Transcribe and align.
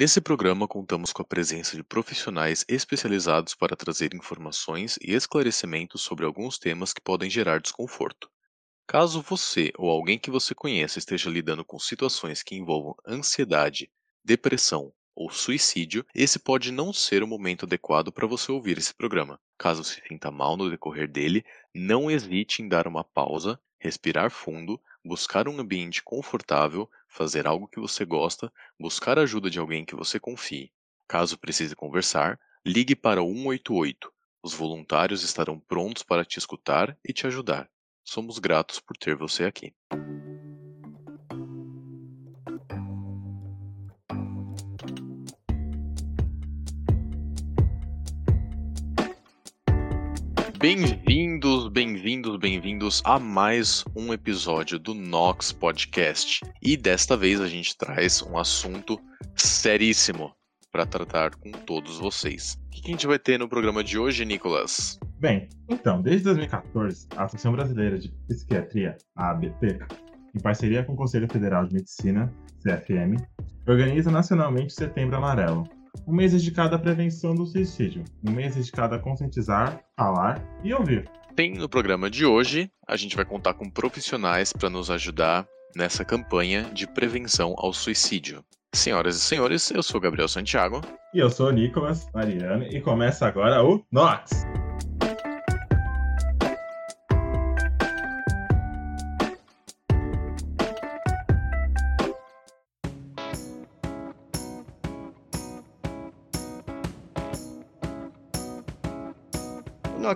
Nesse 0.00 0.20
programa, 0.20 0.68
contamos 0.68 1.12
com 1.12 1.22
a 1.22 1.24
presença 1.24 1.76
de 1.76 1.82
profissionais 1.82 2.64
especializados 2.68 3.56
para 3.56 3.74
trazer 3.74 4.14
informações 4.14 4.96
e 5.02 5.12
esclarecimentos 5.12 6.02
sobre 6.02 6.24
alguns 6.24 6.56
temas 6.56 6.92
que 6.92 7.00
podem 7.00 7.28
gerar 7.28 7.60
desconforto. 7.60 8.30
Caso 8.86 9.20
você 9.20 9.72
ou 9.76 9.90
alguém 9.90 10.16
que 10.16 10.30
você 10.30 10.54
conheça 10.54 11.00
esteja 11.00 11.28
lidando 11.28 11.64
com 11.64 11.80
situações 11.80 12.44
que 12.44 12.54
envolvam 12.54 12.94
ansiedade, 13.04 13.90
depressão 14.24 14.92
ou 15.16 15.32
suicídio, 15.32 16.06
esse 16.14 16.38
pode 16.38 16.70
não 16.70 16.92
ser 16.92 17.24
o 17.24 17.26
momento 17.26 17.64
adequado 17.66 18.12
para 18.12 18.24
você 18.24 18.52
ouvir 18.52 18.78
esse 18.78 18.94
programa. 18.94 19.40
Caso 19.58 19.82
se 19.82 20.00
sinta 20.06 20.30
mal 20.30 20.56
no 20.56 20.70
decorrer 20.70 21.10
dele, 21.10 21.44
não 21.74 22.08
hesite 22.08 22.62
em 22.62 22.68
dar 22.68 22.86
uma 22.86 23.02
pausa, 23.02 23.58
respirar 23.80 24.30
fundo, 24.30 24.80
buscar 25.04 25.48
um 25.48 25.58
ambiente 25.58 26.02
confortável, 26.02 26.90
fazer 27.08 27.46
algo 27.46 27.68
que 27.68 27.80
você 27.80 28.04
gosta, 28.04 28.52
buscar 28.78 29.18
ajuda 29.18 29.50
de 29.50 29.58
alguém 29.58 29.84
que 29.84 29.96
você 29.96 30.20
confie. 30.20 30.70
Caso 31.06 31.38
precise 31.38 31.74
conversar, 31.74 32.38
ligue 32.64 32.94
para 32.94 33.22
o 33.22 33.32
188. 33.32 34.12
Os 34.42 34.54
voluntários 34.54 35.22
estarão 35.22 35.58
prontos 35.58 36.02
para 36.02 36.24
te 36.24 36.38
escutar 36.38 36.96
e 37.04 37.12
te 37.12 37.26
ajudar. 37.26 37.68
Somos 38.04 38.38
gratos 38.38 38.80
por 38.80 38.96
ter 38.96 39.16
você 39.16 39.44
aqui. 39.44 39.72
Bem-vindos, 50.58 50.98
bem-vindos, 51.78 52.36
bem-vindos 52.38 53.00
a 53.04 53.20
mais 53.20 53.84
um 53.94 54.12
episódio 54.12 54.80
do 54.80 54.94
Nox 54.94 55.52
Podcast. 55.52 56.40
E 56.60 56.76
desta 56.76 57.16
vez 57.16 57.40
a 57.40 57.46
gente 57.46 57.78
traz 57.78 58.20
um 58.20 58.36
assunto 58.36 59.00
seríssimo 59.36 60.32
para 60.72 60.84
tratar 60.84 61.36
com 61.36 61.52
todos 61.52 62.00
vocês. 62.00 62.58
O 62.66 62.70
que 62.70 62.88
a 62.88 62.90
gente 62.90 63.06
vai 63.06 63.16
ter 63.16 63.38
no 63.38 63.48
programa 63.48 63.84
de 63.84 63.96
hoje, 63.96 64.24
Nicolas? 64.24 64.98
Bem, 65.20 65.48
então, 65.68 66.02
desde 66.02 66.24
2014, 66.24 67.06
a 67.16 67.22
Associação 67.22 67.52
Brasileira 67.52 67.96
de 67.96 68.08
Psiquiatria, 68.26 68.96
a 69.14 69.30
ABP, 69.30 69.78
em 70.34 70.40
parceria 70.40 70.82
com 70.82 70.94
o 70.94 70.96
Conselho 70.96 71.28
Federal 71.30 71.64
de 71.64 71.74
Medicina, 71.74 72.28
CFM, 72.60 73.24
organiza 73.68 74.10
nacionalmente 74.10 74.74
o 74.74 74.76
Setembro 74.76 75.16
Amarelo, 75.16 75.62
um 76.08 76.12
mês 76.12 76.32
dedicado 76.32 76.74
à 76.74 76.78
prevenção 76.78 77.36
do 77.36 77.46
suicídio, 77.46 78.02
um 78.28 78.32
mês 78.32 78.56
dedicado 78.56 78.96
a 78.96 78.98
conscientizar, 78.98 79.80
falar 79.96 80.42
e 80.64 80.74
ouvir. 80.74 81.08
Tem 81.38 81.54
no 81.54 81.68
programa 81.68 82.10
de 82.10 82.26
hoje, 82.26 82.68
a 82.84 82.96
gente 82.96 83.14
vai 83.14 83.24
contar 83.24 83.54
com 83.54 83.70
profissionais 83.70 84.52
para 84.52 84.68
nos 84.68 84.90
ajudar 84.90 85.46
nessa 85.76 86.04
campanha 86.04 86.64
de 86.74 86.84
prevenção 86.84 87.54
ao 87.56 87.72
suicídio. 87.72 88.44
Senhoras 88.74 89.14
e 89.14 89.20
senhores, 89.20 89.70
eu 89.70 89.80
sou 89.80 90.00
Gabriel 90.00 90.26
Santiago. 90.26 90.80
E 91.14 91.20
eu 91.20 91.30
sou 91.30 91.52
Nicolas 91.52 92.08
Mariano 92.12 92.64
e 92.64 92.80
começa 92.80 93.24
agora 93.24 93.62
o 93.62 93.86
Nox. 93.92 94.44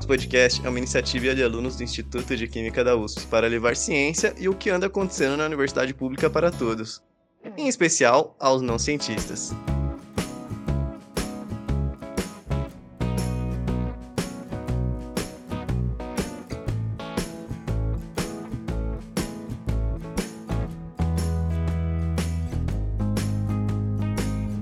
Nox 0.03 0.07
Podcast 0.07 0.67
é 0.67 0.69
uma 0.69 0.79
iniciativa 0.79 1.35
de 1.35 1.45
alunos 1.45 1.77
do 1.77 1.83
Instituto 1.85 2.37
de 2.37 2.49
Química 2.49 2.83
da 2.83 2.97
USP 2.97 3.27
para 3.27 3.47
levar 3.47 3.77
ciência 3.77 4.35
e 4.37 4.49
o 4.49 4.55
que 4.55 4.69
anda 4.69 4.87
acontecendo 4.87 5.37
na 5.37 5.47
universidade 5.47 5.95
pública 5.95 6.29
para 6.29 6.51
todos, 6.51 7.03
em 7.57 7.69
especial 7.69 8.35
aos 8.41 8.63
não 8.63 8.79
cientistas. 8.79 9.55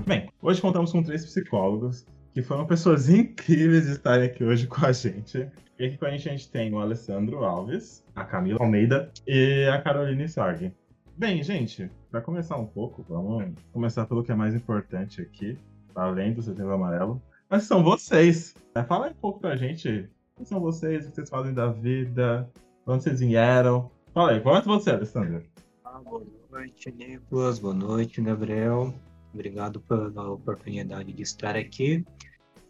Bem, 0.05 0.29
hoje 0.41 0.61
contamos 0.61 0.91
com 0.91 1.01
três 1.01 1.25
psicólogos 1.25 2.05
que 2.33 2.41
foram 2.41 2.65
pessoas 2.65 3.09
incríveis 3.09 3.85
de 3.85 3.91
estarem 3.91 4.25
aqui 4.25 4.43
hoje 4.43 4.67
com 4.67 4.85
a 4.85 4.91
gente. 4.91 5.49
E 5.77 5.85
aqui 5.85 5.97
com 5.97 6.05
a 6.05 6.11
gente 6.11 6.29
a 6.29 6.31
gente 6.31 6.49
tem 6.49 6.73
o 6.73 6.79
Alessandro 6.79 7.43
Alves, 7.43 8.05
a 8.15 8.23
Camila 8.23 8.59
Almeida 8.61 9.11
e 9.27 9.67
a 9.67 9.81
Caroline 9.81 10.29
Sarg. 10.29 10.71
Bem, 11.17 11.43
gente, 11.43 11.91
para 12.09 12.21
começar 12.21 12.57
um 12.57 12.65
pouco, 12.65 13.05
vamos 13.07 13.53
começar 13.73 14.05
pelo 14.05 14.23
que 14.23 14.31
é 14.31 14.35
mais 14.35 14.55
importante 14.55 15.21
aqui, 15.21 15.57
além 15.93 16.33
do 16.33 16.41
Setembro 16.41 16.73
Amarelo. 16.73 17.21
Mas 17.49 17.63
são 17.63 17.83
vocês. 17.83 18.55
É, 18.75 18.83
fala 18.83 19.09
um 19.09 19.13
pouco 19.13 19.39
pra 19.39 19.57
gente. 19.57 20.09
Quem 20.35 20.45
são 20.45 20.59
vocês? 20.59 21.05
O 21.05 21.09
que 21.09 21.15
vocês 21.15 21.29
fazem 21.29 21.53
da 21.53 21.67
vida? 21.67 22.49
Onde 22.87 23.03
vocês 23.03 23.19
vieram? 23.19 23.91
Fala 24.13 24.31
aí, 24.31 24.39
começa 24.39 24.67
você, 24.67 24.91
Alessandro. 24.91 25.43
Ah, 25.83 25.99
boa 25.99 26.25
noite, 26.49 26.91
Nicolas. 26.91 27.59
Boa 27.59 27.73
noite, 27.73 28.21
Gabriel. 28.21 28.93
Obrigado 29.33 29.79
pela 29.81 30.29
oportunidade 30.29 31.13
de 31.13 31.21
estar 31.21 31.55
aqui. 31.55 32.03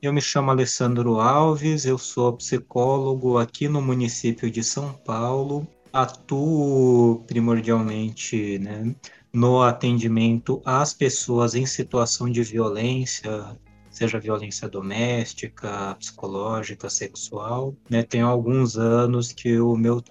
Eu 0.01 0.11
me 0.11 0.21
chamo 0.21 0.49
Alessandro 0.49 1.19
Alves, 1.19 1.85
eu 1.85 1.97
sou 1.97 2.33
psicólogo 2.33 3.37
aqui 3.37 3.67
no 3.67 3.81
município 3.81 4.49
de 4.49 4.63
São 4.63 4.93
Paulo. 4.93 5.67
Atuo 5.93 7.23
primordialmente 7.27 8.57
né, 8.57 8.95
no 9.31 9.61
atendimento 9.61 10.61
às 10.65 10.93
pessoas 10.93 11.53
em 11.53 11.65
situação 11.65 12.29
de 12.29 12.41
violência, 12.41 13.55
seja 13.91 14.19
violência 14.19 14.67
doméstica, 14.67 15.95
psicológica, 15.99 16.89
sexual. 16.89 17.75
Né, 17.89 18.01
tenho 18.01 18.25
alguns 18.25 18.77
anos 18.77 19.31
que 19.31 19.59
o 19.59 19.75
meu 19.75 20.01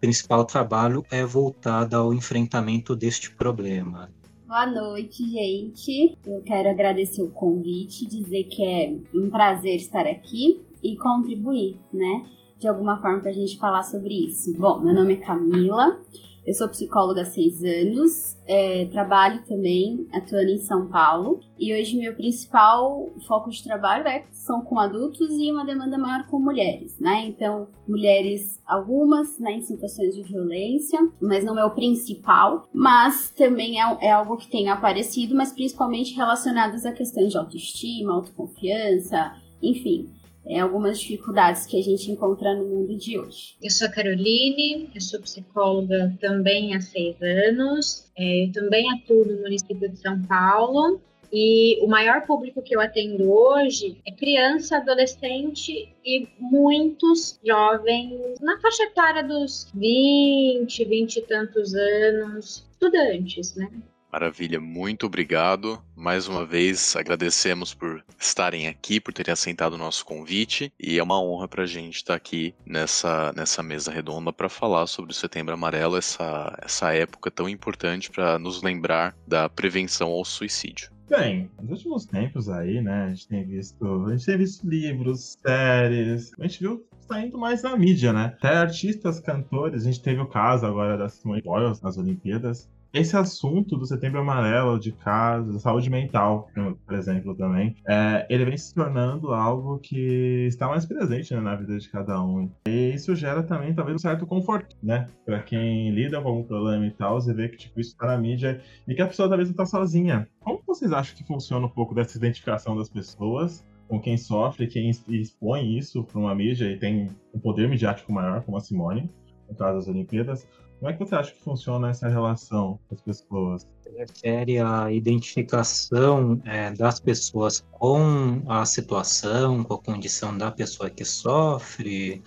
principal 0.00 0.44
trabalho 0.44 1.04
é 1.10 1.24
voltado 1.24 1.96
ao 1.96 2.12
enfrentamento 2.12 2.96
deste 2.96 3.30
problema. 3.30 4.10
Boa 4.48 4.64
noite, 4.64 5.28
gente. 5.28 6.16
Eu 6.26 6.40
quero 6.40 6.70
agradecer 6.70 7.20
o 7.20 7.28
convite, 7.28 8.08
dizer 8.08 8.44
que 8.44 8.64
é 8.64 8.96
um 9.14 9.28
prazer 9.28 9.76
estar 9.76 10.06
aqui 10.06 10.64
e 10.82 10.96
contribuir, 10.96 11.76
né, 11.92 12.24
de 12.58 12.66
alguma 12.66 12.96
forma 12.98 13.20
para 13.20 13.28
a 13.28 13.34
gente 13.34 13.58
falar 13.58 13.82
sobre 13.82 14.14
isso. 14.14 14.58
Bom, 14.58 14.80
meu 14.80 14.94
nome 14.94 15.12
é 15.12 15.16
Camila, 15.16 16.00
eu 16.48 16.54
sou 16.54 16.66
psicóloga 16.66 17.20
há 17.20 17.24
seis 17.26 17.62
anos, 17.62 18.34
é, 18.46 18.86
trabalho 18.86 19.42
também 19.46 20.08
atuando 20.10 20.50
em 20.50 20.58
São 20.58 20.88
Paulo 20.88 21.40
e 21.58 21.74
hoje 21.74 21.98
meu 21.98 22.14
principal 22.14 23.10
foco 23.26 23.50
de 23.50 23.62
trabalho 23.62 24.08
é 24.08 24.24
são 24.32 24.62
com 24.62 24.78
adultos 24.78 25.28
e 25.30 25.52
uma 25.52 25.66
demanda 25.66 25.98
maior 25.98 26.26
com 26.26 26.38
mulheres, 26.38 26.98
né? 26.98 27.26
Então, 27.26 27.68
mulheres 27.86 28.58
algumas 28.66 29.38
né, 29.38 29.52
em 29.52 29.60
situações 29.60 30.14
de 30.14 30.22
violência, 30.22 30.98
mas 31.20 31.44
não 31.44 31.58
é 31.58 31.64
o 31.66 31.74
principal, 31.74 32.66
mas 32.72 33.30
também 33.36 33.78
é, 33.78 33.98
é 34.00 34.10
algo 34.10 34.38
que 34.38 34.48
tem 34.48 34.70
aparecido, 34.70 35.34
mas 35.34 35.52
principalmente 35.52 36.14
relacionadas 36.14 36.86
a 36.86 36.92
questões 36.92 37.30
de 37.30 37.36
autoestima, 37.36 38.14
autoconfiança, 38.14 39.36
enfim, 39.62 40.08
é, 40.48 40.60
algumas 40.60 40.98
dificuldades 40.98 41.66
que 41.66 41.78
a 41.78 41.82
gente 41.82 42.10
encontra 42.10 42.54
no 42.54 42.64
mundo 42.64 42.96
de 42.96 43.18
hoje. 43.18 43.56
Eu 43.62 43.70
sou 43.70 43.86
a 43.86 43.90
Caroline, 43.90 44.90
eu 44.94 45.00
sou 45.00 45.20
psicóloga 45.20 46.16
também 46.20 46.74
há 46.74 46.80
seis 46.80 47.16
anos, 47.20 48.10
é, 48.16 48.50
também 48.52 48.90
atuo 48.90 49.24
no 49.26 49.42
município 49.42 49.88
de 49.88 49.98
São 49.98 50.20
Paulo. 50.22 51.00
E 51.30 51.78
o 51.84 51.86
maior 51.86 52.26
público 52.26 52.62
que 52.62 52.74
eu 52.74 52.80
atendo 52.80 53.30
hoje 53.30 53.98
é 54.06 54.10
criança, 54.10 54.78
adolescente 54.78 55.94
e 56.02 56.26
muitos 56.40 57.38
jovens 57.44 58.40
na 58.40 58.58
faixa 58.58 58.84
etária 58.84 59.22
dos 59.22 59.70
20, 59.74 60.84
20 60.86 61.16
e 61.16 61.22
tantos 61.22 61.74
anos, 61.74 62.66
estudantes, 62.72 63.54
né? 63.54 63.70
Maravilha, 64.10 64.58
muito 64.58 65.06
obrigado. 65.06 65.82
Mais 65.94 66.26
uma 66.26 66.44
vez 66.44 66.96
agradecemos 66.96 67.74
por 67.74 68.02
estarem 68.18 68.66
aqui, 68.66 68.98
por 68.98 69.12
terem 69.12 69.32
aceitado 69.32 69.74
o 69.74 69.78
nosso 69.78 70.04
convite 70.04 70.72
e 70.80 70.98
é 70.98 71.02
uma 71.02 71.22
honra 71.22 71.46
para 71.46 71.64
a 71.64 71.66
gente 71.66 71.96
estar 71.96 72.14
aqui 72.14 72.54
nessa, 72.64 73.32
nessa 73.36 73.62
mesa 73.62 73.90
redonda 73.90 74.32
para 74.32 74.48
falar 74.48 74.86
sobre 74.86 75.12
o 75.12 75.14
Setembro 75.14 75.52
Amarelo, 75.52 75.96
essa, 75.96 76.56
essa 76.62 76.94
época 76.94 77.30
tão 77.30 77.48
importante 77.48 78.10
para 78.10 78.38
nos 78.38 78.62
lembrar 78.62 79.14
da 79.26 79.48
prevenção 79.48 80.08
ao 80.08 80.24
suicídio. 80.24 80.90
Bem, 81.08 81.50
nos 81.58 81.70
últimos 81.78 82.04
tempos 82.04 82.50
aí, 82.50 82.82
né, 82.82 83.04
a 83.04 83.08
gente 83.08 83.28
tem 83.28 83.44
visto, 83.44 84.04
a 84.06 84.10
gente 84.10 84.26
tem 84.26 84.36
visto 84.36 84.68
livros, 84.68 85.38
séries, 85.40 86.32
a 86.38 86.42
gente 86.42 86.60
viu 86.60 86.86
saindo 87.00 87.38
mais 87.38 87.62
na 87.62 87.74
mídia, 87.76 88.12
né? 88.12 88.34
Até 88.36 88.56
artistas, 88.56 89.18
cantores, 89.18 89.82
a 89.82 89.84
gente 89.86 90.02
teve 90.02 90.20
o 90.20 90.26
caso 90.26 90.66
agora 90.66 90.98
da 90.98 91.08
Simone 91.08 91.40
Biles 91.40 91.80
nas 91.80 91.96
Olimpíadas, 91.96 92.68
esse 92.92 93.16
assunto 93.16 93.76
do 93.76 93.84
setembro 93.84 94.20
amarelo, 94.20 94.78
de 94.78 94.92
casa, 94.92 95.52
da 95.52 95.58
saúde 95.58 95.90
mental, 95.90 96.48
por 96.86 96.94
exemplo, 96.94 97.34
também, 97.34 97.76
é, 97.86 98.26
ele 98.30 98.44
vem 98.44 98.56
se 98.56 98.74
tornando 98.74 99.32
algo 99.32 99.78
que 99.78 100.46
está 100.46 100.68
mais 100.68 100.86
presente 100.86 101.34
né, 101.34 101.40
na 101.40 101.54
vida 101.54 101.78
de 101.78 101.88
cada 101.88 102.22
um. 102.22 102.50
E 102.66 102.92
isso 102.94 103.14
gera 103.14 103.42
também, 103.42 103.74
talvez, 103.74 103.96
um 103.96 103.98
certo 103.98 104.26
conforto, 104.26 104.76
né? 104.82 105.06
Para 105.24 105.42
quem 105.42 105.90
lida 105.90 106.20
com 106.20 106.28
algum 106.28 106.42
problema 106.42 106.86
e 106.86 106.90
tal, 106.90 107.20
você 107.20 107.34
vê 107.34 107.48
que 107.48 107.56
tipo, 107.56 107.78
isso 107.80 107.90
está 107.90 108.06
na 108.06 108.18
mídia 108.18 108.60
e 108.86 108.94
que 108.94 109.02
a 109.02 109.06
pessoa 109.06 109.28
talvez 109.28 109.48
não 109.48 109.52
está 109.52 109.66
sozinha. 109.66 110.26
Como 110.40 110.62
vocês 110.66 110.92
acham 110.92 111.16
que 111.16 111.26
funciona 111.26 111.66
um 111.66 111.70
pouco 111.70 111.94
dessa 111.94 112.16
identificação 112.16 112.76
das 112.76 112.88
pessoas 112.88 113.66
com 113.86 114.00
quem 114.00 114.16
sofre, 114.16 114.66
quem 114.66 114.90
expõe 115.08 115.78
isso 115.78 116.04
para 116.04 116.18
uma 116.18 116.34
mídia 116.34 116.70
e 116.70 116.76
tem 116.76 117.08
um 117.34 117.38
poder 117.38 117.68
midiático 117.68 118.12
maior, 118.12 118.42
como 118.42 118.56
a 118.56 118.60
Simone, 118.60 119.10
no 119.48 119.54
caso 119.56 119.78
das 119.78 119.88
Olimpíadas? 119.88 120.46
Como 120.78 120.90
é 120.90 120.92
que 120.92 121.00
você 121.00 121.14
acha 121.14 121.32
que 121.32 121.42
funciona 121.42 121.90
essa 121.90 122.08
relação 122.08 122.78
com 122.88 122.94
as 122.94 123.00
pessoas? 123.00 123.66
refere 123.98 124.58
à 124.60 124.92
identificação 124.92 126.40
é, 126.44 126.70
das 126.70 127.00
pessoas 127.00 127.64
com 127.72 128.42
a 128.48 128.64
situação, 128.64 129.64
com 129.64 129.74
a 129.74 129.82
condição 129.82 130.36
da 130.36 130.52
pessoa 130.52 130.88
que 130.88 131.04
sofre, 131.04 132.22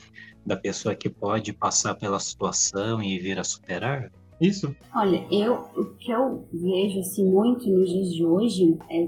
da 0.45 0.57
pessoa 0.57 0.93
que 0.95 1.09
pode 1.09 1.53
passar 1.53 1.95
pela 1.95 2.19
situação 2.19 3.01
e 3.01 3.17
vir 3.19 3.39
a 3.39 3.43
superar? 3.43 4.11
Isso. 4.41 4.75
Olha, 4.95 5.23
eu 5.31 5.53
o 5.77 5.85
que 5.95 6.11
eu 6.11 6.47
vejo 6.51 6.99
assim 6.99 7.29
muito 7.29 7.69
nos 7.69 7.87
dias 7.87 8.11
de 8.11 8.25
hoje 8.25 8.75
é 8.89 9.07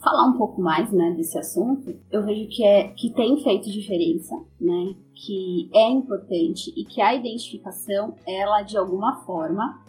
falar 0.00 0.28
um 0.28 0.38
pouco 0.38 0.62
mais, 0.62 0.92
né, 0.92 1.10
desse 1.16 1.36
assunto. 1.36 1.92
Eu 2.12 2.24
vejo 2.24 2.48
que 2.48 2.64
é 2.64 2.88
que 2.88 3.10
tem 3.10 3.42
feito 3.42 3.70
diferença, 3.70 4.36
né? 4.60 4.94
Que 5.14 5.68
é 5.74 5.90
importante 5.90 6.72
e 6.76 6.84
que 6.84 7.00
a 7.00 7.12
identificação, 7.12 8.14
ela 8.24 8.62
de 8.62 8.78
alguma 8.78 9.16
forma, 9.24 9.82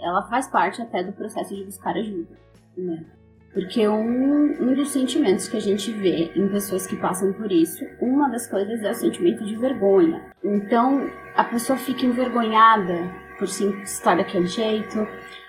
ela 0.00 0.22
faz 0.28 0.46
parte 0.48 0.80
até 0.80 1.02
do 1.02 1.12
processo 1.12 1.52
de 1.52 1.64
buscar 1.64 1.96
ajuda, 1.96 2.38
né? 2.76 3.04
Porque 3.52 3.86
um, 3.86 4.62
um 4.62 4.74
dos 4.74 4.90
sentimentos 4.90 5.48
que 5.48 5.56
a 5.56 5.60
gente 5.60 5.90
vê 5.92 6.32
em 6.34 6.48
pessoas 6.48 6.86
que 6.86 6.96
passam 6.96 7.32
por 7.32 7.50
isso, 7.50 7.84
uma 8.00 8.28
das 8.28 8.48
coisas 8.48 8.82
é 8.82 8.90
o 8.90 8.94
sentimento 8.94 9.44
de 9.44 9.54
vergonha. 9.56 10.24
Então, 10.42 11.08
a 11.36 11.44
pessoa 11.44 11.78
fica 11.78 12.04
envergonhada 12.04 13.23
por 13.38 13.46
estar 13.46 14.16
daquele 14.16 14.46
jeito, 14.46 15.06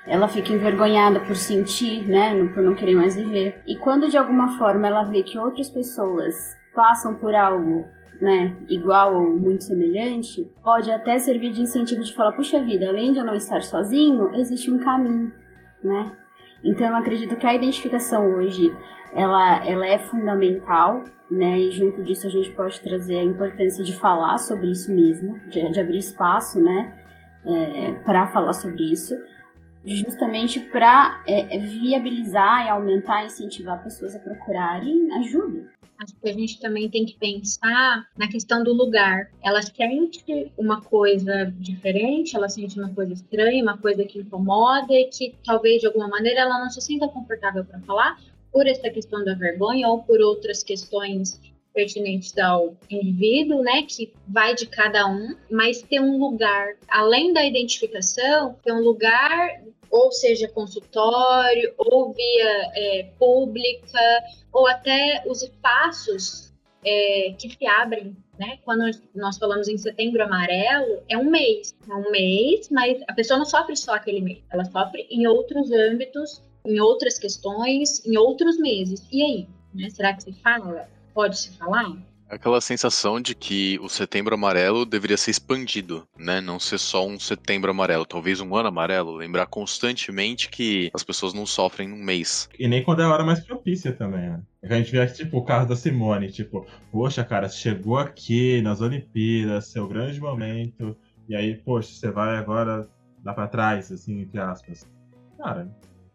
ela 0.07 0.27
fica 0.27 0.53
envergonhada 0.53 1.19
por 1.19 1.35
sentir, 1.35 2.07
né, 2.07 2.33
por 2.53 2.61
não 2.61 2.75
querer 2.75 2.95
mais 2.95 3.15
viver. 3.15 3.61
E 3.65 3.75
quando 3.75 4.09
de 4.09 4.17
alguma 4.17 4.57
forma 4.57 4.87
ela 4.87 5.03
vê 5.03 5.23
que 5.23 5.37
outras 5.37 5.69
pessoas 5.69 6.55
passam 6.75 7.15
por 7.15 7.33
algo, 7.33 7.85
né, 8.21 8.55
igual 8.69 9.15
ou 9.15 9.37
muito 9.37 9.63
semelhante, 9.63 10.47
pode 10.63 10.91
até 10.91 11.17
servir 11.17 11.51
de 11.51 11.61
incentivo 11.61 12.03
de 12.03 12.13
falar, 12.13 12.33
puxa 12.33 12.63
vida, 12.63 12.87
além 12.87 13.11
de 13.11 13.19
eu 13.19 13.25
não 13.25 13.35
estar 13.35 13.61
sozinho, 13.61 14.33
existe 14.35 14.71
um 14.71 14.79
caminho, 14.79 15.31
né? 15.83 16.11
Então 16.63 16.87
eu 16.87 16.95
acredito 16.95 17.35
que 17.35 17.45
a 17.45 17.53
identificação 17.53 18.35
hoje, 18.35 18.75
ela, 19.13 19.65
ela 19.65 19.85
é 19.85 19.99
fundamental, 19.99 21.03
né? 21.29 21.59
E 21.59 21.71
junto 21.71 22.01
disso 22.03 22.27
a 22.27 22.29
gente 22.29 22.51
pode 22.51 22.79
trazer 22.81 23.19
a 23.19 23.23
importância 23.23 23.83
de 23.83 23.95
falar 23.95 24.37
sobre 24.37 24.71
isso 24.71 24.93
mesmo, 24.93 25.39
de, 25.47 25.71
de 25.71 25.79
abrir 25.79 25.97
espaço, 25.97 26.59
né? 26.59 27.04
É, 27.45 27.93
para 28.03 28.27
falar 28.27 28.53
sobre 28.53 28.83
isso, 28.91 29.15
justamente 29.85 30.59
para 30.59 31.23
é, 31.27 31.57
viabilizar 31.59 32.65
e 32.65 32.69
aumentar 32.69 33.25
incentivar 33.25 33.83
pessoas 33.83 34.15
a 34.15 34.19
procurarem 34.19 35.11
ajuda. 35.13 35.69
Acho 35.97 36.13
que 36.21 36.29
a 36.29 36.33
gente 36.33 36.59
também 36.59 36.89
tem 36.89 37.05
que 37.05 37.17
pensar 37.17 38.05
na 38.17 38.27
questão 38.27 38.63
do 38.63 38.73
lugar. 38.73 39.29
Ela 39.41 39.61
sente 39.61 40.51
uma 40.57 40.81
coisa 40.81 41.53
diferente, 41.57 42.35
ela 42.35 42.49
sente 42.49 42.77
uma 42.77 42.89
coisa 42.89 43.13
estranha, 43.13 43.63
uma 43.63 43.77
coisa 43.77 44.03
que 44.03 44.19
incomoda 44.19 44.93
e 44.93 45.05
que 45.05 45.35
talvez 45.45 45.79
de 45.79 45.87
alguma 45.87 46.09
maneira 46.09 46.41
ela 46.41 46.59
não 46.59 46.69
se 46.69 46.81
sinta 46.81 47.07
confortável 47.07 47.63
para 47.63 47.79
falar 47.81 48.19
por 48.51 48.67
essa 48.67 48.89
questão 48.89 49.23
da 49.23 49.35
vergonha 49.35 49.87
ou 49.87 50.03
por 50.03 50.19
outras 50.19 50.63
questões 50.63 51.39
pertinentes 51.75 52.35
ao 52.37 52.75
indivíduo, 52.89 53.61
né, 53.61 53.83
que 53.83 54.13
vai 54.27 54.55
de 54.55 54.65
cada 54.65 55.05
um, 55.05 55.35
mas 55.51 55.81
ter 55.81 55.99
um 55.99 56.17
lugar, 56.17 56.75
além 56.87 57.33
da 57.33 57.43
identificação, 57.43 58.55
ter 58.63 58.71
um 58.71 58.79
lugar, 58.79 59.61
ou 59.91 60.11
seja, 60.11 60.47
consultório, 60.47 61.73
ou 61.77 62.13
via 62.13 62.71
é, 62.73 63.11
pública, 63.19 64.23
ou 64.51 64.65
até 64.67 65.21
os 65.27 65.43
espaços 65.43 66.53
é, 66.83 67.35
que 67.37 67.49
se 67.49 67.67
abrem, 67.67 68.15
né? 68.39 68.59
Quando 68.63 68.83
nós 69.13 69.37
falamos 69.37 69.67
em 69.67 69.77
setembro 69.77 70.23
amarelo, 70.23 71.03
é 71.09 71.17
um 71.17 71.29
mês, 71.29 71.75
é 71.89 71.93
um 71.93 72.09
mês, 72.11 72.69
mas 72.69 73.01
a 73.07 73.13
pessoa 73.13 73.37
não 73.37 73.45
sofre 73.45 73.75
só 73.75 73.95
aquele 73.95 74.21
mês, 74.21 74.41
ela 74.51 74.65
sofre 74.65 75.07
em 75.09 75.27
outros 75.27 75.71
âmbitos, 75.71 76.41
em 76.65 76.79
outras 76.79 77.19
questões, 77.19 78.05
em 78.05 78.17
outros 78.17 78.57
meses. 78.57 79.05
E 79.11 79.21
aí? 79.21 79.47
Né? 79.73 79.89
Será 79.89 80.13
que 80.13 80.23
se 80.23 80.33
fala? 80.41 80.87
Pode-se 81.15 81.57
falar? 81.57 81.95
Aquela 82.27 82.59
sensação 82.59 83.21
de 83.21 83.33
que 83.33 83.79
o 83.81 83.87
setembro 83.87 84.35
amarelo 84.35 84.85
deveria 84.85 85.15
ser 85.15 85.31
expandido, 85.31 86.05
né? 86.17 86.41
Não 86.41 86.59
ser 86.59 86.77
só 86.77 87.07
um 87.07 87.17
setembro 87.17 87.71
amarelo, 87.71 88.05
talvez 88.05 88.41
um 88.41 88.53
ano 88.53 88.67
amarelo. 88.67 89.15
Lembrar 89.15 89.45
constantemente 89.45 90.49
que 90.49 90.91
as 90.93 91.03
pessoas 91.03 91.33
não 91.33 91.45
sofrem 91.45 91.87
num 91.87 92.03
mês. 92.03 92.49
E 92.59 92.67
nem 92.67 92.83
quando 92.83 93.01
é 93.01 93.05
a 93.05 93.09
hora 93.13 93.23
mais 93.23 93.39
propícia 93.39 93.93
também, 93.93 94.29
né? 94.29 94.41
A 94.61 94.73
gente 94.75 94.91
vê, 94.91 95.07
tipo, 95.07 95.37
o 95.37 95.45
caso 95.45 95.69
da 95.69 95.75
Simone, 95.75 96.29
tipo, 96.31 96.67
poxa, 96.91 97.23
cara, 97.23 97.47
chegou 97.47 97.97
aqui 97.97 98.61
nas 98.61 98.81
Olimpíadas, 98.81 99.67
seu 99.67 99.87
grande 99.87 100.19
momento, 100.19 100.97
e 101.29 101.35
aí, 101.35 101.55
poxa, 101.55 101.93
você 101.93 102.11
vai 102.11 102.35
agora 102.35 102.89
dar 103.23 103.33
pra 103.33 103.47
trás, 103.47 103.89
assim, 103.91 104.21
entre 104.21 104.39
aspas. 104.41 104.85
Cara, 105.37 105.69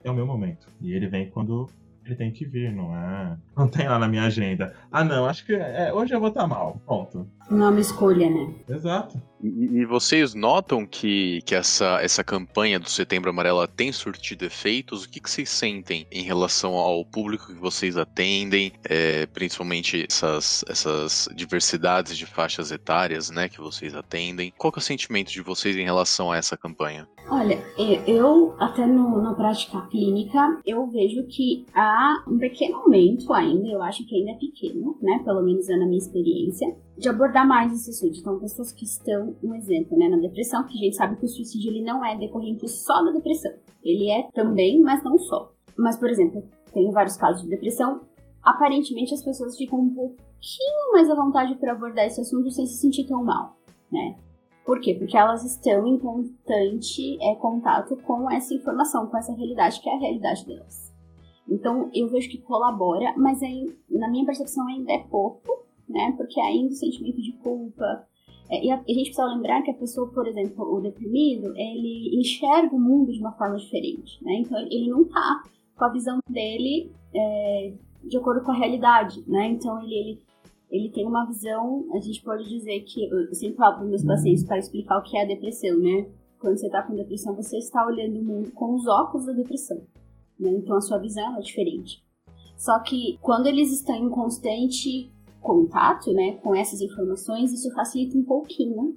é 0.04 0.10
o 0.10 0.14
meu 0.14 0.26
momento. 0.26 0.66
E 0.80 0.92
ele 0.92 1.06
vem 1.06 1.30
quando 1.30 1.70
ele 2.10 2.16
tem 2.16 2.32
que 2.32 2.44
vir, 2.44 2.72
não 2.72 2.94
é? 2.96 3.36
Não 3.56 3.68
tem 3.68 3.88
lá 3.88 3.98
na 3.98 4.08
minha 4.08 4.24
agenda. 4.24 4.74
Ah, 4.90 5.04
não, 5.04 5.26
acho 5.26 5.46
que 5.46 5.54
é, 5.54 5.92
hoje 5.92 6.12
eu 6.12 6.20
vou 6.20 6.28
estar 6.28 6.42
tá 6.42 6.46
mal. 6.46 6.80
Ponto. 6.86 7.28
Não 7.50 7.66
é 7.66 7.70
uma 7.70 7.80
escolha, 7.80 8.30
né? 8.30 8.54
Exato. 8.68 9.20
E, 9.42 9.80
e, 9.80 9.84
vocês 9.86 10.34
notam 10.34 10.86
que, 10.86 11.40
que 11.46 11.54
essa, 11.54 11.98
essa 12.02 12.22
campanha 12.22 12.78
do 12.78 12.88
Setembro 12.88 13.30
Amarelo 13.30 13.66
tem 13.66 13.90
surtido 13.90 14.44
efeitos? 14.44 15.04
O 15.04 15.08
que, 15.08 15.18
que 15.18 15.30
vocês 15.30 15.48
sentem 15.48 16.06
em 16.12 16.22
relação 16.22 16.74
ao 16.74 17.04
público 17.04 17.46
que 17.46 17.58
vocês 17.58 17.96
atendem, 17.96 18.72
é, 18.84 19.26
principalmente 19.26 20.06
essas, 20.08 20.62
essas 20.68 21.28
diversidades 21.34 22.16
de 22.16 22.26
faixas 22.26 22.70
etárias 22.70 23.30
né, 23.30 23.48
que 23.48 23.60
vocês 23.60 23.94
atendem? 23.94 24.52
Qual 24.58 24.70
que 24.70 24.78
é 24.78 24.82
o 24.82 24.84
sentimento 24.84 25.32
de 25.32 25.40
vocês 25.40 25.74
em 25.76 25.84
relação 25.84 26.30
a 26.30 26.36
essa 26.36 26.56
campanha? 26.56 27.08
Olha, 27.30 27.58
eu 28.06 28.54
até 28.58 28.86
no, 28.86 29.22
na 29.22 29.34
prática 29.34 29.80
clínica, 29.82 30.60
eu 30.66 30.86
vejo 30.88 31.26
que 31.28 31.64
há 31.74 32.24
um 32.28 32.38
pequeno 32.38 32.76
aumento 32.76 33.32
ainda, 33.32 33.68
eu 33.68 33.82
acho 33.82 34.04
que 34.06 34.16
ainda 34.16 34.32
é 34.32 34.34
pequeno, 34.34 34.98
né? 35.00 35.22
Pelo 35.24 35.42
menos 35.42 35.68
é 35.68 35.76
na 35.76 35.86
minha 35.86 35.98
experiência, 35.98 36.66
de 37.00 37.08
abordar 37.08 37.48
mais 37.48 37.72
esse 37.72 37.92
suicídio. 37.92 38.20
Então, 38.20 38.38
pessoas 38.38 38.70
que 38.72 38.84
estão, 38.84 39.34
um 39.42 39.54
exemplo, 39.54 39.96
né, 39.98 40.08
na 40.08 40.18
depressão, 40.18 40.62
que 40.64 40.76
a 40.76 40.84
gente 40.84 40.96
sabe 40.96 41.16
que 41.16 41.24
o 41.24 41.28
suicídio 41.28 41.70
ele 41.70 41.82
não 41.82 42.04
é 42.04 42.16
decorrente 42.16 42.68
só 42.68 43.02
da 43.02 43.10
depressão. 43.10 43.52
Ele 43.82 44.10
é 44.10 44.28
também, 44.34 44.80
mas 44.82 45.02
não 45.02 45.18
só. 45.18 45.50
Mas, 45.78 45.96
por 45.96 46.10
exemplo, 46.10 46.44
tem 46.72 46.90
vários 46.90 47.16
casos 47.16 47.42
de 47.42 47.48
depressão. 47.48 48.02
Aparentemente, 48.42 49.14
as 49.14 49.24
pessoas 49.24 49.56
ficam 49.56 49.80
um 49.80 49.94
pouquinho 49.94 50.92
mais 50.92 51.08
à 51.08 51.14
vontade 51.14 51.54
para 51.54 51.72
abordar 51.72 52.04
esse 52.04 52.20
assunto 52.20 52.50
sem 52.50 52.66
se 52.66 52.74
sentir 52.74 53.06
tão 53.06 53.24
mal, 53.24 53.56
né? 53.90 54.16
Por 54.64 54.78
quê? 54.78 54.94
Porque 54.94 55.16
elas 55.16 55.42
estão 55.42 55.86
em 55.86 55.98
constante 55.98 57.18
é, 57.22 57.34
contato 57.36 57.96
com 57.96 58.30
essa 58.30 58.54
informação, 58.54 59.06
com 59.06 59.16
essa 59.16 59.32
realidade 59.32 59.80
que 59.80 59.88
é 59.88 59.94
a 59.94 59.98
realidade 59.98 60.46
delas. 60.46 60.92
Então, 61.48 61.90
eu 61.94 62.08
vejo 62.08 62.30
que 62.30 62.38
colabora, 62.38 63.14
mas 63.16 63.42
aí, 63.42 63.74
na 63.88 64.08
minha 64.08 64.24
percepção 64.24 64.68
ainda 64.68 64.92
é 64.92 64.98
pouco, 64.98 65.59
né? 65.90 66.14
Porque 66.16 66.40
ainda 66.40 66.72
o 66.72 66.76
sentimento 66.76 67.20
de 67.20 67.32
culpa. 67.38 68.06
É, 68.48 68.64
e 68.64 68.70
a, 68.70 68.76
a, 68.76 68.78
gente 68.78 69.10
precisa 69.10 69.26
lembrar 69.26 69.62
que 69.62 69.70
a 69.70 69.74
pessoa, 69.74 70.08
por 70.08 70.26
exemplo, 70.26 70.64
o 70.64 70.80
deprimido, 70.80 71.52
ele 71.56 72.18
enxerga 72.18 72.74
o 72.74 72.80
mundo 72.80 73.12
de 73.12 73.20
uma 73.20 73.32
forma 73.32 73.56
diferente, 73.56 74.22
né? 74.24 74.34
Então 74.40 74.58
ele 74.58 74.88
não 74.88 75.04
tá 75.04 75.42
com 75.76 75.84
a 75.84 75.88
visão 75.88 76.18
dele 76.28 76.90
é, 77.14 77.72
de 78.04 78.16
acordo 78.16 78.44
com 78.44 78.52
a 78.52 78.56
realidade, 78.56 79.22
né? 79.26 79.48
Então 79.48 79.80
ele, 79.82 79.94
ele, 79.94 80.18
ele 80.70 80.90
tem 80.90 81.06
uma 81.06 81.26
visão, 81.26 81.86
a 81.94 82.00
gente 82.00 82.22
pode 82.22 82.48
dizer 82.48 82.80
que, 82.80 83.04
eu 83.04 83.34
sempre 83.34 83.56
falo 83.56 83.76
para 83.76 83.84
meus 83.84 84.04
pacientes 84.04 84.44
para 84.44 84.58
explicar 84.58 84.98
o 84.98 85.02
que 85.02 85.16
é 85.16 85.22
a 85.22 85.26
depressão, 85.26 85.78
né? 85.78 86.06
Quando 86.38 86.56
você 86.56 86.66
está 86.66 86.82
com 86.82 86.94
depressão, 86.94 87.36
você 87.36 87.58
está 87.58 87.86
olhando 87.86 88.18
o 88.18 88.24
mundo 88.24 88.50
com 88.52 88.74
os 88.74 88.86
óculos 88.86 89.26
da 89.26 89.32
depressão, 89.32 89.80
né? 90.38 90.50
Então 90.50 90.76
a 90.76 90.80
sua 90.80 90.98
visão 90.98 91.36
é 91.36 91.40
diferente. 91.40 92.02
Só 92.60 92.78
que 92.80 93.18
quando 93.22 93.46
eles 93.46 93.72
estão 93.72 93.96
em 93.96 94.10
constante 94.10 95.10
contato 95.40 96.12
né, 96.12 96.36
com 96.42 96.54
essas 96.54 96.80
informações, 96.80 97.52
isso 97.52 97.72
facilita 97.74 98.16
um 98.16 98.24
pouquinho 98.24 98.94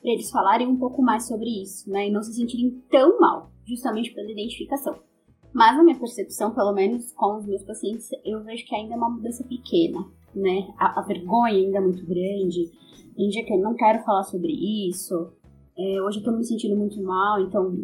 para 0.00 0.12
eles 0.12 0.30
falarem 0.30 0.68
um 0.68 0.76
pouco 0.76 1.02
mais 1.02 1.26
sobre 1.26 1.62
isso, 1.62 1.90
né, 1.90 2.08
e 2.08 2.12
não 2.12 2.22
se 2.22 2.32
sentirem 2.32 2.82
tão 2.90 3.18
mal, 3.18 3.50
justamente 3.66 4.12
pela 4.14 4.30
identificação. 4.30 4.96
Mas 5.52 5.76
na 5.76 5.82
minha 5.82 5.98
percepção, 5.98 6.54
pelo 6.54 6.72
menos 6.72 7.12
com 7.12 7.36
os 7.36 7.46
meus 7.46 7.64
pacientes, 7.64 8.08
eu 8.24 8.42
vejo 8.44 8.64
que 8.66 8.74
ainda 8.74 8.94
é 8.94 8.96
uma 8.96 9.10
mudança 9.10 9.42
pequena, 9.44 10.04
né? 10.34 10.68
A, 10.78 11.00
a 11.00 11.02
vergonha 11.02 11.54
ainda 11.54 11.78
é 11.78 11.80
muito 11.80 12.04
grande. 12.04 12.70
Tem 13.16 13.28
dia 13.28 13.44
que 13.44 13.52
eu 13.52 13.58
não 13.58 13.74
quero 13.74 14.04
falar 14.04 14.24
sobre 14.24 14.52
isso. 14.88 15.32
é, 15.76 16.02
hoje 16.02 16.18
eu 16.18 16.24
tô 16.24 16.32
me 16.32 16.44
sentindo 16.44 16.76
muito 16.76 17.02
mal, 17.02 17.40
então 17.40 17.74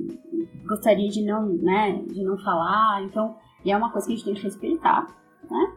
gostaria 0.66 1.08
de 1.08 1.24
não, 1.24 1.48
né, 1.48 2.02
de 2.06 2.22
não 2.22 2.36
falar, 2.38 3.02
então, 3.04 3.36
e 3.64 3.70
é 3.70 3.76
uma 3.76 3.90
coisa 3.90 4.06
que 4.06 4.12
a 4.12 4.16
gente 4.16 4.24
tem 4.24 4.34
que 4.34 4.42
respeitar, 4.42 5.06
né? 5.50 5.76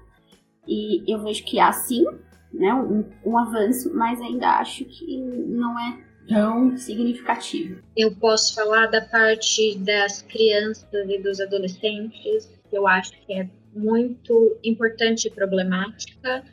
E 0.68 1.04
eu 1.12 1.22
vejo 1.24 1.44
que 1.44 1.60
há 1.60 1.72
sim, 1.72 2.06
né, 2.54 2.74
um, 2.74 3.06
um 3.26 3.38
avanço, 3.38 3.94
mas 3.94 4.20
ainda 4.22 4.60
acho 4.60 4.86
que 4.86 5.18
não 5.18 5.80
é 5.80 5.98
tão 6.28 6.78
significativo. 6.78 7.82
Eu 7.96 8.16
posso 8.16 8.54
falar 8.54 8.88
da 8.88 9.02
parte 9.02 9.78
das 9.80 10.22
crianças 10.22 11.10
e 11.10 11.18
dos 11.20 11.40
adolescentes, 11.40 12.50
que 12.70 12.78
eu 12.78 12.88
acho 12.88 13.14
que 13.26 13.34
é 13.34 13.50
muito 13.74 14.58
importante 14.64 15.28
e 15.28 15.32
problemática, 15.32 16.44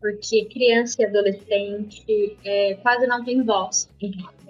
porque 0.00 0.44
criança 0.46 1.02
e 1.02 1.06
adolescente 1.06 2.36
é, 2.44 2.74
quase 2.74 3.06
não 3.06 3.24
tem 3.24 3.42
voz 3.42 3.88
em 4.00 4.12
casa. 4.12 4.43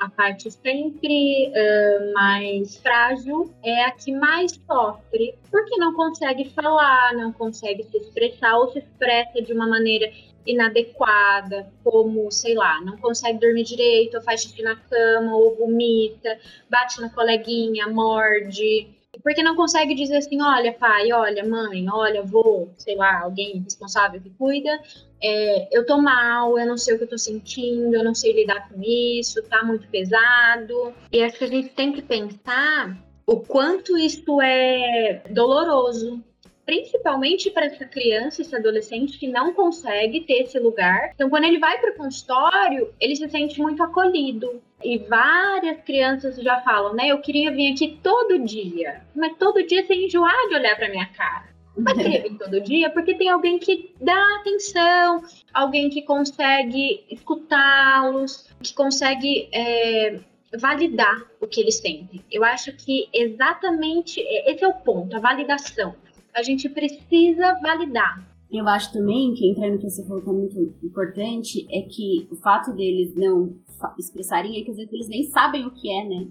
A 0.00 0.08
parte 0.08 0.50
sempre 0.50 1.48
uh, 1.50 2.12
mais 2.14 2.78
frágil 2.78 3.52
é 3.62 3.84
a 3.84 3.90
que 3.90 4.10
mais 4.12 4.58
sofre, 4.66 5.34
porque 5.50 5.76
não 5.76 5.92
consegue 5.92 6.48
falar, 6.48 7.12
não 7.12 7.30
consegue 7.30 7.84
se 7.84 7.98
expressar 7.98 8.56
ou 8.56 8.72
se 8.72 8.78
expressa 8.78 9.42
de 9.42 9.52
uma 9.52 9.68
maneira 9.68 10.10
inadequada, 10.46 11.70
como, 11.84 12.30
sei 12.32 12.54
lá, 12.54 12.80
não 12.80 12.96
consegue 12.96 13.38
dormir 13.38 13.64
direito, 13.64 14.16
ou 14.16 14.22
faz 14.22 14.40
xixi 14.40 14.62
na 14.62 14.74
cama, 14.74 15.36
ou 15.36 15.54
vomita, 15.54 16.38
bate 16.70 16.98
na 16.98 17.10
coleguinha, 17.10 17.86
morde, 17.86 18.88
porque 19.22 19.42
não 19.42 19.54
consegue 19.54 19.94
dizer 19.94 20.16
assim, 20.16 20.40
olha 20.40 20.72
pai, 20.72 21.12
olha 21.12 21.44
mãe, 21.44 21.86
olha 21.90 22.22
vô, 22.22 22.68
sei 22.78 22.96
lá, 22.96 23.20
alguém 23.20 23.60
responsável 23.62 24.20
que 24.20 24.30
cuida, 24.30 24.80
é, 25.22 25.68
eu 25.70 25.84
tô 25.84 25.98
mal, 26.00 26.58
eu 26.58 26.66
não 26.66 26.78
sei 26.78 26.94
o 26.94 26.98
que 26.98 27.04
eu 27.04 27.08
tô 27.08 27.18
sentindo, 27.18 27.94
eu 27.94 28.04
não 28.04 28.14
sei 28.14 28.32
lidar 28.32 28.68
com 28.68 28.80
isso, 28.82 29.42
tá 29.44 29.62
muito 29.62 29.86
pesado. 29.88 30.94
E 31.12 31.22
acho 31.22 31.38
que 31.38 31.44
a 31.44 31.48
gente 31.48 31.68
tem 31.70 31.92
que 31.92 32.02
pensar 32.02 32.96
o 33.26 33.38
quanto 33.38 33.96
isso 33.96 34.40
é 34.40 35.22
doloroso 35.30 36.22
principalmente 36.70 37.50
para 37.50 37.66
essa 37.66 37.84
criança, 37.84 38.42
esse 38.42 38.54
adolescente 38.54 39.18
que 39.18 39.26
não 39.26 39.52
consegue 39.52 40.20
ter 40.20 40.42
esse 40.44 40.56
lugar. 40.56 41.10
Então, 41.12 41.28
quando 41.28 41.42
ele 41.42 41.58
vai 41.58 41.80
para 41.80 41.90
o 41.90 41.96
consultório, 41.96 42.94
ele 43.00 43.16
se 43.16 43.28
sente 43.28 43.60
muito 43.60 43.82
acolhido. 43.82 44.62
E 44.80 44.98
várias 44.98 45.80
crianças 45.82 46.36
já 46.36 46.60
falam, 46.60 46.94
né? 46.94 47.08
Eu 47.08 47.20
queria 47.20 47.50
vir 47.50 47.72
aqui 47.72 47.98
todo 48.00 48.38
dia, 48.38 49.00
mas 49.16 49.36
todo 49.36 49.66
dia 49.66 49.84
sem 49.84 50.04
enjoar 50.04 50.48
de 50.48 50.54
olhar 50.54 50.76
para 50.76 50.88
minha 50.88 51.06
cara. 51.06 51.48
Mas 51.82 51.96
vir 51.96 52.38
todo 52.38 52.60
dia 52.60 52.90
porque 52.90 53.14
tem 53.14 53.28
alguém 53.28 53.58
que 53.58 53.94
dá 54.00 54.36
atenção, 54.40 55.22
alguém 55.52 55.90
que 55.90 56.02
consegue 56.02 57.04
escutá-los, 57.10 58.48
que 58.62 58.74
consegue 58.74 59.48
é, 59.52 60.20
validar 60.58 61.24
o 61.40 61.46
que 61.46 61.60
eles 61.60 61.76
sentem. 61.76 62.22
Eu 62.30 62.44
acho 62.44 62.72
que 62.72 63.08
exatamente 63.12 64.20
esse 64.20 64.64
é 64.64 64.68
o 64.68 64.74
ponto, 64.74 65.16
a 65.16 65.20
validação 65.20 65.94
a 66.34 66.42
gente 66.42 66.68
precisa 66.68 67.54
validar. 67.60 68.26
Eu 68.50 68.66
acho 68.68 68.92
também 68.92 69.32
que, 69.34 69.48
entrando 69.48 69.74
no 69.74 69.78
que 69.78 69.88
você 69.88 70.04
falou 70.04 70.22
que 70.22 70.28
é 70.28 70.32
muito 70.32 70.74
importante, 70.82 71.66
é 71.70 71.82
que 71.82 72.26
o 72.30 72.36
fato 72.36 72.72
deles 72.72 73.14
não 73.14 73.54
expressarem 73.98 74.60
é 74.60 74.64
que 74.64 74.70
às 74.70 74.76
vezes 74.76 74.92
eles 74.92 75.08
nem 75.08 75.24
sabem 75.24 75.66
o 75.66 75.70
que 75.70 75.90
é, 75.90 76.04
né? 76.04 76.26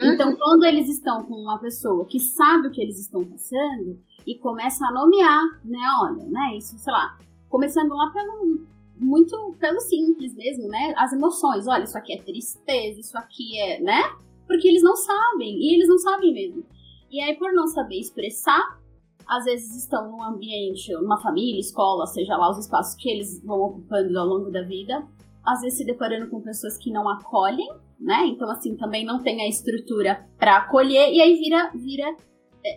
Então, 0.00 0.30
uhum. 0.30 0.36
quando 0.36 0.64
eles 0.64 0.88
estão 0.88 1.24
com 1.24 1.34
uma 1.34 1.58
pessoa 1.58 2.06
que 2.06 2.18
sabe 2.18 2.68
o 2.68 2.70
que 2.70 2.80
eles 2.80 2.98
estão 2.98 3.24
passando 3.24 3.98
e 4.26 4.38
começa 4.38 4.86
a 4.86 4.92
nomear, 4.92 5.60
né? 5.64 5.80
Olha, 6.02 6.24
né? 6.24 6.56
Isso, 6.56 6.78
sei 6.78 6.92
lá, 6.92 7.18
começando 7.48 7.94
lá 7.94 8.10
pelo 8.10 8.62
muito 8.98 9.56
pelo 9.58 9.80
simples 9.80 10.34
mesmo, 10.34 10.68
né? 10.68 10.94
As 10.96 11.12
emoções. 11.12 11.66
Olha, 11.66 11.84
isso 11.84 11.98
aqui 11.98 12.14
é 12.14 12.22
tristeza, 12.22 13.00
isso 13.00 13.18
aqui 13.18 13.58
é, 13.58 13.80
né? 13.80 14.02
Porque 14.46 14.68
eles 14.68 14.82
não 14.82 14.96
sabem, 14.96 15.56
e 15.58 15.74
eles 15.74 15.88
não 15.88 15.98
sabem 15.98 16.32
mesmo. 16.32 16.64
E 17.10 17.20
aí, 17.20 17.36
por 17.36 17.52
não 17.52 17.66
saber 17.66 17.98
expressar, 17.98 18.78
às 19.26 19.44
vezes 19.44 19.76
estão 19.76 20.10
num 20.10 20.22
ambiente, 20.22 20.94
uma 20.96 21.20
família, 21.20 21.60
escola, 21.60 22.06
seja 22.06 22.36
lá 22.36 22.50
os 22.50 22.58
espaços 22.58 22.94
que 22.94 23.08
eles 23.08 23.42
vão 23.44 23.60
ocupando 23.60 24.18
ao 24.18 24.26
longo 24.26 24.50
da 24.50 24.62
vida, 24.62 25.06
às 25.44 25.60
vezes 25.60 25.78
se 25.78 25.84
deparando 25.84 26.28
com 26.28 26.40
pessoas 26.40 26.76
que 26.78 26.90
não 26.90 27.08
acolhem, 27.08 27.68
né? 28.02 28.26
Então, 28.26 28.50
assim, 28.50 28.76
também 28.76 29.04
não 29.04 29.22
tem 29.22 29.42
a 29.42 29.48
estrutura 29.48 30.26
para 30.38 30.58
acolher, 30.58 31.12
e 31.12 31.20
aí 31.20 31.36
vira, 31.36 31.70
vira 31.74 32.16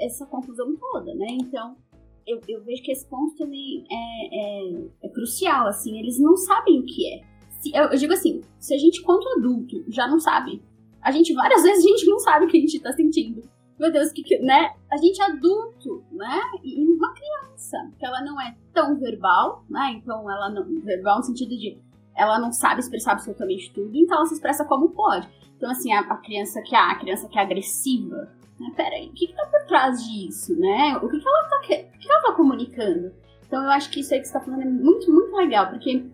essa 0.01 0.25
confusão 0.25 0.75
toda, 0.77 1.13
né? 1.15 1.27
Então, 1.41 1.75
eu, 2.25 2.39
eu 2.47 2.63
vejo 2.63 2.83
que 2.83 2.91
esse 2.91 3.07
ponto 3.07 3.35
também 3.35 3.83
é, 3.91 4.37
é, 4.37 5.07
é, 5.07 5.09
crucial, 5.09 5.67
assim, 5.67 5.97
eles 5.99 6.19
não 6.19 6.35
sabem 6.37 6.79
o 6.79 6.85
que 6.85 7.13
é. 7.13 7.21
Se, 7.59 7.75
eu, 7.75 7.85
eu, 7.85 7.97
digo 7.97 8.13
assim, 8.13 8.41
se 8.59 8.73
a 8.73 8.77
gente, 8.77 9.01
quanto 9.01 9.27
adulto, 9.37 9.83
já 9.89 10.07
não 10.07 10.19
sabe, 10.19 10.61
a 11.01 11.11
gente, 11.11 11.33
várias 11.33 11.63
vezes, 11.63 11.83
a 11.83 11.87
gente 11.87 12.05
não 12.07 12.19
sabe 12.19 12.45
o 12.45 12.47
que 12.47 12.57
a 12.57 12.61
gente 12.61 12.79
tá 12.79 12.91
sentindo 12.93 13.41
meu 13.79 13.91
Deus, 13.91 14.11
que, 14.11 14.23
que 14.23 14.39
né? 14.39 14.73
A 14.91 14.97
gente 14.97 15.21
é 15.21 15.25
adulto, 15.25 16.03
né? 16.11 16.39
E 16.63 16.81
uma 16.81 17.13
criança, 17.13 17.77
que 17.99 18.05
ela 18.05 18.21
não 18.21 18.39
é 18.39 18.55
tão 18.73 18.97
verbal, 18.97 19.65
né? 19.69 19.93
Então 19.97 20.29
ela 20.31 20.49
não. 20.49 20.63
Verbal 20.81 21.17
no 21.17 21.23
sentido 21.23 21.49
de 21.49 21.77
ela 22.15 22.39
não 22.39 22.51
sabe 22.51 22.79
expressar 22.79 23.13
absolutamente 23.13 23.71
tudo, 23.73 23.95
então 23.95 24.17
ela 24.17 24.25
se 24.25 24.35
expressa 24.35 24.65
como 24.65 24.89
pode. 24.89 25.27
Então, 25.57 25.69
assim, 25.69 25.91
a, 25.91 25.99
a 25.99 26.17
criança 26.17 26.61
que 26.61 26.75
é 26.75 26.79
a 26.79 26.95
criança 26.95 27.27
que 27.27 27.37
é 27.37 27.41
agressiva, 27.41 28.29
né? 28.59 28.71
Peraí, 28.75 29.07
o 29.07 29.13
que, 29.13 29.27
que 29.27 29.35
tá 29.35 29.45
por 29.45 29.65
trás 29.67 30.03
disso, 30.03 30.57
né? 30.59 30.97
O 31.01 31.09
que, 31.09 31.19
que 31.19 31.27
ela 31.27 31.49
tá. 31.49 31.59
Que, 31.59 31.77
que 31.99 32.11
ela 32.11 32.21
tá 32.21 32.31
comunicando? 32.33 33.11
Então 33.45 33.63
eu 33.63 33.69
acho 33.69 33.89
que 33.89 33.99
isso 33.99 34.13
aí 34.13 34.19
que 34.19 34.27
você 34.27 34.33
tá 34.33 34.41
falando 34.41 34.61
é 34.61 34.65
muito, 34.65 35.11
muito 35.11 35.35
legal, 35.35 35.69
porque 35.69 36.05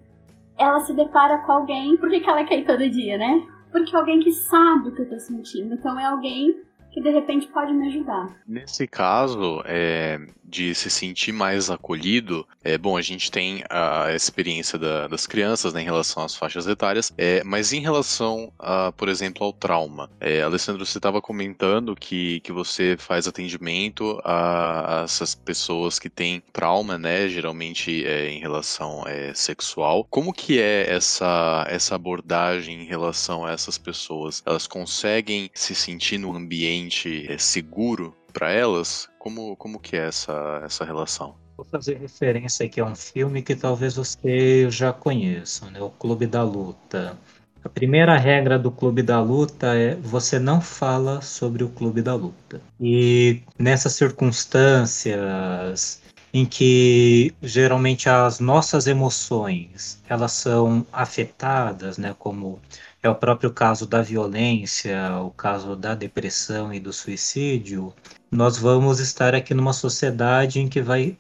ela 0.58 0.80
se 0.82 0.94
depara 0.94 1.40
com 1.40 1.52
alguém. 1.52 1.98
Por 1.98 2.10
que, 2.10 2.20
que 2.20 2.30
ela 2.30 2.44
quer 2.44 2.60
ir 2.60 2.66
todo 2.66 2.90
dia, 2.90 3.18
né? 3.18 3.46
Porque 3.72 3.96
é 3.96 4.00
alguém 4.00 4.20
que 4.20 4.32
sabe 4.32 4.90
o 4.90 4.96
que 4.96 5.02
eu 5.02 5.10
tô 5.10 5.20
sentindo. 5.20 5.74
Então 5.74 6.00
é 6.00 6.06
alguém 6.06 6.62
que 6.92 7.02
de 7.02 7.10
repente 7.10 7.48
pode 7.48 7.74
me 7.74 7.88
ajudar. 7.88 8.28
Nesse 8.46 8.86
caso, 8.86 9.64
é, 9.66 10.20
de 10.44 10.76
se 10.76 10.90
sentir 10.90 11.32
mais 11.32 11.70
acolhido, 11.70 12.46
é 12.64 12.78
bom, 12.78 12.98
a 12.98 13.02
gente 13.02 13.32
tem 13.32 13.64
a 13.70 14.14
experiência 14.14 14.78
da, 14.78 15.08
das 15.08 15.26
crianças 15.26 15.74
né, 15.74 15.82
em 15.82 15.86
relação 15.86 16.24
às 16.24 16.36
faixas 16.36 16.68
etárias, 16.68 17.12
é, 17.18 17.42
mas 17.44 17.72
em 17.72 17.80
relação, 17.80 18.52
a, 18.60 18.92
por 18.92 19.08
exemplo, 19.08 19.46
ao 19.46 19.54
trauma. 19.54 20.10
É, 20.20 20.42
Alessandro, 20.42 20.86
você 20.86 20.98
estava 20.98 21.22
comentando 21.22 21.96
que, 21.96 22.42
que 22.42 22.52
você 22.52 22.98
faz 23.00 23.28
atendimento 23.28 24.20
a, 24.24 25.02
a, 25.02 25.04
essas 25.04 25.34
pessoas 25.34 25.98
que 25.98 26.10
têm 26.10 26.44
trauma, 26.52 26.98
né, 26.98 27.30
geralmente 27.30 28.06
é, 28.06 28.30
em 28.30 28.40
relação 28.40 29.08
é, 29.08 29.34
sexual. 29.34 30.06
Como 30.10 30.34
que 30.34 30.60
é 30.60 30.92
essa, 30.92 31.66
essa 31.70 31.96
abordagem 31.96 32.82
em 32.82 32.86
relação 32.86 33.46
a 33.46 33.52
essas 33.52 33.78
pessoas? 33.78 34.44
Elas 34.46 34.68
conseguem 34.68 35.50
se 35.54 35.74
sentir 35.74 36.18
no 36.18 36.36
ambiente 36.36 36.81
é, 37.28 37.38
seguro 37.38 38.16
para 38.34 38.52
elas? 38.52 39.10
Como, 39.20 39.56
como 39.56 39.80
que 39.80 39.96
é 39.96 40.08
essa, 40.08 40.62
essa 40.64 40.86
relação? 40.86 41.36
Vou 41.58 41.66
fazer 41.66 41.98
referência 41.98 42.66
aqui 42.66 42.80
a 42.80 42.86
um 42.86 42.96
filme 42.96 43.42
que 43.42 43.56
talvez 43.56 43.96
você 43.96 44.70
já 44.70 44.92
conheça, 44.92 45.70
né? 45.70 45.82
O 45.82 45.90
Clube 45.90 46.26
da 46.26 46.44
Luta. 46.44 47.18
A 47.64 47.70
primeira 47.70 48.18
regra 48.18 48.58
do 48.58 48.72
Clube 48.72 49.04
da 49.04 49.22
Luta 49.22 49.76
é 49.76 49.96
você 49.96 50.40
não 50.40 50.60
fala 50.60 51.22
sobre 51.22 51.64
o 51.64 51.70
Clube 51.70 52.02
da 52.02 52.16
Luta. 52.16 52.60
E 52.80 53.42
nessas 53.60 53.94
circunstâncias 53.94 56.02
em 56.34 56.46
que 56.46 57.34
geralmente 57.42 58.10
as 58.10 58.40
nossas 58.40 58.88
emoções 58.88 60.02
elas 60.10 60.32
são 60.32 60.86
afetadas, 60.92 61.98
né, 61.98 62.16
como 62.18 62.60
é 63.04 63.10
o 63.10 63.16
próprio 63.16 63.52
caso 63.52 63.88
da 63.88 64.02
violência, 64.02 65.18
o 65.22 65.32
caso 65.32 65.76
da 65.76 65.96
depressão 65.96 66.74
e 66.74 66.80
do 66.80 66.94
suicídio, 66.94 67.94
nós 68.30 68.58
vamos 68.58 69.00
estar 69.00 69.34
aqui 69.34 69.54
numa 69.54 69.74
sociedade 69.74 70.60
em 70.60 70.68
que 70.68 70.82
vai 70.82 71.18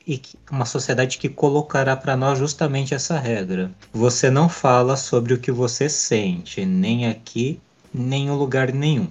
uma 0.49 0.65
sociedade 0.65 1.17
que 1.17 1.27
colocará 1.27 1.95
para 1.95 2.15
nós 2.15 2.37
justamente 2.37 2.93
essa 2.93 3.19
regra. 3.19 3.71
Você 3.91 4.29
não 4.29 4.47
fala 4.47 4.95
sobre 4.95 5.33
o 5.33 5.39
que 5.39 5.51
você 5.51 5.89
sente, 5.89 6.65
nem 6.65 7.07
aqui, 7.07 7.59
nem 7.93 8.27
em 8.27 8.31
lugar 8.31 8.71
nenhum. 8.71 9.09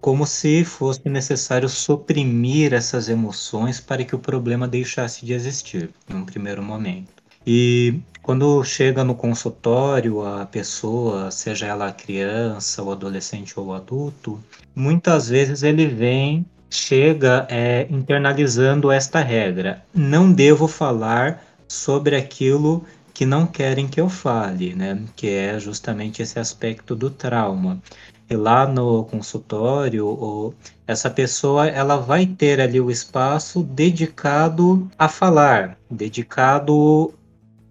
Como 0.00 0.26
se 0.26 0.64
fosse 0.64 1.08
necessário 1.08 1.68
suprimir 1.68 2.74
essas 2.74 3.08
emoções 3.08 3.80
para 3.80 4.04
que 4.04 4.14
o 4.14 4.18
problema 4.18 4.68
deixasse 4.68 5.24
de 5.24 5.32
existir, 5.32 5.90
em 6.08 6.14
um 6.14 6.26
primeiro 6.26 6.62
momento. 6.62 7.08
E 7.46 8.00
quando 8.24 8.64
chega 8.64 9.04
no 9.04 9.14
consultório, 9.14 10.24
a 10.24 10.46
pessoa, 10.46 11.30
seja 11.30 11.66
ela 11.66 11.92
criança, 11.92 12.82
ou 12.82 12.90
adolescente 12.90 13.60
ou 13.60 13.74
adulto, 13.74 14.42
muitas 14.74 15.28
vezes 15.28 15.62
ele 15.62 15.86
vem, 15.86 16.46
chega 16.70 17.46
é, 17.50 17.86
internalizando 17.90 18.90
esta 18.90 19.20
regra: 19.20 19.84
não 19.94 20.32
devo 20.32 20.66
falar 20.66 21.44
sobre 21.68 22.16
aquilo 22.16 22.82
que 23.12 23.26
não 23.26 23.46
querem 23.46 23.86
que 23.86 24.00
eu 24.00 24.08
fale, 24.08 24.74
né? 24.74 25.02
Que 25.14 25.28
é 25.28 25.60
justamente 25.60 26.22
esse 26.22 26.38
aspecto 26.38 26.96
do 26.96 27.10
trauma. 27.10 27.78
E 28.30 28.34
lá 28.34 28.66
no 28.66 29.04
consultório, 29.04 30.54
essa 30.86 31.10
pessoa 31.10 31.66
ela 31.66 31.98
vai 31.98 32.24
ter 32.24 32.58
ali 32.58 32.80
o 32.80 32.90
espaço 32.90 33.62
dedicado 33.62 34.90
a 34.98 35.10
falar, 35.10 35.76
dedicado 35.90 37.12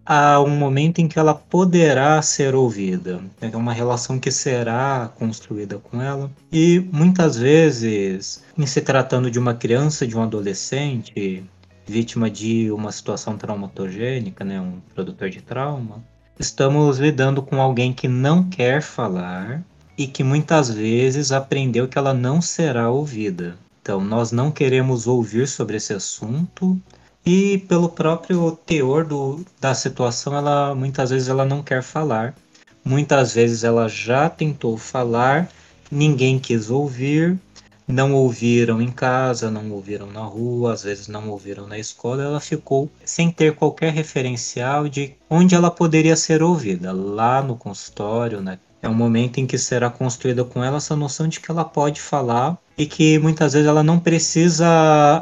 a 0.06 0.42
um 0.42 0.50
momento 0.50 1.00
em 1.00 1.08
que 1.08 1.18
ela 1.18 1.34
poderá 1.34 2.22
ser 2.22 2.56
ouvida. 2.56 3.22
É 3.42 3.56
uma 3.56 3.74
relação 3.74 4.20
que 4.20 4.32
será 4.32 5.12
construída 5.18 5.78
com 5.78 6.02
ela. 6.02 6.30
E 6.52 6.80
muitas 6.92 7.38
vezes, 7.38 8.44
em 8.58 8.66
se 8.66 8.82
tratando 8.82 9.32
de 9.32 9.40
uma 9.40 9.54
criança, 9.54 10.06
de 10.06 10.18
um 10.18 10.22
adolescente, 10.22 11.44
vítima 11.86 12.30
de 12.30 12.72
uma 12.72 12.92
situação 12.92 13.38
traumatogênica, 13.38 14.44
né, 14.44 14.60
um 14.60 14.80
produtor 14.94 15.30
de 15.30 15.42
trauma, 15.42 16.04
estamos 16.40 16.98
lidando 16.98 17.42
com 17.42 17.62
alguém 17.62 17.94
que 17.94 18.08
não 18.08 18.44
quer 18.44 18.82
falar 18.82 19.64
e 19.98 20.08
que 20.08 20.24
muitas 20.24 20.70
vezes 20.70 21.32
aprendeu 21.32 21.88
que 21.88 21.98
ela 21.98 22.14
não 22.14 22.42
será 22.42 22.90
ouvida. 22.90 23.56
Então, 23.82 24.02
nós 24.02 24.32
não 24.32 24.50
queremos 24.50 25.08
ouvir 25.08 25.48
sobre 25.48 25.78
esse 25.78 25.94
assunto 25.94 26.82
e 27.26 27.58
pelo 27.70 27.90
próprio 27.90 28.52
teor 28.66 29.06
do, 29.06 29.46
da 29.60 29.74
situação, 29.74 30.36
ela 30.36 30.76
muitas 30.76 31.10
vezes 31.10 31.30
ela 31.30 31.46
não 31.46 31.64
quer 31.64 31.82
falar. 31.82 32.36
Muitas 32.84 33.34
vezes 33.34 33.64
ela 33.64 33.88
já 33.88 34.30
tentou 34.30 34.78
falar, 34.78 35.50
ninguém 35.90 36.38
quis 36.38 36.70
ouvir, 36.70 37.40
não 37.88 38.14
ouviram 38.14 38.82
em 38.82 38.92
casa, 38.92 39.50
não 39.50 39.72
ouviram 39.72 40.08
na 40.08 40.24
rua, 40.24 40.74
às 40.74 40.84
vezes 40.84 41.08
não 41.08 41.30
ouviram 41.30 41.68
na 41.68 41.78
escola, 41.78 42.24
ela 42.24 42.40
ficou 42.40 42.90
sem 43.06 43.32
ter 43.32 43.56
qualquer 43.56 43.94
referencial 43.94 44.90
de 44.90 45.16
onde 45.30 45.56
ela 45.56 45.72
poderia 45.72 46.16
ser 46.16 46.44
ouvida, 46.44 46.92
lá 46.92 47.42
no 47.42 47.56
consultório, 47.56 48.42
né? 48.42 48.60
É 48.82 48.90
um 48.90 48.94
momento 48.94 49.38
em 49.38 49.48
que 49.48 49.58
será 49.58 49.90
construída 49.90 50.44
com 50.44 50.62
ela 50.62 50.76
essa 50.76 50.94
noção 50.94 51.26
de 51.26 51.40
que 51.40 51.50
ela 51.50 51.64
pode 51.64 52.02
falar 52.02 52.58
e 52.78 52.86
que 52.86 53.20
muitas 53.20 53.54
vezes 53.54 53.68
ela 53.68 53.84
não 53.84 54.00
precisa 54.00 54.68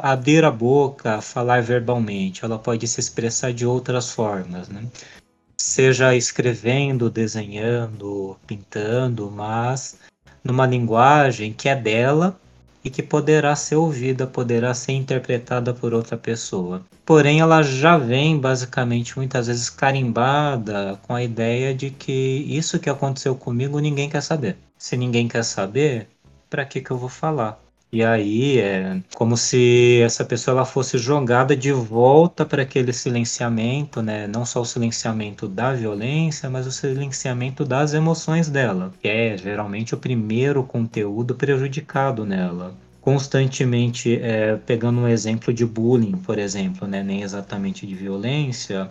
abrir 0.02 0.44
a 0.44 0.50
boca, 0.50 1.20
falar 1.20 1.62
verbalmente, 1.62 2.44
ela 2.44 2.58
pode 2.58 2.86
se 2.88 3.00
expressar 3.00 3.52
de 3.52 3.66
outras 3.66 4.10
formas, 4.10 4.68
né? 4.68 4.84
Seja 5.56 6.14
escrevendo, 6.16 7.10
desenhando, 7.10 8.36
pintando, 8.46 9.30
mas 9.30 9.96
numa 10.42 10.66
linguagem 10.66 11.52
que 11.52 11.68
é 11.68 11.76
dela 11.76 12.36
e 12.84 12.90
que 12.90 13.02
poderá 13.02 13.54
ser 13.54 13.76
ouvida, 13.76 14.26
poderá 14.26 14.74
ser 14.74 14.92
interpretada 14.92 15.72
por 15.72 15.94
outra 15.94 16.16
pessoa. 16.16 16.82
Porém, 17.04 17.40
ela 17.40 17.62
já 17.62 17.96
vem 17.96 18.38
basicamente 18.38 19.16
muitas 19.16 19.46
vezes 19.46 19.70
carimbada 19.70 20.98
com 21.02 21.14
a 21.14 21.22
ideia 21.22 21.74
de 21.74 21.90
que 21.90 22.44
isso 22.48 22.80
que 22.80 22.90
aconteceu 22.90 23.36
comigo 23.36 23.78
ninguém 23.78 24.10
quer 24.10 24.22
saber. 24.22 24.56
Se 24.76 24.96
ninguém 24.96 25.28
quer 25.28 25.44
saber, 25.44 26.08
para 26.52 26.66
que 26.66 26.82
que 26.82 26.90
eu 26.90 26.98
vou 26.98 27.08
falar? 27.08 27.58
E 27.90 28.04
aí 28.04 28.58
é 28.58 29.00
como 29.14 29.38
se 29.38 30.00
essa 30.02 30.22
pessoa 30.22 30.56
ela 30.56 30.66
fosse 30.66 30.98
jogada 30.98 31.56
de 31.56 31.72
volta 31.72 32.44
para 32.44 32.62
aquele 32.62 32.92
silenciamento, 32.92 34.02
né? 34.02 34.26
Não 34.26 34.44
só 34.44 34.60
o 34.60 34.64
silenciamento 34.66 35.48
da 35.48 35.72
violência, 35.72 36.50
mas 36.50 36.66
o 36.66 36.72
silenciamento 36.72 37.64
das 37.64 37.94
emoções 37.94 38.50
dela, 38.50 38.92
que 39.00 39.08
é 39.08 39.36
geralmente 39.38 39.94
o 39.94 39.98
primeiro 39.98 40.62
conteúdo 40.62 41.34
prejudicado 41.34 42.24
nela 42.26 42.74
constantemente 43.00 44.16
é, 44.22 44.56
pegando 44.58 45.00
um 45.00 45.08
exemplo 45.08 45.52
de 45.52 45.66
bullying, 45.66 46.12
por 46.18 46.38
exemplo, 46.38 46.86
né, 46.86 47.02
nem 47.02 47.22
exatamente 47.22 47.84
de 47.84 47.96
violência, 47.96 48.88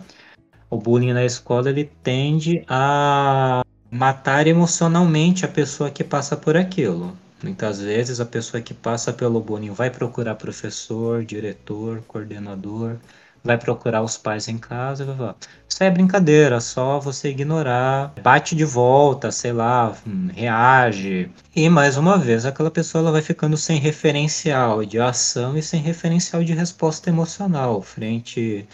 o 0.68 0.76
bullying 0.76 1.14
na 1.14 1.24
escola 1.24 1.70
ele 1.70 1.90
tende 2.02 2.62
a 2.68 3.62
matar 3.90 4.46
emocionalmente 4.46 5.44
a 5.44 5.48
pessoa 5.48 5.90
que 5.90 6.04
passa 6.04 6.36
por 6.36 6.58
aquilo. 6.58 7.16
Muitas 7.42 7.80
vezes 7.80 8.20
a 8.20 8.24
pessoa 8.24 8.62
que 8.62 8.72
passa 8.72 9.12
pelo 9.12 9.40
bullying 9.40 9.72
vai 9.72 9.90
procurar 9.90 10.36
professor, 10.36 11.24
diretor, 11.24 12.00
coordenador, 12.06 12.98
vai 13.42 13.58
procurar 13.58 14.02
os 14.02 14.16
pais 14.16 14.46
em 14.46 14.56
casa 14.58 15.04
vai 15.04 15.16
falar: 15.16 15.36
Isso 15.68 15.82
é 15.82 15.90
brincadeira, 15.90 16.60
só 16.60 17.00
você 17.00 17.30
ignorar, 17.30 18.12
bate 18.22 18.54
de 18.54 18.64
volta, 18.64 19.32
sei 19.32 19.52
lá, 19.52 19.96
hum, 20.06 20.28
reage. 20.32 21.30
E 21.54 21.68
mais 21.68 21.96
uma 21.96 22.16
vez, 22.16 22.46
aquela 22.46 22.70
pessoa 22.70 23.02
ela 23.02 23.12
vai 23.12 23.22
ficando 23.22 23.56
sem 23.56 23.78
referencial 23.78 24.84
de 24.84 25.00
ação 25.00 25.56
e 25.56 25.62
sem 25.62 25.80
referencial 25.80 26.44
de 26.44 26.52
resposta 26.52 27.10
emocional 27.10 27.82
frente 27.82 28.66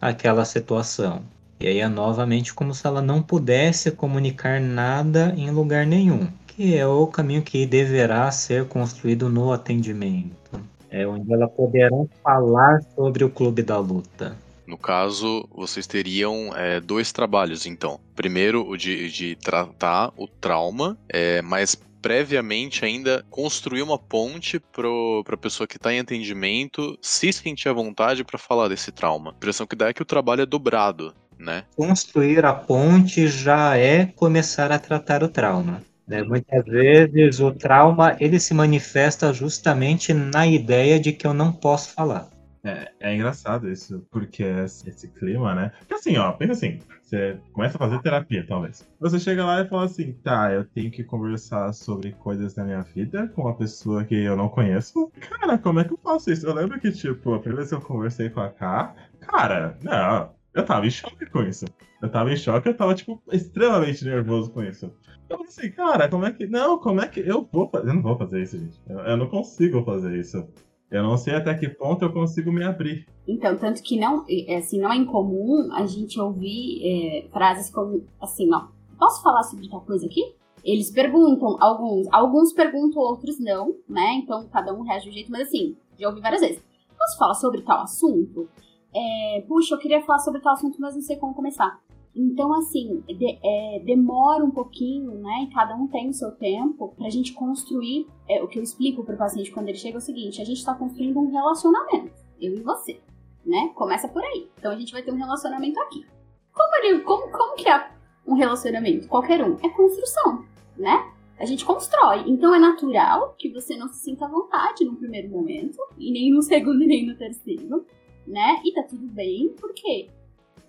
àquela 0.00 0.44
situação. 0.44 1.22
E 1.58 1.66
aí 1.66 1.78
é 1.78 1.88
novamente 1.88 2.54
como 2.54 2.74
se 2.74 2.86
ela 2.86 3.02
não 3.02 3.22
pudesse 3.22 3.90
comunicar 3.90 4.60
nada 4.60 5.34
em 5.36 5.50
lugar 5.50 5.86
nenhum 5.86 6.26
que 6.60 6.76
é 6.76 6.86
o 6.86 7.06
caminho 7.06 7.40
que 7.40 7.64
deverá 7.64 8.30
ser 8.30 8.68
construído 8.68 9.30
no 9.30 9.50
atendimento. 9.50 10.60
É 10.90 11.06
onde 11.06 11.32
ela 11.32 11.48
poderá 11.48 11.96
falar 12.22 12.82
sobre 12.94 13.24
o 13.24 13.30
clube 13.30 13.62
da 13.62 13.78
luta. 13.78 14.36
No 14.66 14.76
caso, 14.76 15.48
vocês 15.50 15.86
teriam 15.86 16.54
é, 16.54 16.78
dois 16.78 17.12
trabalhos, 17.12 17.64
então. 17.64 17.98
Primeiro, 18.14 18.68
o 18.68 18.76
de, 18.76 19.10
de 19.10 19.36
tratar 19.36 20.12
o 20.18 20.28
trauma, 20.28 20.98
é, 21.08 21.40
mas 21.40 21.74
previamente 22.02 22.84
ainda 22.84 23.24
construir 23.30 23.80
uma 23.80 23.98
ponte 23.98 24.60
para 24.60 25.34
a 25.34 25.38
pessoa 25.38 25.66
que 25.66 25.78
está 25.78 25.94
em 25.94 26.00
atendimento 26.00 26.98
se 27.00 27.32
sentir 27.32 27.70
à 27.70 27.72
vontade 27.72 28.22
para 28.22 28.38
falar 28.38 28.68
desse 28.68 28.92
trauma. 28.92 29.30
A 29.30 29.34
impressão 29.34 29.66
que 29.66 29.74
dá 29.74 29.88
é 29.88 29.94
que 29.94 30.02
o 30.02 30.06
trabalho 30.06 30.42
é 30.42 30.46
dobrado, 30.46 31.14
né? 31.38 31.64
Construir 31.74 32.44
a 32.44 32.52
ponte 32.52 33.28
já 33.28 33.78
é 33.78 34.04
começar 34.04 34.70
a 34.70 34.78
tratar 34.78 35.22
o 35.22 35.28
trauma. 35.28 35.88
Né? 36.10 36.24
Muitas 36.24 36.64
vezes 36.64 37.38
o 37.38 37.52
trauma 37.52 38.16
ele 38.18 38.40
se 38.40 38.52
manifesta 38.52 39.32
justamente 39.32 40.12
na 40.12 40.44
ideia 40.44 40.98
de 40.98 41.12
que 41.12 41.24
eu 41.24 41.32
não 41.32 41.52
posso 41.52 41.94
falar. 41.94 42.28
É, 42.64 42.90
é 42.98 43.14
engraçado 43.14 43.70
isso, 43.70 44.04
porque 44.10 44.42
esse, 44.42 44.90
esse, 44.90 45.08
clima, 45.08 45.54
né? 45.54 45.72
Porque 45.78 45.94
assim, 45.94 46.16
ó, 46.18 46.32
pensa 46.32 46.52
assim, 46.52 46.80
você 47.00 47.38
começa 47.52 47.76
a 47.76 47.78
fazer 47.78 48.02
terapia, 48.02 48.44
talvez. 48.44 48.86
Você 48.98 49.20
chega 49.20 49.46
lá 49.46 49.60
e 49.62 49.68
fala 49.68 49.84
assim, 49.84 50.12
tá, 50.14 50.52
eu 50.52 50.64
tenho 50.64 50.90
que 50.90 51.04
conversar 51.04 51.72
sobre 51.72 52.10
coisas 52.10 52.54
da 52.54 52.64
minha 52.64 52.82
vida 52.82 53.28
com 53.28 53.42
uma 53.42 53.56
pessoa 53.56 54.04
que 54.04 54.16
eu 54.16 54.36
não 54.36 54.48
conheço. 54.48 55.12
Cara, 55.20 55.56
como 55.58 55.78
é 55.78 55.84
que 55.84 55.92
eu 55.92 56.00
faço 56.02 56.30
isso? 56.32 56.44
Eu 56.44 56.54
lembro 56.54 56.78
que, 56.80 56.90
tipo, 56.90 57.32
a 57.32 57.38
primeira 57.38 57.64
vez 57.64 57.68
que 57.68 57.76
eu 57.76 57.80
conversei 57.80 58.28
com 58.28 58.40
a 58.40 58.50
K, 58.50 58.94
cara, 59.20 59.78
não, 59.80 60.34
eu 60.52 60.64
tava 60.64 60.86
em 60.86 60.90
choque 60.90 61.24
com 61.26 61.42
isso. 61.42 61.66
Eu 62.02 62.10
tava 62.10 62.32
em 62.32 62.36
choque, 62.36 62.68
eu 62.68 62.76
tava, 62.76 62.94
tipo, 62.94 63.22
extremamente 63.30 64.04
nervoso 64.04 64.50
com 64.50 64.62
isso. 64.62 64.92
Eu 65.30 65.36
falei 65.38 65.48
assim, 65.48 65.70
cara, 65.70 66.08
como 66.08 66.26
é 66.26 66.32
que. 66.32 66.46
Não, 66.46 66.76
como 66.78 67.00
é 67.00 67.06
que. 67.06 67.20
Eu 67.20 67.48
vou 67.50 67.68
fazer. 67.68 67.88
Eu 67.88 67.94
não 67.94 68.02
vou 68.02 68.18
fazer 68.18 68.42
isso, 68.42 68.58
gente. 68.58 68.80
Eu, 68.88 68.98
eu 68.98 69.16
não 69.16 69.28
consigo 69.28 69.82
fazer 69.84 70.18
isso. 70.18 70.44
Eu 70.90 71.04
não 71.04 71.16
sei 71.16 71.36
até 71.36 71.54
que 71.54 71.68
ponto 71.68 72.04
eu 72.04 72.12
consigo 72.12 72.50
me 72.50 72.64
abrir. 72.64 73.06
Então, 73.26 73.56
tanto 73.56 73.80
que 73.80 73.98
não, 73.98 74.24
é, 74.28 74.56
assim, 74.56 74.80
não 74.80 74.92
é 74.92 74.96
incomum 74.96 75.72
a 75.72 75.86
gente 75.86 76.20
ouvir 76.20 76.80
é, 76.82 77.28
frases 77.28 77.70
como 77.70 78.04
assim, 78.20 78.52
ó, 78.52 78.66
posso 78.98 79.22
falar 79.22 79.44
sobre 79.44 79.68
tal 79.68 79.82
coisa 79.82 80.04
aqui? 80.06 80.34
Eles 80.64 80.90
perguntam, 80.90 81.56
alguns, 81.60 82.08
alguns 82.12 82.52
perguntam, 82.52 83.00
outros 83.00 83.38
não, 83.38 83.76
né? 83.88 84.14
Então 84.14 84.48
cada 84.48 84.74
um 84.74 84.82
reage 84.82 85.04
de 85.04 85.10
um 85.10 85.12
jeito, 85.12 85.30
mas 85.30 85.46
assim, 85.46 85.76
já 85.96 86.08
ouvi 86.08 86.20
várias 86.20 86.40
vezes. 86.40 86.62
Posso 86.98 87.16
falar 87.16 87.34
sobre 87.34 87.62
tal 87.62 87.82
assunto? 87.82 88.48
É, 88.92 89.44
puxa, 89.46 89.76
eu 89.76 89.78
queria 89.78 90.02
falar 90.02 90.18
sobre 90.18 90.40
tal 90.40 90.54
assunto, 90.54 90.80
mas 90.80 90.96
não 90.96 91.02
sei 91.02 91.16
como 91.16 91.34
começar. 91.34 91.80
Então, 92.14 92.52
assim, 92.54 93.02
de, 93.06 93.38
é, 93.42 93.82
demora 93.84 94.44
um 94.44 94.50
pouquinho, 94.50 95.14
né? 95.14 95.44
E 95.44 95.54
cada 95.54 95.76
um 95.76 95.86
tem 95.86 96.08
o 96.08 96.12
seu 96.12 96.32
tempo 96.32 96.92
pra 96.96 97.08
gente 97.08 97.32
construir. 97.32 98.06
É, 98.28 98.42
o 98.42 98.48
que 98.48 98.58
eu 98.58 98.62
explico 98.62 99.04
pro 99.04 99.16
paciente 99.16 99.50
quando 99.52 99.68
ele 99.68 99.78
chega 99.78 99.96
é 99.96 99.98
o 99.98 100.02
seguinte: 100.02 100.40
a 100.40 100.44
gente 100.44 100.64
tá 100.64 100.74
construindo 100.74 101.18
um 101.20 101.30
relacionamento, 101.30 102.12
eu 102.40 102.54
e 102.54 102.60
você, 102.62 103.00
né? 103.46 103.70
Começa 103.74 104.08
por 104.08 104.22
aí. 104.24 104.48
Então 104.58 104.72
a 104.72 104.76
gente 104.76 104.92
vai 104.92 105.02
ter 105.02 105.12
um 105.12 105.16
relacionamento 105.16 105.78
aqui. 105.80 106.04
Como, 106.52 106.74
ele, 106.76 107.00
como, 107.00 107.30
como 107.30 107.54
que 107.54 107.68
é 107.68 107.90
um 108.26 108.34
relacionamento? 108.34 109.06
Qualquer 109.06 109.44
um. 109.44 109.56
É 109.62 109.68
construção, 109.68 110.44
né? 110.76 111.12
A 111.38 111.44
gente 111.44 111.64
constrói. 111.64 112.24
Então 112.26 112.52
é 112.54 112.58
natural 112.58 113.34
que 113.38 113.50
você 113.50 113.76
não 113.76 113.88
se 113.88 114.00
sinta 114.00 114.26
à 114.26 114.28
vontade 114.28 114.84
no 114.84 114.96
primeiro 114.96 115.28
momento, 115.28 115.78
e 115.96 116.10
nem 116.10 116.30
no 116.32 116.42
segundo, 116.42 116.80
nem 116.80 117.06
no 117.06 117.16
terceiro, 117.16 117.86
né? 118.26 118.60
E 118.64 118.74
tá 118.74 118.82
tudo 118.82 119.06
bem, 119.06 119.48
por 119.60 119.72
quê? 119.72 120.10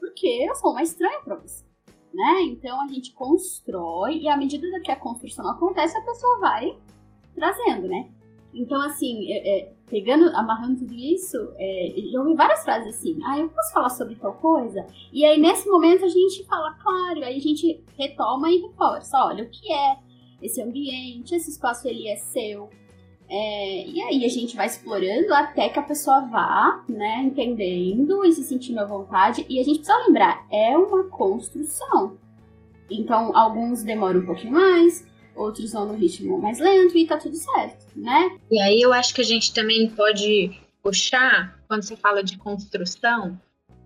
Porque 0.02 0.28
eu 0.28 0.56
sou 0.56 0.72
uma 0.72 0.82
estranha 0.82 1.22
pra 1.22 1.36
você. 1.36 1.64
Né? 2.14 2.42
Então 2.42 2.82
a 2.82 2.88
gente 2.90 3.14
constrói 3.14 4.18
e 4.18 4.28
à 4.28 4.36
medida 4.36 4.68
que 4.82 4.92
a 4.92 4.98
construção 4.98 5.50
acontece, 5.50 5.96
a 5.98 6.02
pessoa 6.02 6.40
vai 6.40 6.78
trazendo, 7.34 7.88
né? 7.88 8.10
Então, 8.54 8.82
assim, 8.82 9.32
é, 9.32 9.60
é, 9.60 9.74
pegando, 9.90 10.26
amarrando 10.36 10.80
tudo 10.80 10.94
isso, 10.94 11.38
é, 11.56 11.94
eu 12.14 12.20
ouvi 12.22 12.36
várias 12.36 12.66
frases 12.66 12.96
assim, 12.96 13.18
ah, 13.24 13.40
eu 13.40 13.48
posso 13.48 13.72
falar 13.72 13.90
sobre 13.90 14.16
tal 14.16 14.34
coisa? 14.34 14.86
E 15.14 15.24
aí, 15.24 15.40
nesse 15.40 15.70
momento, 15.70 16.04
a 16.04 16.10
gente 16.10 16.46
fala, 16.46 16.74
claro, 16.74 17.24
aí 17.24 17.38
a 17.38 17.40
gente 17.40 17.82
retoma 17.98 18.52
e 18.52 18.58
reforça, 18.58 19.24
olha, 19.24 19.46
o 19.46 19.50
que 19.50 19.72
é 19.72 20.00
esse 20.42 20.62
ambiente, 20.62 21.34
esse 21.34 21.50
espaço 21.50 21.88
ele 21.88 22.10
é 22.10 22.18
seu, 22.18 22.70
é, 23.34 23.88
e 23.88 24.02
aí 24.02 24.26
a 24.26 24.28
gente 24.28 24.58
vai 24.58 24.66
explorando 24.66 25.34
até 25.34 25.70
que 25.70 25.80
a 25.80 25.84
pessoa 25.84 26.20
vá, 26.28 26.84
né, 26.90 27.24
entendendo 27.24 28.26
e 28.26 28.34
se 28.34 28.44
sentindo 28.44 28.82
à 28.82 28.86
vontade. 28.86 29.46
E 29.48 29.58
a 29.58 29.64
gente 29.64 29.78
precisa 29.78 30.06
lembrar, 30.06 30.46
é 30.52 30.78
uma 30.78 31.06
construção. 31.06 32.18
Então, 32.90 33.34
alguns 33.34 33.84
demoram 33.84 34.20
um 34.20 34.26
pouquinho 34.26 34.52
mais, 34.52 35.08
outros 35.34 35.72
vão 35.72 35.86
no 35.86 35.94
ritmo 35.94 36.38
mais 36.40 36.60
lento 36.60 36.98
e 36.98 37.08
tá 37.08 37.16
tudo 37.16 37.38
certo, 37.38 37.86
né? 37.96 38.38
E 38.52 38.60
aí 38.60 38.82
eu 38.82 38.92
acho 38.92 39.16
que 39.16 39.22
a 39.22 39.26
gente 39.26 39.54
também 39.54 39.90
pode 39.90 40.52
puxar, 40.84 41.58
quando 41.70 41.84
você 41.84 41.96
fala 41.96 42.22
de 42.22 42.38
construção, 42.38 43.40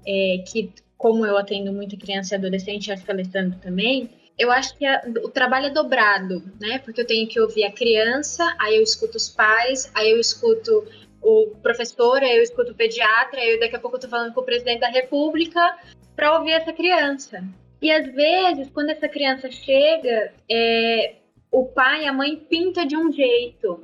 é, 0.08 0.44
que 0.48 0.74
como 0.98 1.24
eu 1.24 1.38
atendo 1.38 1.72
muita 1.72 1.96
criança 1.96 2.34
e 2.34 2.38
adolescente, 2.38 2.92
acho 2.92 3.06
que 3.06 3.12
a 3.12 3.50
também, 3.62 4.10
eu 4.38 4.52
acho 4.52 4.78
que 4.78 4.86
a, 4.86 5.02
o 5.24 5.30
trabalho 5.30 5.68
é 5.68 5.70
dobrado, 5.70 6.44
né? 6.60 6.80
Porque 6.80 7.02
eu 7.02 7.08
tenho 7.08 7.28
que 7.28 7.40
ouvir 7.40 7.64
a 7.64 7.72
criança, 7.72 8.44
aí 8.60 8.76
eu 8.76 8.84
escuto 8.84 9.18
os 9.18 9.30
pais, 9.30 9.90
aí 9.94 10.12
eu 10.12 10.20
escuto 10.20 10.86
o 11.22 11.56
professor, 11.62 12.22
aí 12.22 12.38
eu 12.38 12.44
escuto 12.44 12.72
o 12.72 12.76
pediatra, 12.76 13.40
aí 13.40 13.52
eu, 13.52 13.60
daqui 13.60 13.76
a 13.76 13.80
pouco 13.80 13.98
eu 13.98 14.02
tô 14.02 14.08
falando 14.08 14.34
com 14.34 14.42
o 14.42 14.46
presidente 14.46 14.82
da 14.82 14.90
república 14.90 15.78
para 16.16 16.38
ouvir 16.38 16.52
essa 16.52 16.74
criança. 16.74 17.44
E 17.82 17.92
às 17.92 18.06
vezes, 18.14 18.70
quando 18.70 18.90
essa 18.90 19.08
criança 19.08 19.50
chega, 19.50 20.34
é, 20.50 21.16
o 21.52 21.66
pai 21.66 22.04
e 22.04 22.08
a 22.08 22.14
mãe 22.14 22.36
pinta 22.36 22.86
de 22.86 22.98
um 22.98 23.12
jeito. 23.12 23.84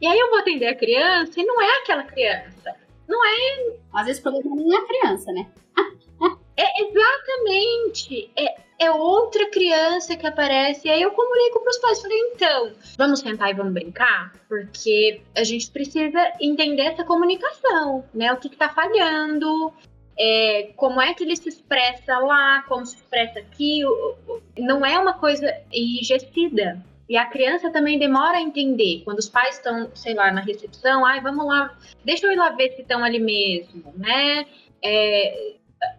E 0.00 0.06
aí 0.06 0.18
eu 0.18 0.30
vou 0.30 0.38
atender 0.38 0.68
a 0.68 0.74
criança 0.74 1.40
e 1.40 1.44
não 1.44 1.60
é 1.60 1.78
aquela 1.78 2.04
criança. 2.04 2.74
Não 3.08 3.24
é. 3.24 3.76
Às 3.92 4.06
vezes 4.06 4.20
o 4.20 4.22
problema 4.22 4.56
nem 4.56 4.74
é 4.74 4.78
a 4.78 4.86
criança, 4.86 5.32
né? 5.32 5.50
é 6.56 6.82
exatamente. 6.82 8.30
É, 8.36 8.69
é 8.80 8.90
outra 8.90 9.50
criança 9.50 10.16
que 10.16 10.26
aparece. 10.26 10.88
E 10.88 10.90
aí 10.90 11.02
eu 11.02 11.10
comunico 11.10 11.60
para 11.60 11.70
os 11.70 11.78
pais. 11.78 12.00
Falei, 12.00 12.18
então, 12.32 12.72
vamos 12.96 13.20
sentar 13.20 13.50
e 13.50 13.54
vamos 13.54 13.74
brincar? 13.74 14.32
Porque 14.48 15.20
a 15.36 15.44
gente 15.44 15.70
precisa 15.70 16.32
entender 16.40 16.82
essa 16.82 17.04
comunicação, 17.04 18.02
né? 18.14 18.32
O 18.32 18.38
que 18.38 18.48
está 18.48 18.70
falhando, 18.70 19.70
é, 20.18 20.70
como 20.76 20.98
é 20.98 21.12
que 21.12 21.22
ele 21.22 21.36
se 21.36 21.50
expressa 21.50 22.18
lá, 22.18 22.62
como 22.62 22.86
se 22.86 22.96
expressa 22.96 23.40
aqui. 23.40 23.82
Não 24.58 24.84
é 24.84 24.98
uma 24.98 25.12
coisa 25.12 25.54
enrijecida. 25.70 26.82
E 27.06 27.18
a 27.18 27.26
criança 27.26 27.70
também 27.70 27.98
demora 27.98 28.38
a 28.38 28.40
entender. 28.40 29.02
Quando 29.04 29.18
os 29.18 29.28
pais 29.28 29.56
estão, 29.56 29.90
sei 29.94 30.14
lá, 30.14 30.32
na 30.32 30.40
recepção, 30.40 31.04
ai, 31.04 31.20
vamos 31.20 31.44
lá, 31.44 31.76
deixa 32.02 32.26
eu 32.26 32.32
ir 32.32 32.36
lá 32.36 32.50
ver 32.50 32.70
se 32.72 32.80
estão 32.80 33.04
ali 33.04 33.18
mesmo, 33.18 33.92
né? 33.96 34.46
É, 34.82 35.54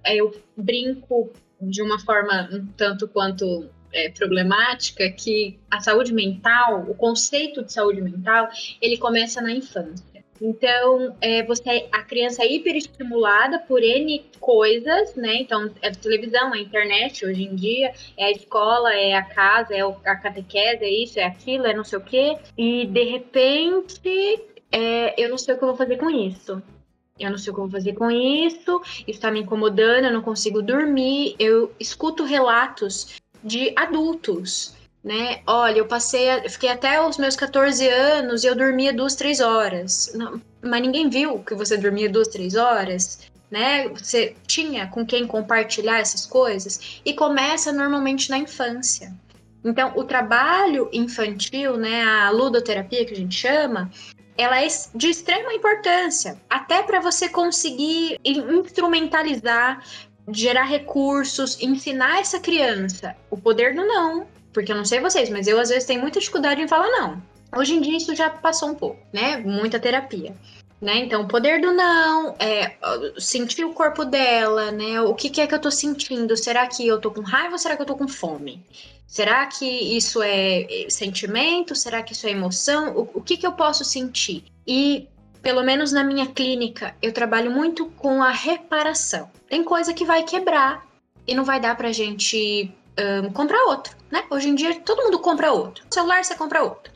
eu 0.06 0.32
brinco 0.56 1.32
de 1.62 1.82
uma 1.82 2.00
forma 2.00 2.50
um 2.52 2.66
tanto 2.78 3.08
quanto 3.08 3.70
é, 3.94 4.10
problemática 4.10 5.10
que 5.12 5.60
a 5.70 5.80
saúde 5.80 6.14
mental, 6.14 6.86
o 6.88 6.96
conceito 6.96 7.64
de 7.64 7.72
saúde 7.72 8.02
mental, 8.02 8.50
ele 8.82 8.98
começa 8.98 9.42
na 9.42 9.52
infância. 9.52 10.12
Então, 10.44 11.16
é, 11.22 11.44
você, 11.44 11.88
a 11.92 12.02
criança 12.02 12.42
é 12.42 12.52
hiperestimulada 12.52 13.60
por 13.60 13.84
N 13.84 14.26
coisas, 14.40 15.16
né? 15.16 15.36
Então, 15.36 15.72
é 15.84 15.90
a 15.90 15.92
televisão, 15.92 16.56
é 16.56 16.58
a 16.58 16.62
internet 16.62 17.24
hoje 17.24 17.44
em 17.44 17.54
dia, 17.54 17.94
é 18.18 18.26
a 18.26 18.32
escola, 18.32 18.92
é 18.92 19.14
a 19.14 19.22
casa, 19.22 19.76
é 19.76 19.82
a 19.82 20.16
catequese, 20.16 20.84
é 20.84 20.90
isso, 20.90 21.20
é 21.20 21.26
aquilo, 21.26 21.68
é 21.68 21.76
não 21.76 21.84
sei 21.84 22.00
o 22.00 22.02
quê. 22.02 22.38
E, 22.58 22.88
de 22.88 23.04
repente, 23.04 24.42
é, 24.72 25.24
eu 25.24 25.30
não 25.30 25.38
sei 25.38 25.54
o 25.54 25.58
que 25.60 25.64
eu 25.64 25.68
vou 25.68 25.78
fazer 25.78 25.98
com 25.98 26.10
isso 26.10 26.62
eu 27.24 27.32
não 27.32 27.38
sei 27.38 27.52
o 27.52 27.54
que 27.54 27.60
eu 27.60 27.66
vou 27.66 27.72
fazer 27.72 27.94
com 27.94 28.10
isso, 28.10 28.82
isso 28.86 29.06
está 29.08 29.32
me 29.32 29.42
incomodando, 29.42 30.06
eu 30.06 30.14
não 30.14 30.22
consigo 30.22 30.62
dormir. 30.62 31.36
Eu 31.40 31.72
escuto 31.80 32.24
relatos 32.24 33.22
de 33.44 33.74
adultos, 33.76 34.74
né? 35.04 35.42
Olha, 35.48 35.80
eu 35.80 35.86
passei, 35.86 36.30
eu 36.30 36.50
fiquei 36.50 36.70
até 36.70 37.06
os 37.06 37.18
meus 37.18 37.36
14 37.36 37.88
anos 37.88 38.44
e 38.44 38.48
eu 38.48 38.56
dormia 38.56 38.94
duas, 38.94 39.16
três 39.16 39.40
horas. 39.40 40.12
Não, 40.14 40.42
mas 40.62 40.82
ninguém 40.82 41.10
viu 41.10 41.40
que 41.40 41.56
você 41.56 41.78
dormia 41.78 42.10
duas, 42.10 42.28
três 42.28 42.56
horas, 42.56 43.20
né? 43.50 43.90
Você 43.90 44.36
tinha 44.48 44.88
com 44.88 45.06
quem 45.06 45.28
compartilhar 45.28 46.00
essas 46.00 46.26
coisas 46.26 47.02
e 47.04 47.14
começa 47.14 47.72
normalmente 47.72 48.30
na 48.30 48.38
infância. 48.38 49.14
Então, 49.64 49.94
o 49.96 50.04
trabalho 50.04 50.90
infantil, 50.92 51.78
né, 51.78 52.04
a 52.04 52.32
ludoterapia 52.32 53.06
que 53.06 53.14
a 53.14 53.18
gente 53.18 53.36
chama, 53.36 53.92
ela 54.42 54.62
é 54.62 54.68
de 54.96 55.10
extrema 55.10 55.54
importância, 55.54 56.40
até 56.50 56.84
para 56.84 57.00
você 57.00 57.30
conseguir 57.30 58.20
instrumentalizar, 58.24 59.84
gerar 60.32 60.64
recursos, 60.64 61.62
ensinar 61.62 62.20
essa 62.20 62.40
criança 62.40 63.16
o 63.30 63.38
poder 63.38 63.76
do 63.76 63.86
não. 63.86 64.28
Porque 64.54 64.72
eu 64.72 64.76
não 64.76 64.86
sei 64.86 65.00
vocês, 65.00 65.30
mas 65.30 65.48
eu 65.48 65.60
às 65.60 65.70
vezes 65.70 65.86
tenho 65.86 66.02
muita 66.02 66.20
dificuldade 66.20 66.62
em 66.62 66.68
falar 66.68 66.90
não. 66.90 67.22
Hoje 67.56 67.74
em 67.76 67.82
dia 67.82 67.98
isso 67.98 68.16
já 68.16 68.30
passou 68.30 68.70
um 68.70 68.76
pouco, 68.76 69.00
né? 69.14 69.38
Muita 69.38 69.80
terapia. 69.80 70.34
Né? 70.82 70.98
Então, 70.98 71.22
o 71.22 71.28
poder 71.28 71.62
do 71.62 71.72
não, 71.72 72.36
é, 72.40 72.76
sentir 73.20 73.64
o 73.64 73.72
corpo 73.72 74.04
dela, 74.04 74.72
né? 74.72 75.00
O 75.00 75.14
que, 75.14 75.30
que, 75.30 75.40
é 75.40 75.46
que 75.46 75.54
eu 75.54 75.60
tô 75.60 75.70
sentindo? 75.70 76.36
Será 76.36 76.66
que 76.66 76.88
eu 76.88 77.00
tô 77.00 77.12
com 77.12 77.22
raiva 77.22 77.54
ou 77.54 77.60
será 77.60 77.76
que 77.76 77.84
eu 77.84 77.86
tô 77.86 77.96
com 77.96 78.08
fome? 78.08 78.66
Será 79.06 79.46
que 79.46 79.66
isso 79.66 80.24
é 80.24 80.88
sentimento? 80.90 81.76
Será 81.76 82.02
que 82.02 82.14
isso 82.14 82.26
é 82.26 82.32
emoção? 82.32 82.96
O, 82.96 83.20
o 83.20 83.22
que, 83.22 83.38
que 83.38 83.46
eu 83.46 83.52
posso 83.52 83.86
sentir? 83.86 84.46
E, 84.66 85.08
pelo 85.42 85.62
menos 85.64 85.92
na 85.92 86.04
minha 86.04 86.26
clínica, 86.26 86.96
eu 87.00 87.12
trabalho 87.12 87.52
muito 87.52 87.86
com 87.98 88.24
a 88.24 88.32
reparação. 88.32 89.30
Tem 89.48 89.64
coisa 89.64 89.94
que 89.94 90.04
vai 90.04 90.24
quebrar 90.24 90.88
e 91.28 91.36
não 91.36 91.44
vai 91.44 91.60
dar 91.60 91.78
pra 91.78 91.92
gente 91.92 92.74
um, 93.24 93.32
comprar 93.32 93.64
outro, 93.66 93.96
né? 94.10 94.24
Hoje 94.30 94.50
em 94.50 94.56
dia 94.56 94.80
todo 94.80 95.04
mundo 95.04 95.20
compra 95.20 95.52
outro. 95.52 95.86
celular 95.92 96.24
você 96.24 96.36
compra 96.36 96.64
outro. 96.64 96.92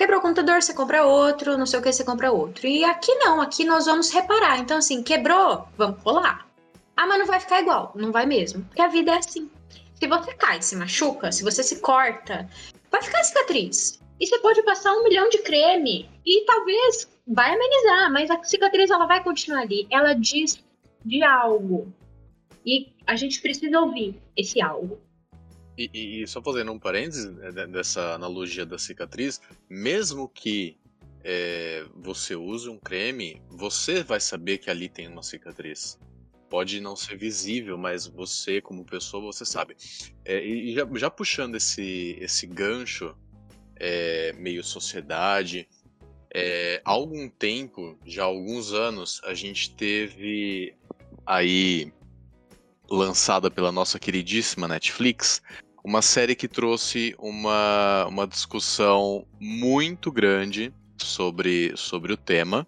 Quebrou 0.00 0.18
o 0.18 0.22
computador, 0.22 0.62
você 0.62 0.72
compra 0.72 1.04
outro, 1.04 1.58
não 1.58 1.66
sei 1.66 1.78
o 1.78 1.82
que, 1.82 1.92
você 1.92 2.02
compra 2.02 2.32
outro. 2.32 2.66
E 2.66 2.82
aqui 2.82 3.14
não, 3.16 3.38
aqui 3.38 3.64
nós 3.64 3.84
vamos 3.84 4.10
reparar. 4.10 4.58
Então, 4.58 4.78
assim, 4.78 5.02
quebrou, 5.02 5.68
vamos 5.76 6.02
colar. 6.02 6.48
Ah, 6.96 7.06
mas 7.06 7.18
não 7.18 7.26
vai 7.26 7.38
ficar 7.38 7.60
igual. 7.60 7.92
Não 7.94 8.10
vai 8.10 8.24
mesmo. 8.24 8.64
Porque 8.64 8.80
a 8.80 8.88
vida 8.88 9.10
é 9.10 9.18
assim. 9.18 9.50
Se 9.96 10.06
você 10.06 10.32
cai, 10.32 10.62
se 10.62 10.74
machuca, 10.74 11.30
se 11.30 11.44
você 11.44 11.62
se 11.62 11.80
corta, 11.80 12.48
vai 12.90 13.02
ficar 13.02 13.22
cicatriz. 13.22 14.00
E 14.18 14.26
você 14.26 14.38
pode 14.38 14.62
passar 14.62 14.90
um 14.94 15.04
milhão 15.04 15.28
de 15.28 15.36
creme 15.42 16.08
e 16.24 16.46
talvez 16.46 17.06
vai 17.26 17.52
amenizar, 17.54 18.10
mas 18.10 18.30
a 18.30 18.42
cicatriz 18.42 18.88
ela 18.88 19.04
vai 19.04 19.22
continuar 19.22 19.60
ali. 19.60 19.86
Ela 19.90 20.14
diz 20.14 20.64
de 21.04 21.22
algo. 21.22 21.92
E 22.64 22.94
a 23.06 23.16
gente 23.16 23.38
precisa 23.42 23.78
ouvir 23.78 24.18
esse 24.34 24.62
algo. 24.62 24.98
E, 25.76 25.90
e, 25.92 26.22
e 26.22 26.26
só 26.26 26.42
fazendo 26.42 26.72
um 26.72 26.78
parênteses 26.78 27.30
né, 27.32 27.66
dessa 27.66 28.14
analogia 28.14 28.66
da 28.66 28.78
cicatriz, 28.78 29.40
mesmo 29.68 30.28
que 30.28 30.76
é, 31.24 31.86
você 31.94 32.34
use 32.34 32.68
um 32.68 32.78
creme, 32.78 33.40
você 33.48 34.02
vai 34.02 34.20
saber 34.20 34.58
que 34.58 34.70
ali 34.70 34.88
tem 34.88 35.08
uma 35.08 35.22
cicatriz 35.22 35.98
pode 36.50 36.80
não 36.80 36.96
ser 36.96 37.16
visível, 37.16 37.78
mas 37.78 38.08
você, 38.08 38.60
como 38.60 38.84
pessoa, 38.84 39.22
você 39.22 39.46
sabe. 39.46 39.76
É, 40.24 40.44
e 40.44 40.74
já, 40.74 40.86
já, 40.96 41.08
puxando 41.08 41.54
esse, 41.54 42.18
esse 42.20 42.44
gancho, 42.44 43.16
é, 43.76 44.32
meio 44.32 44.62
sociedade, 44.64 45.68
é, 46.34 46.82
há 46.84 46.90
algum 46.90 47.28
tempo, 47.28 47.96
já 48.04 48.24
há 48.24 48.26
alguns 48.26 48.72
anos, 48.72 49.20
a 49.24 49.32
gente 49.32 49.74
teve 49.76 50.74
aí 51.24 51.92
lançada 52.90 53.50
pela 53.50 53.70
nossa 53.70 53.98
queridíssima 53.98 54.66
Netflix 54.66 55.40
uma 55.82 56.02
série 56.02 56.34
que 56.34 56.46
trouxe 56.46 57.14
uma, 57.18 58.06
uma 58.06 58.26
discussão 58.26 59.26
muito 59.40 60.12
grande 60.12 60.72
sobre, 60.98 61.72
sobre 61.74 62.12
o 62.12 62.16
tema 62.16 62.66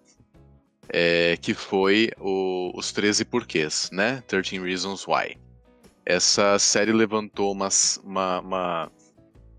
é, 0.89 1.37
que 1.37 1.53
foi 1.53 2.09
o, 2.19 2.71
os 2.75 2.91
13 2.91 3.25
porquês, 3.25 3.89
né? 3.91 4.21
13 4.27 4.59
Reasons 4.59 5.07
Why. 5.07 5.37
Essa 6.05 6.59
série 6.59 6.91
levantou 6.91 7.51
uma, 7.51 7.69
uma, 8.03 8.39
uma, 8.41 8.91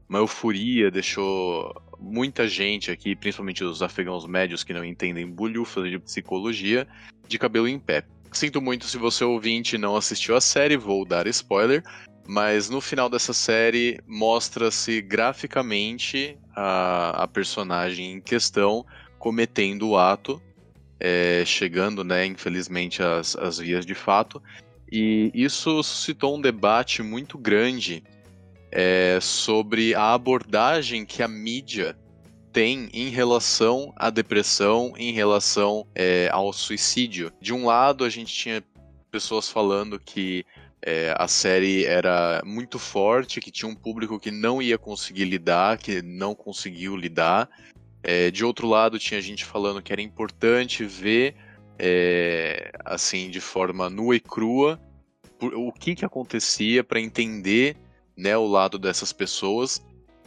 uma 0.08 0.18
euforia, 0.18 0.90
deixou 0.90 1.74
muita 1.98 2.46
gente 2.46 2.90
aqui, 2.90 3.16
principalmente 3.16 3.64
os 3.64 3.82
afegãos 3.82 4.26
médios 4.26 4.62
que 4.62 4.74
não 4.74 4.84
entendem 4.84 5.26
bulhufas 5.26 5.90
de 5.90 5.98
psicologia, 5.98 6.86
de 7.26 7.38
cabelo 7.38 7.66
em 7.66 7.78
pé. 7.78 8.04
Sinto 8.34 8.60
muito 8.60 8.86
se 8.86 8.98
você 8.98 9.22
ouvinte 9.22 9.78
não 9.78 9.94
assistiu 9.94 10.34
a 10.36 10.40
série, 10.40 10.76
vou 10.76 11.04
dar 11.04 11.28
spoiler, 11.28 11.84
mas 12.26 12.68
no 12.68 12.80
final 12.80 13.08
dessa 13.08 13.32
série 13.32 14.00
mostra-se 14.08 15.00
graficamente 15.00 16.36
a, 16.54 17.22
a 17.22 17.28
personagem 17.28 18.14
em 18.14 18.20
questão 18.20 18.84
cometendo 19.20 19.88
o 19.88 19.96
ato 19.96 20.42
é, 20.98 21.44
chegando, 21.46 22.02
né, 22.02 22.26
infelizmente, 22.26 23.00
às, 23.04 23.36
às 23.36 23.58
vias 23.58 23.86
de 23.86 23.94
fato. 23.94 24.42
E 24.90 25.30
isso 25.32 25.80
suscitou 25.84 26.36
um 26.36 26.40
debate 26.40 27.04
muito 27.04 27.38
grande 27.38 28.02
é, 28.72 29.18
sobre 29.20 29.94
a 29.94 30.12
abordagem 30.12 31.06
que 31.06 31.22
a 31.22 31.28
mídia 31.28 31.96
tem 32.54 32.88
em 32.92 33.08
relação 33.08 33.92
à 33.96 34.10
depressão, 34.10 34.94
em 34.96 35.12
relação 35.12 35.84
é, 35.92 36.28
ao 36.30 36.52
suicídio. 36.52 37.32
De 37.40 37.52
um 37.52 37.66
lado, 37.66 38.04
a 38.04 38.08
gente 38.08 38.32
tinha 38.32 38.62
pessoas 39.10 39.50
falando 39.50 39.98
que 39.98 40.46
é, 40.80 41.12
a 41.18 41.26
série 41.26 41.84
era 41.84 42.40
muito 42.44 42.78
forte, 42.78 43.40
que 43.40 43.50
tinha 43.50 43.68
um 43.68 43.74
público 43.74 44.20
que 44.20 44.30
não 44.30 44.62
ia 44.62 44.78
conseguir 44.78 45.24
lidar, 45.24 45.78
que 45.78 46.00
não 46.00 46.32
conseguiu 46.32 46.96
lidar. 46.96 47.50
É, 48.04 48.30
de 48.30 48.44
outro 48.44 48.68
lado, 48.68 49.00
tinha 49.00 49.20
gente 49.20 49.44
falando 49.44 49.82
que 49.82 49.92
era 49.92 50.00
importante 50.00 50.84
ver, 50.84 51.34
é, 51.76 52.70
assim, 52.84 53.30
de 53.30 53.40
forma 53.40 53.90
nua 53.90 54.14
e 54.14 54.20
crua, 54.20 54.80
o 55.40 55.72
que, 55.72 55.96
que 55.96 56.04
acontecia 56.04 56.84
para 56.84 57.00
entender 57.00 57.76
né, 58.16 58.36
o 58.36 58.46
lado 58.46 58.78
dessas 58.78 59.12
pessoas. 59.12 59.84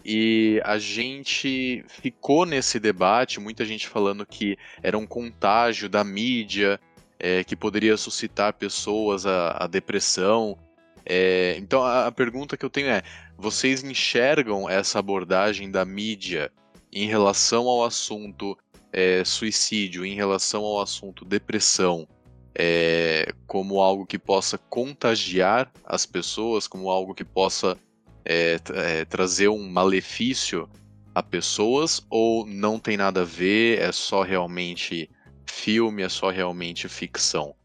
E 0.09 0.61
a 0.63 0.77
gente 0.77 1.83
ficou 1.89 2.45
nesse 2.45 2.79
debate, 2.79 3.41
muita 3.41 3.65
gente 3.65 3.89
falando 3.89 4.25
que 4.25 4.57
era 4.81 4.97
um 4.97 5.05
contágio 5.05 5.89
da 5.89 6.01
mídia, 6.01 6.79
é, 7.19 7.43
que 7.43 7.57
poderia 7.57 7.97
suscitar 7.97 8.53
pessoas 8.53 9.25
a, 9.25 9.65
a 9.65 9.67
depressão. 9.67 10.57
É, 11.05 11.57
então 11.57 11.83
a, 11.83 12.07
a 12.07 12.11
pergunta 12.11 12.55
que 12.55 12.63
eu 12.63 12.69
tenho 12.69 12.87
é: 12.87 13.01
vocês 13.37 13.83
enxergam 13.83 14.69
essa 14.69 14.97
abordagem 14.97 15.69
da 15.69 15.83
mídia 15.83 16.53
em 16.89 17.05
relação 17.05 17.67
ao 17.67 17.83
assunto 17.83 18.57
é, 18.93 19.25
suicídio, 19.25 20.05
em 20.05 20.15
relação 20.15 20.63
ao 20.63 20.79
assunto 20.79 21.25
depressão, 21.25 22.07
é, 22.55 23.33
como 23.45 23.81
algo 23.81 24.05
que 24.05 24.17
possa 24.17 24.57
contagiar 24.57 25.69
as 25.83 26.05
pessoas, 26.05 26.65
como 26.65 26.89
algo 26.89 27.13
que 27.13 27.25
possa 27.25 27.77
é, 28.27 28.59
é, 28.73 29.05
trazer 29.05 29.47
um 29.47 29.69
malefício 29.69 30.69
a 31.15 31.23
pessoas, 31.23 32.05
ou 32.09 32.45
não 32.45 32.77
tem 32.77 32.97
nada 32.97 33.21
a 33.21 33.25
ver, 33.25 33.79
é 33.79 33.91
só 33.91 34.21
realmente 34.21 35.09
filme, 35.49 36.03
é 36.03 36.09
só 36.09 36.29
realmente 36.29 36.87
ficção? 36.87 37.55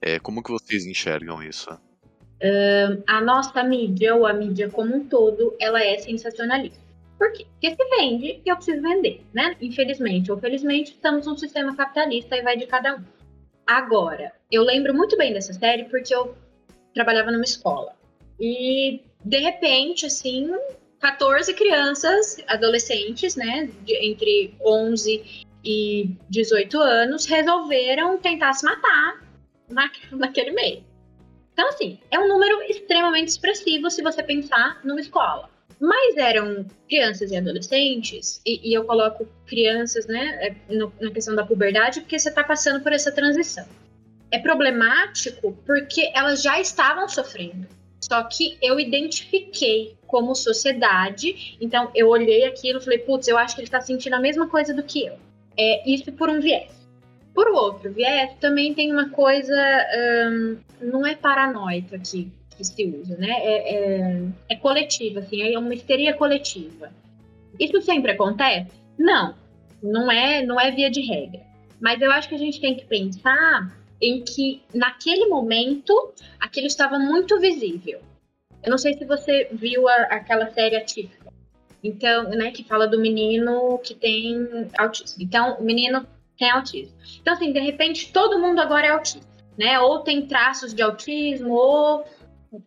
É, 0.00 0.18
como 0.18 0.42
que 0.42 0.50
vocês 0.50 0.86
enxergam 0.86 1.42
isso? 1.42 1.68
A 3.06 3.20
nossa 3.20 3.62
mídia, 3.62 4.16
ou 4.16 4.26
a 4.26 4.32
mídia 4.32 4.68
como 4.68 4.96
um 4.96 5.06
todo, 5.06 5.54
ela 5.60 5.80
é 5.80 5.98
sensacionalista. 5.98 6.80
Por 7.16 7.30
quê? 7.32 7.46
Porque 7.52 7.70
se 7.70 7.96
vende 7.96 8.42
e 8.44 8.48
eu 8.48 8.56
preciso 8.56 8.82
vender, 8.82 9.24
né? 9.32 9.54
Infelizmente 9.60 10.32
ou 10.32 10.38
felizmente, 10.38 10.90
estamos 10.90 11.26
num 11.26 11.36
sistema 11.36 11.76
capitalista 11.76 12.36
e 12.36 12.42
vai 12.42 12.56
de 12.56 12.66
cada 12.66 12.96
um. 12.96 13.04
Agora, 13.64 14.32
eu 14.50 14.64
lembro 14.64 14.92
muito 14.92 15.16
bem 15.16 15.32
dessa 15.32 15.52
série 15.52 15.84
porque 15.84 16.12
eu 16.12 16.34
trabalhava 16.92 17.30
numa 17.30 17.44
escola. 17.44 17.94
E, 18.40 19.02
de 19.24 19.38
repente, 19.38 20.06
assim, 20.06 20.50
14 21.00 21.52
crianças, 21.54 22.36
adolescentes, 22.46 23.36
né, 23.36 23.68
de, 23.84 23.94
entre 24.06 24.54
11 24.64 25.44
e 25.64 26.16
18 26.30 26.78
anos, 26.80 27.26
resolveram 27.26 28.18
tentar 28.18 28.52
se 28.52 28.64
matar 28.64 29.22
na, 29.68 29.90
naquele 30.12 30.52
meio. 30.52 30.84
Então, 31.52 31.68
assim, 31.68 31.98
é 32.10 32.18
um 32.18 32.28
número 32.28 32.62
extremamente 32.62 33.28
expressivo 33.28 33.90
se 33.90 34.02
você 34.02 34.22
pensar 34.22 34.80
numa 34.84 35.00
escola. 35.00 35.50
Mas 35.78 36.16
eram 36.16 36.64
crianças 36.88 37.32
e 37.32 37.36
adolescentes, 37.36 38.40
e, 38.46 38.70
e 38.70 38.72
eu 38.72 38.84
coloco 38.84 39.26
crianças, 39.46 40.06
né, 40.06 40.38
é, 40.40 40.74
no, 40.74 40.92
na 41.00 41.10
questão 41.10 41.34
da 41.34 41.44
puberdade, 41.44 42.00
porque 42.00 42.18
você 42.18 42.28
está 42.28 42.44
passando 42.44 42.80
por 42.82 42.92
essa 42.92 43.10
transição. 43.10 43.66
É 44.30 44.38
problemático 44.38 45.52
porque 45.66 46.10
elas 46.14 46.42
já 46.42 46.60
estavam 46.60 47.08
sofrendo. 47.08 47.66
Só 48.02 48.22
que 48.24 48.58
eu 48.60 48.80
identifiquei 48.80 49.96
como 50.06 50.34
sociedade, 50.34 51.56
então 51.60 51.90
eu 51.94 52.08
olhei 52.08 52.44
aquilo 52.44 52.80
e 52.80 52.82
falei, 52.82 52.98
putz, 52.98 53.28
eu 53.28 53.38
acho 53.38 53.54
que 53.54 53.60
ele 53.60 53.68
está 53.68 53.80
sentindo 53.80 54.14
a 54.14 54.20
mesma 54.20 54.48
coisa 54.48 54.74
do 54.74 54.82
que 54.82 55.06
eu. 55.06 55.14
É 55.56 55.88
isso 55.88 56.10
por 56.12 56.28
um 56.28 56.40
viés. 56.40 56.72
Por 57.32 57.48
outro 57.48 57.92
viés, 57.92 58.32
também 58.40 58.74
tem 58.74 58.92
uma 58.92 59.08
coisa, 59.08 59.54
hum, 60.30 60.58
não 60.80 61.06
é 61.06 61.14
paranoica 61.14 61.96
aqui 61.96 62.30
que 62.56 62.64
se 62.64 62.84
usa, 62.84 63.16
né? 63.16 63.30
É, 63.30 63.74
é, 63.74 64.22
é 64.50 64.56
coletiva, 64.56 65.20
assim, 65.20 65.40
é 65.40 65.58
uma 65.58 65.72
histeria 65.72 66.12
coletiva. 66.12 66.90
Isso 67.58 67.80
sempre 67.82 68.12
acontece? 68.12 68.70
Não, 68.98 69.34
não 69.82 70.10
é, 70.10 70.44
não 70.44 70.60
é 70.60 70.70
via 70.70 70.90
de 70.90 71.00
regra. 71.00 71.40
Mas 71.80 72.00
eu 72.00 72.10
acho 72.10 72.28
que 72.28 72.34
a 72.34 72.38
gente 72.38 72.60
tem 72.60 72.74
que 72.74 72.84
pensar 72.84 73.81
em 74.02 74.22
que 74.24 74.60
naquele 74.74 75.26
momento 75.26 76.12
aquilo 76.40 76.66
estava 76.66 76.98
muito 76.98 77.38
visível. 77.38 78.00
Eu 78.62 78.70
não 78.70 78.78
sei 78.78 78.94
se 78.94 79.04
você 79.04 79.48
viu 79.52 79.88
a, 79.88 79.94
aquela 79.94 80.50
série 80.52 80.76
atípica. 80.76 81.32
Então, 81.82 82.24
né, 82.30 82.50
que 82.50 82.64
fala 82.64 82.86
do 82.86 83.00
menino 83.00 83.78
que 83.78 83.94
tem 83.94 84.68
autismo. 84.76 85.22
Então, 85.22 85.56
o 85.58 85.62
menino 85.62 86.06
tem 86.38 86.50
autismo. 86.50 86.96
Então, 87.20 87.34
assim, 87.34 87.52
de 87.52 87.60
repente, 87.60 88.12
todo 88.12 88.38
mundo 88.38 88.60
agora 88.60 88.86
é 88.86 88.90
autista, 88.90 89.26
né? 89.58 89.80
Ou 89.80 90.00
tem 90.00 90.26
traços 90.26 90.72
de 90.72 90.82
autismo, 90.82 91.52
ou 91.52 92.04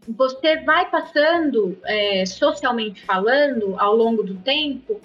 você 0.08 0.58
vai 0.62 0.90
passando, 0.90 1.78
é, 1.86 2.26
socialmente 2.26 3.04
falando, 3.04 3.80
ao 3.80 3.96
longo 3.96 4.24
do 4.24 4.36
tempo, 4.36 5.00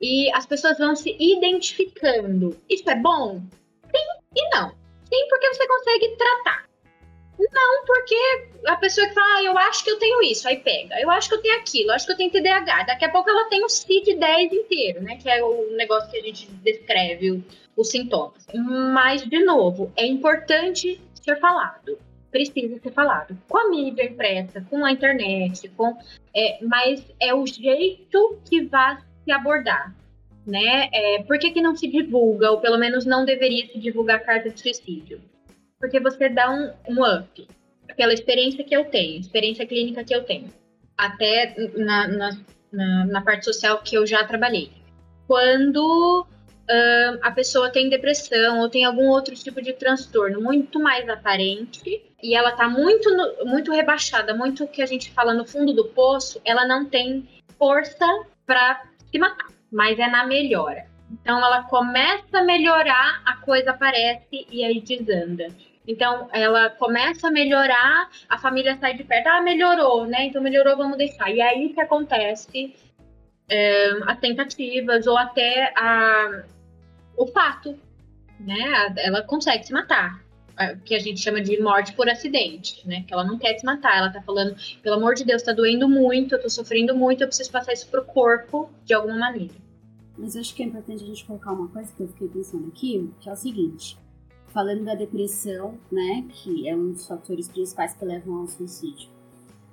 e 0.00 0.30
as 0.34 0.44
pessoas 0.44 0.76
vão 0.76 0.94
se 0.94 1.16
identificando. 1.18 2.54
Isso 2.68 2.88
é 2.90 2.96
bom? 2.96 3.40
Sim 3.84 4.24
e 4.36 4.48
não. 4.50 4.83
Sim, 5.04 5.28
porque 5.28 5.54
você 5.54 5.66
consegue 5.66 6.16
tratar. 6.16 6.64
Não, 7.38 7.84
porque 7.84 8.16
a 8.66 8.76
pessoa 8.76 9.08
que 9.08 9.14
fala, 9.14 9.38
ah, 9.38 9.42
eu 9.42 9.58
acho 9.58 9.82
que 9.84 9.90
eu 9.90 9.98
tenho 9.98 10.22
isso, 10.22 10.46
aí 10.46 10.58
pega. 10.58 11.00
Eu 11.00 11.10
acho 11.10 11.28
que 11.28 11.34
eu 11.34 11.42
tenho 11.42 11.56
aquilo, 11.56 11.90
eu 11.90 11.94
acho 11.94 12.06
que 12.06 12.12
eu 12.12 12.16
tenho 12.16 12.30
TDAH. 12.30 12.84
Daqui 12.84 13.04
a 13.04 13.10
pouco 13.10 13.28
ela 13.28 13.48
tem 13.48 13.64
o 13.64 13.68
CID-10 13.68 14.52
inteiro, 14.52 15.02
né? 15.02 15.16
Que 15.16 15.28
é 15.28 15.42
o 15.42 15.76
negócio 15.76 16.10
que 16.10 16.18
a 16.18 16.22
gente 16.22 16.46
descreve, 16.46 17.44
os 17.76 17.90
sintomas. 17.90 18.46
Mas, 18.54 19.22
de 19.28 19.44
novo, 19.44 19.92
é 19.96 20.06
importante 20.06 21.00
ser 21.14 21.38
falado 21.40 21.98
precisa 22.34 22.80
ser 22.80 22.90
falado. 22.90 23.38
Com 23.48 23.58
a 23.58 23.70
mídia 23.70 24.04
impressa, 24.04 24.60
com 24.68 24.84
a 24.84 24.90
internet, 24.90 25.68
com, 25.76 25.96
é, 26.34 26.58
mas 26.64 27.06
é 27.20 27.32
o 27.32 27.46
jeito 27.46 28.40
que 28.44 28.62
vai 28.62 28.98
se 29.24 29.30
abordar. 29.30 29.94
Né? 30.46 30.88
É, 30.92 31.22
por 31.22 31.38
que, 31.38 31.50
que 31.50 31.62
não 31.62 31.74
se 31.74 31.88
divulga, 31.88 32.50
ou 32.50 32.60
pelo 32.60 32.76
menos 32.76 33.06
não 33.06 33.24
deveria 33.24 33.66
se 33.66 33.78
divulgar 33.78 34.24
carta 34.24 34.50
de 34.50 34.60
suicídio? 34.60 35.20
Porque 35.80 35.98
você 35.98 36.28
dá 36.28 36.50
um, 36.50 36.72
um 36.88 37.02
up 37.02 37.48
pela 37.96 38.12
experiência 38.12 38.64
que 38.64 38.74
eu 38.74 38.84
tenho, 38.84 39.20
experiência 39.20 39.66
clínica 39.66 40.04
que 40.04 40.14
eu 40.14 40.22
tenho, 40.24 40.48
até 40.96 41.54
na, 41.76 42.08
na, 42.08 42.30
na, 42.72 43.06
na 43.06 43.22
parte 43.22 43.44
social 43.44 43.80
que 43.82 43.96
eu 43.96 44.06
já 44.06 44.24
trabalhei. 44.24 44.70
Quando 45.26 46.26
a 47.22 47.30
pessoa 47.30 47.70
tem 47.70 47.88
depressão 47.88 48.60
ou 48.60 48.70
tem 48.70 48.84
algum 48.84 49.08
outro 49.08 49.34
tipo 49.34 49.60
de 49.60 49.74
transtorno 49.74 50.40
muito 50.40 50.80
mais 50.80 51.08
aparente 51.08 52.02
e 52.22 52.34
ela 52.34 52.52
tá 52.52 52.68
muito, 52.68 53.08
muito 53.44 53.70
rebaixada, 53.70 54.34
muito 54.34 54.66
que 54.66 54.80
a 54.80 54.86
gente 54.86 55.10
fala 55.10 55.34
no 55.34 55.46
fundo 55.46 55.74
do 55.74 55.84
poço, 55.86 56.40
ela 56.44 56.66
não 56.66 56.86
tem 56.86 57.28
força 57.58 58.06
para 58.46 58.82
se 59.10 59.18
matar, 59.18 59.48
mas 59.74 59.98
é 59.98 60.06
na 60.06 60.24
melhora. 60.24 60.86
Então 61.10 61.36
ela 61.36 61.64
começa 61.64 62.38
a 62.38 62.44
melhorar, 62.44 63.20
a 63.26 63.36
coisa 63.38 63.72
aparece 63.72 64.46
e 64.48 64.64
aí 64.64 64.80
desanda. 64.80 65.48
Então 65.86 66.28
ela 66.32 66.70
começa 66.70 67.26
a 67.26 67.30
melhorar, 67.30 68.08
a 68.28 68.38
família 68.38 68.78
sai 68.78 68.94
de 68.96 69.02
perto, 69.02 69.26
ah, 69.26 69.42
melhorou, 69.42 70.06
né? 70.06 70.26
Então 70.26 70.40
melhorou, 70.40 70.76
vamos 70.76 70.96
deixar. 70.96 71.28
E 71.28 71.42
aí 71.42 71.74
que 71.74 71.80
acontece 71.80 72.74
é, 73.48 73.90
as 74.06 74.18
tentativas 74.20 75.08
ou 75.08 75.18
até 75.18 75.72
a, 75.76 76.44
o 77.16 77.26
fato, 77.26 77.76
né? 78.38 78.94
Ela 78.98 79.22
consegue 79.22 79.66
se 79.66 79.72
matar, 79.72 80.22
que 80.84 80.94
a 80.94 81.00
gente 81.00 81.20
chama 81.20 81.40
de 81.40 81.60
morte 81.60 81.92
por 81.94 82.08
acidente, 82.08 82.86
né? 82.86 83.04
Que 83.06 83.12
ela 83.12 83.24
não 83.24 83.38
quer 83.38 83.58
se 83.58 83.66
matar, 83.66 83.98
ela 83.98 84.10
tá 84.10 84.22
falando, 84.22 84.56
pelo 84.82 84.96
amor 84.96 85.14
de 85.14 85.24
Deus, 85.24 85.42
tá 85.42 85.52
doendo 85.52 85.88
muito, 85.88 86.36
eu 86.36 86.40
tô 86.40 86.48
sofrendo 86.48 86.94
muito, 86.94 87.22
eu 87.22 87.26
preciso 87.26 87.50
passar 87.50 87.72
isso 87.72 87.88
pro 87.88 88.04
corpo 88.04 88.70
de 88.84 88.94
alguma 88.94 89.18
maneira. 89.18 89.63
Mas 90.16 90.34
eu 90.34 90.40
acho 90.40 90.54
que 90.54 90.62
é 90.62 90.66
importante 90.66 91.02
a 91.02 91.06
gente 91.06 91.24
colocar 91.24 91.52
uma 91.52 91.68
coisa 91.68 91.92
que 91.92 92.02
eu 92.02 92.08
fiquei 92.08 92.28
pensando 92.28 92.68
aqui, 92.68 93.10
que 93.20 93.28
é 93.28 93.32
o 93.32 93.36
seguinte. 93.36 93.98
Falando 94.48 94.84
da 94.84 94.94
depressão, 94.94 95.78
né, 95.90 96.24
que 96.30 96.68
é 96.68 96.76
um 96.76 96.92
dos 96.92 97.06
fatores 97.06 97.48
principais 97.48 97.94
que 97.94 98.04
levam 98.04 98.38
ao 98.38 98.46
suicídio. 98.46 99.08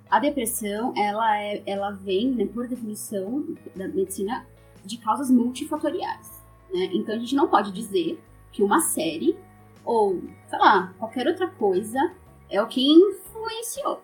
A 0.10 0.19
depressão, 0.19 0.93
ela, 0.97 1.38
é, 1.39 1.62
ela 1.65 1.91
vem, 1.91 2.32
né, 2.32 2.45
por 2.45 2.67
definição 2.67 3.45
da 3.75 3.88
medicina, 3.88 4.45
de 4.84 4.97
causas 4.97 5.30
multifatoriais. 5.30 6.43
Né? 6.73 6.89
Então 6.93 7.15
a 7.15 7.19
gente 7.19 7.36
não 7.36 7.47
pode 7.47 7.71
dizer 7.71 8.19
que 8.51 8.63
uma 8.63 8.82
série 8.82 9.38
ou, 9.86 10.21
sei 10.49 10.60
lá, 10.60 10.93
qualquer 10.97 11.27
outra 11.27 11.47
coisa 11.47 11.99
é 12.49 12.62
o 12.62 12.67
que 12.67 12.82
influenciou. 12.82 14.01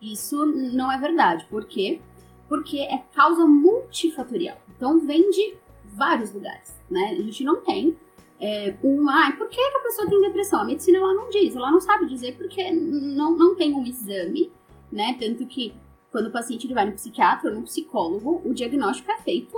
Isso 0.00 0.44
não 0.46 0.90
é 0.90 0.98
verdade. 0.98 1.46
Por 1.46 1.64
quê? 1.64 2.00
Porque 2.48 2.78
é 2.78 2.98
causa 3.14 3.46
multifatorial. 3.46 4.58
Então 4.76 5.00
vem 5.00 5.30
de 5.30 5.56
vários 5.94 6.32
lugares, 6.32 6.74
né? 6.90 7.16
A 7.18 7.22
gente 7.22 7.44
não 7.44 7.60
tem 7.62 7.96
é, 8.40 8.74
um, 8.82 9.08
ah, 9.08 9.32
por 9.36 9.48
que 9.48 9.60
a 9.60 9.80
pessoa 9.80 10.08
tem 10.08 10.20
depressão? 10.20 10.60
A 10.60 10.64
medicina 10.64 10.98
ela 10.98 11.14
não 11.14 11.30
diz, 11.30 11.54
ela 11.54 11.70
não 11.70 11.80
sabe 11.80 12.06
dizer 12.06 12.36
porque 12.36 12.70
não, 12.70 13.36
não 13.36 13.54
tem 13.54 13.72
um 13.72 13.84
exame, 13.84 14.52
né? 14.90 15.16
Tanto 15.18 15.46
que 15.46 15.74
quando 16.10 16.26
o 16.26 16.30
paciente 16.30 16.72
vai 16.72 16.84
no 16.84 16.92
psiquiatra 16.92 17.50
ou 17.50 17.56
no 17.56 17.62
psicólogo, 17.62 18.42
o 18.44 18.52
diagnóstico 18.52 19.10
é 19.10 19.18
feito 19.18 19.56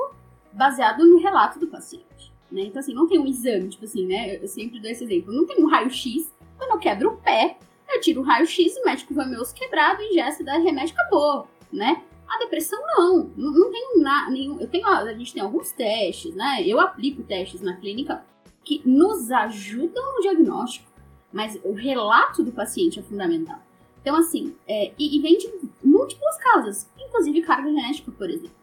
baseado 0.52 1.04
no 1.04 1.18
relato 1.18 1.58
do 1.58 1.66
paciente. 1.66 2.32
Né? 2.50 2.62
Então, 2.62 2.80
assim, 2.80 2.94
não 2.94 3.06
tem 3.06 3.18
um 3.18 3.26
exame, 3.26 3.68
tipo 3.68 3.84
assim, 3.84 4.06
né? 4.06 4.36
Eu 4.36 4.48
sempre 4.48 4.80
dou 4.80 4.90
esse 4.90 5.04
exemplo. 5.04 5.34
Não 5.34 5.46
tem 5.46 5.62
um 5.62 5.66
raio-x. 5.66 6.32
Quando 6.56 6.70
eu 6.70 6.78
quebro 6.78 7.10
o 7.10 7.16
pé, 7.18 7.58
eu 7.88 8.00
tiro 8.00 8.20
o 8.20 8.24
raio-x, 8.24 8.76
o 8.76 8.84
médico 8.84 9.12
vê 9.12 9.24
meu 9.26 9.40
osso 9.40 9.54
quebrado, 9.54 10.02
ingesta, 10.02 10.42
dá 10.42 10.56
remédio, 10.56 10.94
acabou, 10.94 11.48
né? 11.72 12.02
A 12.28 12.38
depressão 12.38 12.78
não, 12.96 13.30
não, 13.36 13.52
não 13.52 13.70
tem 13.70 14.00
nada, 14.00 14.30
nenhum. 14.30 14.60
Eu 14.60 14.68
tenho, 14.68 14.86
a 14.86 15.12
gente 15.14 15.32
tem 15.32 15.42
alguns 15.42 15.70
testes, 15.72 16.34
né? 16.34 16.62
Eu 16.66 16.80
aplico 16.80 17.22
testes 17.22 17.60
na 17.60 17.76
clínica 17.76 18.24
que 18.64 18.82
nos 18.84 19.30
ajudam 19.30 20.14
no 20.14 20.20
diagnóstico, 20.20 20.90
mas 21.32 21.58
o 21.62 21.72
relato 21.72 22.42
do 22.42 22.52
paciente 22.52 22.98
é 22.98 23.02
fundamental. 23.02 23.60
Então, 24.00 24.16
assim, 24.16 24.54
é, 24.66 24.92
e, 24.98 25.16
e 25.16 25.20
vem 25.20 25.38
de 25.38 25.52
múltiplas 25.82 26.36
causas, 26.38 26.90
inclusive 26.98 27.42
carga 27.42 27.68
genética, 27.68 28.10
por 28.10 28.28
exemplo. 28.28 28.56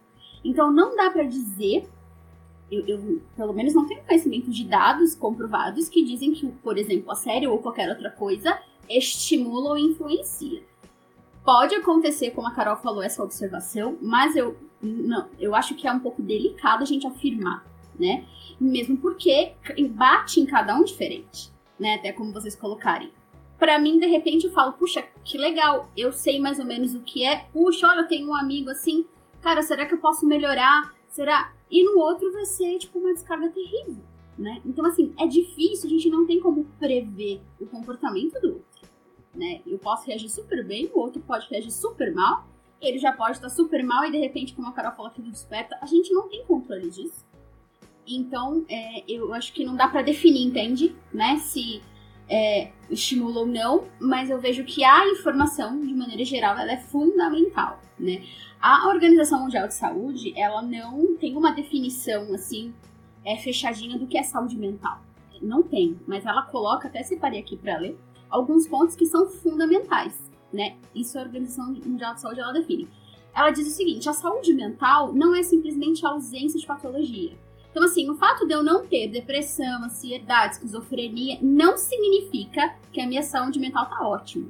Então, 0.44 0.72
não 0.72 0.96
dá 0.96 1.10
para 1.10 1.24
dizer 1.24 1.88
eu, 2.72 2.86
eu, 2.88 3.22
pelo 3.36 3.54
menos 3.54 3.74
não 3.74 3.86
tenho 3.88 4.04
conhecimento 4.04 4.50
de 4.50 4.66
dados 4.66 5.16
comprovados 5.16 5.88
que 5.88 6.04
dizem 6.04 6.34
que, 6.34 6.48
por 6.48 6.78
exemplo, 6.78 7.12
a 7.12 7.16
série 7.16 7.48
ou 7.48 7.60
qualquer 7.60 7.90
outra 7.90 8.10
coisa 8.10 8.60
estimula 8.90 9.72
ou 9.72 9.78
influencia. 9.78 10.64
Pode 11.44 11.76
acontecer, 11.76 12.32
como 12.32 12.48
a 12.48 12.52
Carol 12.52 12.78
falou, 12.78 13.04
essa 13.04 13.22
observação, 13.22 13.98
mas 14.02 14.36
eu 14.36 14.56
não, 14.82 15.28
eu 15.38 15.54
acho 15.54 15.76
que 15.76 15.88
é 15.88 15.92
um 15.92 16.00
pouco 16.00 16.22
delicado 16.22 16.84
a 16.84 16.86
gente 16.86 17.06
afirmar, 17.06 17.66
né? 18.00 18.26
Mesmo 18.60 18.98
porque 18.98 19.54
bate 19.92 20.40
em 20.40 20.46
cada 20.46 20.76
um 20.76 20.84
diferente, 20.84 21.52
né? 21.78 21.96
Até 21.96 22.14
como 22.14 22.32
vocês 22.32 22.56
colocarem. 22.56 23.12
Para 23.60 23.78
mim, 23.78 24.00
de 24.00 24.06
repente, 24.08 24.46
eu 24.46 24.52
falo, 24.52 24.74
puxa, 24.74 25.04
que 25.24 25.38
legal, 25.38 25.90
eu 25.96 26.12
sei 26.12 26.40
mais 26.40 26.60
ou 26.60 26.66
menos 26.66 26.96
o 26.96 27.02
que 27.02 27.26
é. 27.26 27.46
Puxa, 27.52 27.88
olha, 27.88 28.02
eu 28.02 28.08
tenho 28.08 28.30
um 28.30 28.36
amigo 28.36 28.70
assim, 28.70 29.06
cara, 29.42 29.62
será 29.62 29.86
que 29.86 29.94
eu 29.94 30.00
posso 30.00 30.26
melhorar? 30.26 30.94
Será? 31.10 31.54
E 31.70 31.84
no 31.84 32.00
outro 32.00 32.32
vai 32.32 32.46
ser, 32.46 32.78
tipo, 32.78 33.00
uma 33.00 33.14
descarga 33.14 33.50
terrível, 33.50 34.04
né? 34.38 34.62
Então, 34.66 34.86
assim, 34.86 35.14
é 35.20 35.28
difícil, 35.28 35.88
a 35.88 35.90
gente 35.90 36.10
não 36.10 36.26
tem 36.26 36.40
como 36.40 36.66
prever 36.80 37.42
o 37.60 37.66
comportamento 37.66 38.40
do 38.40 38.48
outro 38.48 38.73
né? 39.34 39.62
Eu 39.66 39.78
posso 39.78 40.08
reagir 40.08 40.30
super 40.30 40.66
bem, 40.66 40.90
o 40.94 41.00
outro 41.00 41.22
pode 41.22 41.48
reagir 41.50 41.72
super 41.72 42.14
mal, 42.14 42.48
ele 42.82 43.00
já 43.00 43.14
pode 43.14 43.38
estar 43.38 43.50
super 43.50 43.84
mal 43.84 44.06
e 44.06 44.12
de 44.12 44.18
repente, 44.18 44.54
como 44.54 44.68
a 44.68 44.72
Carol 44.72 44.92
falou 44.92 45.12
aqui 45.12 45.22
do 45.22 45.32
desperta, 45.32 45.78
a 45.82 45.86
gente 45.86 46.12
não 46.14 46.28
tem 46.28 46.46
controle 46.46 46.90
disso. 46.90 47.26
Então, 48.06 48.66
é, 48.70 49.04
eu 49.08 49.34
acho 49.34 49.54
que 49.54 49.64
não 49.64 49.76
dá 49.76 49.88
para 49.88 50.02
definir, 50.02 50.46
entende? 50.46 50.94
Né? 51.14 51.38
Se 51.38 51.82
é, 52.30 52.72
estimula 52.90 53.42
ou 53.42 53.46
não, 53.46 53.86
mas 54.00 54.30
eu 54.30 54.40
vejo 54.40 54.64
que 54.64 54.84
a 54.84 55.08
informação, 55.10 55.80
de 55.80 55.94
maneira 55.94 56.24
geral, 56.26 56.58
ela 56.58 56.74
é 56.74 56.78
fundamental, 56.78 57.80
né? 57.98 58.24
A 58.60 58.88
Organização 58.88 59.42
Mundial 59.42 59.68
de 59.68 59.74
Saúde, 59.74 60.34
ela 60.38 60.62
não 60.62 61.16
tem 61.18 61.36
uma 61.36 61.52
definição, 61.52 62.34
assim, 62.34 62.74
é, 63.26 63.36
fechadinha 63.38 63.98
do 63.98 64.08
que 64.08 64.18
é 64.18 64.24
saúde 64.24 64.58
mental. 64.58 65.02
Não 65.42 65.62
tem, 65.62 66.00
mas 66.08 66.26
ela 66.26 66.44
coloca, 66.44 66.88
até 66.88 67.04
separei 67.04 67.40
aqui 67.40 67.58
para 67.58 67.78
ler, 67.78 67.98
alguns 68.34 68.68
pontos 68.68 68.96
que 68.96 69.06
são 69.06 69.28
fundamentais, 69.28 70.20
né? 70.52 70.76
Isso 70.94 71.18
a 71.20 71.22
Organização 71.22 71.68
Mundial 71.86 72.16
de 72.16 72.22
Saúde 72.22 72.40
ela 72.40 72.52
define. 72.52 72.90
Ela 73.34 73.52
diz 73.52 73.68
o 73.68 73.72
seguinte: 73.72 74.10
a 74.10 74.14
saúde 74.14 74.54
mental 74.54 75.14
não 75.14 75.36
é 75.36 75.44
simplesmente 75.44 76.04
a 76.04 76.10
ausência 76.10 76.60
de 76.60 76.66
patologia. 76.66 77.38
Então, 77.70 77.84
assim, 77.84 78.10
o 78.10 78.16
fato 78.16 78.46
de 78.48 78.54
eu 78.54 78.64
não 78.64 78.86
ter 78.86 79.08
depressão, 79.08 79.84
ansiedade, 79.84 80.56
esquizofrenia, 80.56 81.40
não 81.42 81.78
significa 81.78 82.76
que 82.92 83.02
a 83.02 83.08
minha 83.08 83.24
saúde 83.24 83.60
mental 83.60 83.88
tá 83.88 84.08
ótima. 84.08 84.48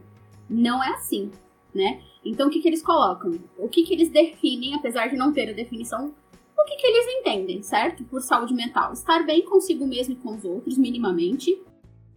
Não 0.49 0.83
é 0.83 0.89
assim, 0.89 1.31
né? 1.73 2.01
Então, 2.23 2.47
o 2.47 2.49
que, 2.49 2.61
que 2.61 2.67
eles 2.67 2.81
colocam? 2.81 3.39
O 3.57 3.69
que, 3.69 3.83
que 3.83 3.93
eles 3.93 4.09
definem, 4.09 4.75
apesar 4.75 5.07
de 5.07 5.15
não 5.15 5.31
ter 5.31 5.49
a 5.49 5.53
definição, 5.53 6.13
o 6.57 6.65
que, 6.65 6.75
que 6.75 6.85
eles 6.87 7.19
entendem, 7.19 7.61
certo? 7.61 8.03
Por 8.05 8.21
saúde 8.21 8.53
mental. 8.53 8.91
Estar 8.91 9.25
bem 9.25 9.45
consigo 9.45 9.87
mesmo 9.87 10.13
e 10.13 10.17
com 10.17 10.35
os 10.35 10.43
outros, 10.43 10.77
minimamente 10.77 11.57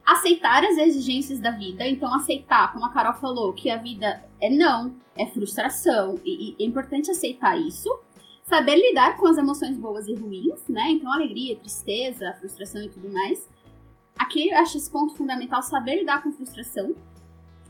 aceitar 0.07 0.64
as 0.64 0.79
exigências 0.79 1.40
da 1.40 1.51
vida, 1.51 1.87
então 1.87 2.14
aceitar, 2.14 2.73
como 2.73 2.85
a 2.85 2.90
Carol 2.90 3.14
falou, 3.14 3.53
que 3.53 3.69
a 3.69 3.77
vida 3.77 4.25
é 4.40 4.49
não, 4.49 4.95
é 5.16 5.27
frustração, 5.27 6.21
e, 6.25 6.55
e 6.61 6.62
é 6.62 6.66
importante 6.66 7.11
aceitar 7.11 7.61
isso. 7.61 7.90
Saber 8.45 8.77
lidar 8.77 9.16
com 9.16 9.27
as 9.27 9.37
emoções 9.37 9.77
boas 9.77 10.07
e 10.07 10.14
ruins, 10.14 10.69
né? 10.69 10.92
Então, 10.92 11.12
alegria, 11.12 11.57
tristeza, 11.57 12.33
frustração 12.38 12.81
e 12.81 12.88
tudo 12.88 13.12
mais. 13.12 13.49
Aqui 14.16 14.49
eu 14.49 14.59
acho 14.59 14.77
esse 14.77 14.88
ponto 14.88 15.16
fundamental, 15.16 15.61
saber 15.64 15.97
lidar 15.97 16.23
com 16.23 16.31
frustração, 16.31 16.95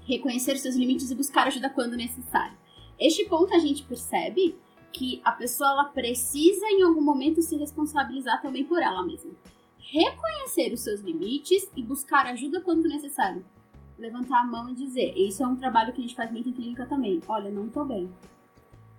reconhecer 0.07 0.59
seus 0.59 0.77
limites 0.77 1.11
e 1.11 1.15
buscar 1.15 1.47
ajuda 1.47 1.71
quando 1.71 1.97
necessário. 1.97 2.59
Este 3.01 3.25
ponto 3.25 3.55
a 3.55 3.59
gente 3.59 3.85
percebe 3.85 4.55
que 4.93 5.23
a 5.25 5.33
pessoa 5.33 5.71
ela 5.71 5.85
precisa 5.85 6.67
em 6.67 6.83
algum 6.83 7.01
momento 7.01 7.41
se 7.41 7.57
responsabilizar 7.57 8.43
também 8.43 8.65
por 8.65 8.81
ela 8.83 9.03
mesma 9.03 9.33
reconhecer 9.91 10.73
os 10.73 10.81
seus 10.81 11.01
limites 11.01 11.71
e 11.77 11.83
buscar 11.83 12.27
ajuda 12.27 12.61
quando 12.61 12.89
necessário. 12.89 13.45
Levantar 13.99 14.41
a 14.41 14.45
mão 14.45 14.69
e 14.69 14.75
dizer. 14.75 15.15
Isso 15.17 15.43
é 15.43 15.47
um 15.47 15.57
trabalho 15.57 15.93
que 15.93 16.01
a 16.01 16.03
gente 16.03 16.17
faz 16.17 16.31
muito 16.31 16.49
em 16.49 16.53
clínica 16.53 16.87
também. 16.87 17.21
Olha, 17.29 17.51
não 17.51 17.69
tô 17.69 17.85
bem. 17.85 18.11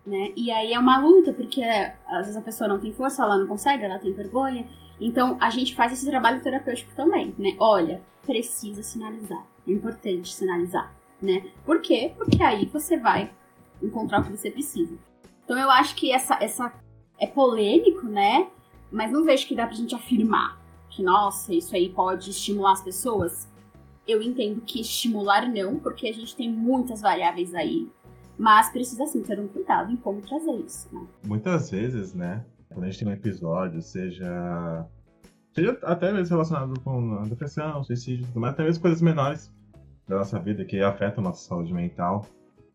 Né? 0.06 0.32
E 0.36 0.50
aí 0.50 0.74
é 0.74 0.80
uma 0.80 0.98
luta, 0.98 1.34
porque 1.34 1.62
às 1.62 2.26
vezes 2.26 2.38
a 2.38 2.42
pessoa 2.42 2.68
não 2.68 2.80
tem 2.80 2.94
força, 2.94 3.24
ela 3.24 3.38
não 3.38 3.46
consegue, 3.46 3.84
ela 3.84 4.00
tem 4.00 4.14
vergonha. 4.14 4.66
Então 5.00 5.38
a 5.40 5.50
gente 5.50 5.76
faz 5.76 5.92
esse 5.92 6.06
trabalho 6.06 6.42
terapêutico 6.42 6.96
também, 6.96 7.36
né? 7.38 7.56
Olha, 7.60 8.02
precisa 8.26 8.82
sinalizar. 8.82 9.46
É 9.68 9.72
importante 9.72 10.34
sinalizar, 10.34 10.96
né? 11.22 11.46
Por 11.66 11.82
quê? 11.82 12.14
Porque 12.18 12.42
aí 12.42 12.66
você 12.66 12.98
vai 12.98 13.30
encontrar 13.84 14.22
o 14.22 14.24
que 14.24 14.32
você 14.32 14.50
precisa. 14.50 14.98
Então 15.44 15.60
eu 15.60 15.70
acho 15.70 15.94
que 15.94 16.12
essa, 16.12 16.42
essa 16.42 16.74
é 17.20 17.28
polêmico, 17.28 18.08
né? 18.08 18.48
Mas 18.90 19.12
não 19.12 19.26
vejo 19.26 19.46
que 19.46 19.56
dá 19.56 19.68
pra 19.68 19.76
gente 19.76 19.94
afirmar 19.94 20.58
que, 20.98 21.04
nossa, 21.04 21.54
isso 21.54 21.76
aí 21.76 21.90
pode 21.90 22.32
estimular 22.32 22.72
as 22.72 22.82
pessoas, 22.82 23.48
eu 24.08 24.20
entendo 24.20 24.62
que 24.62 24.82
estimular 24.82 25.48
não, 25.48 25.78
porque 25.78 26.08
a 26.08 26.14
gente 26.14 26.36
tem 26.36 26.52
muitas 26.52 27.02
variáveis 27.02 27.54
aí. 27.54 27.88
Mas 28.38 28.72
precisa 28.72 29.06
sim 29.06 29.22
ter 29.22 29.40
um 29.40 29.48
cuidado 29.48 29.92
em 29.92 29.96
como 29.96 30.22
trazer 30.22 30.54
isso, 30.54 30.90
né? 30.92 31.08
Muitas 31.26 31.70
vezes, 31.70 32.14
né? 32.14 32.44
Quando 32.70 32.84
a 32.84 32.88
gente 32.88 33.00
tem 33.00 33.08
um 33.08 33.12
episódio, 33.12 33.82
seja. 33.82 34.86
Seja 35.54 35.78
até 35.84 36.12
mesmo 36.12 36.36
relacionado 36.36 36.80
com 36.82 37.16
a 37.16 37.24
depressão, 37.24 37.84
suicídio, 37.84 38.28
mas 38.36 38.52
até 38.52 38.64
mesmo 38.64 38.82
coisas 38.82 39.02
menores 39.02 39.52
da 40.08 40.18
nossa 40.18 40.40
vida 40.40 40.64
que 40.66 40.82
afetam 40.82 41.24
a 41.24 41.30
nossa 41.30 41.48
saúde 41.48 41.74
mental. 41.74 42.28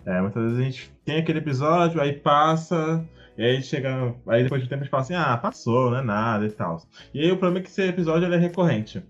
É, 0.04 0.20
muitas 0.20 0.42
vezes 0.42 0.58
a 0.58 0.62
gente 0.62 0.92
tem 1.04 1.18
aquele 1.18 1.38
episódio, 1.38 2.00
aí 2.00 2.12
passa, 2.12 3.04
e 3.36 3.42
aí 3.42 3.62
chega. 3.62 4.14
Aí 4.26 4.42
depois 4.42 4.60
de 4.60 4.66
um 4.66 4.68
tempo 4.68 4.82
gente 4.82 4.90
fala 4.90 5.02
assim, 5.02 5.14
ah, 5.14 5.36
passou, 5.36 5.90
não 5.90 5.98
é 5.98 6.02
nada 6.02 6.46
e 6.46 6.50
tal. 6.50 6.82
E 7.14 7.20
aí 7.20 7.30
o 7.30 7.36
problema 7.36 7.60
é 7.60 7.62
que 7.62 7.68
esse 7.68 7.82
episódio 7.82 8.32
é 8.32 8.36
recorrente. 8.36 9.02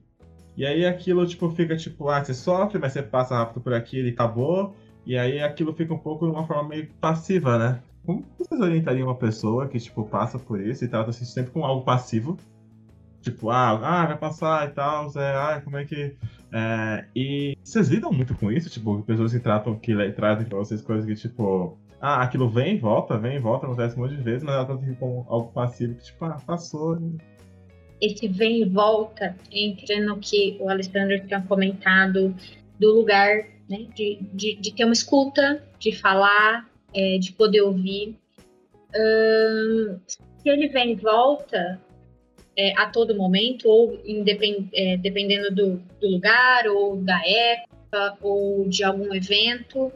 E 0.57 0.67
aí 0.67 0.85
aquilo, 0.85 1.27
tipo, 1.27 1.51
fica 1.51 1.77
tipo, 1.77 2.09
ah, 2.09 2.23
você 2.23 2.35
sofre, 2.35 2.79
mas 2.79 2.93
você 2.93 3.03
passa 3.03 3.35
rápido 3.35 3.61
por 3.61 3.73
aquilo 3.73 4.09
e 4.09 4.13
acabou. 4.13 4.75
E 5.05 5.17
aí 5.17 5.43
aquilo 5.43 5.73
fica 5.75 5.93
um 5.93 5.99
pouco 5.99 6.27
de 6.27 6.33
uma 6.33 6.47
forma 6.47 6.69
meio 6.69 6.89
passiva, 7.01 7.59
né? 7.59 7.83
Como 8.05 8.25
vocês 8.39 8.61
orientariam 8.61 9.09
uma 9.09 9.15
pessoa 9.17 9.69
que, 9.69 9.79
tipo, 9.79 10.05
passa 10.05 10.39
por 10.39 10.61
isso 10.61 10.85
e 10.85 10.89
trata 10.89 11.11
assim 11.11 11.25
sempre 11.25 11.53
com 11.53 11.65
algo 11.65 11.85
passivo? 11.85 12.37
Tipo, 13.23 13.51
ah, 13.51 13.71
ah 13.71 14.07
vai 14.07 14.19
passar 14.19 14.69
e 14.69 14.73
tal, 14.73 15.11
é, 15.17 15.35
ah, 15.35 15.61
como 15.65 15.77
é 15.77 15.85
que. 15.85 16.17
É, 16.53 17.07
e 17.15 17.57
vocês 17.63 17.89
lidam 17.89 18.13
muito 18.13 18.35
com 18.35 18.51
isso? 18.51 18.69
Tipo, 18.69 19.01
pessoas 19.03 19.33
que 19.33 19.39
tratam, 19.39 19.77
que 19.79 19.95
tratam 20.13 20.45
pra 20.45 20.59
vocês 20.59 20.83
coisas 20.83 21.07
que, 21.07 21.15
tipo, 21.15 21.79
ah, 22.03 22.21
aquilo 22.21 22.51
vem 22.51 22.75
e 22.75 22.79
volta, 22.79 23.17
vem 23.17 23.37
e 23.37 23.39
volta, 23.39 23.65
acontece 23.65 23.97
um 23.97 24.03
monte 24.03 24.17
de 24.17 24.23
vezes, 24.23 24.43
mas 24.43 24.57
ela 24.57 24.65
tá 24.65 24.75
assim, 24.75 24.93
como 24.95 25.25
algo 25.29 25.53
passivo 25.53 25.95
que, 25.95 26.03
tipo, 26.03 26.25
ah, 26.25 26.37
passou. 26.45 26.99
Esse 28.01 28.27
vem 28.27 28.63
e 28.63 28.65
volta 28.65 29.37
entra 29.53 30.01
no 30.01 30.19
que 30.19 30.57
o 30.59 30.69
Alessandro 30.69 31.25
tinha 31.25 31.41
comentado 31.43 32.35
do 32.81 32.93
lugar, 32.93 33.47
né, 33.71 33.87
de, 33.95 34.19
de, 34.35 34.57
de 34.57 34.75
ter 34.75 34.85
uma 34.85 34.93
escuta, 34.93 35.63
de 35.79 35.93
falar, 35.93 36.69
é, 36.93 37.19
de 37.19 37.31
poder 37.33 37.61
ouvir. 37.61 38.19
Hum, 38.97 39.97
se 40.09 40.49
ele 40.49 40.67
vem 40.71 40.91
e 40.91 40.97
volta 40.97 41.81
é, 42.57 42.77
a 42.81 42.87
todo 42.87 43.15
momento, 43.15 43.69
ou 43.69 43.97
é, 44.75 44.97
dependendo 44.97 45.55
do, 45.55 45.77
do 46.01 46.09
lugar, 46.09 46.67
ou 46.67 46.97
da 46.97 47.21
época, 47.25 48.19
ou 48.21 48.69
de 48.69 48.83
algum 48.83 49.15
evento, 49.15 49.93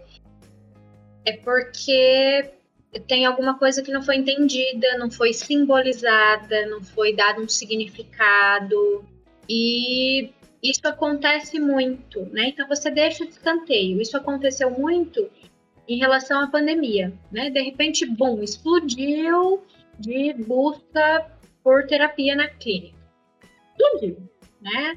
é 1.26 1.32
porque 1.32 2.50
tem 3.08 3.26
alguma 3.26 3.58
coisa 3.58 3.82
que 3.82 3.92
não 3.92 4.02
foi 4.02 4.16
entendida, 4.16 4.96
não 4.96 5.10
foi 5.10 5.32
simbolizada, 5.32 6.66
não 6.66 6.82
foi 6.82 7.14
dado 7.14 7.42
um 7.42 7.48
significado. 7.48 9.04
E 9.48 10.30
isso 10.62 10.86
acontece 10.86 11.58
muito, 11.58 12.22
né? 12.32 12.48
Então 12.48 12.66
você 12.68 12.90
deixa 12.90 13.26
de 13.26 13.32
escanteio. 13.32 14.00
Isso 14.00 14.16
aconteceu 14.16 14.70
muito 14.70 15.28
em 15.88 15.98
relação 15.98 16.40
à 16.40 16.46
pandemia, 16.46 17.12
né? 17.30 17.50
De 17.50 17.60
repente, 17.60 18.06
bom, 18.06 18.40
explodiu 18.42 19.62
de 19.98 20.32
busca 20.32 21.30
por 21.62 21.86
terapia 21.86 22.36
na 22.36 22.48
clínica. 22.48 22.96
Explodiu, 23.72 24.16
né? 24.60 24.96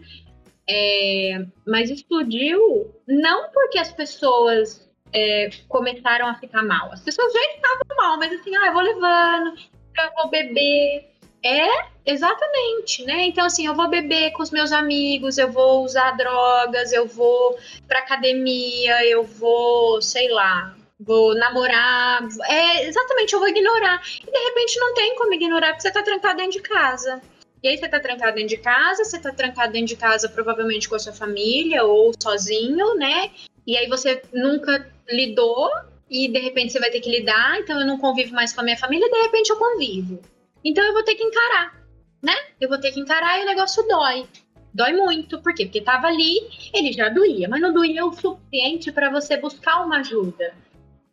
É, 0.70 1.46
mas 1.65 1.89
explodiu 1.89 2.94
não 3.08 3.50
porque 3.52 3.80
as 3.80 3.92
pessoas 3.92 4.88
é, 5.13 5.50
começaram 5.67 6.28
a 6.28 6.36
ficar 6.36 6.63
mal. 6.63 6.91
As 6.91 7.02
pessoas 7.02 7.32
já 7.34 7.41
estavam 7.54 7.98
mal, 7.98 8.17
mas 8.17 8.32
assim, 8.34 8.56
ah, 8.56 8.67
eu 8.67 8.74
vou 8.74 8.82
levando, 8.82 9.56
eu 9.98 10.12
vou 10.15 10.30
beber. 10.30 11.10
É, 11.43 11.67
exatamente, 12.06 13.06
né? 13.06 13.24
Então, 13.24 13.45
assim, 13.45 13.65
eu 13.65 13.74
vou 13.74 13.88
beber 13.88 14.32
com 14.32 14.43
os 14.43 14.52
meus 14.52 14.74
amigos, 14.74 15.38
eu 15.38 15.50
vou 15.50 15.86
usar 15.86 16.12
drogas, 16.12 16.91
eu 16.91 17.08
vou 17.08 17.58
pra 17.88 18.00
academia, 18.00 19.06
eu 19.06 19.24
vou, 19.24 20.02
sei 20.02 20.30
lá, 20.30 20.76
vou 21.00 21.34
namorar. 21.36 22.28
É, 22.43 22.86
exatamente, 22.88 23.34
eu 23.34 23.39
vou 23.39 23.48
ignorar. 23.48 24.02
E 24.22 24.30
de 24.30 24.38
repente 24.38 24.80
não 24.80 24.93
tem 24.93 25.15
como 25.15 25.34
ignorar, 25.34 25.69
porque 25.69 25.84
você 25.84 25.91
tá 25.91 26.04
trancado 26.04 26.38
dentro 26.38 26.54
de 26.54 26.62
casa. 26.62 27.22
E 27.62 27.67
aí 27.67 27.78
você 27.78 27.89
tá 27.89 28.00
trancado 28.00 28.36
dentro 28.36 28.50
de 28.50 28.58
casa, 28.58 29.04
você 29.04 29.19
tá 29.19 29.31
trancado 29.31 29.73
dentro 29.73 29.88
de 29.88 29.98
casa 29.98 30.29
provavelmente 30.29 30.88
com 30.88 30.96
a 30.96 31.00
sua 31.00 31.13
família 31.13 31.84
ou 31.84 32.12
sozinho, 32.17 32.96
né? 32.96 33.31
E 33.66 33.78
aí 33.78 33.88
você 33.88 34.22
nunca 34.34 34.90
lidou 35.10 35.70
e 36.10 36.28
de 36.28 36.40
repente 36.40 36.74
você 36.74 36.80
vai 36.80 36.90
ter 36.90 37.00
que 37.02 37.10
lidar, 37.10 37.60
então 37.60 37.80
eu 37.80 37.86
não 37.86 38.00
convivo 38.00 38.34
mais 38.34 38.52
com 38.52 38.62
a 38.62 38.64
minha 38.64 38.78
família, 38.78 39.06
e 39.06 39.12
de 39.12 39.22
repente 39.22 39.50
eu 39.50 39.58
convivo. 39.58 40.20
Então 40.66 40.84
eu 40.84 40.94
vou 40.94 41.04
ter 41.04 41.16
que 41.16 41.24
encarar. 41.24 41.78
né? 42.22 42.34
Eu 42.60 42.68
vou 42.68 42.78
ter 42.78 42.92
que 42.92 43.00
encarar 43.00 43.40
e 43.40 43.44
o 43.44 43.46
negócio 43.46 43.88
dói. 43.88 44.26
Dói 44.74 44.92
muito. 44.94 45.40
Por 45.42 45.54
quê? 45.54 45.66
Porque 45.66 45.82
tava 45.82 46.08
ali, 46.08 46.42
ele 46.74 46.92
já 46.92 47.10
doía, 47.10 47.48
mas 47.48 47.62
não 47.62 47.72
doía 47.74 48.06
o 48.06 48.12
suficiente 48.14 48.92
para 48.92 49.10
você 49.10 49.38
buscar 49.38 49.86
uma 49.86 50.00
ajuda. 50.00 50.54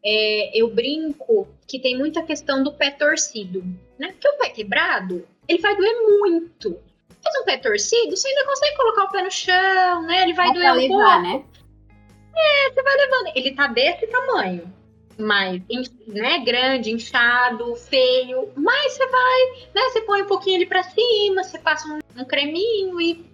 É, 0.04 0.50
eu 0.60 0.68
brinco 0.68 1.48
que 1.66 1.78
tem 1.78 1.96
muita 1.96 2.22
questão 2.22 2.62
do 2.62 2.72
pé 2.72 2.90
torcido, 2.90 3.64
né? 3.98 4.08
Porque 4.12 4.28
o 4.28 4.38
pé 4.38 4.50
quebrado, 4.50 5.26
ele 5.48 5.60
vai 5.60 5.76
doer 5.76 5.94
muito. 6.20 6.78
Mas 7.24 7.40
um 7.40 7.44
pé 7.44 7.56
torcido, 7.58 8.16
você 8.16 8.28
ainda 8.28 8.44
consegue 8.44 8.76
colocar 8.76 9.04
o 9.04 9.10
pé 9.10 9.22
no 9.22 9.30
chão, 9.30 10.02
né? 10.02 10.22
Ele 10.22 10.32
vai 10.34 10.48
Dá 10.48 10.52
doer 10.74 10.84
um 10.84 10.88
pouco. 10.88 11.22
né? 11.22 11.44
É, 12.36 12.70
você 12.70 12.82
vai 12.82 12.96
levando. 12.96 13.32
Ele 13.34 13.52
tá 13.52 13.66
desse 13.68 14.06
tamanho. 14.06 14.72
Mas, 15.18 15.62
né, 16.06 16.40
grande, 16.44 16.92
inchado, 16.92 17.74
feio. 17.76 18.50
Mas 18.54 18.92
você 18.92 19.06
vai, 19.06 19.68
né? 19.74 19.82
Você 19.90 20.02
põe 20.02 20.22
um 20.22 20.26
pouquinho 20.26 20.56
ele 20.56 20.66
pra 20.66 20.82
cima, 20.82 21.42
você 21.42 21.58
passa 21.58 21.88
um, 21.88 22.20
um 22.20 22.24
creminho 22.24 23.00
e, 23.00 23.24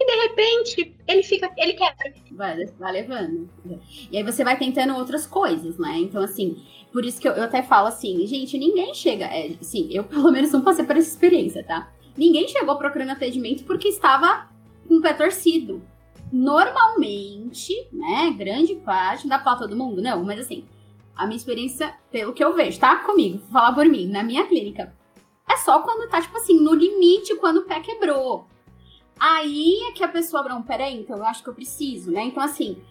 e 0.00 0.04
de 0.04 0.16
repente 0.22 0.96
ele 1.06 1.22
fica. 1.22 1.48
Ele 1.56 1.74
quebra. 1.74 2.12
Vai, 2.32 2.66
vai 2.66 2.92
levando. 2.92 3.48
E 4.10 4.16
aí 4.16 4.24
você 4.24 4.42
vai 4.42 4.58
tentando 4.58 4.96
outras 4.96 5.24
coisas, 5.24 5.78
né? 5.78 5.96
Então, 5.98 6.22
assim, 6.24 6.60
por 6.92 7.04
isso 7.04 7.20
que 7.20 7.28
eu, 7.28 7.32
eu 7.32 7.44
até 7.44 7.62
falo 7.62 7.86
assim, 7.86 8.26
gente, 8.26 8.58
ninguém 8.58 8.92
chega. 8.92 9.26
É, 9.26 9.52
assim, 9.60 9.88
eu 9.92 10.02
pelo 10.02 10.32
menos 10.32 10.50
não 10.50 10.62
passei 10.62 10.84
por 10.84 10.96
essa 10.96 11.08
experiência, 11.08 11.62
tá? 11.62 11.92
Ninguém 12.16 12.48
chegou 12.48 12.76
procurando 12.76 13.10
atendimento 13.10 13.64
porque 13.64 13.88
estava 13.88 14.50
com 14.88 14.96
o 14.96 15.00
pé 15.00 15.14
torcido. 15.14 15.82
Normalmente, 16.32 17.88
né? 17.92 18.34
Grande 18.38 18.74
parte, 18.76 19.24
não 19.24 19.36
dá 19.36 19.38
pra 19.38 19.56
todo 19.56 19.76
mundo, 19.76 20.00
não, 20.00 20.24
mas 20.24 20.40
assim, 20.40 20.64
a 21.14 21.26
minha 21.26 21.36
experiência, 21.36 21.94
pelo 22.10 22.32
que 22.32 22.42
eu 22.42 22.54
vejo, 22.54 22.80
tá? 22.80 22.96
Comigo, 22.96 23.38
vou 23.38 23.50
falar 23.50 23.74
por 23.74 23.84
mim, 23.86 24.06
na 24.06 24.22
minha 24.22 24.46
clínica. 24.46 24.96
É 25.48 25.56
só 25.58 25.80
quando 25.80 26.08
tá, 26.08 26.22
tipo 26.22 26.36
assim, 26.38 26.58
no 26.58 26.74
limite, 26.74 27.36
quando 27.36 27.58
o 27.58 27.64
pé 27.64 27.80
quebrou. 27.80 28.46
Aí 29.20 29.78
é 29.88 29.92
que 29.92 30.02
a 30.02 30.08
pessoa, 30.08 30.42
não, 30.44 30.62
peraí, 30.62 30.98
então 30.98 31.18
eu 31.18 31.24
acho 31.24 31.42
que 31.42 31.50
eu 31.50 31.54
preciso, 31.54 32.10
né? 32.10 32.24
Então, 32.24 32.42
assim, 32.42 32.82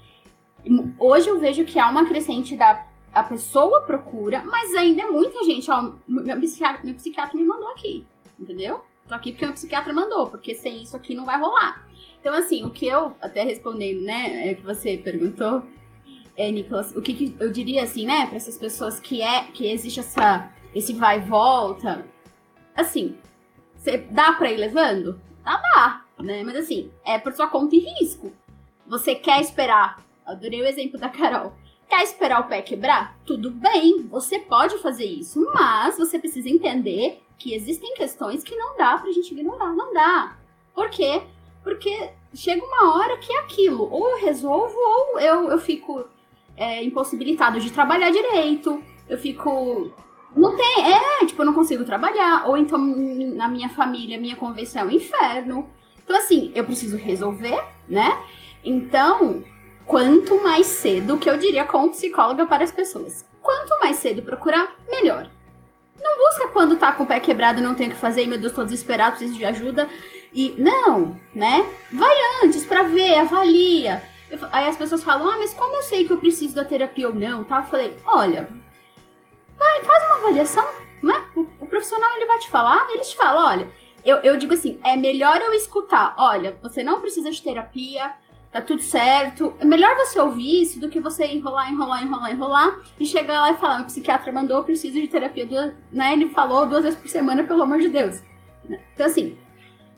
hoje 0.99 1.27
eu 1.27 1.39
vejo 1.39 1.65
que 1.65 1.79
há 1.79 1.89
uma 1.89 2.05
crescente 2.05 2.55
da 2.55 2.85
a 3.13 3.23
pessoa 3.23 3.81
procura, 3.81 4.41
mas 4.45 4.73
ainda 4.73 5.01
é 5.01 5.05
muita 5.07 5.43
gente, 5.43 5.69
ó, 5.69 5.91
meu 6.07 6.39
psiquiatra, 6.39 6.81
meu 6.83 6.95
psiquiatra 6.95 7.37
me 7.37 7.43
mandou 7.43 7.67
aqui, 7.69 8.05
entendeu? 8.39 8.81
Tô 9.05 9.13
aqui 9.13 9.31
porque 9.31 9.45
meu 9.45 9.53
psiquiatra 9.53 9.91
mandou, 9.91 10.27
porque 10.27 10.55
sem 10.55 10.83
isso 10.83 10.95
aqui 10.95 11.13
não 11.13 11.25
vai 11.25 11.37
rolar. 11.37 11.85
Então, 12.21 12.35
assim, 12.35 12.63
o 12.63 12.69
que 12.69 12.85
eu, 12.85 13.15
até 13.19 13.43
respondendo, 13.43 14.01
né, 14.03 14.49
é 14.49 14.53
que 14.53 14.61
você 14.61 14.95
perguntou, 14.95 15.63
é, 16.37 16.51
Nicolas, 16.51 16.95
o 16.95 17.01
que, 17.01 17.13
que 17.15 17.35
eu 17.39 17.51
diria, 17.51 17.83
assim, 17.83 18.05
né, 18.05 18.27
para 18.27 18.37
essas 18.37 18.57
pessoas 18.57 18.99
que 18.99 19.23
é, 19.23 19.45
que 19.45 19.65
existe 19.65 19.99
essa, 19.99 20.51
esse 20.73 20.93
vai 20.93 21.17
e 21.17 21.21
volta, 21.21 22.05
assim, 22.75 23.17
cê, 23.75 23.97
dá 23.97 24.33
pra 24.33 24.51
ir 24.51 24.57
levando? 24.57 25.19
Dá, 25.43 25.59
dá, 25.73 26.05
né, 26.19 26.43
mas 26.43 26.57
assim, 26.57 26.91
é 27.03 27.17
por 27.17 27.33
sua 27.33 27.47
conta 27.47 27.75
e 27.75 27.79
risco. 27.79 28.31
Você 28.85 29.15
quer 29.15 29.41
esperar, 29.41 30.05
adorei 30.23 30.61
o 30.61 30.67
exemplo 30.67 30.99
da 30.99 31.09
Carol, 31.09 31.53
quer 31.89 32.03
esperar 32.03 32.41
o 32.41 32.47
pé 32.47 32.61
quebrar? 32.61 33.17
Tudo 33.25 33.49
bem, 33.49 34.03
você 34.03 34.37
pode 34.37 34.77
fazer 34.77 35.05
isso, 35.05 35.43
mas 35.55 35.97
você 35.97 36.19
precisa 36.19 36.49
entender 36.49 37.19
que 37.39 37.55
existem 37.55 37.95
questões 37.95 38.43
que 38.43 38.55
não 38.55 38.77
dá 38.77 38.99
pra 38.99 39.11
gente 39.11 39.33
ignorar, 39.33 39.73
não 39.73 39.91
dá. 39.91 40.37
Por 40.75 40.91
quê? 40.91 41.23
Porque 41.63 42.09
chega 42.33 42.63
uma 42.63 42.95
hora 42.95 43.17
que 43.17 43.31
é 43.31 43.39
aquilo, 43.39 43.87
ou 43.91 44.09
eu 44.09 44.25
resolvo, 44.25 44.75
ou 44.75 45.19
eu, 45.19 45.49
eu 45.49 45.59
fico 45.59 46.05
é, 46.55 46.83
impossibilitado 46.83 47.59
de 47.59 47.71
trabalhar 47.71 48.11
direito, 48.11 48.81
eu 49.07 49.17
fico. 49.17 49.91
Não 50.35 50.55
tem, 50.55 50.93
é, 50.93 51.25
tipo, 51.25 51.41
eu 51.41 51.45
não 51.45 51.53
consigo 51.53 51.83
trabalhar, 51.83 52.47
ou 52.47 52.55
então 52.55 52.79
na 52.79 53.47
minha 53.47 53.69
família, 53.69 54.19
minha 54.19 54.35
convenção 54.35 54.83
é 54.83 54.85
um 54.85 54.91
inferno. 54.91 55.69
Então, 56.03 56.15
assim, 56.15 56.51
eu 56.55 56.63
preciso 56.63 56.97
resolver, 56.97 57.61
né? 57.87 58.17
Então, 58.63 59.43
quanto 59.85 60.41
mais 60.41 60.67
cedo, 60.67 61.17
que 61.17 61.29
eu 61.29 61.37
diria 61.37 61.65
como 61.65 61.89
psicóloga 61.89 62.45
para 62.45 62.63
as 62.63 62.71
pessoas, 62.71 63.25
quanto 63.41 63.77
mais 63.79 63.97
cedo 63.97 64.21
procurar, 64.21 64.75
melhor. 64.89 65.29
Não 66.01 66.17
busca 66.17 66.47
quando 66.47 66.77
tá 66.77 66.91
com 66.91 67.03
o 67.03 67.07
pé 67.07 67.19
quebrado, 67.19 67.61
não 67.61 67.75
tem 67.75 67.87
o 67.87 67.91
que 67.91 67.97
fazer, 67.97 68.23
e 68.23 68.27
meu 68.27 68.39
Deus, 68.39 68.53
tô 68.53 68.63
desesperado, 68.63 69.17
preciso 69.17 69.37
de 69.37 69.45
ajuda. 69.45 69.87
E 70.33 70.55
não, 70.57 71.19
né? 71.35 71.65
Vai 71.91 72.15
antes 72.43 72.65
pra 72.65 72.83
ver, 72.83 73.15
avalia. 73.15 74.01
Eu, 74.29 74.39
aí 74.51 74.67
as 74.67 74.77
pessoas 74.77 75.03
falam, 75.03 75.29
ah, 75.29 75.37
mas 75.37 75.53
como 75.53 75.75
eu 75.75 75.83
sei 75.83 76.05
que 76.05 76.13
eu 76.13 76.17
preciso 76.17 76.55
da 76.55 76.65
terapia 76.65 77.07
ou 77.07 77.13
não? 77.13 77.43
Tá? 77.43 77.57
Eu 77.59 77.63
falei, 77.63 77.97
olha, 78.05 78.49
vai, 79.57 79.83
faz 79.83 80.05
uma 80.05 80.15
avaliação, 80.15 80.67
né? 81.03 81.25
O, 81.35 81.41
o 81.59 81.67
profissional 81.67 82.09
ele 82.15 82.25
vai 82.25 82.39
te 82.39 82.49
falar, 82.49 82.87
ele 82.89 83.01
te 83.01 83.15
fala, 83.15 83.49
olha, 83.49 83.69
eu, 84.03 84.17
eu 84.17 84.37
digo 84.37 84.53
assim, 84.53 84.79
é 84.83 84.95
melhor 84.95 85.39
eu 85.41 85.53
escutar, 85.53 86.15
olha, 86.17 86.57
você 86.61 86.81
não 86.83 87.01
precisa 87.01 87.29
de 87.29 87.41
terapia, 87.41 88.13
tá 88.51 88.61
tudo 88.61 88.81
certo. 88.81 89.53
É 89.59 89.65
melhor 89.65 89.95
você 89.95 90.19
ouvir 90.19 90.61
isso 90.61 90.79
do 90.79 90.89
que 90.89 90.99
você 90.99 91.25
enrolar, 91.25 91.71
enrolar, 91.71 92.03
enrolar, 92.03 92.31
enrolar 92.31 92.79
e 92.99 93.05
chegar 93.05 93.41
lá 93.41 93.51
e 93.51 93.57
falar, 93.57 93.81
o 93.81 93.85
psiquiatra 93.85 94.31
mandou, 94.31 94.57
eu 94.57 94.63
preciso 94.63 94.99
de 94.99 95.07
terapia, 95.07 95.45
duas, 95.45 95.73
né? 95.91 96.13
Ele 96.13 96.29
falou 96.29 96.67
duas 96.67 96.83
vezes 96.83 96.99
por 96.99 97.07
semana, 97.07 97.43
pelo 97.43 97.63
amor 97.63 97.79
de 97.79 97.87
Deus. 97.87 98.21
Então, 98.93 99.05
assim, 99.05 99.37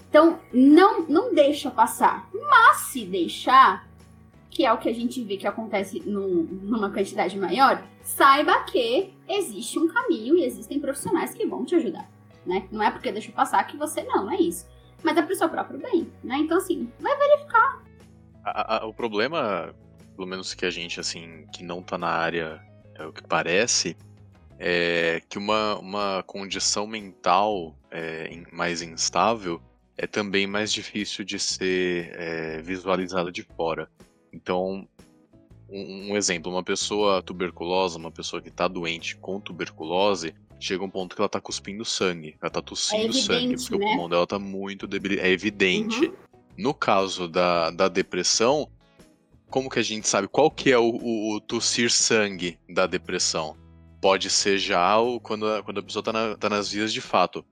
então 0.07 0.39
não, 0.53 1.01
não 1.07 1.33
deixa 1.33 1.71
passar. 1.71 2.29
Mas 2.31 2.77
se 2.91 3.03
deixar, 3.05 3.87
que 4.51 4.63
é 4.63 4.71
o 4.71 4.77
que 4.77 4.87
a 4.87 4.93
gente 4.93 5.23
vê 5.23 5.37
que 5.37 5.47
acontece 5.47 6.01
num, 6.05 6.47
numa 6.61 6.91
quantidade 6.91 7.37
maior, 7.37 7.83
saiba 8.03 8.63
que 8.65 9.13
existe 9.27 9.79
um 9.79 9.87
caminho 9.87 10.37
e 10.37 10.43
existem 10.43 10.79
profissionais 10.79 11.33
que 11.33 11.47
vão 11.47 11.65
te 11.65 11.75
ajudar, 11.75 12.07
né? 12.45 12.67
Não 12.71 12.83
é 12.83 12.91
porque 12.91 13.11
deixa 13.11 13.31
passar 13.31 13.65
que 13.65 13.75
você 13.75 14.03
não, 14.03 14.25
não 14.25 14.31
é 14.31 14.37
isso. 14.37 14.71
Mas 15.01 15.17
é 15.17 15.21
pro 15.21 15.35
seu 15.35 15.49
próprio 15.49 15.79
bem, 15.79 16.09
né? 16.23 16.37
Então, 16.37 16.57
assim, 16.57 16.89
vai 16.99 17.17
verificar 17.17 17.82
A- 18.43 18.77
a- 18.77 18.85
o 18.85 18.93
problema, 18.93 19.73
pelo 20.15 20.27
menos 20.27 20.53
que 20.53 20.65
a 20.65 20.69
gente, 20.69 20.99
assim, 20.99 21.45
que 21.51 21.63
não 21.63 21.81
tá 21.81 21.97
na 21.97 22.09
área, 22.09 22.61
é 22.95 23.05
o 23.05 23.13
que 23.13 23.23
parece, 23.23 23.95
é 24.59 25.21
que 25.29 25.37
uma, 25.37 25.77
uma 25.79 26.23
condição 26.23 26.85
mental 26.85 27.75
é, 27.91 28.29
mais 28.51 28.81
instável 28.81 29.61
é 29.97 30.07
também 30.07 30.47
mais 30.47 30.71
difícil 30.73 31.23
de 31.23 31.39
ser 31.39 32.11
é, 32.13 32.61
visualizada 32.61 33.31
de 33.31 33.43
fora. 33.43 33.89
Então, 34.31 34.87
um, 35.69 36.11
um 36.11 36.17
exemplo, 36.17 36.51
uma 36.51 36.63
pessoa 36.63 37.21
tuberculosa, 37.21 37.97
uma 37.97 38.11
pessoa 38.11 38.41
que 38.41 38.49
tá 38.49 38.67
doente 38.67 39.15
com 39.17 39.39
tuberculose, 39.39 40.33
chega 40.59 40.83
um 40.83 40.89
ponto 40.89 41.15
que 41.15 41.21
ela 41.21 41.29
tá 41.29 41.41
cuspindo 41.41 41.83
sangue, 41.83 42.35
ela 42.41 42.49
tá 42.49 42.61
tossindo 42.61 43.03
evidente, 43.05 43.21
sangue, 43.23 43.55
porque 43.57 43.77
né? 43.77 43.85
o 43.85 43.87
pulmão 43.89 44.09
dela 44.09 44.25
tá 44.25 44.39
muito 44.39 44.87
debilitado, 44.87 45.27
é 45.27 45.31
evidente. 45.31 46.05
Uhum. 46.05 46.13
No 46.57 46.73
caso 46.73 47.27
da, 47.27 47.69
da 47.71 47.87
depressão, 47.87 48.69
como 49.49 49.69
que 49.69 49.79
a 49.79 49.83
gente 49.83 50.07
sabe 50.07 50.27
qual 50.27 50.49
que 50.49 50.71
é 50.71 50.77
o, 50.77 50.89
o, 50.89 51.35
o 51.35 51.41
tossir 51.41 51.91
sangue 51.91 52.57
da 52.69 52.87
depressão? 52.87 53.55
Pode 54.01 54.29
ser 54.29 54.57
já 54.57 54.97
o, 54.99 55.19
quando, 55.19 55.47
a, 55.47 55.63
quando 55.63 55.79
a 55.79 55.83
pessoa 55.83 56.03
tá, 56.03 56.11
na- 56.11 56.35
tá 56.35 56.49
nas 56.49 56.71
vias 56.71 56.91
de 56.91 57.01
fato. 57.01 57.45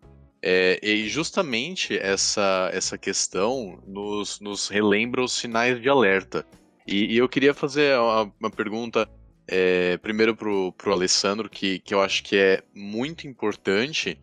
É, 0.44 0.80
e 0.82 1.08
justamente 1.08 1.96
essa, 1.98 2.70
essa 2.74 2.98
questão 2.98 3.80
nos, 3.86 4.40
nos 4.40 4.68
relembra 4.68 5.24
os 5.24 5.34
sinais 5.34 5.80
de 5.80 5.88
alerta. 5.88 6.46
E, 6.88 7.14
e 7.14 7.18
eu 7.18 7.30
queria 7.30 7.54
fazer 7.54 7.98
uma, 8.00 8.34
uma 8.40 8.50
pergunta 8.50 9.08
é, 9.48 9.98
primeiro 9.98 10.36
pro, 10.36 10.72
pro 10.74 10.94
Alessandro, 10.94 11.50
que, 11.50 11.78
que 11.80 11.94
eu 11.94 12.02
acho 12.02 12.24
que 12.24 12.36
é 12.36 12.64
muito 12.74 13.28
importante. 13.28 14.20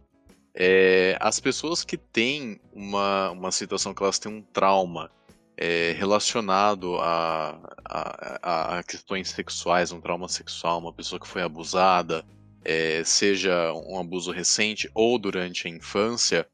É, 0.61 1.16
as 1.20 1.38
pessoas 1.38 1.84
que 1.84 1.96
têm 1.96 2.61
uma, 2.72 3.30
uma 3.30 3.52
situação 3.52 3.94
que 3.94 4.02
elas 4.02 4.18
têm 4.18 4.32
um 4.32 4.42
trauma 4.42 5.09
é, 5.56 5.92
relacionado 5.96 6.96
a, 6.98 7.61
a, 7.84 8.78
a- 8.78 8.82
questões 8.82 9.28
sexuais, 9.28 9.92
um 9.92 10.00
trauma 10.00 10.28
sexual, 10.28 10.78
uma 10.80 10.92
pessoa 10.92 11.20
que 11.20 11.28
foi 11.28 11.42
abusada, 11.42 12.24
é, 12.64 13.04
seja 13.04 13.72
um 13.72 14.00
abuso 14.00 14.32
recente 14.32 14.90
ou 14.94 15.16
durante 15.18 15.68
a 15.68 15.70
infância, 15.70 16.48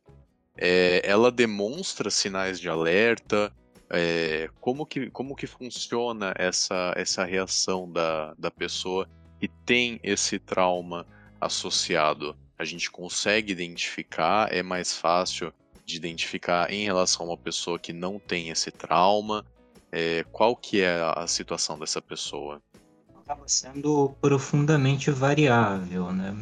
é, 0.56 1.00
ela 1.04 1.30
demonstra 1.32 2.10
sinais 2.10 2.60
de 2.60 2.68
alerta. 2.68 3.50
é, 3.90 4.50
como, 4.60 4.84
que, 4.86 5.10
como 5.10 5.34
que 5.34 5.46
funciona 5.46 6.34
essa, 6.36 6.92
essa 6.96 7.24
reação 7.24 7.90
da, 7.90 8.34
da 8.34 8.50
pessoa 8.50 9.08
que 9.40 9.48
tem 9.48 9.98
esse 10.02 10.38
trauma 10.38 11.06
associado? 11.40 12.36
A 12.58 12.64
gente 12.64 12.90
consegue 12.90 13.52
identificar, 13.52 14.52
é 14.52 14.62
mais 14.62 14.96
fácil 14.96 15.52
de 15.84 15.96
identificar 15.96 16.72
em 16.72 16.84
relação 16.84 17.26
a 17.26 17.30
uma 17.30 17.36
pessoa 17.36 17.78
que 17.78 17.92
não 17.92 18.18
tem 18.18 18.48
esse 18.48 18.70
trauma? 18.70 19.44
É, 19.92 20.24
qual 20.32 20.56
que 20.56 20.80
é 20.80 21.00
a 21.16 21.26
situação 21.26 21.78
dessa 21.78 22.00
pessoa? 22.00 22.60
acaba 23.24 23.48
sendo 23.48 24.14
profundamente 24.20 25.10
variável, 25.10 26.12
né? 26.12 26.36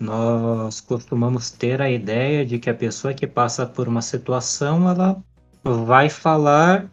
Nós 0.00 0.80
costumamos 0.80 1.52
ter 1.52 1.80
a 1.80 1.88
ideia 1.88 2.44
de 2.44 2.58
que 2.58 2.68
a 2.68 2.74
pessoa 2.74 3.14
que 3.14 3.24
passa 3.24 3.64
por 3.64 3.86
uma 3.86 4.02
situação, 4.02 4.90
ela 4.90 5.22
vai 5.62 6.10
falar 6.10 6.90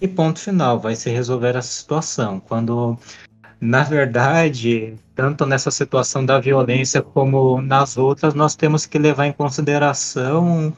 e 0.00 0.06
ponto 0.06 0.38
final, 0.38 0.78
vai 0.78 0.94
se 0.94 1.10
resolver 1.10 1.56
essa 1.56 1.68
situação. 1.68 2.38
Quando, 2.38 2.96
na 3.60 3.82
verdade, 3.82 4.94
tanto 5.14 5.46
nessa 5.46 5.70
situação 5.70 6.24
da 6.24 6.38
violência 6.38 7.00
como 7.02 7.60
nas 7.62 7.96
outras, 7.96 8.34
nós 8.34 8.54
temos 8.54 8.84
que 8.86 8.98
levar 8.98 9.26
em 9.26 9.32
consideração 9.32 10.74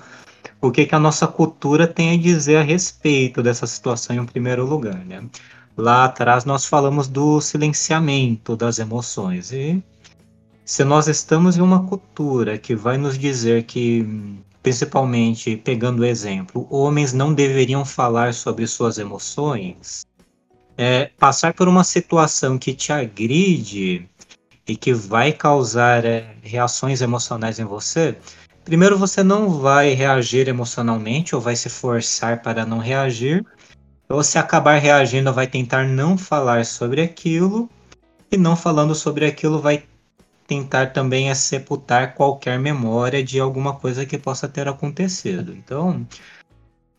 o 0.61 0.70
que, 0.70 0.87
que 0.87 0.95
a 0.95 0.99
nossa 0.99 1.26
cultura 1.26 1.87
tem 1.87 2.12
a 2.12 2.20
dizer 2.20 2.57
a 2.57 2.62
respeito 2.62 3.43
dessa 3.43 3.66
situação 3.66 4.16
em 4.16 4.26
primeiro 4.26 4.64
lugar, 4.64 5.05
né? 5.05 5.24
Lá 5.76 6.05
atrás 6.05 6.45
nós 6.45 6.66
falamos 6.66 7.07
do 7.09 7.41
silenciamento 7.41 8.57
das 8.57 8.79
emoções 8.79 9.53
e 9.53 9.83
se 10.64 10.85
nós 10.85 11.09
estamos 11.09 11.57
em 11.57 11.61
uma 11.62 11.87
cultura 11.87 12.59
que 12.59 12.74
vai 12.74 12.99
nos 12.99 13.16
dizer 13.18 13.62
que, 13.62 14.05
principalmente 14.62 15.57
pegando 15.57 16.01
o 16.01 16.05
exemplo, 16.05 16.66
homens 16.68 17.12
não 17.12 17.33
deveriam 17.33 17.85
falar 17.85 18.35
sobre 18.35 18.66
suas 18.66 18.99
emoções, 18.99 20.05
é, 20.79 21.11
passar 21.18 21.53
por 21.53 21.66
uma 21.66 21.83
situação 21.83 22.57
que 22.57 22.72
te 22.72 22.93
agride 22.93 24.09
e 24.66 24.76
que 24.76 24.95
vai 24.95 25.33
causar 25.33 26.05
é, 26.05 26.37
reações 26.41 27.03
emocionais 27.03 27.59
em 27.59 27.64
você, 27.64 28.16
primeiro 28.64 28.97
você 28.97 29.24
não 29.24 29.51
vai 29.51 29.95
reagir 29.95 30.47
emocionalmente 30.47 31.35
ou 31.35 31.41
vai 31.41 31.57
se 31.57 31.68
forçar 31.68 32.43
para 32.43 32.64
não 32.64 32.79
reagir, 32.79 33.45
ou 34.09 34.22
se 34.22 34.39
acabar 34.39 34.79
reagindo 34.79 35.33
vai 35.33 35.49
tentar 35.49 35.85
não 35.85 36.16
falar 36.16 36.64
sobre 36.64 37.03
aquilo, 37.03 37.68
e 38.31 38.37
não 38.37 38.55
falando 38.55 38.95
sobre 38.95 39.26
aquilo 39.26 39.61
vai 39.61 39.85
tentar 40.47 40.93
também 40.93 41.35
sepultar 41.35 42.14
qualquer 42.14 42.59
memória 42.59 43.22
de 43.22 43.41
alguma 43.41 43.74
coisa 43.74 44.07
que 44.07 44.16
possa 44.16 44.49
ter 44.49 44.68
acontecido. 44.68 45.53
Então, 45.53 46.07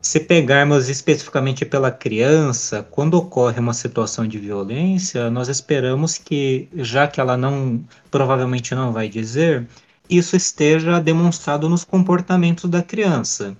se 0.09 0.19
pegarmos 0.19 0.89
especificamente 0.89 1.63
pela 1.63 1.91
criança, 1.91 2.81
quando 2.89 3.13
ocorre 3.13 3.59
uma 3.59 3.75
situação 3.75 4.27
de 4.27 4.39
violência, 4.39 5.29
nós 5.29 5.49
esperamos 5.49 6.17
que, 6.17 6.67
já 6.73 7.07
que 7.07 7.21
ela 7.21 7.37
não 7.37 7.79
provavelmente 8.09 8.73
não 8.73 8.91
vai 8.91 9.07
dizer, 9.07 9.67
isso 10.09 10.35
esteja 10.35 10.99
demonstrado 10.99 11.69
nos 11.69 11.83
comportamentos 11.83 12.67
da 12.67 12.81
criança. 12.81 13.55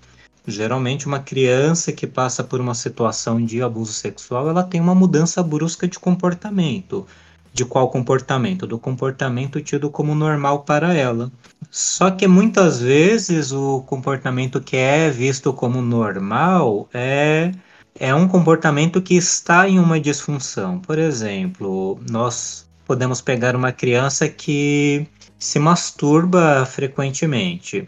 Geralmente, 0.47 1.05
uma 1.05 1.19
criança 1.19 1.91
que 1.91 2.07
passa 2.07 2.43
por 2.43 2.59
uma 2.59 2.73
situação 2.73 3.39
de 3.45 3.61
abuso 3.61 3.93
sexual, 3.93 4.49
ela 4.49 4.63
tem 4.63 4.81
uma 4.81 4.95
mudança 4.95 5.43
brusca 5.43 5.87
de 5.87 5.99
comportamento 5.99 7.05
de 7.53 7.65
qual 7.65 7.89
comportamento? 7.89 8.65
Do 8.67 8.79
comportamento 8.79 9.61
tido 9.61 9.89
como 9.89 10.15
normal 10.15 10.63
para 10.63 10.93
ela. 10.93 11.31
Só 11.71 12.09
que 12.11 12.27
muitas 12.27 12.79
vezes 12.81 13.51
o 13.51 13.81
comportamento 13.81 14.61
que 14.61 14.77
é 14.77 15.09
visto 15.09 15.53
como 15.53 15.81
normal 15.81 16.89
é, 16.93 17.51
é 17.99 18.13
um 18.13 18.27
comportamento 18.27 19.01
que 19.01 19.15
está 19.15 19.67
em 19.67 19.79
uma 19.79 19.99
disfunção. 19.99 20.79
Por 20.79 20.97
exemplo, 20.97 21.99
nós 22.09 22.67
podemos 22.85 23.21
pegar 23.21 23.55
uma 23.55 23.71
criança 23.71 24.27
que 24.27 25.07
se 25.37 25.59
masturba 25.59 26.65
frequentemente. 26.65 27.87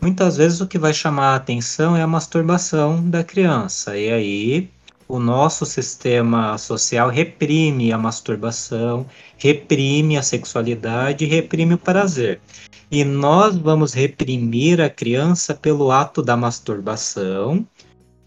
Muitas 0.00 0.36
vezes 0.36 0.60
o 0.60 0.66
que 0.66 0.78
vai 0.78 0.92
chamar 0.92 1.32
a 1.32 1.36
atenção 1.36 1.96
é 1.96 2.02
a 2.02 2.06
masturbação 2.06 3.08
da 3.08 3.24
criança. 3.24 3.96
E 3.96 4.12
aí 4.12 4.70
o 5.14 5.20
nosso 5.20 5.64
sistema 5.64 6.58
social 6.58 7.08
reprime 7.08 7.92
a 7.92 7.98
masturbação, 7.98 9.06
reprime 9.38 10.16
a 10.16 10.22
sexualidade, 10.24 11.24
reprime 11.24 11.74
o 11.74 11.78
prazer. 11.78 12.40
E 12.90 13.04
nós 13.04 13.56
vamos 13.56 13.92
reprimir 13.92 14.80
a 14.80 14.90
criança 14.90 15.54
pelo 15.54 15.92
ato 15.92 16.20
da 16.20 16.36
masturbação 16.36 17.64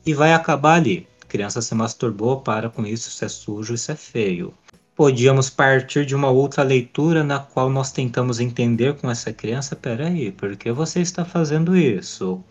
e 0.05 0.13
vai 0.13 0.33
acabar 0.33 0.75
ali. 0.75 1.05
A 1.21 1.25
criança 1.25 1.61
se 1.61 1.75
masturbou, 1.75 2.39
para 2.39 2.69
com 2.69 2.85
isso, 2.85 3.09
isso 3.09 3.25
é 3.25 3.27
sujo, 3.27 3.73
isso 3.73 3.91
é 3.91 3.95
feio. 3.95 4.53
Podíamos 4.95 5.49
partir 5.49 6.05
de 6.05 6.15
uma 6.15 6.29
outra 6.29 6.63
leitura 6.63 7.21
na 7.21 7.37
qual 7.37 7.69
nós 7.69 7.91
tentamos 7.91 8.39
entender 8.39 8.95
com 8.95 9.11
essa 9.11 9.33
criança, 9.33 9.75
peraí, 9.75 10.31
por 10.31 10.55
que 10.55 10.71
você 10.71 11.01
está 11.01 11.25
fazendo 11.25 11.75
isso? 11.75 12.41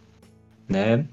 Né? 0.68 1.06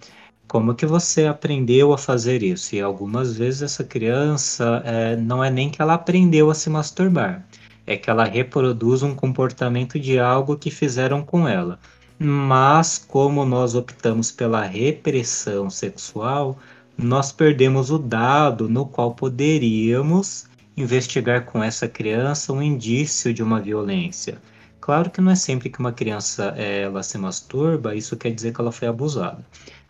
Como 0.53 0.75
que 0.75 0.85
você 0.85 1.25
aprendeu 1.25 1.93
a 1.93 1.97
fazer 1.97 2.43
isso? 2.43 2.75
E 2.75 2.79
algumas 2.79 3.35
vezes 3.35 3.63
essa 3.63 3.83
criança 3.83 4.83
é, 4.85 5.15
não 5.15 5.43
é 5.43 5.49
nem 5.49 5.67
que 5.67 5.81
ela 5.81 5.95
aprendeu 5.95 6.51
a 6.51 6.53
se 6.53 6.69
masturbar, 6.69 7.43
é 7.87 7.97
que 7.97 8.07
ela 8.07 8.23
reproduz 8.23 9.01
um 9.01 9.15
comportamento 9.15 9.99
de 9.99 10.19
algo 10.19 10.55
que 10.55 10.69
fizeram 10.69 11.23
com 11.23 11.47
ela. 11.47 11.79
Mas 12.19 12.99
como 12.99 13.43
nós 13.43 13.73
optamos 13.73 14.31
pela 14.31 14.61
repressão 14.61 15.71
sexual, 15.71 16.59
nós 16.95 17.31
perdemos 17.31 17.89
o 17.89 17.97
dado 17.97 18.69
no 18.69 18.85
qual 18.85 19.15
poderíamos 19.15 20.45
investigar 20.77 21.45
com 21.45 21.63
essa 21.63 21.87
criança 21.87 22.53
um 22.53 22.61
indício 22.61 23.33
de 23.33 23.41
uma 23.41 23.59
violência. 23.59 24.37
Claro 24.79 25.09
que 25.09 25.19
não 25.19 25.31
é 25.31 25.35
sempre 25.35 25.67
que 25.67 25.79
uma 25.79 25.93
criança 25.93 26.53
é, 26.55 26.83
ela 26.83 27.01
se 27.01 27.17
masturba, 27.17 27.95
isso 27.95 28.15
quer 28.15 28.29
dizer 28.29 28.53
que 28.53 28.61
ela 28.61 28.71
foi 28.71 28.87
abusada 28.87 29.43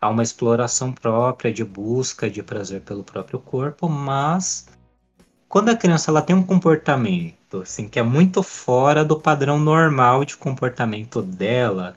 há 0.04 0.10
uma 0.10 0.24
exploração 0.24 0.92
própria 0.92 1.52
de 1.52 1.64
busca 1.64 2.30
de 2.30 2.44
prazer 2.44 2.82
pelo 2.82 3.04
próprio 3.04 3.40
corpo, 3.40 3.88
mas 3.88 4.68
quando 5.48 5.70
a 5.70 5.76
criança 5.76 6.12
ela 6.12 6.22
tem 6.22 6.36
um 6.36 6.44
comportamento 6.44 7.62
assim 7.62 7.88
que 7.88 8.00
é 8.00 8.04
muito 8.04 8.44
fora 8.44 9.06
do 9.06 9.20
padrão 9.20 9.60
normal 9.60 10.26
de 10.26 10.36
comportamento 10.36 11.22
dela, 11.22 11.96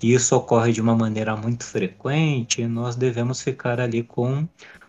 e 0.00 0.14
isso 0.14 0.36
ocorre 0.36 0.72
de 0.72 0.80
uma 0.80 0.94
maneira 0.94 1.34
muito 1.34 1.64
frequente, 1.64 2.64
nós 2.66 2.94
devemos 2.94 3.40
ficar 3.40 3.80
ali 3.80 4.02
com 4.04 4.46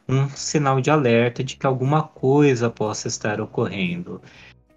um 0.08 0.30
sinal 0.30 0.80
de 0.80 0.92
alerta 0.92 1.44
de 1.44 1.56
que 1.56 1.66
alguma 1.66 2.04
coisa 2.04 2.70
possa 2.70 3.08
estar 3.08 3.42
ocorrendo. 3.42 4.22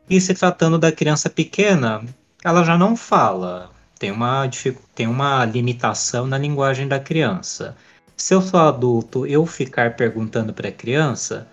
E 0.08 0.20
se 0.20 0.32
tratando 0.34 0.78
da 0.78 0.92
criança 0.92 1.28
pequena, 1.28 2.02
ela 2.44 2.64
já 2.64 2.78
não 2.78 2.96
fala, 2.96 3.70
tem 4.02 4.10
uma, 4.10 4.50
tem 4.96 5.06
uma 5.06 5.44
limitação 5.44 6.26
na 6.26 6.36
linguagem 6.36 6.88
da 6.88 6.98
criança. 6.98 7.76
Se 8.16 8.34
eu 8.34 8.42
sou 8.42 8.58
adulto, 8.58 9.24
eu 9.28 9.46
ficar 9.46 9.94
perguntando 9.94 10.52
para 10.52 10.70
a 10.70 10.72
criança, 10.72 11.46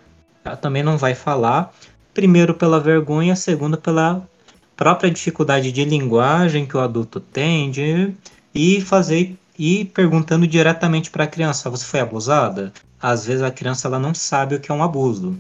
ela 0.44 0.58
também 0.58 0.82
não 0.82 0.98
vai 0.98 1.14
falar. 1.14 1.72
Primeiro 2.12 2.56
pela 2.56 2.80
vergonha, 2.80 3.36
segundo 3.36 3.78
pela 3.78 4.28
própria 4.76 5.12
dificuldade 5.12 5.72
de 5.72 5.86
linguagem 5.86 6.66
que 6.66 6.76
o 6.76 6.80
adulto 6.80 7.20
tem 7.20 7.70
de 7.70 8.16
e 8.56 8.82
fazer 8.82 9.38
e 9.56 9.86
perguntando 9.86 10.48
diretamente 10.48 11.12
para 11.12 11.26
a 11.26 11.28
criança, 11.28 11.70
você 11.70 11.86
foi 11.86 12.00
abusada? 12.00 12.74
Às 13.00 13.28
vezes 13.28 13.44
a 13.44 13.52
criança 13.52 13.88
ela 13.88 14.00
não 14.00 14.16
sabe 14.16 14.56
o 14.56 14.60
que 14.60 14.72
é 14.72 14.74
um 14.74 14.82
abuso. 14.82 15.38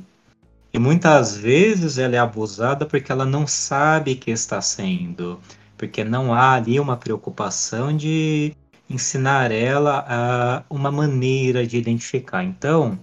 E 0.71 0.77
muitas 0.77 1.35
vezes 1.35 1.97
ela 1.97 2.15
é 2.15 2.19
abusada 2.19 2.85
porque 2.85 3.11
ela 3.11 3.25
não 3.25 3.47
sabe 3.47 4.13
que 4.13 4.29
está 4.29 4.61
sendo 4.61 5.39
porque 5.79 6.03
não 6.03 6.33
há 6.33 6.55
ali 6.55 6.77
uma 6.77 6.97
preocupação 6.97 7.95
de 7.95 8.53
ensinar 8.89 9.49
ela 9.49 10.05
a 10.05 10.63
uma 10.69 10.91
maneira 10.91 11.65
de 11.65 11.77
identificar. 11.77 12.43
Então, 12.43 12.99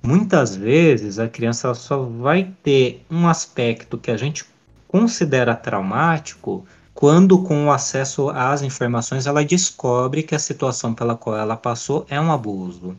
muitas 0.00 0.54
vezes 0.54 1.18
a 1.18 1.28
criança 1.28 1.74
só 1.74 2.04
vai 2.04 2.52
ter 2.62 3.04
um 3.10 3.26
aspecto 3.26 3.98
que 3.98 4.10
a 4.10 4.16
gente 4.16 4.44
considera 4.86 5.56
traumático 5.56 6.64
quando, 6.94 7.42
com 7.42 7.66
o 7.66 7.72
acesso 7.72 8.30
às 8.30 8.62
informações, 8.62 9.26
ela 9.26 9.44
descobre 9.44 10.22
que 10.22 10.34
a 10.36 10.38
situação 10.38 10.94
pela 10.94 11.16
qual 11.16 11.36
ela 11.36 11.56
passou 11.56 12.06
é 12.08 12.20
um 12.20 12.30
abuso. 12.30 12.96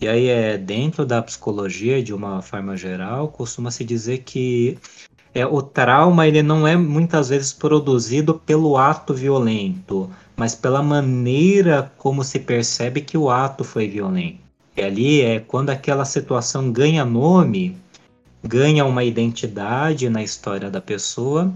E 0.00 0.06
aí, 0.06 0.28
é, 0.28 0.56
dentro 0.56 1.04
da 1.04 1.20
psicologia, 1.20 2.02
de 2.02 2.14
uma 2.14 2.42
forma 2.42 2.76
geral, 2.76 3.28
costuma-se 3.28 3.84
dizer 3.84 4.18
que 4.18 4.78
é, 5.34 5.46
o 5.46 5.62
trauma 5.62 6.26
ele 6.26 6.42
não 6.42 6.66
é 6.66 6.76
muitas 6.76 7.30
vezes 7.30 7.52
produzido 7.52 8.34
pelo 8.34 8.76
ato 8.76 9.14
violento, 9.14 10.10
mas 10.36 10.54
pela 10.54 10.82
maneira 10.82 11.90
como 11.96 12.22
se 12.22 12.38
percebe 12.38 13.00
que 13.00 13.16
o 13.16 13.30
ato 13.30 13.64
foi 13.64 13.88
violento. 13.88 14.38
E 14.76 14.82
ali 14.82 15.20
é 15.20 15.40
quando 15.40 15.70
aquela 15.70 16.04
situação 16.04 16.70
ganha 16.70 17.04
nome, 17.04 17.76
ganha 18.42 18.84
uma 18.84 19.04
identidade 19.04 20.08
na 20.08 20.22
história 20.22 20.70
da 20.70 20.80
pessoa, 20.80 21.52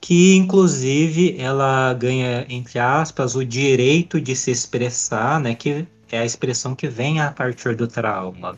que 0.00 0.34
inclusive 0.34 1.36
ela 1.38 1.92
ganha, 1.94 2.46
entre 2.48 2.78
aspas, 2.78 3.34
o 3.34 3.44
direito 3.44 4.20
de 4.20 4.34
se 4.34 4.50
expressar, 4.50 5.38
né, 5.40 5.54
que 5.54 5.86
é 6.10 6.18
a 6.18 6.24
expressão 6.24 6.74
que 6.74 6.88
vem 6.88 7.20
a 7.20 7.30
partir 7.30 7.76
do 7.76 7.86
trauma. 7.86 8.56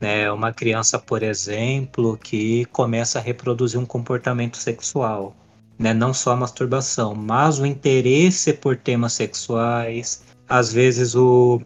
Né? 0.00 0.30
Uma 0.30 0.52
criança, 0.52 0.98
por 0.98 1.22
exemplo, 1.22 2.16
que 2.16 2.64
começa 2.66 3.18
a 3.18 3.22
reproduzir 3.22 3.78
um 3.80 3.86
comportamento 3.86 4.56
sexual. 4.56 5.34
Né? 5.78 5.92
Não 5.94 6.12
só 6.12 6.32
a 6.32 6.36
masturbação, 6.36 7.14
mas 7.14 7.58
o 7.58 7.66
interesse 7.66 8.52
por 8.52 8.76
temas 8.76 9.12
sexuais, 9.12 10.22
às 10.48 10.72
vezes 10.72 11.14
o 11.14 11.60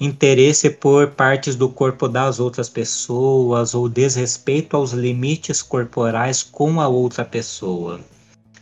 interesse 0.00 0.70
por 0.70 1.08
partes 1.10 1.56
do 1.56 1.68
corpo 1.68 2.08
das 2.08 2.38
outras 2.38 2.68
pessoas 2.68 3.74
ou 3.74 3.88
desrespeito 3.88 4.76
aos 4.76 4.92
limites 4.92 5.60
corporais 5.60 6.42
com 6.42 6.80
a 6.80 6.86
outra 6.86 7.24
pessoa. 7.24 8.00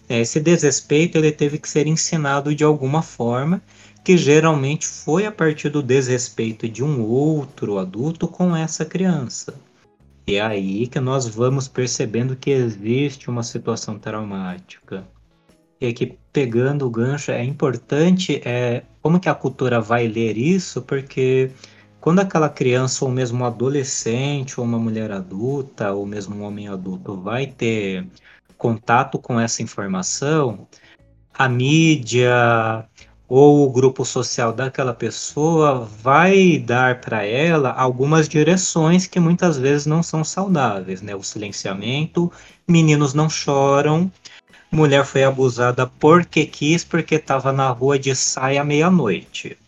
Esse 0.09 0.41
desrespeito 0.41 1.19
ele 1.19 1.33
teve 1.33 1.59
que 1.59 1.69
ser 1.69 1.87
ensinado 1.87 2.55
de 2.55 2.65
alguma 2.65 3.03
forma 3.03 3.61
que 4.07 4.17
geralmente 4.17 4.87
foi 4.87 5.27
a 5.27 5.33
partir 5.33 5.69
do 5.69 5.83
desrespeito 5.83 6.69
de 6.69 6.85
um 6.85 7.03
outro 7.03 7.77
adulto 7.77 8.29
com 8.29 8.55
essa 8.55 8.85
criança. 8.85 9.53
E 10.29 10.37
é 10.37 10.41
aí 10.41 10.87
que 10.87 11.01
nós 11.01 11.27
vamos 11.27 11.67
percebendo 11.67 12.37
que 12.37 12.51
existe 12.51 13.29
uma 13.29 13.43
situação 13.43 13.99
traumática. 13.99 15.05
E 15.81 15.89
aqui, 15.89 16.17
pegando 16.33 16.87
o 16.87 16.91
gancho, 16.91 17.33
é 17.33 17.43
importante 17.43 18.41
é, 18.45 18.85
como 19.03 19.19
que 19.19 19.29
a 19.29 19.35
cultura 19.35 19.81
vai 19.81 20.07
ler 20.07 20.39
isso, 20.39 20.83
porque 20.83 21.51
quando 22.01 22.21
aquela 22.21 22.49
criança, 22.49 23.05
ou 23.05 23.11
mesmo 23.11 23.43
um 23.43 23.45
adolescente, 23.45 24.61
ou 24.61 24.65
uma 24.65 24.79
mulher 24.79 25.11
adulta, 25.11 25.93
ou 25.93 26.07
mesmo 26.07 26.37
um 26.37 26.45
homem 26.45 26.69
adulto 26.69 27.21
vai 27.21 27.49
ter 27.49 28.07
contato 28.57 29.19
com 29.19 29.41
essa 29.41 29.65
informação, 29.65 30.65
a 31.35 31.49
mídia 31.49 32.89
ou 33.29 33.67
o 33.67 33.71
grupo 33.71 34.05
social 34.05 34.53
daquela 34.53 34.95
pessoa 34.95 35.89
vai 36.03 36.59
dar 36.59 37.01
para 37.01 37.25
ela 37.25 37.73
algumas 37.73 38.29
direções 38.29 39.07
que 39.07 39.19
muitas 39.19 39.59
vezes 39.59 39.87
não 39.87 40.03
são 40.03 40.23
saudáveis, 40.23 41.03
né? 41.03 41.15
O 41.15 41.23
silenciamento, 41.23 42.31
meninos 42.69 43.15
não 43.15 43.29
choram, 43.29 44.11
mulher 44.71 45.05
foi 45.05 45.25
abusada 45.25 45.87
porque 45.87 46.47
quis, 46.47 46.85
porque 46.85 47.17
estava 47.17 47.53
na 47.53 47.69
rua 47.71 47.99
de 47.99 48.15
saia 48.15 48.63
meia-noite. 48.63 49.59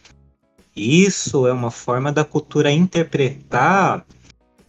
Isso 0.77 1.47
é 1.47 1.53
uma 1.53 1.73
forma 1.73 2.13
da 2.13 2.25
cultura 2.25 2.71
interpretar 2.71 4.05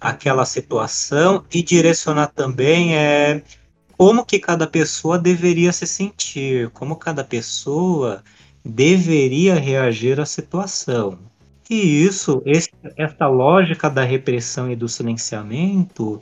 aquela 0.02 0.46
situação 0.46 1.44
e 1.54 1.62
direcionar 1.62 2.28
também 2.28 2.96
é, 2.96 3.44
como 3.96 4.26
que 4.26 4.40
cada 4.40 4.66
pessoa 4.66 5.20
deveria 5.20 5.72
se 5.72 5.86
sentir, 5.86 6.70
como 6.70 6.96
cada 6.96 7.24
pessoa 7.24 8.24
deveria 8.64 9.56
reagir 9.56 10.20
à 10.20 10.26
situação. 10.26 11.20
E 11.70 12.04
isso, 12.04 12.42
esse, 12.46 12.72
essa 12.98 13.28
lógica 13.28 13.90
da 13.90 14.04
repressão 14.04 14.72
e 14.72 14.76
do 14.76 14.88
silenciamento, 14.88 16.20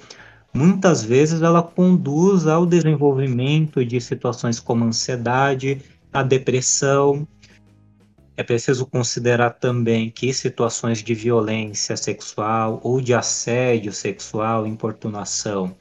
muitas 0.54 1.04
vezes 1.04 1.42
ela 1.42 1.64
conduz 1.64 2.46
ao 2.48 2.66
desenvolvimento 2.66 3.86
de 3.86 4.02
situações 4.02 4.60
como 4.60 4.84
ansiedade, 4.84 5.82
a 6.12 6.22
depressão. 6.22 7.26
É 8.36 8.44
preciso 8.44 8.86
considerar 8.86 9.52
também 9.52 10.10
que 10.10 10.34
situações 10.34 11.02
de 11.02 11.14
violência 11.14 11.96
sexual 11.96 12.82
ou 12.84 13.00
de 13.00 13.14
assédio 13.14 13.94
sexual, 13.94 14.68
importunação, 14.68 15.74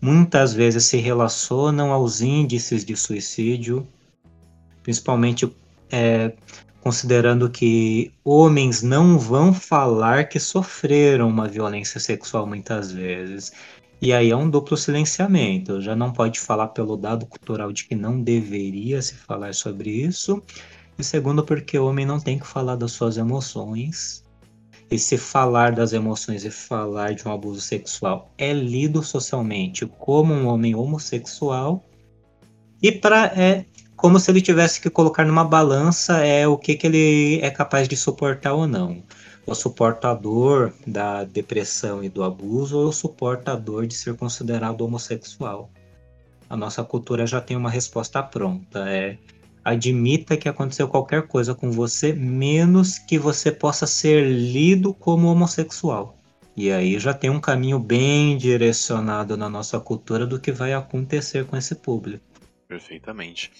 muitas 0.00 0.52
vezes 0.52 0.84
se 0.84 0.96
relacionam 0.96 1.92
aos 1.92 2.20
índices 2.20 2.84
de 2.84 2.96
suicídio, 2.96 3.86
principalmente 4.82 5.46
é, 5.92 6.32
considerando 6.80 7.50
que 7.50 8.12
homens 8.24 8.82
não 8.82 9.18
vão 9.18 9.52
falar 9.52 10.24
que 10.28 10.40
sofreram 10.40 11.28
uma 11.28 11.46
violência 11.46 12.00
sexual 12.00 12.46
muitas 12.46 12.90
vezes. 12.90 13.52
E 14.00 14.12
aí 14.12 14.30
é 14.30 14.36
um 14.36 14.50
duplo 14.50 14.76
silenciamento. 14.76 15.80
Já 15.80 15.94
não 15.94 16.12
pode 16.12 16.40
falar 16.40 16.68
pelo 16.68 16.96
dado 16.96 17.26
cultural 17.26 17.72
de 17.72 17.84
que 17.84 17.94
não 17.94 18.20
deveria 18.20 19.00
se 19.00 19.14
falar 19.14 19.54
sobre 19.54 19.90
isso. 19.90 20.42
E 20.98 21.04
segundo, 21.04 21.44
porque 21.44 21.78
o 21.78 21.86
homem 21.86 22.04
não 22.04 22.18
tem 22.18 22.38
que 22.38 22.46
falar 22.46 22.74
das 22.74 22.92
suas 22.92 23.16
emoções 23.16 24.22
e 24.92 24.98
se 24.98 25.16
falar 25.16 25.72
das 25.72 25.94
emoções 25.94 26.44
e 26.44 26.50
falar 26.50 27.14
de 27.14 27.26
um 27.26 27.32
abuso 27.32 27.62
sexual 27.62 28.30
é 28.36 28.52
lido 28.52 29.02
socialmente 29.02 29.86
como 29.86 30.34
um 30.34 30.46
homem 30.46 30.74
homossexual 30.74 31.82
e 32.82 32.92
para 32.92 33.26
é 33.28 33.64
como 34.02 34.18
se 34.18 34.32
ele 34.32 34.42
tivesse 34.42 34.80
que 34.80 34.90
colocar 34.90 35.24
numa 35.24 35.44
balança 35.44 36.26
é 36.26 36.44
o 36.44 36.58
que, 36.58 36.74
que 36.74 36.88
ele 36.88 37.38
é 37.40 37.50
capaz 37.52 37.86
de 37.86 37.96
suportar 37.96 38.52
ou 38.52 38.66
não. 38.66 39.00
O 39.46 39.54
suportador 39.54 40.72
da 40.84 41.22
depressão 41.22 42.02
e 42.02 42.08
do 42.08 42.24
abuso 42.24 42.80
ou 42.80 42.88
o 42.88 42.92
suportador 42.92 43.86
de 43.86 43.94
ser 43.94 44.16
considerado 44.16 44.80
homossexual. 44.80 45.70
A 46.50 46.56
nossa 46.56 46.82
cultura 46.82 47.28
já 47.28 47.40
tem 47.40 47.56
uma 47.56 47.70
resposta 47.70 48.20
pronta. 48.20 48.90
É 48.90 49.18
admita 49.64 50.36
que 50.36 50.48
aconteceu 50.48 50.88
qualquer 50.88 51.28
coisa 51.28 51.54
com 51.54 51.70
você, 51.70 52.12
menos 52.12 52.98
que 52.98 53.16
você 53.16 53.52
possa 53.52 53.86
ser 53.86 54.26
lido 54.26 54.92
como 54.92 55.28
homossexual. 55.28 56.18
E 56.56 56.72
aí 56.72 56.98
já 56.98 57.14
tem 57.14 57.30
um 57.30 57.40
caminho 57.40 57.78
bem 57.78 58.36
direcionado 58.36 59.36
na 59.36 59.48
nossa 59.48 59.78
cultura 59.78 60.26
do 60.26 60.40
que 60.40 60.50
vai 60.50 60.72
acontecer 60.72 61.46
com 61.46 61.56
esse 61.56 61.76
público. 61.76 62.24
Perfeitamente. 62.66 63.52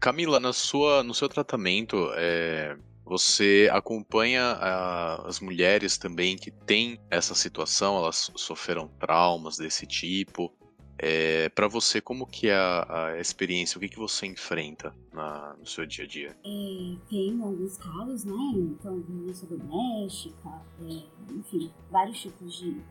Camila, 0.00 0.38
na 0.40 0.52
sua, 0.52 1.02
no 1.02 1.14
seu 1.14 1.28
tratamento, 1.28 2.10
é, 2.14 2.76
você 3.04 3.68
acompanha 3.72 4.42
a, 4.42 5.26
as 5.26 5.40
mulheres 5.40 5.96
também 5.96 6.36
que 6.36 6.50
têm 6.50 6.98
essa 7.10 7.34
situação, 7.34 7.96
elas 7.96 8.30
sofreram 8.36 8.88
traumas 8.98 9.56
desse 9.56 9.86
tipo, 9.86 10.52
é, 11.00 11.48
para 11.50 11.68
você, 11.68 12.00
como 12.00 12.26
que 12.26 12.48
é 12.48 12.56
a, 12.56 13.06
a, 13.06 13.20
experiência? 13.20 13.78
O 13.78 13.80
que, 13.80 13.88
que 13.88 13.98
você 13.98 14.26
enfrenta 14.26 14.92
na, 15.12 15.54
no 15.56 15.64
seu 15.64 15.86
dia 15.86 16.04
a 16.04 16.08
dia? 16.08 16.36
É, 16.44 16.96
tem 17.08 17.40
alguns 17.40 17.78
casos, 17.78 18.24
né? 18.24 18.34
Então, 18.56 19.00
violência 19.02 19.46
doméstica, 19.46 20.60
é, 20.82 21.32
enfim, 21.32 21.70
vários 21.88 22.20
tipos 22.20 22.58
de, 22.58 22.82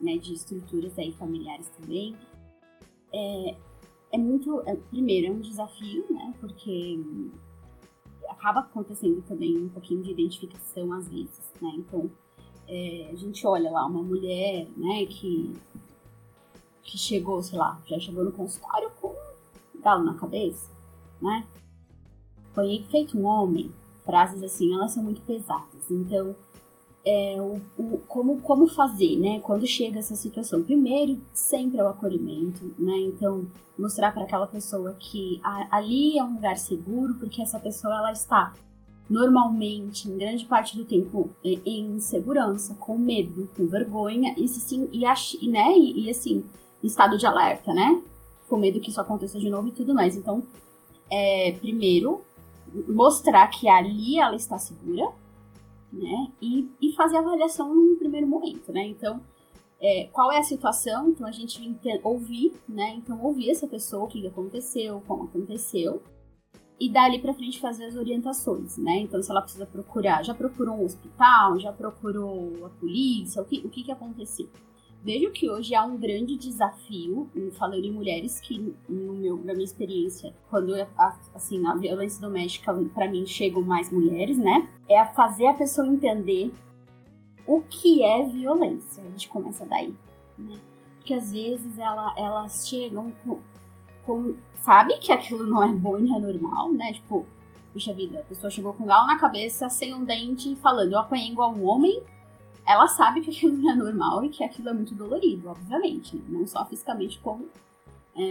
né, 0.00 0.16
de 0.16 0.32
estruturas 0.32 0.98
aí 0.98 1.12
familiares 1.12 1.68
também. 1.78 2.16
É, 3.12 3.54
é 4.12 4.18
muito, 4.18 4.62
é, 4.66 4.76
primeiro, 4.76 5.28
é 5.28 5.30
um 5.30 5.40
desafio, 5.40 6.04
né? 6.10 6.34
Porque 6.38 7.00
acaba 8.28 8.60
acontecendo 8.60 9.22
também 9.22 9.56
um 9.56 9.68
pouquinho 9.68 10.02
de 10.02 10.10
identificação 10.10 10.92
às 10.92 11.08
vezes, 11.08 11.50
né? 11.60 11.72
Então, 11.76 12.10
é, 12.68 13.08
a 13.10 13.16
gente 13.16 13.46
olha 13.46 13.70
lá 13.70 13.86
uma 13.86 14.02
mulher, 14.02 14.68
né, 14.76 15.06
que 15.06 15.52
que 16.82 16.98
chegou, 16.98 17.42
sei 17.42 17.58
lá, 17.58 17.80
já 17.86 17.98
chegou 17.98 18.24
no 18.24 18.32
consultório 18.32 18.90
com 19.00 19.14
um 19.74 19.80
galo 19.80 20.04
na 20.04 20.14
cabeça, 20.14 20.68
né? 21.20 21.46
Foi 22.52 22.84
feito 22.90 23.16
um 23.16 23.24
homem. 23.24 23.70
Frases 24.04 24.42
assim, 24.42 24.74
elas 24.74 24.92
são 24.92 25.02
muito 25.02 25.22
pesadas. 25.22 25.88
Então, 25.90 26.34
é, 27.04 27.36
o, 27.40 27.60
o, 27.78 27.98
como, 28.06 28.40
como 28.40 28.66
fazer, 28.66 29.16
né? 29.18 29.40
Quando 29.40 29.66
chega 29.66 29.98
essa 29.98 30.14
situação. 30.14 30.62
Primeiro, 30.62 31.20
sempre 31.32 31.78
é 31.78 31.84
o 31.84 31.88
acolhimento, 31.88 32.74
né? 32.78 32.96
Então, 32.98 33.46
mostrar 33.78 34.12
para 34.12 34.22
aquela 34.22 34.46
pessoa 34.46 34.94
que 34.98 35.40
a, 35.42 35.76
ali 35.76 36.18
é 36.18 36.24
um 36.24 36.34
lugar 36.34 36.56
seguro, 36.56 37.14
porque 37.14 37.42
essa 37.42 37.58
pessoa 37.58 37.96
ela 37.96 38.12
está 38.12 38.54
normalmente, 39.10 40.08
em 40.08 40.16
grande 40.16 40.46
parte 40.46 40.76
do 40.76 40.84
tempo, 40.84 41.28
em 41.44 41.96
insegurança, 41.96 42.74
com 42.76 42.96
medo, 42.96 43.50
com 43.54 43.66
vergonha, 43.66 44.34
e, 44.38 44.48
sim, 44.48 44.88
e, 44.92 45.48
né? 45.48 45.76
e, 45.76 46.06
e 46.06 46.10
assim, 46.10 46.44
estado 46.82 47.18
de 47.18 47.26
alerta, 47.26 47.74
né? 47.74 48.00
Com 48.48 48.56
medo 48.56 48.80
que 48.80 48.90
isso 48.90 49.00
aconteça 49.00 49.38
de 49.38 49.50
novo 49.50 49.68
e 49.68 49.72
tudo 49.72 49.92
mais. 49.92 50.16
Então, 50.16 50.42
é, 51.10 51.52
primeiro, 51.60 52.22
mostrar 52.88 53.48
que 53.48 53.68
ali 53.68 54.18
ela 54.18 54.36
está 54.36 54.56
segura, 54.58 55.10
né? 55.92 56.32
E, 56.40 56.68
e 56.80 56.92
fazer 56.94 57.16
a 57.16 57.20
avaliação 57.20 57.74
no 57.74 57.96
primeiro 57.96 58.26
momento, 58.26 58.72
né? 58.72 58.86
Então, 58.86 59.20
é, 59.80 60.08
qual 60.12 60.30
é 60.32 60.38
a 60.38 60.42
situação? 60.42 61.08
Então, 61.08 61.26
a 61.26 61.32
gente 61.32 61.60
ouvir, 62.02 62.52
né? 62.68 62.94
Então, 62.96 63.22
ouvir 63.22 63.50
essa 63.50 63.66
pessoa, 63.66 64.04
o 64.04 64.08
que 64.08 64.26
aconteceu, 64.26 65.02
como 65.06 65.24
aconteceu. 65.24 66.02
E 66.80 66.90
dali 66.90 67.20
para 67.20 67.34
frente 67.34 67.60
fazer 67.60 67.84
as 67.84 67.96
orientações, 67.96 68.76
né? 68.78 68.96
Então, 68.98 69.22
se 69.22 69.30
ela 69.30 69.42
precisa 69.42 69.66
procurar, 69.66 70.24
já 70.24 70.34
procurou 70.34 70.76
um 70.76 70.84
hospital, 70.84 71.58
já 71.58 71.72
procurou 71.72 72.66
a 72.66 72.70
polícia, 72.70 73.42
o 73.42 73.44
que, 73.44 73.58
o 73.64 73.68
que, 73.68 73.84
que 73.84 73.92
aconteceu? 73.92 74.48
Vejo 75.04 75.32
que 75.32 75.50
hoje 75.50 75.74
há 75.74 75.84
um 75.84 75.96
grande 75.96 76.36
desafio, 76.36 77.28
falando 77.58 77.84
em 77.84 77.90
mulheres, 77.90 78.40
que 78.40 78.72
no 78.88 79.14
meu, 79.14 79.36
na 79.38 79.52
minha 79.52 79.64
experiência, 79.64 80.32
quando 80.48 80.74
assim, 81.34 81.66
a 81.66 81.74
violência 81.74 82.20
doméstica 82.20 82.72
para 82.94 83.10
mim 83.10 83.26
chegam 83.26 83.62
mais 83.62 83.90
mulheres, 83.90 84.38
né? 84.38 84.68
É 84.88 85.00
a 85.00 85.06
fazer 85.06 85.46
a 85.46 85.54
pessoa 85.54 85.88
entender 85.88 86.52
o 87.44 87.62
que 87.62 88.04
é 88.04 88.24
violência. 88.24 89.02
A 89.02 89.06
gente 89.10 89.28
começa 89.28 89.66
daí, 89.66 89.92
né? 90.38 90.56
Porque 90.98 91.14
às 91.14 91.32
vezes 91.32 91.76
ela, 91.78 92.14
elas 92.16 92.68
chegam 92.68 93.12
com, 93.24 93.40
com, 94.06 94.36
sabe 94.60 94.98
que 94.98 95.10
aquilo 95.10 95.44
não 95.44 95.64
é 95.64 95.72
bom 95.72 95.98
e 95.98 96.02
não 96.02 96.16
é 96.16 96.20
normal, 96.20 96.70
né? 96.70 96.92
Tipo, 96.92 97.26
puxa 97.72 97.92
vida, 97.92 98.20
a 98.20 98.22
pessoa 98.22 98.50
chegou 98.50 98.72
com 98.72 98.86
galo 98.86 99.08
na 99.08 99.18
cabeça, 99.18 99.68
sem 99.68 99.92
um 99.92 100.04
dente, 100.04 100.54
falando, 100.56 100.92
eu 100.92 101.00
apanhei 101.00 101.32
igual 101.32 101.52
um 101.52 101.66
homem, 101.66 102.00
ela 102.72 102.88
sabe 102.88 103.20
que 103.20 103.30
aquilo 103.30 103.56
não 103.56 103.70
é 103.70 103.74
normal 103.74 104.24
e 104.24 104.28
que 104.28 104.42
aquilo 104.42 104.68
é 104.68 104.72
muito 104.72 104.94
dolorido, 104.94 105.48
obviamente, 105.48 106.16
né? 106.16 106.22
não 106.28 106.46
só 106.46 106.64
fisicamente 106.64 107.18
como 107.20 107.48
é, 108.16 108.22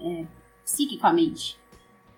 é, 0.00 0.26
psiquicamente. 0.64 1.58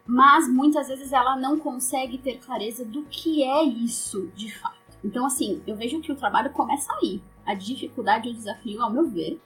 Mas 0.06 0.48
muitas 0.48 0.88
vezes 0.88 1.12
ela 1.12 1.36
não 1.36 1.58
consegue 1.58 2.18
ter 2.18 2.38
clareza 2.38 2.84
do 2.84 3.04
que 3.04 3.42
é 3.42 3.62
isso 3.62 4.30
de 4.34 4.52
fato. 4.52 4.76
Então, 5.04 5.24
assim, 5.24 5.62
eu 5.66 5.76
vejo 5.76 6.00
que 6.00 6.12
o 6.12 6.16
trabalho 6.16 6.50
começa 6.50 6.92
aí. 6.94 7.22
A 7.44 7.54
dificuldade 7.54 8.28
e 8.28 8.32
o 8.32 8.34
desafio, 8.34 8.82
ao 8.82 8.92
meu 8.92 9.08
ver, 9.08 9.40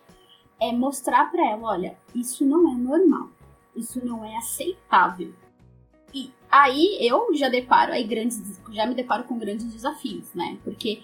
é 0.61 0.73
mostrar 0.73 1.31
para 1.31 1.47
ela: 1.51 1.71
olha, 1.71 1.99
isso 2.15 2.45
não 2.45 2.71
é 2.71 2.75
normal, 2.75 3.31
isso 3.75 4.05
não 4.05 4.25
é 4.25 4.37
aceitável. 4.37 5.33
E 6.13 6.31
aí 6.51 6.99
eu 7.01 7.35
já 7.35 7.49
deparo 7.49 7.93
aí 7.93 8.05
grandes, 8.05 8.61
já 8.71 8.87
me 8.87 8.95
deparo 8.95 9.25
com 9.25 9.39
grandes 9.39 9.73
desafios, 9.73 10.33
né? 10.35 10.59
Porque 10.65 11.03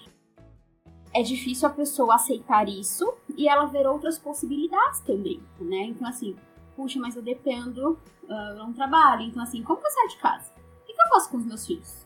é 1.13 1.21
difícil 1.21 1.67
a 1.67 1.71
pessoa 1.71 2.15
aceitar 2.15 2.67
isso 2.67 3.13
e 3.37 3.47
ela 3.47 3.65
ver 3.65 3.85
outras 3.85 4.17
possibilidades 4.17 4.99
também, 5.01 5.41
né? 5.59 5.85
Então, 5.85 6.07
assim, 6.07 6.35
puxa, 6.75 6.99
mas 6.99 7.15
eu 7.15 7.21
dependo, 7.21 7.91
uh, 8.23 8.33
eu 8.33 8.55
não 8.55 8.73
trabalho. 8.73 9.21
Então, 9.21 9.41
assim, 9.41 9.61
como 9.63 9.79
que 9.79 9.85
eu 9.85 9.91
saio 9.91 10.09
de 10.09 10.17
casa? 10.17 10.51
O 10.81 10.85
que 10.85 10.91
eu 10.91 11.09
faço 11.09 11.29
com 11.29 11.37
os 11.37 11.45
meus 11.45 11.65
filhos? 11.65 12.03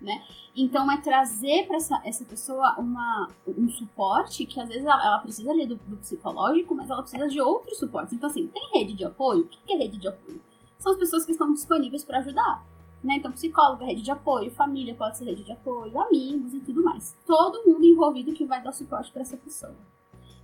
Né? 0.00 0.22
Então, 0.56 0.90
é 0.90 0.96
trazer 0.96 1.66
para 1.66 1.76
essa, 1.76 2.00
essa 2.04 2.24
pessoa 2.24 2.74
uma, 2.78 3.28
um 3.46 3.68
suporte 3.68 4.46
que 4.46 4.58
às 4.58 4.68
vezes 4.68 4.84
ela, 4.84 5.04
ela 5.04 5.18
precisa 5.18 5.50
ali 5.50 5.66
do, 5.66 5.76
do, 5.76 5.96
psicológico, 5.98 6.74
mas 6.74 6.88
ela 6.88 7.02
precisa 7.02 7.28
de 7.28 7.40
outros 7.40 7.78
suportes. 7.78 8.14
Então, 8.14 8.28
assim, 8.28 8.46
tem 8.46 8.70
rede 8.72 8.94
de 8.94 9.04
apoio? 9.04 9.42
O 9.42 9.46
que 9.46 9.72
é 9.72 9.76
rede 9.76 9.98
de 9.98 10.08
apoio? 10.08 10.40
São 10.78 10.92
as 10.92 10.98
pessoas 10.98 11.26
que 11.26 11.32
estão 11.32 11.52
disponíveis 11.52 12.02
para 12.02 12.18
ajudar. 12.18 12.64
Né? 13.02 13.16
Então, 13.16 13.32
psicólogo, 13.32 13.84
rede 13.84 14.02
de 14.02 14.10
apoio, 14.10 14.50
família 14.50 14.94
pode 14.94 15.16
ser 15.16 15.24
rede 15.24 15.42
de 15.42 15.52
apoio, 15.52 15.98
amigos 15.98 16.52
e 16.52 16.60
tudo 16.60 16.82
mais. 16.82 17.16
Todo 17.26 17.66
mundo 17.66 17.84
envolvido 17.84 18.32
que 18.32 18.44
vai 18.44 18.62
dar 18.62 18.72
suporte 18.72 19.10
para 19.10 19.22
essa 19.22 19.36
pessoa. 19.36 19.74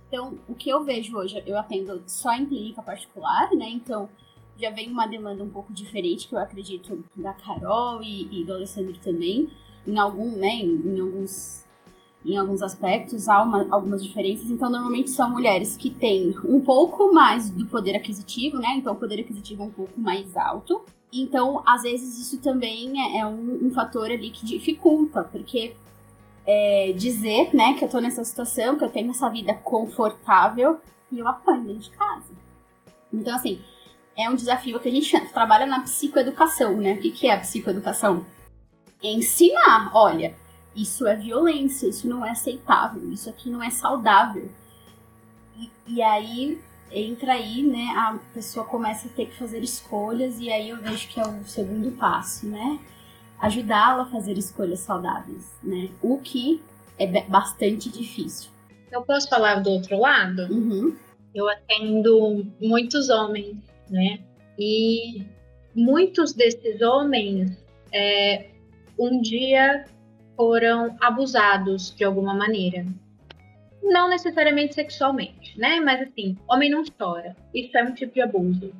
Então, 0.07 0.39
o 0.47 0.55
que 0.55 0.69
eu 0.69 0.83
vejo 0.83 1.17
hoje, 1.17 1.41
eu 1.45 1.57
atendo 1.57 2.01
só 2.07 2.33
em 2.33 2.45
clínica 2.45 2.81
particular, 2.81 3.51
né? 3.51 3.69
Então, 3.69 4.09
já 4.57 4.71
vem 4.71 4.89
uma 4.89 5.05
demanda 5.05 5.43
um 5.43 5.49
pouco 5.49 5.71
diferente, 5.71 6.27
que 6.27 6.33
eu 6.33 6.39
acredito 6.39 7.03
da 7.15 7.33
Carol 7.33 8.01
e, 8.01 8.41
e 8.41 8.43
do 8.43 8.53
Alessandro 8.53 8.97
também, 8.99 9.49
em 9.85 9.97
algum, 9.99 10.31
né, 10.31 10.47
em, 10.47 10.95
em 10.95 10.99
alguns 10.99 11.67
em 12.25 12.35
alguns 12.35 12.61
aspectos 12.61 13.29
há 13.29 13.41
uma, 13.41 13.67
algumas 13.69 14.03
diferenças. 14.03 14.49
Então, 14.49 14.69
normalmente 14.69 15.09
são 15.09 15.29
mulheres 15.29 15.77
que 15.77 15.89
têm 15.89 16.35
um 16.43 16.59
pouco 16.59 17.13
mais 17.13 17.49
do 17.49 17.65
poder 17.67 17.95
aquisitivo, 17.95 18.57
né? 18.57 18.75
Então, 18.75 18.93
o 18.93 18.95
poder 18.97 19.21
aquisitivo 19.21 19.63
é 19.63 19.65
um 19.67 19.71
pouco 19.71 19.97
mais 19.99 20.35
alto. 20.35 20.83
Então, 21.11 21.63
às 21.65 21.83
vezes, 21.83 22.17
isso 22.19 22.39
também 22.39 23.01
é, 23.01 23.19
é 23.19 23.25
um, 23.25 23.67
um 23.67 23.71
fator 23.71 24.11
ali 24.11 24.29
que 24.29 24.45
dificulta, 24.45 25.23
porque 25.23 25.75
é, 26.45 26.93
dizer, 26.93 27.53
né, 27.53 27.73
que 27.73 27.83
eu 27.83 27.89
tô 27.89 27.99
nessa 27.99 28.23
situação, 28.23 28.77
que 28.77 28.83
eu 28.83 28.89
tenho 28.89 29.11
essa 29.11 29.29
vida 29.29 29.53
confortável 29.53 30.79
e 31.11 31.19
eu 31.19 31.27
apanho 31.27 31.63
dentro 31.63 31.83
de 31.83 31.89
casa. 31.91 32.31
Então, 33.11 33.35
assim, 33.35 33.61
é 34.15 34.29
um 34.29 34.35
desafio 34.35 34.79
que 34.79 34.89
a 34.89 34.91
gente 34.91 35.19
trabalha 35.29 35.65
na 35.65 35.81
psicoeducação, 35.81 36.77
né? 36.77 36.93
O 36.93 36.97
que, 36.99 37.11
que 37.11 37.27
é 37.27 37.33
a 37.33 37.39
psicoeducação? 37.39 38.25
É 39.01 39.11
ensinar, 39.11 39.91
olha, 39.93 40.35
isso 40.75 41.05
é 41.07 41.15
violência, 41.15 41.87
isso 41.87 42.07
não 42.07 42.25
é 42.25 42.31
aceitável, 42.31 43.11
isso 43.11 43.29
aqui 43.29 43.49
não 43.49 43.61
é 43.61 43.69
saudável. 43.69 44.49
E, 45.55 45.69
e 45.87 46.01
aí 46.01 46.59
entra 46.91 47.33
aí, 47.33 47.63
né, 47.63 47.87
a 47.95 48.19
pessoa 48.33 48.65
começa 48.65 49.07
a 49.07 49.11
ter 49.11 49.27
que 49.27 49.35
fazer 49.35 49.63
escolhas 49.63 50.39
e 50.39 50.51
aí 50.51 50.69
eu 50.69 50.77
vejo 50.77 51.07
que 51.09 51.19
é 51.19 51.23
o 51.23 51.43
segundo 51.45 51.91
passo, 51.97 52.47
né? 52.47 52.79
ajudá-la 53.39 54.03
a 54.03 54.07
fazer 54.07 54.37
escolhas 54.37 54.79
saudáveis, 54.79 55.55
né? 55.63 55.89
O 56.01 56.17
que 56.17 56.61
é 56.97 57.21
bastante 57.23 57.89
difícil. 57.89 58.49
Eu 58.91 59.03
posso 59.03 59.29
falar 59.29 59.61
do 59.61 59.69
outro 59.69 59.99
lado? 59.99 60.43
Uhum. 60.51 60.95
Eu 61.33 61.47
atendo 61.49 62.47
muitos 62.59 63.09
homens, 63.09 63.57
né? 63.89 64.19
E 64.57 65.23
muitos 65.75 66.33
desses 66.33 66.81
homens 66.81 67.63
é, 67.93 68.49
um 68.97 69.21
dia 69.21 69.85
foram 70.35 70.95
abusados 70.99 71.93
de 71.95 72.03
alguma 72.03 72.33
maneira. 72.33 72.85
Não 73.87 74.09
necessariamente 74.09 74.75
sexualmente, 74.75 75.57
né? 75.57 75.79
Mas 75.79 76.01
assim, 76.01 76.37
homem 76.47 76.69
não 76.69 76.83
chora. 76.97 77.35
Isso 77.53 77.77
é 77.77 77.83
um 77.83 77.93
tipo 77.93 78.13
de 78.13 78.21
abuso. 78.21 78.73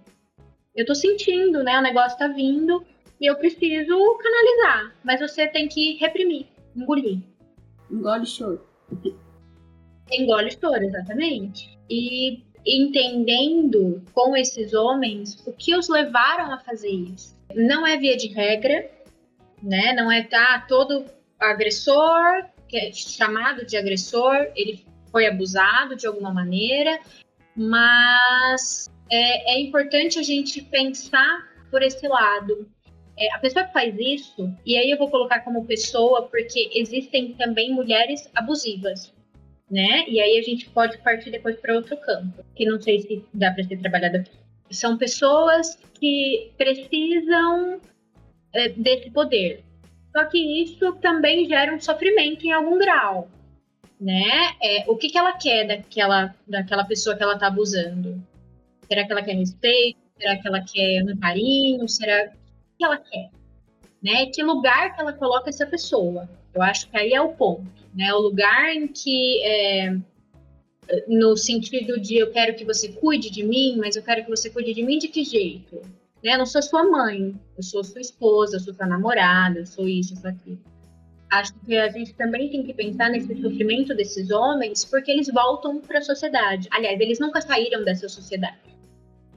Eu 0.75 0.85
tô 0.85 0.93
sentindo, 0.93 1.63
né? 1.63 1.79
O 1.79 1.81
negócio 1.81 2.17
tá 2.17 2.27
vindo 2.27 2.85
e 3.19 3.25
eu 3.25 3.35
preciso 3.35 4.17
canalizar. 4.17 4.95
Mas 5.03 5.19
você 5.19 5.47
tem 5.47 5.67
que 5.67 5.95
reprimir, 5.95 6.47
engolir. 6.75 7.19
Engole 7.89 8.25
choro. 8.25 8.61
Engole 10.11 10.51
choro, 10.51 10.83
exatamente. 10.83 11.77
E 11.89 12.43
entendendo 12.65 14.03
com 14.13 14.35
esses 14.35 14.73
homens 14.73 15.41
o 15.47 15.53
que 15.53 15.73
os 15.75 15.87
levaram 15.87 16.51
a 16.51 16.59
fazer 16.59 16.89
isso. 16.89 17.37
Não 17.55 17.87
é 17.87 17.97
via 17.97 18.17
de 18.17 18.27
regra, 18.27 18.91
né? 19.63 19.93
Não 19.93 20.11
é 20.11 20.21
tá 20.23 20.65
todo 20.67 21.05
agressor, 21.39 22.45
que 22.67 22.77
é 22.77 22.91
chamado 22.91 23.65
de 23.65 23.77
agressor, 23.77 24.51
ele 24.55 24.85
foi 25.17 25.25
abusado 25.25 25.95
de 25.95 26.05
alguma 26.05 26.31
maneira, 26.31 26.99
mas 27.55 28.87
é, 29.09 29.55
é 29.55 29.59
importante 29.59 30.19
a 30.19 30.21
gente 30.21 30.61
pensar 30.61 31.47
por 31.71 31.81
esse 31.81 32.07
lado 32.07 32.69
é, 33.17 33.33
a 33.33 33.39
pessoa 33.39 33.65
que 33.65 33.73
faz 33.73 33.95
isso, 33.97 34.53
e 34.63 34.77
aí 34.77 34.91
eu 34.91 34.97
vou 34.99 35.09
colocar 35.09 35.39
como 35.39 35.65
pessoa, 35.65 36.27
porque 36.27 36.69
existem 36.71 37.33
também 37.33 37.73
mulheres 37.73 38.29
abusivas, 38.35 39.11
né? 39.71 40.07
E 40.07 40.21
aí 40.21 40.37
a 40.37 40.43
gente 40.43 40.69
pode 40.69 40.99
partir 40.99 41.31
depois 41.31 41.59
para 41.59 41.73
outro 41.73 41.97
campo, 41.97 42.45
que 42.55 42.63
não 42.63 42.79
sei 42.79 42.99
se 42.99 43.25
dá 43.33 43.51
para 43.51 43.63
ser 43.63 43.77
trabalhado 43.77 44.17
aqui. 44.17 44.29
São 44.69 44.99
pessoas 44.99 45.79
que 45.99 46.51
precisam 46.55 47.81
é, 48.53 48.69
desse 48.69 49.09
poder. 49.09 49.63
Só 50.15 50.25
que 50.25 50.37
isso 50.61 50.93
também 51.01 51.47
gera 51.47 51.73
um 51.73 51.79
sofrimento 51.79 52.45
em 52.45 52.51
algum 52.51 52.77
grau, 52.77 53.27
né? 53.99 54.55
É, 54.61 54.85
o 54.87 54.95
que, 54.95 55.09
que 55.09 55.17
ela 55.17 55.33
quer 55.33 55.65
daquela, 55.67 56.35
daquela 56.47 56.83
pessoa 56.83 57.15
que 57.15 57.23
ela 57.23 57.33
está 57.33 57.47
abusando? 57.47 58.21
Será 58.87 59.05
que 59.05 59.11
ela 59.11 59.23
quer 59.23 59.35
respeito? 59.35 59.99
Será 60.17 60.37
que 60.37 60.47
ela 60.47 60.61
quer 60.61 61.03
um 61.03 61.17
carinho? 61.17 61.87
Será 61.87 62.27
que 62.77 62.83
ela 62.83 62.97
quer, 62.97 63.29
né? 64.01 64.27
Que 64.27 64.43
lugar 64.43 64.95
que 64.95 65.01
ela 65.01 65.13
coloca 65.13 65.49
essa 65.49 65.65
pessoa. 65.65 66.29
Eu 66.53 66.61
acho 66.61 66.89
que 66.89 66.97
aí 66.97 67.13
é 67.13 67.21
o 67.21 67.33
ponto, 67.33 67.67
né? 67.93 68.13
O 68.13 68.19
lugar 68.19 68.73
em 68.73 68.87
que 68.87 69.43
é, 69.43 69.97
no 71.07 71.35
sentido 71.35 71.99
de 71.99 72.17
eu 72.17 72.31
quero 72.31 72.55
que 72.55 72.65
você 72.65 72.89
cuide 72.89 73.29
de 73.29 73.43
mim, 73.43 73.77
mas 73.77 73.95
eu 73.95 74.03
quero 74.03 74.23
que 74.23 74.29
você 74.29 74.49
cuide 74.49 74.73
de 74.73 74.83
mim 74.83 74.97
de 74.97 75.07
que 75.07 75.23
jeito? 75.23 75.81
Né? 76.23 76.33
Eu 76.33 76.37
não 76.37 76.45
sou 76.45 76.61
sua 76.61 76.83
mãe, 76.83 77.35
eu 77.55 77.63
sou 77.63 77.83
sua 77.83 78.01
esposa, 78.01 78.55
eu 78.55 78.59
sou 78.59 78.73
sua 78.73 78.87
namorada, 78.87 79.59
eu 79.59 79.65
sou 79.65 79.87
isso, 79.87 80.13
eu 80.13 80.17
sou 80.17 80.29
aquilo. 80.29 80.59
Acho 81.29 81.53
que 81.65 81.77
a 81.77 81.89
gente 81.89 82.13
também 82.13 82.49
tem 82.49 82.63
que 82.63 82.73
pensar 82.73 83.09
nesse 83.09 83.35
sofrimento 83.41 83.93
desses 83.93 84.31
homens, 84.31 84.85
porque 84.85 85.11
eles 85.11 85.27
voltam 85.27 85.79
para 85.79 85.99
a 85.99 86.01
sociedade. 86.01 86.67
Aliás, 86.71 86.99
eles 86.99 87.19
nunca 87.19 87.41
saíram 87.41 87.83
dessa 87.83 88.07
sociedade 88.07 88.67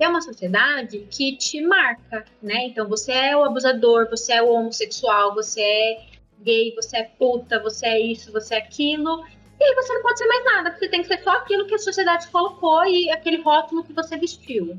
é 0.01 0.09
uma 0.09 0.23
sociedade 0.23 1.07
que 1.11 1.37
te 1.37 1.61
marca, 1.61 2.25
né? 2.43 2.65
Então 2.65 2.89
você 2.89 3.13
é 3.13 3.37
o 3.37 3.45
abusador, 3.45 4.09
você 4.09 4.33
é 4.33 4.43
o 4.43 4.51
homossexual, 4.51 5.35
você 5.35 5.61
é 5.61 6.07
gay, 6.43 6.75
você 6.75 6.99
é 6.99 7.05
puta, 7.05 7.61
você 7.61 7.87
é 7.87 8.01
isso, 8.01 8.33
você 8.33 8.55
é 8.55 8.59
aquilo. 8.59 9.23
E 9.59 9.63
aí 9.63 9.75
você 9.75 9.93
não 9.93 10.03
pode 10.03 10.19
ser 10.19 10.27
mais 10.27 10.45
nada, 10.45 10.71
porque 10.71 10.89
tem 10.89 11.03
que 11.03 11.09
ser 11.09 11.23
só 11.23 11.31
aquilo 11.33 11.67
que 11.67 11.75
a 11.75 11.79
sociedade 11.79 12.29
colocou 12.29 12.83
e 12.87 13.11
aquele 13.11 13.43
rótulo 13.43 13.85
que 13.85 13.93
você 13.93 14.17
vestiu. 14.17 14.79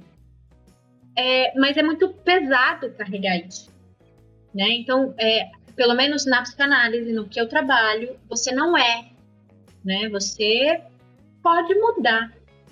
É, 1.16 1.54
mas 1.60 1.78
é 1.78 1.84
muito 1.84 2.10
pesado 2.10 2.92
carregar 2.94 3.38
isso. 3.38 3.70
Né? 4.54 4.70
Então, 4.72 5.14
é, 5.20 5.50
pelo 5.76 5.94
menos 5.96 6.26
na 6.26 6.42
psicanálise, 6.42 7.12
no 7.12 7.28
que 7.28 7.40
eu 7.40 7.48
trabalho, 7.48 8.16
você 8.30 8.52
não 8.52 8.78
é. 8.78 9.10
Né? 9.84 10.10
Você 10.10 10.82
pode 11.42 11.74
mudar, 11.76 12.32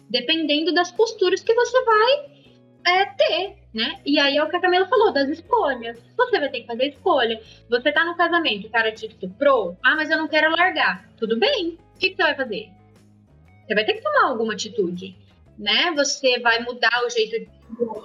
dependendo 0.09 0.73
das 0.73 0.91
posturas 0.91 1.41
que 1.41 1.53
você 1.53 1.83
vai 1.83 2.39
é, 2.85 3.05
ter, 3.05 3.57
né? 3.73 3.99
E 4.05 4.19
aí 4.19 4.37
é 4.37 4.43
o 4.43 4.49
que 4.49 4.55
a 4.55 4.61
Camila 4.61 4.87
falou, 4.87 5.11
das 5.11 5.29
escolhas. 5.29 5.97
Você 6.15 6.39
vai 6.39 6.49
ter 6.49 6.61
que 6.61 6.67
fazer 6.67 6.89
escolha. 6.89 7.41
Você 7.69 7.91
tá 7.91 8.05
no 8.05 8.15
casamento, 8.15 8.67
o 8.67 8.71
cara 8.71 8.91
te 8.91 9.07
estuprou, 9.07 9.77
ah, 9.83 9.95
mas 9.95 10.09
eu 10.09 10.17
não 10.17 10.27
quero 10.27 10.51
largar. 10.51 11.07
Tudo 11.17 11.37
bem. 11.37 11.77
O 11.95 11.99
que, 11.99 12.11
que 12.11 12.15
você 12.15 12.23
vai 12.23 12.35
fazer? 12.35 12.69
Você 13.65 13.75
vai 13.75 13.85
ter 13.85 13.93
que 13.93 14.01
tomar 14.01 14.29
alguma 14.29 14.53
atitude, 14.53 15.15
né? 15.57 15.91
Você 15.95 16.39
vai 16.39 16.59
mudar 16.63 17.03
o 17.05 17.09
jeito 17.09 17.39
de... 17.39 17.49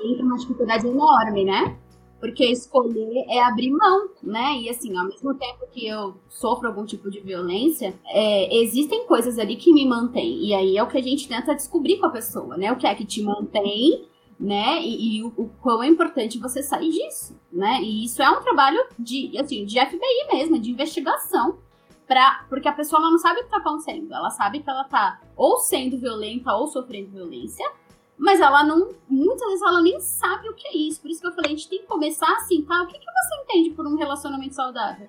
Entra 0.05 0.25
uma 0.25 0.37
dificuldade 0.37 0.87
enorme, 0.87 1.45
né? 1.45 1.79
Porque 2.25 2.43
escolher 2.47 3.27
é 3.29 3.43
abrir 3.43 3.71
mão, 3.71 4.09
né? 4.23 4.57
E 4.59 4.71
assim, 4.71 4.97
ao 4.97 5.05
mesmo 5.05 5.35
tempo 5.35 5.67
que 5.71 5.87
eu 5.87 6.15
sofro 6.31 6.67
algum 6.67 6.87
tipo 6.87 7.11
de 7.11 7.21
violência, 7.21 7.95
é, 8.07 8.63
existem 8.63 9.07
coisas 9.07 9.39
ali 9.39 9.57
que 9.57 9.71
me 9.71 9.87
mantêm. 9.87 10.43
E 10.43 10.55
aí 10.55 10.75
é 10.75 10.83
o 10.83 10.87
que 10.87 10.97
a 10.97 11.03
gente 11.03 11.29
tenta 11.29 11.55
descobrir 11.55 11.99
com 11.99 12.07
a 12.07 12.11
pessoa, 12.11 12.57
né? 12.57 12.73
O 12.73 12.77
que 12.77 12.87
é 12.87 12.95
que 12.95 13.05
te 13.05 13.23
mantém 13.23 14.07
né? 14.41 14.81
E, 14.81 15.19
e 15.19 15.23
o, 15.23 15.35
o, 15.37 15.51
quão 15.61 15.83
é 15.83 15.87
importante 15.87 16.39
você 16.39 16.63
sair 16.63 16.91
disso, 16.91 17.39
né? 17.53 17.83
E 17.83 18.07
isso 18.07 18.23
é 18.23 18.31
um 18.31 18.41
trabalho 18.41 18.83
de, 18.99 19.37
assim, 19.39 19.67
de 19.67 19.79
FBI 19.79 20.33
mesmo, 20.33 20.59
de 20.59 20.71
investigação, 20.71 21.59
pra, 22.07 22.47
porque 22.49 22.67
a 22.67 22.73
pessoa 22.73 23.03
não 23.03 23.19
sabe 23.19 23.41
o 23.41 23.45
que 23.45 23.51
tá 23.51 23.59
acontecendo. 23.59 24.13
Ela 24.13 24.31
sabe 24.31 24.61
que 24.61 24.71
ela 24.71 24.85
tá 24.85 25.21
ou 25.37 25.59
sendo 25.59 25.99
violenta 25.99 26.55
ou 26.55 26.67
sofrendo 26.69 27.11
violência, 27.11 27.71
mas 28.17 28.41
ela 28.41 28.65
não, 28.65 28.95
muitas 29.09 29.47
vezes 29.49 29.63
ela 29.63 29.83
nem 29.83 30.01
sabe 30.01 30.49
o 30.49 30.55
que 30.55 30.67
é 30.69 30.77
isso. 30.77 31.01
Por 31.01 31.11
isso 31.11 31.21
que 31.21 31.27
eu 31.27 31.33
falei, 31.33 31.53
a 31.53 31.55
gente 31.55 31.69
tem 31.69 31.81
que 31.81 31.87
começar 31.87 32.33
assim, 32.37 32.63
tá? 32.63 32.83
O 32.83 32.87
que, 32.87 32.99
que 32.99 33.05
você 33.05 33.43
entende 33.43 33.71
por 33.71 33.87
um 33.87 33.97
relacionamento 33.97 34.55
saudável? 34.55 35.09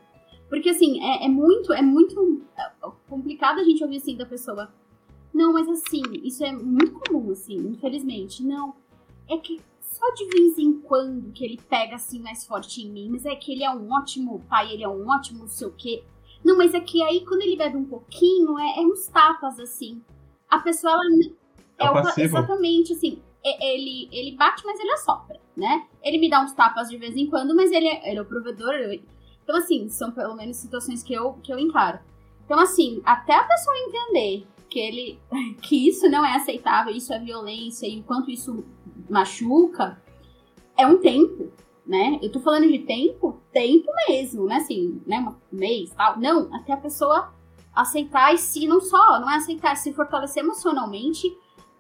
Porque 0.50 0.70
assim, 0.70 1.04
é, 1.04 1.26
é 1.26 1.30
muito, 1.30 1.74
é 1.74 1.82
muito 1.82 2.42
é, 2.58 2.72
complicado 3.08 3.60
a 3.60 3.64
gente 3.64 3.84
ouvir 3.84 3.98
assim 3.98 4.16
da 4.16 4.26
pessoa. 4.26 4.74
Não, 5.34 5.54
mas 5.54 5.68
assim, 5.68 6.02
isso 6.24 6.44
é 6.44 6.52
muito 6.52 6.94
comum, 6.94 7.32
assim, 7.32 7.58
infelizmente. 7.58 8.44
Não, 8.44 8.74
é 9.30 9.38
que 9.38 9.62
só 9.82 10.10
de 10.14 10.26
vez 10.28 10.58
em 10.58 10.80
quando 10.82 11.32
que 11.32 11.44
ele 11.44 11.60
pega 11.70 11.96
assim 11.96 12.20
mais 12.20 12.46
forte 12.46 12.82
em 12.82 12.92
mim, 12.92 13.10
mas 13.10 13.26
é 13.26 13.36
que 13.36 13.52
ele 13.52 13.64
é 13.64 13.72
um 13.72 13.92
ótimo 13.92 14.44
pai, 14.50 14.74
ele 14.74 14.84
é 14.84 14.90
um 14.90 15.08
ótimo 15.08 15.40
não 15.40 15.48
sei 15.48 15.68
o 15.68 15.72
quê. 15.72 16.04
Não, 16.44 16.58
mas 16.58 16.74
é 16.74 16.80
que 16.80 17.02
aí 17.02 17.26
quando 17.26 17.42
ele 17.42 17.56
bebe 17.56 17.78
um 17.78 17.86
pouquinho, 17.86 18.58
é, 18.60 18.80
é 18.80 18.82
uns 18.82 19.08
tapas 19.08 19.60
assim. 19.60 20.02
A 20.50 20.60
pessoa, 20.60 20.94
ela. 20.94 21.04
É, 21.80 21.86
é 21.86 21.90
o 21.90 21.94
passivo. 21.94 22.38
Exatamente, 22.38 22.94
assim. 22.94 23.22
ele, 23.44 24.10
ele 24.12 24.36
bate, 24.36 24.64
mas 24.66 24.80
ele 24.80 24.92
assopra, 24.92 25.40
né? 25.56 25.86
Ele 26.04 26.18
me 26.18 26.30
dá 26.30 26.42
uns 26.42 26.54
tapas 26.54 26.90
de 26.90 26.98
vez 26.98 27.16
em 27.16 27.28
quando, 27.28 27.56
mas 27.56 27.72
ele 27.72 27.88
é, 27.88 28.10
ele 28.10 28.20
é 28.20 28.22
o 28.22 28.26
provedor. 28.26 28.74
Ele... 28.74 29.04
Então, 29.44 29.56
assim, 29.58 29.88
são 29.90 30.12
pelo 30.12 30.36
menos 30.36 30.58
situações 30.58 31.04
que 31.04 31.14
eu, 31.14 31.34
que 31.44 31.52
eu 31.52 31.60
encaro. 31.60 32.00
Então, 32.46 32.60
assim, 32.60 33.02
até 33.06 33.34
a 33.34 33.44
pessoa 33.44 33.78
entender 33.78 34.48
que 34.70 34.80
ele 34.80 35.20
que 35.62 35.88
isso 35.88 36.10
não 36.10 36.26
é 36.26 36.36
aceitável, 36.36 36.94
isso 36.94 37.14
é 37.14 37.20
violência 37.20 37.88
e 37.88 38.00
o 38.00 38.04
quanto 38.04 38.30
isso 38.30 38.66
machuca, 39.10 40.02
é 40.78 40.86
um 40.86 40.98
tempo, 40.98 41.52
né? 41.86 42.20
Eu 42.22 42.32
tô 42.32 42.40
falando 42.40 42.68
de 42.68 42.80
tempo, 42.80 43.40
tempo 43.52 43.88
mesmo, 44.10 44.46
né? 44.46 44.56
Assim, 44.56 45.02
né? 45.06 45.20
Um 45.20 45.56
mês, 45.56 45.92
tal. 45.92 46.20
Não, 46.20 46.54
até 46.54 46.74
a 46.74 46.78
pessoa 46.78 47.34
aceitar 47.74 48.34
e 48.34 48.38
se 48.38 48.68
não 48.68 48.80
só, 48.80 49.20
não 49.20 49.30
é 49.30 49.36
aceitar, 49.36 49.76
se 49.76 49.94
fortalecer 49.94 50.44
emocionalmente, 50.44 51.36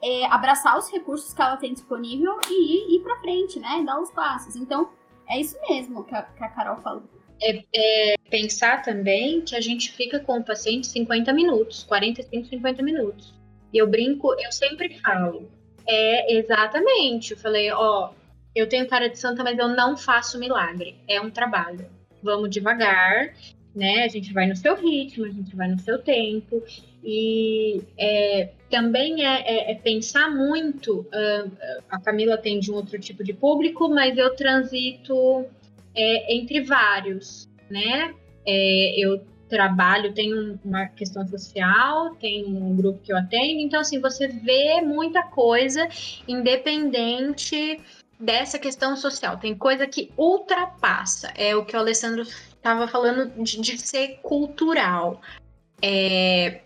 é, 0.06 0.26
abraçar 0.28 0.78
os 0.78 0.92
recursos 0.92 1.34
que 1.34 1.42
ela 1.42 1.58
tem 1.58 1.74
disponível 1.74 2.40
e 2.48 2.54
ir, 2.54 2.96
ir 2.96 3.00
pra 3.02 3.18
frente, 3.18 3.60
né? 3.60 3.84
Dar 3.84 4.00
os 4.00 4.12
passos. 4.12 4.56
Então, 4.56 4.92
é 5.28 5.40
isso 5.40 5.58
mesmo 5.68 6.04
que 6.04 6.14
a, 6.14 6.22
que 6.22 6.44
a 6.44 6.50
Carol 6.50 6.78
falou. 6.78 7.04
É, 7.42 7.64
é, 7.76 8.16
pensar 8.30 8.84
também 8.84 9.42
que 9.42 9.56
a 9.56 9.62
gente 9.62 9.92
fica 9.92 10.20
com 10.20 10.38
o 10.38 10.44
paciente 10.44 10.86
50 10.88 11.34
minutos, 11.34 11.84
45, 11.84 12.48
50 12.48 12.84
minutos. 12.84 13.34
E 13.74 13.80
eu 13.80 13.88
brinco, 13.88 14.34
eu 14.40 14.52
sempre 14.52 15.00
falo. 15.00 15.50
É 15.88 16.36
exatamente. 16.38 17.32
Eu 17.32 17.38
falei, 17.38 17.72
ó, 17.72 18.12
eu 18.56 18.70
tenho 18.70 18.88
cara 18.88 19.10
de 19.10 19.18
santa, 19.18 19.44
mas 19.44 19.58
eu 19.58 19.70
não 19.70 19.98
faço 19.98 20.40
milagre. 20.40 20.96
É 21.08 21.20
um 21.20 21.32
trabalho. 21.32 21.90
Vamos 22.22 22.52
devagar, 22.52 23.34
né? 23.76 24.04
A 24.04 24.08
gente 24.08 24.32
vai 24.32 24.48
no 24.48 24.56
seu 24.56 24.76
ritmo, 24.76 25.26
a 25.26 25.30
gente 25.30 25.56
vai 25.56 25.68
no 25.68 25.80
seu 25.80 26.00
tempo. 26.00 26.64
E 27.04 27.82
é, 27.98 28.50
também 28.70 29.26
é, 29.26 29.42
é, 29.42 29.72
é, 29.72 29.76
pensar 29.76 30.32
muito. 30.32 31.02
Uh, 31.02 31.52
a 31.90 32.00
Camila 32.00 32.38
tem 32.38 32.60
de 32.60 32.72
um 32.72 32.76
outro 32.76 32.98
tipo 33.00 33.24
de 33.24 33.34
público, 33.34 33.90
mas 33.90 34.18
eu 34.18 34.36
transito 34.36 35.46
é, 35.94 36.36
entre 36.36 36.62
vários, 36.62 37.50
né? 37.70 38.14
É, 38.48 38.96
eu 38.98 39.22
trabalho, 39.48 40.14
tenho 40.14 40.60
uma 40.66 40.88
questão 40.88 41.28
social, 41.28 42.16
tenho 42.16 42.48
um 42.48 42.76
grupo 42.76 43.00
que 43.04 43.14
eu 43.14 43.18
atendo, 43.18 43.60
então 43.60 43.80
assim, 43.80 44.00
você 44.00 44.28
vê 44.28 44.82
muita 44.82 45.22
coisa 45.22 45.88
independente 46.28 47.80
dessa 48.20 48.58
questão 48.58 48.96
social. 48.96 49.38
Tem 49.38 49.56
coisa 49.56 49.86
que 49.86 50.12
ultrapassa, 50.18 51.32
é 51.36 51.56
o 51.56 51.64
que 51.66 51.76
o 51.76 51.80
Alessandro 51.80 52.26
estava 52.66 52.88
falando 52.88 53.32
de, 53.44 53.62
de, 53.62 53.78
ser 53.78 54.20
cultural. 54.24 55.22
É, 55.82 56.62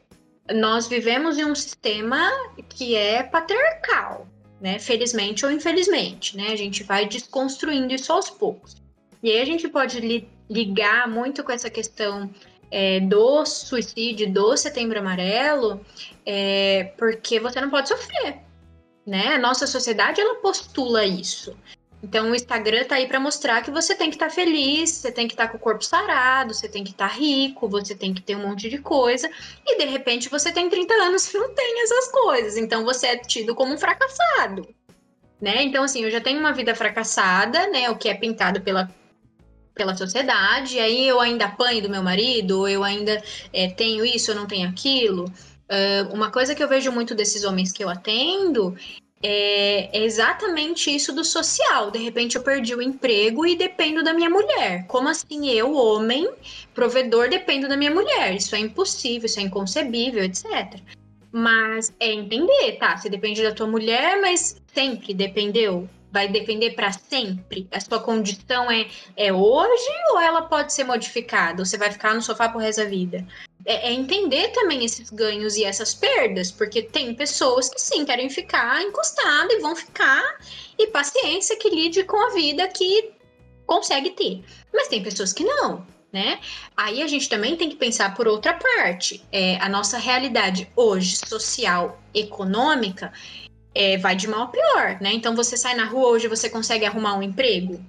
nós 0.55 0.87
vivemos 0.87 1.37
em 1.37 1.43
um 1.43 1.53
sistema 1.53 2.31
que 2.69 2.95
é 2.95 3.21
patriarcal, 3.21 4.25
né? 4.61 4.79
Felizmente 4.79 5.45
ou 5.45 5.51
infelizmente, 5.51 6.37
né? 6.37 6.47
A 6.51 6.55
gente 6.55 6.83
vai 6.83 7.05
desconstruindo 7.05 7.93
isso 7.93 8.13
aos 8.13 8.29
poucos. 8.29 8.77
E 9.21 9.29
aí 9.29 9.41
a 9.41 9.45
gente 9.45 9.67
pode 9.67 9.99
li 9.99 10.29
ligar 10.49 11.07
muito 11.07 11.43
com 11.43 11.51
essa 11.51 11.69
questão 11.69 12.29
é, 12.71 12.99
do 13.01 13.45
suicídio, 13.45 14.31
do 14.33 14.57
setembro 14.57 14.97
amarelo, 14.97 15.79
é, 16.25 16.93
porque 16.97 17.39
você 17.39 17.61
não 17.61 17.69
pode 17.69 17.89
sofrer 17.89 18.39
né? 19.09 19.33
A 19.33 19.39
nossa 19.39 19.65
sociedade 19.65 20.21
ela 20.21 20.35
postula 20.35 21.03
isso. 21.03 21.57
Então 22.01 22.31
o 22.31 22.35
Instagram 22.35 22.85
tá 22.85 22.95
aí 22.95 23.07
para 23.07 23.19
mostrar 23.19 23.61
que 23.61 23.69
você 23.69 23.93
tem 23.93 24.09
que 24.09 24.15
estar 24.15 24.29
tá 24.29 24.33
feliz, 24.33 24.89
você 24.89 25.11
tem 25.11 25.27
que 25.27 25.33
estar 25.33 25.47
tá 25.47 25.51
com 25.51 25.57
o 25.57 25.59
corpo 25.59 25.83
sarado, 25.83 26.53
você 26.53 26.69
tem 26.69 26.83
que 26.83 26.91
estar 26.91 27.09
tá 27.09 27.13
rico, 27.13 27.67
você 27.67 27.93
tem 27.93 28.13
que 28.13 28.21
ter 28.21 28.35
um 28.35 28.47
monte 28.47 28.69
de 28.69 28.77
coisa, 28.77 29.29
e 29.65 29.77
de 29.77 29.85
repente 29.85 30.29
você 30.29 30.51
tem 30.51 30.69
30 30.69 30.93
anos 30.93 31.33
e 31.33 31.37
não 31.37 31.53
tem 31.53 31.83
essas 31.83 32.09
coisas. 32.09 32.57
Então 32.57 32.85
você 32.85 33.07
é 33.07 33.17
tido 33.17 33.53
como 33.53 33.73
um 33.73 33.77
fracassado. 33.77 34.67
Né? 35.41 35.63
Então 35.63 35.83
assim, 35.83 36.03
eu 36.03 36.11
já 36.11 36.21
tenho 36.21 36.39
uma 36.39 36.53
vida 36.53 36.73
fracassada, 36.73 37.67
né, 37.67 37.89
o 37.89 37.97
que 37.97 38.09
é 38.09 38.13
pintado 38.13 38.61
pela 38.61 38.89
pela 39.73 39.95
sociedade, 39.95 40.75
e 40.75 40.79
aí 40.81 41.07
eu 41.07 41.21
ainda 41.21 41.45
apanho 41.45 41.81
do 41.81 41.89
meu 41.89 42.03
marido, 42.03 42.59
ou 42.59 42.67
eu 42.67 42.83
ainda 42.83 43.23
é, 43.53 43.69
tenho 43.69 44.03
isso, 44.03 44.31
eu 44.31 44.35
não 44.35 44.45
tenho 44.45 44.67
aquilo. 44.67 45.23
Uh, 45.23 46.13
uma 46.13 46.29
coisa 46.29 46.53
que 46.53 46.61
eu 46.61 46.67
vejo 46.67 46.91
muito 46.91 47.15
desses 47.15 47.45
homens 47.45 47.71
que 47.71 47.81
eu 47.81 47.87
atendo 47.87 48.75
é 49.21 49.89
exatamente 50.05 50.93
isso 50.93 51.13
do 51.13 51.23
social. 51.23 51.91
De 51.91 51.99
repente 51.99 52.35
eu 52.35 52.43
perdi 52.43 52.73
o 52.73 52.81
emprego 52.81 53.45
e 53.45 53.55
dependo 53.55 54.03
da 54.03 54.13
minha 54.13 54.29
mulher. 54.29 54.85
Como 54.87 55.09
assim 55.09 55.49
eu, 55.49 55.73
homem, 55.73 56.29
provedor, 56.73 57.29
dependo 57.29 57.67
da 57.67 57.75
minha 57.75 57.91
mulher? 57.91 58.35
Isso 58.35 58.55
é 58.55 58.59
impossível, 58.59 59.25
isso 59.25 59.39
é 59.39 59.43
inconcebível, 59.43 60.23
etc. 60.23 60.79
Mas 61.31 61.93
é 61.99 62.11
entender, 62.11 62.77
tá? 62.79 62.97
Você 62.97 63.09
depende 63.09 63.43
da 63.43 63.53
tua 63.53 63.67
mulher, 63.67 64.19
mas 64.21 64.59
sempre 64.73 65.13
dependeu. 65.13 65.87
Vai 66.11 66.27
depender 66.27 66.71
para 66.71 66.91
sempre. 66.91 67.67
A 67.71 67.79
sua 67.79 67.99
condição 67.99 68.71
é, 68.71 68.87
é 69.15 69.31
hoje 69.31 69.89
ou 70.11 70.19
ela 70.19 70.43
pode 70.43 70.73
ser 70.73 70.83
modificada? 70.83 71.61
Ou 71.61 71.65
você 71.65 71.77
vai 71.77 71.91
ficar 71.91 72.15
no 72.15 72.21
sofá 72.21 72.49
por 72.49 72.59
resto 72.59 72.81
da 72.81 72.89
vida? 72.89 73.27
É, 73.69 73.89
é, 73.89 73.93
entender 73.93 74.47
também 74.47 74.83
esses 74.83 75.11
ganhos 75.11 75.55
e 75.55 75.63
essas 75.63 75.93
perdas, 75.93 76.51
porque 76.51 76.81
tem 76.81 77.13
pessoas 77.13 77.69
que 77.69 77.79
sim 77.79 78.03
querem 78.03 78.27
ficar 78.27 78.81
encostadas 78.81 79.53
e 79.53 79.59
vão 79.59 79.75
ficar, 79.75 80.39
e 80.75 80.87
paciência 80.87 81.55
que 81.55 81.69
lide 81.69 82.03
com 82.03 82.17
a 82.17 82.33
vida 82.33 82.67
que 82.67 83.11
consegue 83.67 84.09
ter. 84.09 84.43
Mas 84.73 84.87
tem 84.87 85.03
pessoas 85.03 85.31
que 85.31 85.43
não, 85.43 85.85
né? 86.11 86.39
Aí 86.75 87.03
a 87.03 87.07
gente 87.07 87.29
também 87.29 87.55
tem 87.55 87.69
que 87.69 87.75
pensar 87.75 88.15
por 88.15 88.27
outra 88.27 88.55
parte. 88.55 89.23
É, 89.31 89.57
a 89.57 89.69
nossa 89.69 89.99
realidade 89.99 90.67
hoje, 90.75 91.17
social, 91.17 92.01
econômica, 92.11 93.13
é, 93.75 93.99
vai 93.99 94.15
de 94.15 94.27
mal 94.27 94.45
a 94.45 94.47
pior, 94.47 94.97
né? 94.99 95.13
Então 95.13 95.35
você 95.35 95.55
sai 95.55 95.75
na 95.75 95.85
rua 95.85 96.07
hoje, 96.09 96.27
você 96.27 96.49
consegue 96.49 96.85
arrumar 96.85 97.15
um 97.15 97.21
emprego? 97.21 97.79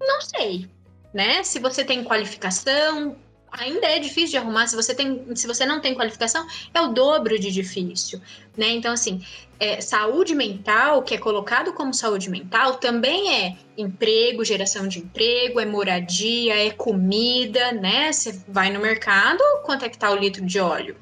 Não 0.00 0.20
sei, 0.20 0.70
né? 1.12 1.42
Se 1.42 1.58
você 1.58 1.84
tem 1.84 2.04
qualificação, 2.04 3.16
ainda 3.58 3.86
é 3.86 3.98
difícil 3.98 4.30
de 4.30 4.36
arrumar. 4.38 4.66
Se 4.66 4.76
você, 4.76 4.94
tem, 4.94 5.24
se 5.34 5.46
você 5.46 5.64
não 5.64 5.80
tem 5.80 5.94
qualificação, 5.94 6.46
é 6.72 6.80
o 6.80 6.88
dobro 6.88 7.38
de 7.38 7.50
difícil, 7.50 8.20
né? 8.56 8.70
Então, 8.70 8.92
assim, 8.92 9.24
é, 9.58 9.80
saúde 9.80 10.34
mental, 10.34 11.02
que 11.02 11.14
é 11.14 11.18
colocado 11.18 11.72
como 11.72 11.94
saúde 11.94 12.28
mental, 12.28 12.74
também 12.74 13.44
é 13.44 13.56
emprego, 13.76 14.44
geração 14.44 14.88
de 14.88 14.98
emprego, 14.98 15.60
é 15.60 15.64
moradia, 15.64 16.66
é 16.66 16.70
comida, 16.70 17.72
né? 17.72 18.12
Você 18.12 18.40
vai 18.48 18.70
no 18.70 18.80
mercado, 18.80 19.42
quanto 19.64 19.84
é 19.84 19.88
que 19.88 19.98
tá 19.98 20.10
o 20.10 20.16
litro 20.16 20.44
de 20.44 20.58
óleo? 20.58 20.96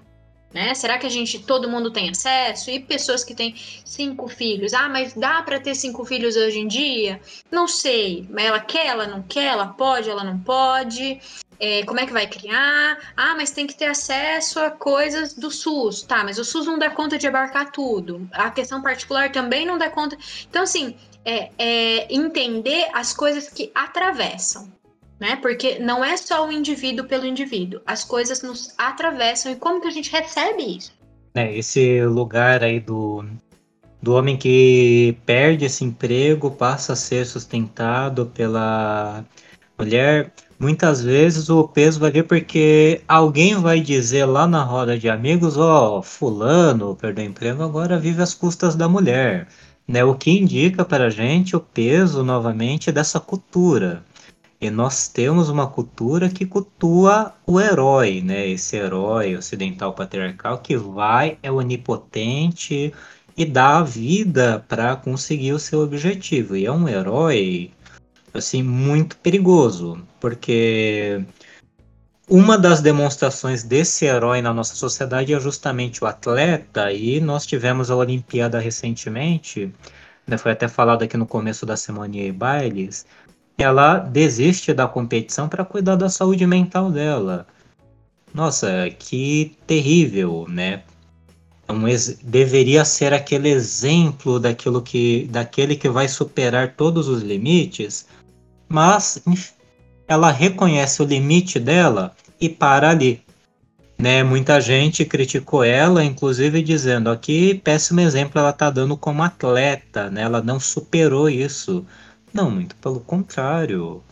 Né? 0.52 0.74
Será 0.74 0.98
que 0.98 1.06
a 1.06 1.08
gente, 1.08 1.38
todo 1.38 1.66
mundo 1.66 1.90
tem 1.90 2.10
acesso? 2.10 2.70
E 2.70 2.78
pessoas 2.78 3.24
que 3.24 3.34
têm 3.34 3.54
cinco 3.86 4.28
filhos? 4.28 4.74
Ah, 4.74 4.86
mas 4.86 5.14
dá 5.14 5.40
para 5.40 5.58
ter 5.58 5.74
cinco 5.74 6.04
filhos 6.04 6.36
hoje 6.36 6.58
em 6.58 6.68
dia? 6.68 7.18
Não 7.50 7.66
sei. 7.66 8.28
Mas 8.28 8.44
ela 8.44 8.60
quer, 8.60 8.88
ela 8.88 9.06
não 9.06 9.22
quer, 9.22 9.46
ela 9.46 9.68
pode, 9.68 10.10
ela 10.10 10.22
não 10.22 10.38
pode 10.38 11.18
é, 11.62 11.84
como 11.84 12.00
é 12.00 12.06
que 12.06 12.12
vai 12.12 12.26
criar? 12.26 12.98
Ah, 13.16 13.36
mas 13.36 13.52
tem 13.52 13.68
que 13.68 13.74
ter 13.76 13.84
acesso 13.84 14.58
a 14.58 14.68
coisas 14.68 15.32
do 15.32 15.48
SUS. 15.48 16.02
Tá, 16.02 16.24
mas 16.24 16.36
o 16.36 16.44
SUS 16.44 16.66
não 16.66 16.76
dá 16.76 16.90
conta 16.90 17.16
de 17.16 17.28
abarcar 17.28 17.70
tudo. 17.70 18.28
A 18.32 18.50
questão 18.50 18.82
particular 18.82 19.30
também 19.30 19.64
não 19.64 19.78
dá 19.78 19.88
conta. 19.88 20.18
Então, 20.50 20.64
assim, 20.64 20.96
é, 21.24 21.50
é 21.56 22.12
entender 22.12 22.88
as 22.92 23.14
coisas 23.14 23.48
que 23.48 23.70
atravessam. 23.76 24.72
Né? 25.20 25.36
Porque 25.36 25.78
não 25.78 26.04
é 26.04 26.16
só 26.16 26.48
o 26.48 26.50
indivíduo 26.50 27.06
pelo 27.06 27.24
indivíduo, 27.24 27.80
as 27.86 28.02
coisas 28.02 28.42
nos 28.42 28.74
atravessam 28.76 29.52
e 29.52 29.54
como 29.54 29.80
que 29.80 29.86
a 29.86 29.92
gente 29.92 30.10
recebe 30.10 30.78
isso? 30.78 30.92
É, 31.32 31.56
esse 31.56 32.04
lugar 32.04 32.64
aí 32.64 32.80
do, 32.80 33.24
do 34.02 34.14
homem 34.14 34.36
que 34.36 35.16
perde 35.24 35.64
esse 35.64 35.84
emprego 35.84 36.50
passa 36.50 36.94
a 36.94 36.96
ser 36.96 37.24
sustentado 37.24 38.26
pela 38.34 39.24
mulher, 39.78 40.32
muitas 40.62 41.02
vezes 41.02 41.50
o 41.50 41.66
peso 41.66 41.98
vai 41.98 42.12
vir 42.12 42.24
porque 42.24 43.02
alguém 43.08 43.56
vai 43.56 43.80
dizer 43.80 44.24
lá 44.26 44.46
na 44.46 44.62
roda 44.62 44.96
de 44.96 45.10
amigos, 45.10 45.56
ó, 45.56 45.98
oh, 45.98 46.02
fulano 46.02 46.94
perdeu 46.94 47.24
emprego, 47.24 47.64
agora 47.64 47.98
vive 47.98 48.22
às 48.22 48.32
custas 48.32 48.76
da 48.76 48.88
mulher. 48.88 49.48
Né? 49.88 50.04
O 50.04 50.14
que 50.14 50.30
indica 50.30 50.84
para 50.84 51.06
a 51.06 51.10
gente 51.10 51.56
o 51.56 51.60
peso, 51.60 52.22
novamente, 52.22 52.92
dessa 52.92 53.18
cultura. 53.18 54.04
E 54.60 54.70
nós 54.70 55.08
temos 55.08 55.48
uma 55.48 55.66
cultura 55.66 56.28
que 56.28 56.46
cultua 56.46 57.34
o 57.44 57.60
herói, 57.60 58.22
né? 58.22 58.48
Esse 58.48 58.76
herói 58.76 59.34
ocidental 59.36 59.92
patriarcal 59.92 60.58
que 60.58 60.76
vai, 60.76 61.36
é 61.42 61.50
onipotente 61.50 62.94
e 63.36 63.44
dá 63.44 63.78
a 63.78 63.82
vida 63.82 64.64
para 64.68 64.94
conseguir 64.94 65.52
o 65.52 65.58
seu 65.58 65.80
objetivo. 65.80 66.54
E 66.56 66.64
é 66.66 66.70
um 66.70 66.88
herói 66.88 67.72
assim 68.32 68.62
muito 68.62 69.16
perigoso, 69.16 70.00
porque 70.20 71.24
uma 72.28 72.56
das 72.56 72.80
demonstrações 72.80 73.62
desse 73.62 74.04
herói 74.06 74.40
na 74.40 74.54
nossa 74.54 74.74
sociedade 74.74 75.34
é 75.34 75.40
justamente 75.40 76.02
o 76.02 76.06
atleta, 76.06 76.92
e 76.92 77.20
nós 77.20 77.44
tivemos 77.46 77.90
a 77.90 77.96
Olimpíada 77.96 78.58
recentemente, 78.58 79.72
né, 80.26 80.38
foi 80.38 80.52
até 80.52 80.68
falado 80.68 81.02
aqui 81.02 81.16
no 81.16 81.26
começo 81.26 81.66
da 81.66 81.76
semana 81.76 82.16
e 82.16 82.32
bailes, 82.32 83.06
ela 83.58 83.98
desiste 83.98 84.72
da 84.72 84.88
competição 84.88 85.48
para 85.48 85.64
cuidar 85.64 85.96
da 85.96 86.08
saúde 86.08 86.46
mental 86.46 86.90
dela. 86.90 87.46
Nossa, 88.32 88.88
que 88.98 89.56
terrível, 89.66 90.46
né? 90.48 90.82
um 91.68 91.84
deveria 92.22 92.84
ser 92.84 93.12
aquele 93.12 93.48
exemplo 93.48 94.38
daquilo 94.38 94.82
que, 94.82 95.26
daquele 95.30 95.76
que 95.76 95.88
vai 95.88 96.08
superar 96.08 96.74
todos 96.74 97.08
os 97.08 97.22
limites, 97.22 98.06
mas 98.72 99.22
ela 100.08 100.30
reconhece 100.30 101.02
o 101.02 101.06
limite 101.06 101.60
dela 101.60 102.14
e 102.40 102.48
para 102.48 102.90
ali. 102.90 103.22
Né, 103.98 104.24
muita 104.24 104.60
gente 104.60 105.04
criticou 105.04 105.62
ela, 105.62 106.02
inclusive 106.02 106.60
dizendo 106.62 107.08
aqui 107.08 107.54
péssimo 107.62 108.00
exemplo 108.00 108.40
ela 108.40 108.50
está 108.50 108.68
dando 108.68 108.96
como 108.96 109.22
atleta, 109.22 110.10
né? 110.10 110.22
Ela 110.22 110.42
não 110.42 110.58
superou 110.58 111.28
isso. 111.28 111.86
Não, 112.34 112.50
muito 112.50 112.74
pelo 112.76 112.98
contrário. 112.98 114.02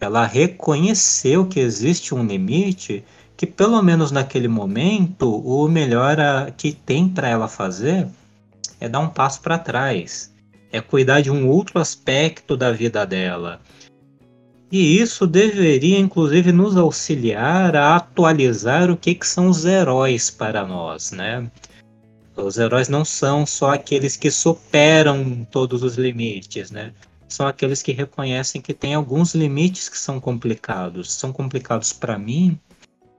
Ela 0.00 0.24
reconheceu 0.24 1.46
que 1.46 1.60
existe 1.60 2.14
um 2.14 2.24
limite 2.24 3.04
que 3.36 3.46
pelo 3.46 3.82
menos 3.82 4.10
naquele 4.10 4.48
momento 4.48 5.28
o 5.44 5.68
melhor 5.68 6.16
que 6.56 6.72
tem 6.72 7.08
para 7.08 7.28
ela 7.28 7.48
fazer 7.48 8.06
é 8.80 8.88
dar 8.88 9.00
um 9.00 9.08
passo 9.08 9.40
para 9.40 9.58
trás, 9.58 10.32
é 10.72 10.80
cuidar 10.80 11.20
de 11.20 11.30
um 11.30 11.48
outro 11.48 11.78
aspecto 11.78 12.56
da 12.56 12.72
vida 12.72 13.04
dela. 13.04 13.60
E 14.76 15.00
isso 15.00 15.24
deveria, 15.24 16.00
inclusive, 16.00 16.50
nos 16.50 16.76
auxiliar 16.76 17.76
a 17.76 17.94
atualizar 17.94 18.90
o 18.90 18.96
que, 18.96 19.14
que 19.14 19.24
são 19.24 19.46
os 19.46 19.64
heróis 19.64 20.32
para 20.32 20.66
nós, 20.66 21.12
né? 21.12 21.48
Os 22.36 22.58
heróis 22.58 22.88
não 22.88 23.04
são 23.04 23.46
só 23.46 23.70
aqueles 23.70 24.16
que 24.16 24.32
superam 24.32 25.46
todos 25.48 25.84
os 25.84 25.94
limites, 25.94 26.72
né? 26.72 26.92
São 27.28 27.46
aqueles 27.46 27.82
que 27.82 27.92
reconhecem 27.92 28.60
que 28.60 28.74
tem 28.74 28.94
alguns 28.94 29.32
limites 29.32 29.88
que 29.88 29.96
são 29.96 30.18
complicados. 30.18 31.12
São 31.12 31.32
complicados 31.32 31.92
para 31.92 32.18
mim, 32.18 32.58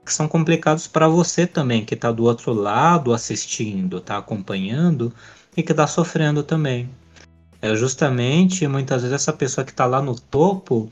que 0.04 0.12
são 0.12 0.28
complicados 0.28 0.86
para 0.86 1.08
você 1.08 1.46
também, 1.46 1.86
que 1.86 1.94
está 1.94 2.12
do 2.12 2.24
outro 2.24 2.52
lado 2.52 3.14
assistindo, 3.14 3.96
está 3.96 4.18
acompanhando 4.18 5.10
e 5.56 5.62
que 5.62 5.72
está 5.72 5.86
sofrendo 5.86 6.42
também. 6.42 6.90
É 7.62 7.74
justamente 7.74 8.68
muitas 8.68 9.00
vezes 9.00 9.14
essa 9.14 9.32
pessoa 9.32 9.64
que 9.64 9.70
está 9.70 9.86
lá 9.86 10.02
no 10.02 10.14
topo 10.14 10.90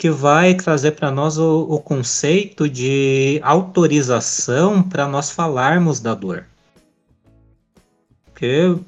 que 0.00 0.08
vai 0.08 0.54
trazer 0.54 0.92
para 0.92 1.10
nós 1.10 1.36
o, 1.36 1.66
o, 1.68 1.78
conceito 1.78 2.66
de 2.66 3.38
autorização 3.42 4.82
para 4.82 5.06
nós 5.06 5.30
falarmos 5.30 6.00
da 6.00 6.14
dor. 6.14 6.46
Porque 8.24 8.78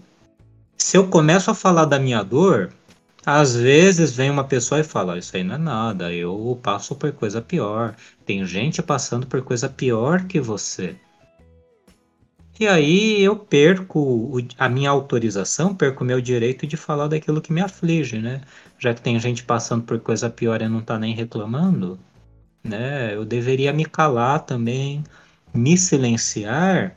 se 0.75 0.97
eu 0.97 1.07
começo 1.09 1.51
a 1.51 1.55
falar 1.55 1.85
da 1.85 1.99
minha 1.99 2.23
dor, 2.23 2.73
às 3.27 3.55
vezes 3.55 4.17
vem 4.17 4.31
uma 4.31 4.45
pessoa 4.45 4.81
e 4.81 4.85
fala: 4.85 5.19
Isso 5.19 5.37
aí 5.37 5.45
não 5.45 5.57
é 5.57 5.59
nada, 5.59 6.11
eu 6.11 6.59
passo 6.63 6.95
por 6.95 7.13
coisa 7.13 7.43
pior. 7.43 7.95
Tem 8.25 8.47
gente 8.47 8.83
passando 8.83 9.27
por 9.27 9.43
coisa 9.43 9.69
pior 9.69 10.25
que 10.25 10.41
você. 10.41 10.97
E 12.61 12.67
aí 12.67 13.21
eu 13.23 13.37
perco 13.37 14.39
a 14.59 14.69
minha 14.69 14.91
autorização, 14.91 15.75
perco 15.75 16.05
o 16.05 16.07
meu 16.07 16.21
direito 16.21 16.67
de 16.67 16.77
falar 16.77 17.09
daquilo 17.09 17.41
que 17.41 17.53
me 17.53 17.61
aflige, 17.61 18.19
né? 18.19 18.41
Já 18.79 18.95
que 18.95 19.01
tem 19.01 19.19
gente 19.19 19.43
passando 19.45 19.85
por 19.85 19.99
coisa 20.01 20.29
pior 20.31 20.61
e 20.61 20.69
não 20.69 20.81
tá 20.81 20.99
nem 20.99 21.15
reclamando, 21.15 21.99
né? 22.63 23.15
Eu 23.15 23.25
deveria 23.25 23.73
me 23.73 23.85
calar 23.85 24.41
também, 24.41 25.03
me 25.53 25.77
silenciar 25.77 26.97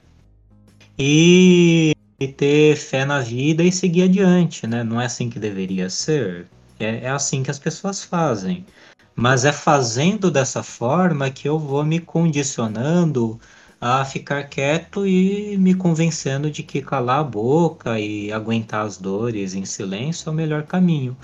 e 0.97 1.93
e 2.19 2.27
ter 2.27 2.77
fé 2.77 3.05
na 3.05 3.19
vida 3.19 3.63
e 3.63 3.71
seguir 3.71 4.03
adiante, 4.03 4.65
né? 4.65 4.83
Não 4.83 5.01
é 5.01 5.05
assim 5.05 5.29
que 5.29 5.39
deveria 5.39 5.89
ser. 5.89 6.47
É, 6.79 7.05
é 7.05 7.09
assim 7.09 7.43
que 7.43 7.51
as 7.51 7.59
pessoas 7.59 8.03
fazem. 8.03 8.65
Mas 9.15 9.45
é 9.45 9.51
fazendo 9.51 10.31
dessa 10.31 10.63
forma 10.63 11.29
que 11.29 11.47
eu 11.47 11.57
vou 11.59 11.83
me 11.85 11.99
condicionando 11.99 13.39
a 13.79 14.03
ficar 14.05 14.43
quieto 14.45 15.05
e 15.05 15.57
me 15.57 15.73
convencendo 15.75 16.49
de 16.49 16.63
que 16.63 16.81
calar 16.81 17.19
a 17.19 17.23
boca 17.23 17.99
e 17.99 18.31
aguentar 18.31 18.85
as 18.85 18.97
dores 18.97 19.53
em 19.53 19.65
silêncio 19.65 20.29
é 20.29 20.31
o 20.31 20.35
melhor 20.35 20.63
caminho. 20.63 21.15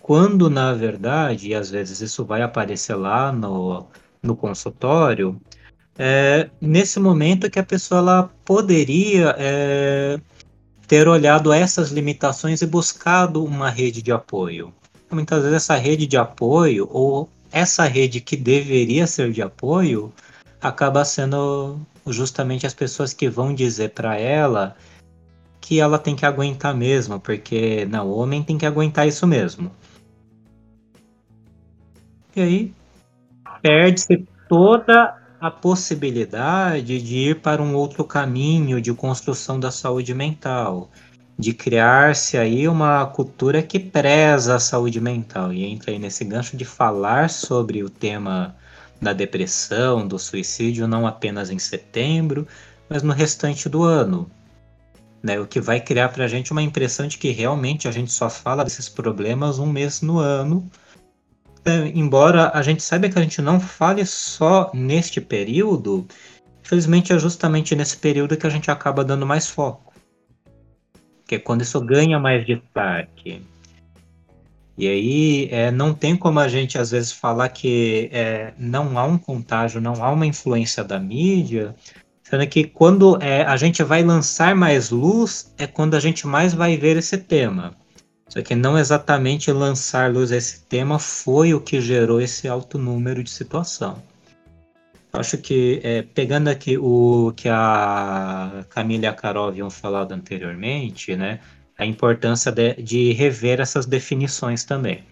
Quando, 0.00 0.50
na 0.50 0.72
verdade, 0.72 1.48
e 1.48 1.54
às 1.54 1.70
vezes 1.70 2.00
isso 2.00 2.24
vai 2.24 2.42
aparecer 2.42 2.94
lá 2.96 3.32
no, 3.32 3.86
no 4.22 4.36
consultório, 4.36 5.40
é, 5.98 6.50
nesse 6.60 6.98
momento 6.98 7.50
que 7.50 7.58
a 7.58 7.64
pessoa 7.64 8.00
ela 8.00 8.30
poderia 8.44 9.34
é, 9.38 10.18
ter 10.86 11.06
olhado 11.06 11.52
essas 11.52 11.90
limitações 11.90 12.62
e 12.62 12.66
buscado 12.66 13.44
uma 13.44 13.70
rede 13.70 14.02
de 14.02 14.10
apoio. 14.10 14.72
Muitas 15.10 15.42
vezes 15.42 15.56
essa 15.56 15.76
rede 15.76 16.06
de 16.06 16.16
apoio, 16.16 16.88
ou 16.90 17.28
essa 17.50 17.84
rede 17.84 18.20
que 18.20 18.36
deveria 18.36 19.06
ser 19.06 19.30
de 19.30 19.42
apoio, 19.42 20.12
acaba 20.60 21.04
sendo 21.04 21.78
justamente 22.06 22.66
as 22.66 22.74
pessoas 22.74 23.12
que 23.12 23.28
vão 23.28 23.54
dizer 23.54 23.90
para 23.90 24.18
ela 24.18 24.76
que 25.60 25.78
ela 25.78 25.98
tem 25.98 26.16
que 26.16 26.26
aguentar 26.26 26.74
mesmo, 26.74 27.20
porque 27.20 27.86
não, 27.86 28.08
o 28.08 28.18
homem 28.18 28.42
tem 28.42 28.58
que 28.58 28.66
aguentar 28.66 29.06
isso 29.06 29.26
mesmo. 29.26 29.70
E 32.34 32.40
aí 32.40 32.74
perde-se 33.62 34.26
toda 34.48 35.16
a 35.40 35.50
possibilidade 35.50 37.00
de 37.00 37.16
ir 37.16 37.40
para 37.40 37.62
um 37.62 37.74
outro 37.74 38.04
caminho 38.04 38.80
de 38.80 38.92
construção 38.92 39.58
da 39.58 39.70
saúde 39.70 40.14
mental, 40.14 40.90
de 41.38 41.52
criar-se 41.52 42.36
aí 42.36 42.68
uma 42.68 43.06
cultura 43.06 43.62
que 43.62 43.78
preza 43.78 44.56
a 44.56 44.60
saúde 44.60 45.00
mental 45.00 45.52
e 45.52 45.64
entra 45.64 45.92
aí 45.92 45.98
nesse 45.98 46.24
gancho 46.24 46.56
de 46.56 46.64
falar 46.64 47.30
sobre 47.30 47.82
o 47.82 47.90
tema 47.90 48.54
da 49.02 49.12
depressão, 49.12 50.06
do 50.06 50.18
suicídio, 50.18 50.88
não 50.88 51.06
apenas 51.06 51.50
em 51.50 51.58
setembro, 51.58 52.46
mas 52.88 53.02
no 53.02 53.12
restante 53.12 53.68
do 53.68 53.82
ano. 53.82 54.30
Né, 55.22 55.38
o 55.38 55.46
que 55.46 55.60
vai 55.60 55.80
criar 55.80 56.08
para 56.08 56.24
a 56.24 56.28
gente 56.28 56.50
uma 56.50 56.62
impressão 56.62 57.06
de 57.06 57.18
que 57.18 57.30
realmente 57.30 57.86
a 57.86 57.92
gente 57.92 58.10
só 58.10 58.28
fala 58.28 58.64
desses 58.64 58.88
problemas 58.88 59.58
um 59.58 59.66
mês 59.66 60.00
no 60.00 60.18
ano 60.18 60.68
é, 61.64 61.86
embora 61.94 62.50
a 62.52 62.60
gente 62.62 62.82
saiba 62.82 63.08
que 63.08 63.18
a 63.18 63.22
gente 63.22 63.40
não 63.40 63.60
fale 63.60 64.04
só 64.04 64.70
neste 64.74 65.20
período, 65.20 66.06
infelizmente 66.60 67.12
é 67.12 67.18
justamente 67.18 67.76
nesse 67.76 67.96
período 67.96 68.36
que 68.36 68.46
a 68.46 68.50
gente 68.50 68.70
acaba 68.70 69.04
dando 69.04 69.24
mais 69.24 69.46
foco. 69.46 69.92
Que 71.26 71.36
é 71.36 71.38
quando 71.38 71.62
isso 71.62 71.80
ganha 71.80 72.18
mais 72.18 72.44
destaque. 72.44 73.42
E 74.76 74.88
aí 74.88 75.48
é, 75.50 75.70
não 75.70 75.92
tem 75.92 76.16
como 76.16 76.40
a 76.40 76.48
gente 76.48 76.78
às 76.78 76.90
vezes 76.90 77.12
falar 77.12 77.48
que 77.50 78.08
é, 78.12 78.54
não 78.58 78.98
há 78.98 79.04
um 79.04 79.18
contágio, 79.18 79.80
não 79.80 80.02
há 80.02 80.10
uma 80.10 80.26
influência 80.26 80.82
da 80.82 80.98
mídia, 80.98 81.74
sendo 82.22 82.46
que 82.46 82.64
quando 82.64 83.22
é, 83.22 83.42
a 83.42 83.56
gente 83.56 83.82
vai 83.82 84.02
lançar 84.02 84.54
mais 84.54 84.90
luz 84.90 85.52
é 85.58 85.66
quando 85.66 85.94
a 85.94 86.00
gente 86.00 86.26
mais 86.26 86.54
vai 86.54 86.76
ver 86.76 86.96
esse 86.96 87.18
tema. 87.18 87.74
Só 88.28 88.40
que 88.40 88.54
não 88.54 88.78
exatamente 88.78 89.52
lançar 89.52 90.10
luz 90.10 90.32
a 90.32 90.38
esse 90.38 90.62
tema 90.62 90.98
foi 90.98 91.52
o 91.52 91.60
que 91.60 91.82
gerou 91.82 92.18
esse 92.18 92.48
alto 92.48 92.78
número 92.78 93.22
de 93.22 93.30
situação. 93.30 94.02
Acho 95.12 95.36
que, 95.36 95.80
é, 95.84 96.00
pegando 96.00 96.48
aqui 96.48 96.78
o 96.78 97.34
que 97.36 97.46
a 97.46 98.64
Camila 98.70 99.04
e 99.04 99.06
a 99.06 99.12
Carol 99.12 99.48
haviam 99.48 99.68
falado 99.68 100.12
anteriormente, 100.12 101.14
né, 101.14 101.40
a 101.82 101.86
importância 101.86 102.50
de, 102.50 102.74
de 102.74 103.12
rever 103.12 103.60
essas 103.60 103.86
definições 103.86 104.64
também. 104.64 105.04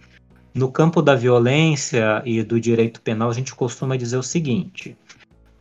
No 0.55 0.71
campo 0.71 1.03
da 1.03 1.15
violência 1.15 2.23
e 2.25 2.43
do 2.43 2.61
direito 2.61 3.01
penal, 3.01 3.31
a 3.31 3.35
gente 3.35 3.55
costuma 3.55 3.97
dizer 3.97 4.17
o 4.17 4.23
seguinte: 4.23 4.97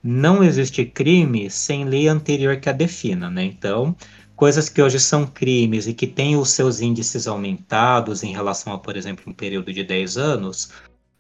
não 0.04 0.44
existe 0.44 0.86
crime 0.86 1.50
sem 1.50 1.84
lei 1.84 2.08
anterior 2.08 2.58
que 2.58 2.70
a 2.70 2.74
defina, 2.74 3.30
né? 3.30 3.44
Então, 3.44 3.96
coisas 4.36 4.70
que 4.70 4.82
hoje 4.82 5.00
são 5.00 5.28
crimes 5.28 5.88
e 5.88 5.94
que 5.94 6.08
têm 6.08 6.38
os 6.38 6.52
seus 6.52 6.80
índices 6.80 7.28
aumentados 7.28 8.24
em 8.24 8.32
relação 8.32 8.74
a, 8.74 8.80
por 8.80 8.96
exemplo, 8.96 9.26
um 9.28 9.34
período 9.34 9.72
de 9.74 9.84
10 9.84 10.18
anos. 10.18 10.72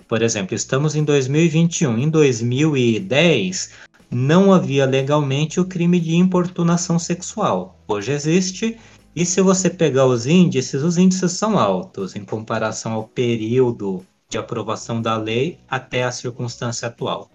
Por 0.07 0.21
exemplo, 0.23 0.55
estamos 0.55 0.95
em 0.95 1.03
2021. 1.03 1.97
Em 1.99 2.09
2010, 2.09 3.71
não 4.09 4.51
havia 4.51 4.85
legalmente 4.85 5.59
o 5.59 5.65
crime 5.65 5.99
de 5.99 6.15
importunação 6.15 6.97
sexual. 6.97 7.79
Hoje 7.87 8.11
existe, 8.11 8.77
e 9.15 9.25
se 9.25 9.41
você 9.41 9.69
pegar 9.69 10.05
os 10.05 10.25
índices, 10.25 10.83
os 10.83 10.97
índices 10.97 11.31
são 11.31 11.57
altos 11.57 12.15
em 12.15 12.23
comparação 12.23 12.93
ao 12.93 13.07
período 13.07 14.05
de 14.29 14.37
aprovação 14.37 15.01
da 15.01 15.17
lei 15.17 15.59
até 15.69 16.03
a 16.03 16.11
circunstância 16.11 16.87
atual. 16.87 17.29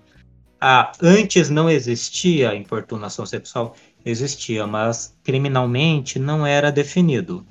Ah, 0.61 0.93
antes 1.03 1.51
não 1.51 1.69
existia 1.69 2.55
importunação 2.55 3.27
sexual? 3.27 3.75
existia, 4.05 4.67
mas 4.67 5.17
criminalmente 5.25 6.19
não 6.19 6.47
era 6.47 6.71
definido. 6.71 7.45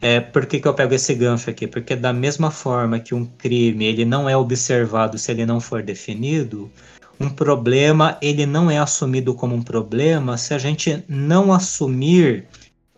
É, 0.00 0.20
por 0.20 0.44
que, 0.44 0.60
que 0.60 0.68
eu 0.68 0.74
pego 0.74 0.94
esse 0.94 1.14
gancho 1.14 1.48
aqui? 1.48 1.66
Porque 1.66 1.96
da 1.96 2.12
mesma 2.12 2.50
forma 2.50 2.98
que 2.98 3.14
um 3.14 3.24
crime 3.24 3.86
ele 3.86 4.04
não 4.04 4.28
é 4.28 4.36
observado 4.36 5.16
se 5.16 5.30
ele 5.30 5.46
não 5.46 5.60
for 5.60 5.82
definido, 5.82 6.70
um 7.18 7.30
problema 7.30 8.18
ele 8.20 8.44
não 8.44 8.70
é 8.70 8.78
assumido 8.78 9.34
como 9.34 9.54
um 9.54 9.62
problema 9.62 10.36
se 10.36 10.52
a 10.52 10.58
gente 10.58 11.02
não 11.08 11.52
assumir 11.52 12.46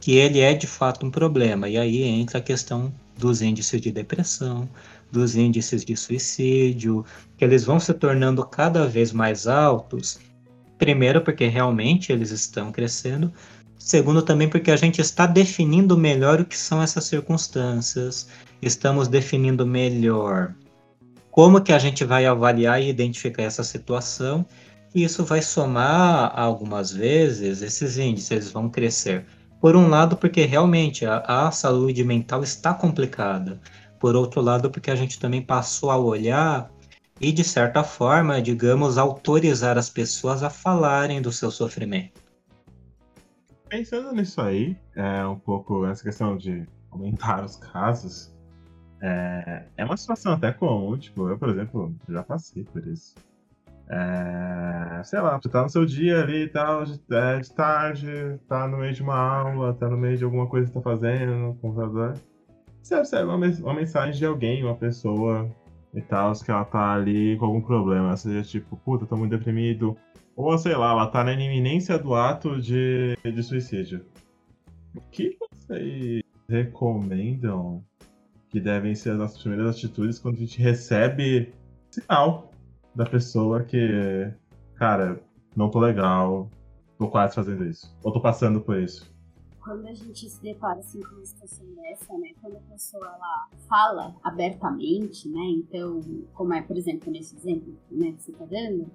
que 0.07 0.15
ele 0.15 0.39
é 0.39 0.55
de 0.55 0.69
fato 0.69 1.05
um 1.05 1.11
problema. 1.11 1.69
E 1.69 1.77
aí 1.77 2.05
entra 2.05 2.39
a 2.39 2.41
questão 2.41 2.95
dos 3.19 3.43
índices 3.43 3.81
de 3.81 3.91
depressão, 3.91 4.69
dos 5.11 5.35
índices 5.35 5.85
de 5.85 5.97
suicídio, 5.97 7.05
que 7.37 7.45
eles 7.45 7.65
vão 7.65 7.81
se 7.81 7.93
tornando 7.93 8.47
cada 8.47 8.87
vez 8.87 9.11
mais 9.11 9.49
altos 9.49 10.21
Primeiro, 10.79 11.23
porque 11.23 11.49
realmente 11.49 12.13
eles 12.13 12.31
estão 12.31 12.71
crescendo. 12.71 13.33
Segundo, 13.77 14.23
também 14.23 14.49
porque 14.49 14.71
a 14.71 14.77
gente 14.77 15.01
está 15.01 15.27
definindo 15.27 15.99
melhor 15.99 16.41
o 16.41 16.45
que 16.45 16.57
são 16.57 16.81
essas 16.81 17.03
circunstâncias, 17.07 18.29
estamos 18.63 19.09
definindo 19.09 19.67
melhor 19.67 20.55
como 21.33 21.61
que 21.61 21.73
a 21.73 21.81
gente 21.81 22.05
vai 22.05 22.27
avaliar 22.27 22.81
e 22.81 22.89
identificar 22.89 23.43
essa 23.43 23.65
situação, 23.65 24.47
e 24.95 25.03
isso 25.03 25.25
vai 25.25 25.43
somar 25.43 26.33
algumas 26.39 26.93
vezes, 26.93 27.61
esses 27.61 27.99
índices 27.99 28.31
eles 28.31 28.51
vão 28.53 28.69
crescer. 28.69 29.27
Por 29.61 29.75
um 29.77 29.89
lado, 29.89 30.17
porque 30.17 30.45
realmente 30.45 31.05
a, 31.07 31.19
a 31.27 31.51
saúde 31.51 32.05
mental 32.05 32.43
está 32.43 32.75
complicada. 32.75 33.61
Por 33.99 34.15
outro 34.15 34.41
lado, 34.41 34.71
porque 34.71 34.91
a 34.91 34.97
gente 34.97 35.19
também 35.19 35.43
passou 35.43 35.91
a 35.91 35.97
olhar 35.97 36.71
e, 37.21 37.33
de 37.33 37.43
certa 37.43 37.83
forma, 37.83 38.41
digamos, 38.43 38.99
autorizar 38.99 39.79
as 39.79 39.89
pessoas 39.89 40.43
a 40.43 40.51
falarem 40.51 41.23
do 41.23 41.33
seu 41.33 41.51
sofrimento. 41.51 42.21
Pensando 43.69 44.13
nisso 44.13 44.41
aí, 44.41 44.77
é 44.95 45.27
um 45.27 45.39
pouco 45.39 45.87
nessa 45.87 46.03
questão 46.03 46.37
de 46.37 46.67
aumentar 46.91 47.45
os 47.45 47.57
casos, 47.57 48.33
é, 49.01 49.65
é 49.77 49.85
uma 49.85 49.97
situação 49.97 50.33
até 50.33 50.53
comum, 50.53 50.97
tipo, 50.97 51.29
eu, 51.29 51.39
por 51.39 51.49
exemplo, 51.49 51.95
já 52.09 52.23
passei 52.23 52.65
por 52.65 52.87
isso. 52.87 53.15
É, 53.89 55.03
sei 55.05 55.21
lá, 55.21 55.41
você 55.41 55.49
tá 55.49 55.63
no 55.63 55.69
seu 55.69 55.87
dia 55.87 56.21
ali 56.21 56.45
e 56.45 56.49
tal, 56.49 56.85
de, 56.85 57.01
é, 57.11 57.39
de, 57.39 57.53
tarde, 57.53 58.41
tá 58.49 58.67
no 58.67 58.79
meio 58.79 58.93
de 58.93 59.03
uma 59.03 59.17
aula, 59.17 59.75
tá 59.75 59.89
no 59.89 59.97
meio 59.97 60.17
de 60.17 60.25
alguma 60.25 60.47
coisa 60.49 60.67
que 60.67 60.75
tá 60.75 60.81
fazendo 60.81 61.33
no 61.37 61.55
computador. 61.55 62.15
Você 62.83 62.97
recebe 62.97 63.29
uma, 63.29 63.37
uma 63.37 63.75
mensagem 63.75 64.15
de 64.15 64.27
alguém, 64.27 64.65
uma 64.65 64.77
pessoa 64.77 65.49
e 65.95 66.01
tal, 66.03 66.33
que 66.33 66.51
ela 66.51 66.65
tá 66.65 66.93
ali 66.93 67.37
com 67.39 67.47
algum 67.47 67.61
problema, 67.61 68.17
seja 68.17 68.43
tipo, 68.43 68.77
puta, 68.77 69.07
tô 69.07 69.17
muito 69.17 69.37
deprimido, 69.37 69.97
ou 70.35 70.57
sei 70.59 70.77
lá, 70.77 70.91
ela 70.91 71.07
tá 71.07 71.25
na 71.25 71.33
iminência 71.33 71.99
do 71.99 72.15
ato 72.15 72.61
de, 72.61 73.17
de 73.25 73.43
suicídio. 73.43 74.05
O 74.95 75.01
que 75.11 75.37
vocês 75.41 76.23
recomendam 76.49 77.83
que 78.51 78.61
devem 78.61 78.95
ser 78.95 79.11
as 79.11 79.19
nossas 79.19 79.43
primeiras 79.43 79.77
atitudes 79.77 80.19
quando 80.19 80.37
a 80.37 80.39
gente 80.39 80.61
recebe 80.61 81.53
sinal 81.91 82.51
da 82.97 83.05
pessoa 83.05 83.63
que, 83.63 84.33
cara, 84.75 85.21
não 85.55 85.71
tô 85.71 85.79
legal, 85.79 86.49
tô 86.99 87.09
quase 87.09 87.35
fazendo 87.35 87.65
isso, 87.67 87.95
ou 88.03 88.11
tô 88.11 88.21
passando 88.21 88.61
por 88.61 88.79
isso. 88.79 89.15
Quando 89.61 89.87
a 89.87 89.93
gente 89.93 90.31
se 90.31 90.43
depara 90.43 90.79
assim 90.79 91.01
com 91.03 91.17
uma 91.17 91.25
situação 91.25 91.67
dessa, 91.75 92.17
né, 92.17 92.31
quando 92.41 92.57
a 92.57 92.61
pessoa 92.73 93.05
ela 93.05 93.49
fala 93.69 94.15
abertamente, 94.25 95.29
né, 95.29 95.43
então, 95.51 96.01
como 96.33 96.55
é, 96.55 96.63
por 96.63 96.77
exemplo, 96.77 97.13
nesse 97.13 97.37
exemplo 97.37 97.77
né, 97.91 98.13
que 98.13 98.23
você 98.23 98.33
tá 98.33 98.47
dando, 98.47 98.91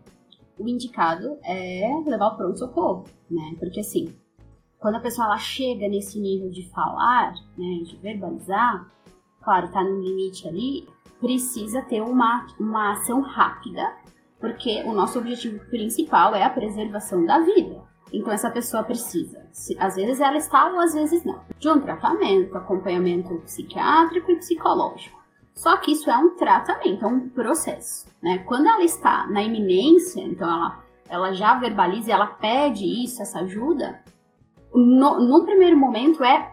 o 0.58 0.68
indicado 0.68 1.38
é 1.44 1.88
levar 2.06 2.28
o 2.28 2.38
pronto-socorro, 2.38 3.06
né, 3.30 3.56
porque 3.60 3.82
assim, 3.82 4.16
quando 4.80 4.96
a 4.96 5.02
pessoa 5.02 5.28
ela 5.28 5.38
chega 5.38 5.88
nesse 5.88 6.20
nível 6.20 6.50
de 6.50 6.68
falar, 6.70 7.34
né, 7.56 7.84
de 7.84 7.98
verbalizar, 7.98 8.90
claro, 9.42 9.68
está 9.68 9.84
no 9.84 10.02
limite 10.02 10.48
ali, 10.48 10.88
precisa 11.22 11.84
ter 11.84 12.02
uma, 12.02 12.48
uma 12.60 12.94
ação 12.94 13.22
rápida, 13.22 13.94
porque 14.40 14.84
o 14.84 14.92
nosso 14.92 15.20
objetivo 15.20 15.64
principal 15.70 16.34
é 16.34 16.44
a 16.44 16.50
preservação 16.50 17.24
da 17.24 17.40
vida. 17.40 17.80
Então 18.12 18.34
essa 18.34 18.50
pessoa 18.50 18.84
precisa, 18.84 19.46
às 19.80 19.96
vezes 19.96 20.20
ela 20.20 20.36
está 20.36 20.68
ou 20.70 20.80
às 20.82 20.94
vezes 20.94 21.24
não, 21.24 21.40
de 21.58 21.70
um 21.70 21.80
tratamento, 21.80 22.58
acompanhamento 22.58 23.36
psiquiátrico 23.46 24.32
e 24.32 24.36
psicológico. 24.36 25.22
Só 25.54 25.78
que 25.78 25.92
isso 25.92 26.10
é 26.10 26.18
um 26.18 26.36
tratamento, 26.36 27.06
é 27.06 27.08
um 27.08 27.30
processo. 27.30 28.08
Né? 28.22 28.40
Quando 28.40 28.68
ela 28.68 28.84
está 28.84 29.28
na 29.28 29.44
iminência, 29.44 30.22
então 30.22 30.50
ela, 30.50 30.84
ela 31.08 31.34
já 31.34 31.54
verbaliza, 31.58 32.12
ela 32.12 32.28
pede 32.28 32.86
isso, 32.86 33.22
essa 33.22 33.40
ajuda, 33.40 34.02
no, 34.74 35.20
no 35.20 35.46
primeiro 35.46 35.78
momento 35.78 36.24
é 36.24 36.52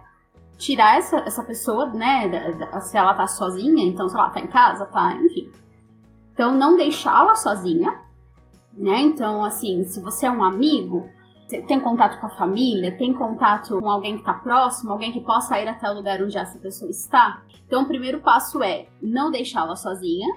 tirar 0.59 0.99
essa, 0.99 1.19
essa 1.21 1.43
pessoa, 1.45 1.87
né, 1.87 2.29
da, 2.29 2.67
da, 2.67 2.81
se 2.81 2.97
ela 2.99 3.15
tá 3.15 3.27
sozinha, 3.27 3.85
então, 3.85 4.09
sei 4.09 4.19
lá, 4.19 4.29
tá 4.29 4.41
em 4.41 4.49
casa, 4.49 4.85
tá, 4.87 5.15
enfim. 5.15 5.51
Então, 6.35 6.55
não 6.55 6.77
deixá-la 6.77 7.37
sozinha, 7.37 8.01
né, 8.73 9.01
então, 9.01 9.45
assim, 9.45 9.85
se 9.85 10.01
você 10.01 10.27
é 10.27 10.31
um 10.31 10.43
amigo, 10.43 11.09
tem 11.67 11.81
contato 11.81 12.21
com 12.21 12.27
a 12.27 12.31
família, 12.31 12.97
tem 12.97 13.15
contato 13.15 13.81
com 13.81 13.89
alguém 13.89 14.19
que 14.19 14.25
tá 14.25 14.35
próximo, 14.35 14.93
alguém 14.93 15.13
que 15.13 15.21
possa 15.21 15.59
ir 15.59 15.69
até 15.69 15.91
o 15.91 15.95
lugar 15.95 16.23
onde 16.23 16.37
essa 16.37 16.59
pessoa 16.59 16.91
está. 16.91 17.43
Então, 17.67 17.83
o 17.83 17.87
primeiro 17.87 18.21
passo 18.21 18.63
é 18.63 18.87
não 19.01 19.31
deixá-la 19.31 19.75
sozinha 19.75 20.29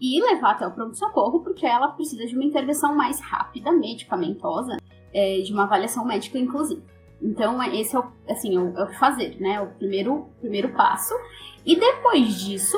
e 0.00 0.20
levar 0.20 0.50
até 0.50 0.66
o 0.66 0.70
pronto-socorro, 0.70 1.40
porque 1.40 1.64
ela 1.64 1.88
precisa 1.88 2.26
de 2.26 2.34
uma 2.34 2.44
intervenção 2.44 2.94
mais 2.94 3.20
rápida, 3.20 3.72
medicamentosa, 3.72 4.76
é, 5.14 5.40
de 5.40 5.52
uma 5.52 5.62
avaliação 5.62 6.04
médica, 6.04 6.38
inclusive. 6.38 6.82
Então, 7.22 7.62
é, 7.62 7.76
esse 7.76 7.94
é 7.94 7.98
o, 7.98 8.04
assim, 8.28 8.56
é 8.56 8.60
o 8.60 8.86
que 8.88 8.98
fazer, 8.98 9.40
né? 9.40 9.60
O 9.60 9.68
primeiro, 9.74 10.28
primeiro 10.40 10.72
passo. 10.74 11.14
E 11.64 11.76
depois 11.76 12.40
disso, 12.40 12.76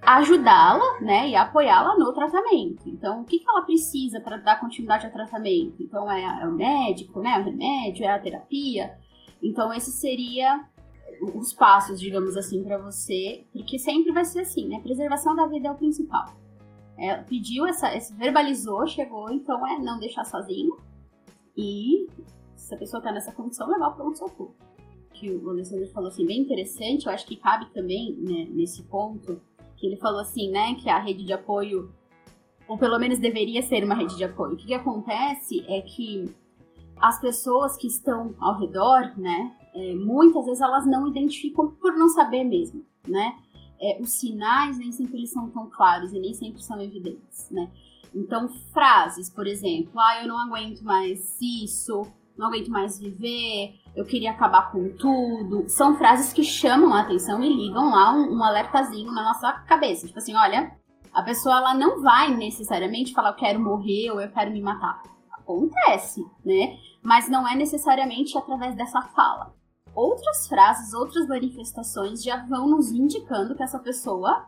ajudá-la, 0.00 1.00
né, 1.00 1.28
e 1.28 1.36
apoiá-la 1.36 1.96
no 1.96 2.12
tratamento. 2.12 2.88
Então, 2.88 3.20
o 3.20 3.24
que, 3.24 3.38
que 3.38 3.48
ela 3.48 3.62
precisa 3.62 4.20
para 4.20 4.38
dar 4.38 4.58
continuidade 4.58 5.06
ao 5.06 5.12
tratamento? 5.12 5.80
Então, 5.80 6.10
é, 6.10 6.42
é, 6.42 6.46
o 6.46 6.52
médico, 6.52 7.20
né, 7.20 7.38
o 7.38 7.44
remédio, 7.44 8.04
é 8.04 8.08
a 8.08 8.18
terapia. 8.18 8.98
Então, 9.42 9.72
esse 9.72 9.92
seria 9.92 10.64
os 11.34 11.52
passos, 11.52 12.00
digamos 12.00 12.36
assim, 12.36 12.64
para 12.64 12.78
você, 12.78 13.44
porque 13.52 13.78
sempre 13.78 14.12
vai 14.12 14.24
ser 14.24 14.40
assim, 14.40 14.66
né? 14.66 14.80
Preservação 14.80 15.36
da 15.36 15.46
vida 15.46 15.68
é 15.68 15.70
o 15.70 15.76
principal. 15.76 16.34
É, 16.98 17.16
pediu 17.18 17.66
essa, 17.66 17.94
esse 17.94 18.14
verbalizou, 18.14 18.86
chegou, 18.86 19.30
então 19.30 19.66
é 19.66 19.78
não 19.78 19.98
deixar 19.98 20.24
sozinho 20.24 20.76
e 21.56 22.06
se 22.62 22.74
a 22.74 22.78
pessoa 22.78 22.98
está 22.98 23.12
nessa 23.12 23.32
condição, 23.32 23.68
levar 23.68 23.90
para 23.90 24.06
um 24.06 24.14
socorro. 24.14 24.54
Que 25.12 25.30
o 25.30 25.50
Alessandro 25.50 25.86
falou 25.88 26.08
assim, 26.08 26.24
bem 26.24 26.40
interessante, 26.40 27.06
eu 27.06 27.12
acho 27.12 27.26
que 27.26 27.36
cabe 27.36 27.66
também 27.72 28.16
né, 28.16 28.46
nesse 28.50 28.82
ponto, 28.84 29.40
que 29.76 29.86
ele 29.86 29.96
falou 29.96 30.20
assim, 30.20 30.50
né, 30.50 30.74
que 30.76 30.88
a 30.88 30.98
rede 30.98 31.24
de 31.24 31.32
apoio, 31.32 31.92
ou 32.68 32.78
pelo 32.78 32.98
menos 32.98 33.18
deveria 33.18 33.62
ser 33.62 33.84
uma 33.84 33.94
rede 33.94 34.16
de 34.16 34.24
apoio. 34.24 34.54
O 34.54 34.56
que, 34.56 34.66
que 34.66 34.74
acontece 34.74 35.64
é 35.68 35.82
que 35.82 36.32
as 36.96 37.20
pessoas 37.20 37.76
que 37.76 37.88
estão 37.88 38.34
ao 38.38 38.58
redor, 38.58 39.12
né, 39.18 39.56
é, 39.74 39.94
muitas 39.94 40.44
vezes 40.44 40.60
elas 40.60 40.86
não 40.86 41.08
identificam 41.08 41.72
por 41.72 41.94
não 41.94 42.08
saber 42.08 42.44
mesmo, 42.44 42.84
né? 43.06 43.36
É, 43.80 44.00
os 44.00 44.12
sinais 44.12 44.78
nem 44.78 44.92
sempre 44.92 45.18
eles 45.18 45.32
são 45.32 45.50
tão 45.50 45.68
claros 45.68 46.12
e 46.12 46.20
nem 46.20 46.32
sempre 46.32 46.62
são 46.62 46.80
evidentes, 46.80 47.50
né? 47.50 47.68
Então, 48.14 48.48
frases, 48.72 49.28
por 49.28 49.46
exemplo, 49.46 49.98
ah, 49.98 50.22
eu 50.22 50.28
não 50.28 50.38
aguento 50.38 50.82
mais 50.82 51.36
isso, 51.40 52.06
não 52.42 52.48
aguento 52.48 52.68
mais 52.68 52.98
viver, 52.98 53.74
eu 53.94 54.04
queria 54.04 54.32
acabar 54.32 54.72
com 54.72 54.90
tudo. 54.96 55.68
São 55.68 55.96
frases 55.96 56.32
que 56.32 56.42
chamam 56.42 56.92
a 56.92 57.00
atenção 57.00 57.42
e 57.42 57.48
ligam 57.48 57.90
lá 57.90 58.12
um, 58.12 58.36
um 58.36 58.42
alertazinho 58.42 59.12
na 59.12 59.22
nossa 59.22 59.52
cabeça. 59.52 60.06
Tipo 60.06 60.18
assim, 60.18 60.34
olha, 60.34 60.76
a 61.14 61.22
pessoa 61.22 61.56
ela 61.56 61.74
não 61.74 62.02
vai 62.02 62.34
necessariamente 62.34 63.12
falar 63.12 63.30
eu 63.30 63.36
quero 63.36 63.60
morrer 63.60 64.10
ou 64.10 64.20
eu 64.20 64.30
quero 64.30 64.50
me 64.50 64.60
matar. 64.60 65.02
Acontece, 65.32 66.24
né? 66.44 66.76
Mas 67.02 67.28
não 67.28 67.46
é 67.46 67.54
necessariamente 67.54 68.36
através 68.36 68.74
dessa 68.74 69.00
fala. 69.00 69.54
Outras 69.94 70.48
frases, 70.48 70.94
outras 70.94 71.28
manifestações 71.28 72.22
já 72.22 72.44
vão 72.46 72.68
nos 72.68 72.90
indicando 72.90 73.54
que 73.54 73.62
essa 73.62 73.78
pessoa 73.78 74.46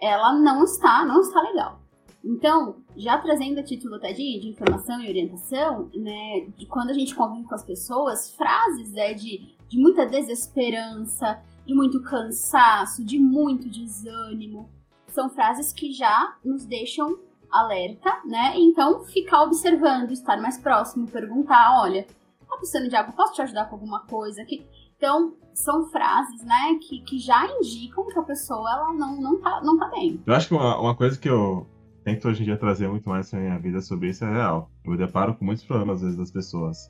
ela 0.00 0.32
não 0.32 0.64
está, 0.64 1.04
não 1.04 1.20
está 1.20 1.40
legal. 1.42 1.80
Então, 2.26 2.82
já 2.96 3.16
trazendo 3.18 3.60
a 3.60 3.62
título 3.62 3.94
até 3.94 4.12
de, 4.12 4.48
informação 4.48 5.00
e 5.00 5.08
orientação, 5.08 5.88
né, 5.94 6.46
de 6.56 6.66
quando 6.66 6.90
a 6.90 6.92
gente 6.92 7.14
convive 7.14 7.46
com 7.46 7.54
as 7.54 7.64
pessoas, 7.64 8.34
frases 8.34 8.92
é 8.94 9.14
de, 9.14 9.54
de 9.68 9.78
muita 9.78 10.04
desesperança, 10.04 11.40
de 11.64 11.72
muito 11.72 12.02
cansaço, 12.02 13.04
de 13.04 13.16
muito 13.16 13.68
desânimo, 13.68 14.68
são 15.06 15.30
frases 15.30 15.72
que 15.72 15.92
já 15.92 16.36
nos 16.44 16.66
deixam 16.66 17.16
alerta, 17.50 18.20
né? 18.24 18.54
Então, 18.56 19.04
ficar 19.04 19.42
observando, 19.44 20.10
estar 20.10 20.36
mais 20.42 20.58
próximo, 20.58 21.08
perguntar, 21.08 21.80
olha, 21.80 22.04
tá 22.48 22.56
precisando 22.56 22.88
de 22.88 22.96
algo? 22.96 23.12
Posso 23.12 23.34
te 23.34 23.42
ajudar 23.42 23.66
com 23.66 23.76
alguma 23.76 24.00
coisa? 24.00 24.44
Que... 24.44 24.66
Então, 24.96 25.34
são 25.54 25.86
frases, 25.86 26.42
né, 26.42 26.78
que, 26.82 27.00
que 27.02 27.18
já 27.18 27.46
indicam 27.46 28.06
que 28.06 28.18
a 28.18 28.22
pessoa, 28.22 28.68
ela 28.70 28.92
não, 28.92 29.20
não, 29.20 29.40
tá, 29.40 29.60
não 29.62 29.78
tá 29.78 29.88
bem. 29.88 30.20
Eu 30.26 30.34
acho 30.34 30.48
que 30.48 30.54
uma, 30.54 30.78
uma 30.78 30.94
coisa 30.94 31.18
que 31.18 31.28
eu, 31.28 31.66
tento 32.06 32.28
hoje 32.28 32.42
em 32.42 32.44
dia 32.44 32.56
trazer 32.56 32.88
muito 32.88 33.08
mais 33.08 33.32
na 33.32 33.40
minha 33.40 33.58
vida 33.58 33.80
sobre 33.80 34.10
isso 34.10 34.24
é 34.24 34.30
real. 34.30 34.70
Eu 34.84 34.92
me 34.92 34.96
deparo 34.96 35.34
com 35.34 35.44
muitos 35.44 35.64
problemas, 35.64 35.96
às 35.96 36.02
vezes, 36.02 36.16
das 36.16 36.30
pessoas. 36.30 36.86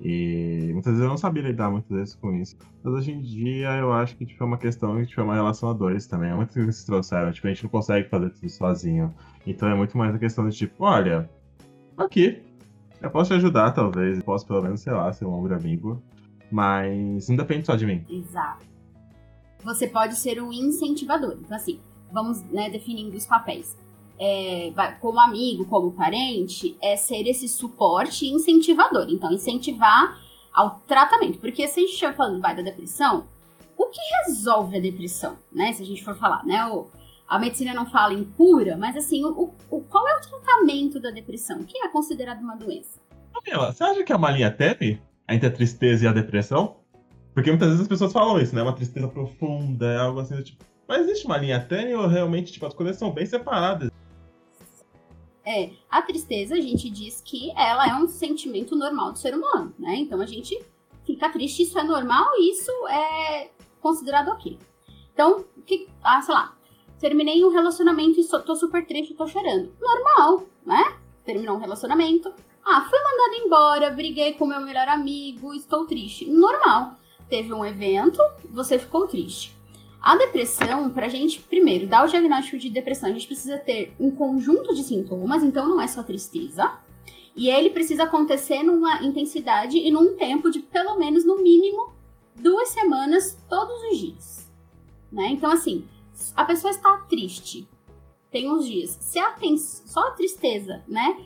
E 0.00 0.70
muitas 0.72 0.94
vezes 0.94 1.04
eu 1.04 1.08
não 1.08 1.16
sabia 1.16 1.44
lidar 1.44 1.70
muitas 1.70 1.96
vezes 1.96 2.14
com 2.16 2.34
isso. 2.34 2.56
Mas 2.82 2.92
hoje 2.92 3.12
em 3.12 3.20
dia 3.20 3.76
eu 3.76 3.92
acho 3.92 4.16
que 4.16 4.26
tipo, 4.26 4.42
é 4.42 4.46
uma 4.46 4.58
questão 4.58 4.96
que 4.96 5.06
tipo, 5.06 5.20
é 5.20 5.24
uma 5.24 5.34
relação 5.34 5.70
a 5.70 5.72
dois 5.72 6.08
também. 6.08 6.30
É 6.30 6.34
muito 6.34 6.52
que 6.52 6.72
se 6.72 6.84
trouxeram. 6.84 7.30
Tipo, 7.30 7.46
a 7.46 7.50
gente 7.50 7.62
não 7.62 7.70
consegue 7.70 8.08
fazer 8.08 8.30
tudo 8.30 8.48
sozinho. 8.48 9.14
Então 9.46 9.68
é 9.68 9.76
muito 9.76 9.96
mais 9.96 10.12
a 10.12 10.18
questão 10.18 10.48
de 10.48 10.56
tipo, 10.56 10.84
olha, 10.84 11.30
aqui. 11.96 12.42
Eu 13.00 13.10
posso 13.12 13.30
te 13.30 13.34
ajudar, 13.34 13.70
talvez. 13.70 14.18
Eu 14.18 14.24
posso 14.24 14.44
pelo 14.44 14.60
menos, 14.60 14.80
sei 14.80 14.92
lá, 14.92 15.12
ser 15.12 15.24
um 15.24 15.34
ombro 15.34 15.54
amigo. 15.54 16.02
Mas 16.50 17.28
não 17.28 17.36
depende 17.36 17.64
só 17.64 17.76
de 17.76 17.86
mim. 17.86 18.04
Exato. 18.10 18.66
Você 19.62 19.86
pode 19.86 20.16
ser 20.16 20.42
um 20.42 20.52
incentivador. 20.52 21.36
Então, 21.40 21.56
assim, 21.56 21.78
vamos 22.12 22.42
né, 22.50 22.68
definindo 22.68 23.16
os 23.16 23.24
papéis 23.24 23.76
é, 24.18 24.72
como 25.00 25.20
amigo, 25.20 25.64
como 25.66 25.92
parente, 25.92 26.76
é 26.82 26.96
ser 26.96 27.26
esse 27.26 27.48
suporte 27.48 28.26
incentivador. 28.26 29.06
Então, 29.08 29.32
incentivar 29.32 30.18
ao 30.52 30.80
tratamento. 30.86 31.38
Porque 31.38 31.66
se 31.68 31.78
a 31.78 31.82
gente 31.82 31.92
estiver 31.92 32.14
falando 32.16 32.40
vai 32.40 32.54
da 32.54 32.62
depressão, 32.62 33.26
o 33.76 33.86
que 33.86 34.00
resolve 34.26 34.76
a 34.76 34.80
depressão, 34.80 35.38
né? 35.52 35.72
Se 35.72 35.82
a 35.82 35.86
gente 35.86 36.04
for 36.04 36.16
falar, 36.16 36.44
né? 36.44 36.66
O, 36.66 36.88
a 37.28 37.38
medicina 37.38 37.72
não 37.72 37.86
fala 37.86 38.14
em 38.14 38.24
cura, 38.24 38.76
mas 38.76 38.96
assim, 38.96 39.24
o, 39.24 39.52
o, 39.70 39.80
qual 39.82 40.06
é 40.08 40.16
o 40.16 40.20
tratamento 40.20 40.98
da 40.98 41.10
depressão? 41.10 41.60
O 41.60 41.64
que 41.64 41.78
é 41.78 41.88
considerado 41.88 42.40
uma 42.40 42.56
doença? 42.56 42.98
Camila, 43.32 43.72
você 43.72 43.84
acha 43.84 44.02
que 44.02 44.12
é 44.12 44.16
uma 44.16 44.30
linha 44.30 44.50
tênue 44.50 45.00
entre 45.28 45.46
a 45.46 45.50
tristeza 45.50 46.04
e 46.04 46.08
a 46.08 46.12
depressão? 46.12 46.78
Porque 47.34 47.50
muitas 47.50 47.68
vezes 47.68 47.82
as 47.82 47.88
pessoas 47.88 48.12
falam 48.12 48.40
isso, 48.40 48.54
né? 48.54 48.62
Uma 48.62 48.74
tristeza 48.74 49.06
profunda, 49.06 49.86
é 49.86 49.98
algo 49.98 50.18
assim 50.18 50.42
tipo. 50.42 50.64
Mas 50.88 51.02
existe 51.02 51.26
uma 51.26 51.36
linha 51.36 51.60
tênue 51.60 51.94
ou 51.94 52.08
realmente, 52.08 52.50
tipo, 52.50 52.66
as 52.66 52.74
coisas 52.74 52.96
são 52.96 53.12
bem 53.12 53.26
separadas? 53.26 53.90
É, 55.50 55.70
a 55.88 56.02
tristeza, 56.02 56.56
a 56.56 56.60
gente 56.60 56.90
diz 56.90 57.22
que 57.24 57.50
ela 57.56 57.88
é 57.88 57.94
um 57.94 58.06
sentimento 58.06 58.76
normal 58.76 59.12
do 59.12 59.18
ser 59.18 59.34
humano, 59.34 59.72
né? 59.78 59.96
Então 59.96 60.20
a 60.20 60.26
gente 60.26 60.62
fica 61.06 61.30
triste, 61.30 61.62
isso 61.62 61.78
é 61.78 61.82
normal 61.82 62.26
e 62.36 62.50
isso 62.50 62.70
é 62.86 63.48
considerado 63.80 64.28
ok. 64.28 64.58
Então, 65.14 65.46
que, 65.64 65.88
ah, 66.04 66.20
sei 66.20 66.34
lá, 66.34 66.54
terminei 67.00 67.42
um 67.42 67.48
relacionamento 67.50 68.20
e 68.20 68.24
so, 68.24 68.42
tô 68.42 68.54
super 68.54 68.86
triste, 68.86 69.14
tô 69.14 69.26
chorando. 69.26 69.72
Normal, 69.80 70.42
né? 70.66 70.98
Terminou 71.24 71.56
um 71.56 71.60
relacionamento. 71.60 72.30
Ah, 72.62 72.82
fui 72.82 72.98
mandada 72.98 73.36
embora, 73.42 73.90
briguei 73.90 74.34
com 74.34 74.44
meu 74.44 74.60
melhor 74.60 74.86
amigo, 74.86 75.54
estou 75.54 75.86
triste. 75.86 76.26
Normal. 76.26 76.98
Teve 77.26 77.54
um 77.54 77.64
evento, 77.64 78.20
você 78.50 78.78
ficou 78.78 79.08
triste. 79.08 79.57
A 80.00 80.16
depressão, 80.16 80.90
pra 80.90 81.08
gente, 81.08 81.40
primeiro, 81.40 81.86
dar 81.86 82.04
o 82.04 82.08
diagnóstico 82.08 82.58
de 82.58 82.70
depressão, 82.70 83.08
a 83.08 83.12
gente 83.12 83.26
precisa 83.26 83.58
ter 83.58 83.92
um 83.98 84.10
conjunto 84.10 84.74
de 84.74 84.84
sintomas, 84.84 85.42
então 85.42 85.68
não 85.68 85.80
é 85.80 85.86
só 85.86 86.02
tristeza. 86.02 86.78
E 87.34 87.48
ele 87.48 87.70
precisa 87.70 88.04
acontecer 88.04 88.62
numa 88.62 89.02
intensidade 89.02 89.76
e 89.76 89.90
num 89.90 90.16
tempo 90.16 90.50
de 90.50 90.60
pelo 90.60 90.96
menos, 90.96 91.24
no 91.24 91.42
mínimo, 91.42 91.92
duas 92.34 92.68
semanas 92.68 93.36
todos 93.48 93.74
os 93.90 93.98
dias. 93.98 94.52
Né? 95.10 95.28
Então, 95.30 95.50
assim, 95.50 95.84
a 96.34 96.44
pessoa 96.44 96.70
está 96.70 96.96
triste, 97.08 97.68
tem 98.30 98.50
uns 98.50 98.66
dias. 98.66 98.98
Se 99.00 99.18
ela 99.18 99.32
tem 99.32 99.56
só 99.56 100.00
a 100.00 100.10
tristeza, 100.12 100.82
né? 100.86 101.24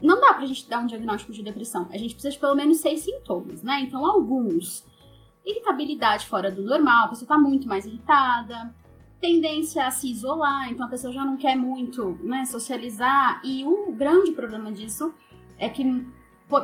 Não 0.00 0.18
dá 0.18 0.32
pra 0.32 0.46
gente 0.46 0.68
dar 0.68 0.80
um 0.80 0.86
diagnóstico 0.86 1.32
de 1.32 1.42
depressão. 1.42 1.86
A 1.90 1.98
gente 1.98 2.14
precisa 2.14 2.32
de 2.32 2.38
pelo 2.38 2.54
menos 2.54 2.78
seis 2.78 3.00
sintomas, 3.00 3.62
né? 3.62 3.80
Então, 3.82 4.06
alguns 4.06 4.84
irritabilidade 5.44 6.26
fora 6.26 6.50
do 6.50 6.62
normal, 6.62 7.06
a 7.06 7.08
pessoa 7.08 7.24
está 7.24 7.38
muito 7.38 7.66
mais 7.68 7.86
irritada, 7.86 8.74
tendência 9.20 9.86
a 9.86 9.90
se 9.90 10.10
isolar, 10.10 10.70
então 10.70 10.86
a 10.86 10.88
pessoa 10.88 11.12
já 11.12 11.24
não 11.24 11.36
quer 11.36 11.56
muito 11.56 12.18
né, 12.22 12.44
socializar. 12.44 13.40
E 13.44 13.64
um 13.64 13.92
grande 13.92 14.32
problema 14.32 14.72
disso 14.72 15.14
é 15.58 15.68
que, 15.68 15.84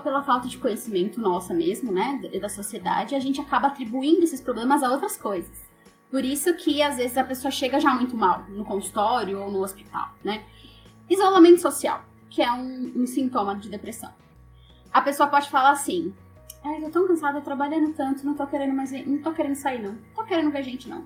pela 0.03 0.23
falta 0.23 0.49
de 0.49 0.59
conhecimento 0.59 1.21
nossa 1.21 1.53
mesmo, 1.53 1.93
né, 1.93 2.21
da 2.41 2.49
sociedade, 2.49 3.15
a 3.15 3.21
gente 3.21 3.41
acaba 3.41 3.69
atribuindo 3.69 4.25
esses 4.25 4.41
problemas 4.41 4.83
a 4.83 4.91
outras 4.91 5.17
coisas. 5.17 5.67
Por 6.11 6.25
isso 6.25 6.55
que 6.55 6.83
às 6.83 6.97
vezes 6.97 7.17
a 7.17 7.25
pessoa 7.25 7.51
chega 7.51 7.81
já 7.81 7.93
muito 7.95 8.17
mal 8.17 8.45
no 8.49 8.65
consultório 8.65 9.41
ou 9.41 9.51
no 9.51 9.63
hospital, 9.63 10.15
né? 10.25 10.45
Isolamento 11.11 11.61
social, 11.61 12.05
que 12.31 12.41
é 12.41 12.51
um, 12.53 12.93
um 12.97 13.07
sintoma 13.07 13.57
de 13.57 13.69
depressão. 13.69 14.13
A 14.93 15.01
pessoa 15.01 15.29
pode 15.29 15.51
falar 15.51 15.71
assim: 15.71 16.15
Ai, 16.67 16.81
tô 16.81 16.91
tão 16.91 17.07
cansada, 17.07 17.41
trabalhando 17.41 17.93
tanto, 17.93 18.27
não 18.27 18.35
tô 18.35 18.45
querendo 18.45 18.75
mais. 18.75 18.91
Não 19.07 19.19
tô 19.19 19.33
querendo 19.33 19.55
sair, 19.55 19.81
não. 19.81 19.97
Tô 20.17 20.25
querendo 20.25 20.51
ver 20.51 20.65
gente, 20.65 20.89
não. 20.89 21.05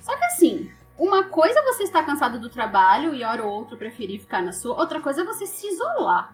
Só 0.00 0.16
que 0.16 0.24
assim, 0.24 0.70
uma 0.96 1.24
coisa 1.24 1.58
é 1.58 1.62
você 1.62 1.82
estar 1.82 2.04
cansado 2.04 2.38
do 2.38 2.48
trabalho 2.48 3.12
e 3.12 3.24
hora 3.24 3.44
ou 3.44 3.52
outra 3.52 3.76
preferir 3.76 4.20
ficar 4.20 4.40
na 4.40 4.52
sua, 4.52 4.78
outra 4.78 5.00
coisa 5.00 5.22
é 5.22 5.24
você 5.24 5.46
se 5.46 5.66
isolar. 5.66 6.32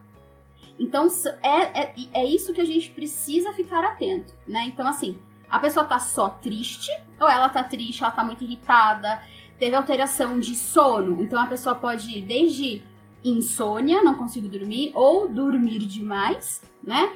Então, 0.78 1.08
é, 1.42 1.82
é, 1.82 1.94
é 2.12 2.24
isso 2.26 2.52
que 2.52 2.60
a 2.60 2.66
gente 2.66 2.90
precisa 2.90 3.52
ficar 3.54 3.82
atento, 3.82 4.34
né? 4.46 4.64
Então, 4.66 4.86
assim, 4.86 5.18
a 5.48 5.58
pessoa 5.58 5.86
tá 5.86 5.98
só 5.98 6.28
triste, 6.28 6.90
ou 7.18 7.28
ela 7.28 7.48
tá 7.48 7.64
triste, 7.64 8.02
ela 8.02 8.12
tá 8.12 8.24
muito 8.24 8.44
irritada, 8.44 9.22
teve 9.58 9.74
alteração 9.74 10.38
de 10.38 10.54
sono. 10.54 11.22
Então, 11.22 11.40
a 11.40 11.46
pessoa 11.46 11.74
pode 11.74 12.18
ir 12.18 12.22
desde 12.22 12.82
insônia, 13.22 14.02
não 14.02 14.16
consigo 14.16 14.48
dormir, 14.48 14.90
ou 14.94 15.28
dormir 15.28 15.78
demais, 15.78 16.60
né? 16.82 17.10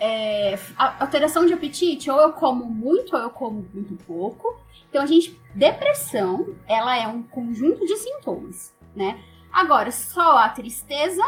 É, 0.00 0.58
alteração 0.76 1.44
de 1.44 1.52
apetite, 1.52 2.10
ou 2.10 2.18
eu 2.18 2.32
como 2.32 2.64
muito, 2.64 3.14
ou 3.14 3.22
eu 3.22 3.30
como 3.30 3.64
muito 3.72 3.94
pouco. 4.04 4.58
Então, 4.88 5.02
a 5.02 5.06
gente, 5.06 5.38
depressão, 5.54 6.56
ela 6.66 6.96
é 6.96 7.06
um 7.06 7.22
conjunto 7.22 7.86
de 7.86 7.96
sintomas, 7.96 8.74
né? 8.96 9.22
Agora, 9.52 9.92
só 9.92 10.38
a 10.38 10.48
tristeza, 10.48 11.22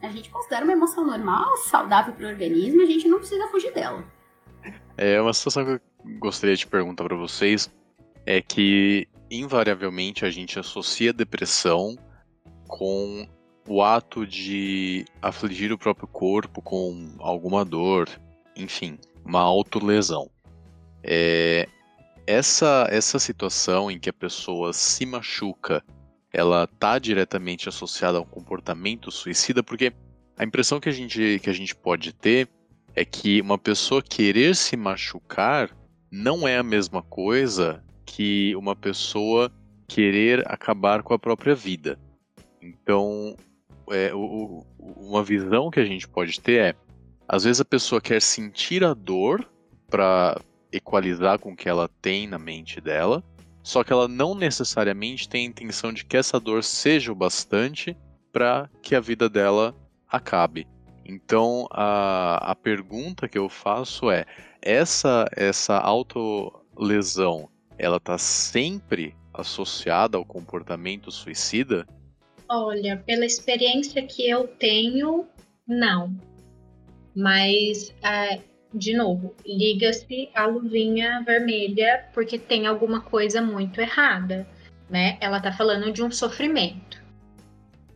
a 0.00 0.08
gente 0.08 0.30
considera 0.30 0.64
uma 0.64 0.72
emoção 0.72 1.04
normal, 1.04 1.56
saudável 1.58 2.14
para 2.14 2.26
o 2.26 2.28
organismo, 2.28 2.82
a 2.82 2.86
gente 2.86 3.08
não 3.08 3.18
precisa 3.18 3.48
fugir 3.48 3.72
dela. 3.74 4.04
É 4.96 5.20
uma 5.20 5.32
situação 5.32 5.64
que 5.64 5.70
eu 5.72 5.80
gostaria 6.18 6.56
de 6.56 6.66
perguntar 6.66 7.04
para 7.04 7.16
vocês 7.16 7.70
é 8.24 8.40
que 8.40 9.08
invariavelmente 9.30 10.24
a 10.24 10.30
gente 10.30 10.58
associa 10.58 11.12
depressão 11.12 11.96
com 12.66 13.28
o 13.66 13.82
ato 13.82 14.26
de 14.26 15.04
afligir 15.20 15.72
o 15.72 15.78
próprio 15.78 16.06
corpo 16.06 16.62
com 16.62 17.14
alguma 17.18 17.64
dor, 17.64 18.08
enfim, 18.54 18.98
uma 19.24 19.40
autolesão. 19.40 20.30
É, 21.02 21.68
essa, 22.26 22.86
essa 22.90 23.18
situação 23.18 23.90
em 23.90 23.98
que 23.98 24.10
a 24.10 24.12
pessoa 24.12 24.72
se 24.72 25.04
machuca, 25.06 25.82
ela 26.32 26.64
está 26.64 26.98
diretamente 26.98 27.68
associada 27.68 28.18
ao 28.18 28.24
comportamento 28.24 29.10
suicida, 29.10 29.62
porque 29.62 29.92
a 30.36 30.44
impressão 30.44 30.80
que 30.80 30.88
a 30.88 30.92
gente, 30.92 31.40
que 31.42 31.48
a 31.48 31.52
gente 31.52 31.74
pode 31.74 32.12
ter 32.12 32.48
é 32.94 33.04
que 33.04 33.40
uma 33.40 33.58
pessoa 33.58 34.02
querer 34.02 34.56
se 34.56 34.76
machucar 34.76 35.70
não 36.10 36.46
é 36.46 36.56
a 36.56 36.62
mesma 36.62 37.02
coisa 37.02 37.82
que 38.04 38.54
uma 38.56 38.74
pessoa 38.74 39.52
querer 39.86 40.42
acabar 40.50 41.02
com 41.02 41.14
a 41.14 41.18
própria 41.18 41.54
vida. 41.54 41.98
Então, 42.60 43.36
é, 43.90 44.14
o, 44.14 44.64
uma 44.78 45.22
visão 45.22 45.70
que 45.70 45.80
a 45.80 45.84
gente 45.84 46.06
pode 46.08 46.40
ter 46.40 46.60
é, 46.60 46.74
às 47.28 47.44
vezes 47.44 47.60
a 47.60 47.64
pessoa 47.64 48.00
quer 48.00 48.20
sentir 48.22 48.84
a 48.84 48.94
dor 48.94 49.48
para 49.88 50.40
equalizar 50.72 51.38
com 51.38 51.52
o 51.52 51.56
que 51.56 51.68
ela 51.68 51.88
tem 52.00 52.26
na 52.26 52.38
mente 52.38 52.80
dela, 52.80 53.22
só 53.62 53.82
que 53.82 53.92
ela 53.92 54.06
não 54.06 54.34
necessariamente 54.34 55.28
tem 55.28 55.46
a 55.46 55.48
intenção 55.48 55.92
de 55.92 56.04
que 56.04 56.16
essa 56.16 56.38
dor 56.38 56.62
seja 56.62 57.10
o 57.10 57.16
bastante 57.16 57.96
para 58.32 58.70
que 58.82 58.94
a 58.94 59.00
vida 59.00 59.28
dela 59.28 59.74
acabe. 60.08 60.68
Então 61.04 61.66
a, 61.70 62.52
a 62.52 62.54
pergunta 62.54 63.28
que 63.28 63.38
eu 63.38 63.48
faço 63.48 64.10
é: 64.10 64.24
essa 64.60 65.24
essa 65.32 65.78
autolesão, 65.78 67.48
ela 67.78 67.96
está 67.96 68.18
sempre 68.18 69.16
associada 69.32 70.16
ao 70.16 70.24
comportamento 70.24 71.10
suicida? 71.10 71.86
Olha, 72.48 73.02
pela 73.04 73.24
experiência 73.24 74.02
que 74.02 74.28
eu 74.28 74.46
tenho, 74.46 75.26
não. 75.66 76.14
Mas, 77.14 77.94
é, 78.02 78.40
de 78.72 78.94
novo, 78.94 79.34
liga-se 79.44 80.28
a 80.34 80.46
luvinha 80.46 81.22
vermelha 81.24 82.06
porque 82.12 82.38
tem 82.38 82.66
alguma 82.66 83.00
coisa 83.00 83.40
muito 83.40 83.80
errada, 83.80 84.46
né? 84.88 85.16
Ela 85.20 85.40
tá 85.40 85.52
falando 85.52 85.90
de 85.92 86.02
um 86.02 86.10
sofrimento. 86.10 87.04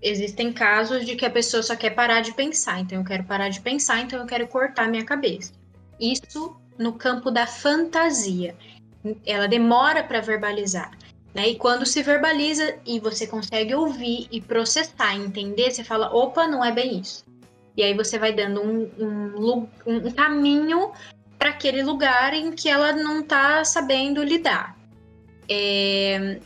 Existem 0.02 0.52
casos 0.52 1.04
de 1.04 1.14
que 1.14 1.26
a 1.26 1.30
pessoa 1.30 1.62
só 1.62 1.76
quer 1.76 1.90
parar 1.90 2.22
de 2.22 2.32
pensar, 2.32 2.80
então 2.80 2.98
eu 2.98 3.04
quero 3.04 3.24
parar 3.24 3.50
de 3.50 3.60
pensar, 3.60 4.00
então 4.00 4.18
eu 4.18 4.26
quero 4.26 4.48
cortar 4.48 4.88
minha 4.88 5.04
cabeça. 5.04 5.52
Isso 6.00 6.56
no 6.78 6.94
campo 6.94 7.30
da 7.30 7.46
fantasia. 7.46 8.56
Ela 9.26 9.46
demora 9.46 10.02
para 10.02 10.20
verbalizar. 10.20 10.90
Né? 11.34 11.50
E 11.50 11.56
quando 11.56 11.86
se 11.86 12.02
verbaliza 12.02 12.76
e 12.84 12.98
você 12.98 13.26
consegue 13.26 13.74
ouvir 13.74 14.26
e 14.30 14.40
processar, 14.40 15.14
entender, 15.14 15.70
você 15.70 15.84
fala, 15.84 16.14
opa, 16.14 16.46
não 16.46 16.64
é 16.64 16.72
bem 16.72 16.98
isso. 16.98 17.24
E 17.76 17.82
aí 17.82 17.94
você 17.94 18.18
vai 18.18 18.32
dando 18.32 18.60
um, 18.62 18.90
um, 18.98 19.68
um 19.86 20.10
caminho 20.10 20.92
para 21.38 21.50
aquele 21.50 21.82
lugar 21.82 22.34
em 22.34 22.52
que 22.52 22.68
ela 22.68 22.92
não 22.92 23.20
está 23.20 23.64
sabendo 23.64 24.22
lidar. 24.22 24.76
É, 25.48 26.40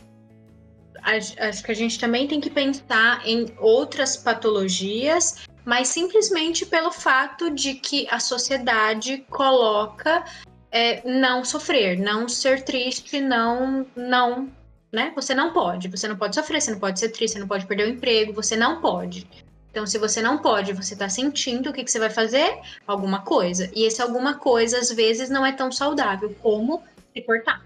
acho 1.01 1.63
que 1.63 1.71
a 1.71 1.75
gente 1.75 1.99
também 1.99 2.27
tem 2.27 2.39
que 2.39 2.49
pensar 2.49 3.21
em 3.27 3.53
outras 3.59 4.15
patologias, 4.15 5.45
mas 5.65 5.87
simplesmente 5.89 6.65
pelo 6.65 6.91
fato 6.91 7.49
de 7.49 7.73
que 7.73 8.07
a 8.09 8.19
sociedade 8.19 9.25
coloca 9.29 10.23
é, 10.71 11.01
não 11.07 11.43
sofrer, 11.43 11.99
não 11.99 12.27
ser 12.29 12.63
triste, 12.63 13.19
não, 13.19 13.85
não 13.95 14.49
né? 14.95 15.11
Você 15.15 15.35
não 15.35 15.53
pode. 15.53 15.87
Você 15.89 16.07
não 16.07 16.15
pode 16.15 16.33
sofrer, 16.33 16.61
você 16.61 16.71
não 16.71 16.79
pode 16.79 16.99
ser 16.99 17.09
triste, 17.09 17.33
você 17.33 17.39
não 17.39 17.47
pode 17.47 17.65
perder 17.67 17.87
o 17.87 17.91
emprego, 17.91 18.33
você 18.33 18.55
não 18.55 18.81
pode. 18.81 19.27
Então, 19.69 19.85
se 19.85 19.97
você 19.97 20.21
não 20.21 20.37
pode, 20.37 20.71
você 20.71 20.93
está 20.93 21.09
sentindo, 21.09 21.69
o 21.69 21.73
que, 21.73 21.83
que 21.83 21.91
você 21.91 21.99
vai 21.99 22.09
fazer? 22.09 22.59
Alguma 22.87 23.19
coisa. 23.19 23.69
E 23.75 23.83
esse 23.83 24.01
alguma 24.01 24.35
coisa, 24.35 24.79
às 24.79 24.89
vezes, 24.89 25.29
não 25.29 25.45
é 25.45 25.51
tão 25.51 25.69
saudável 25.69 26.33
como 26.41 26.81
se 27.13 27.21
cortar. 27.21 27.61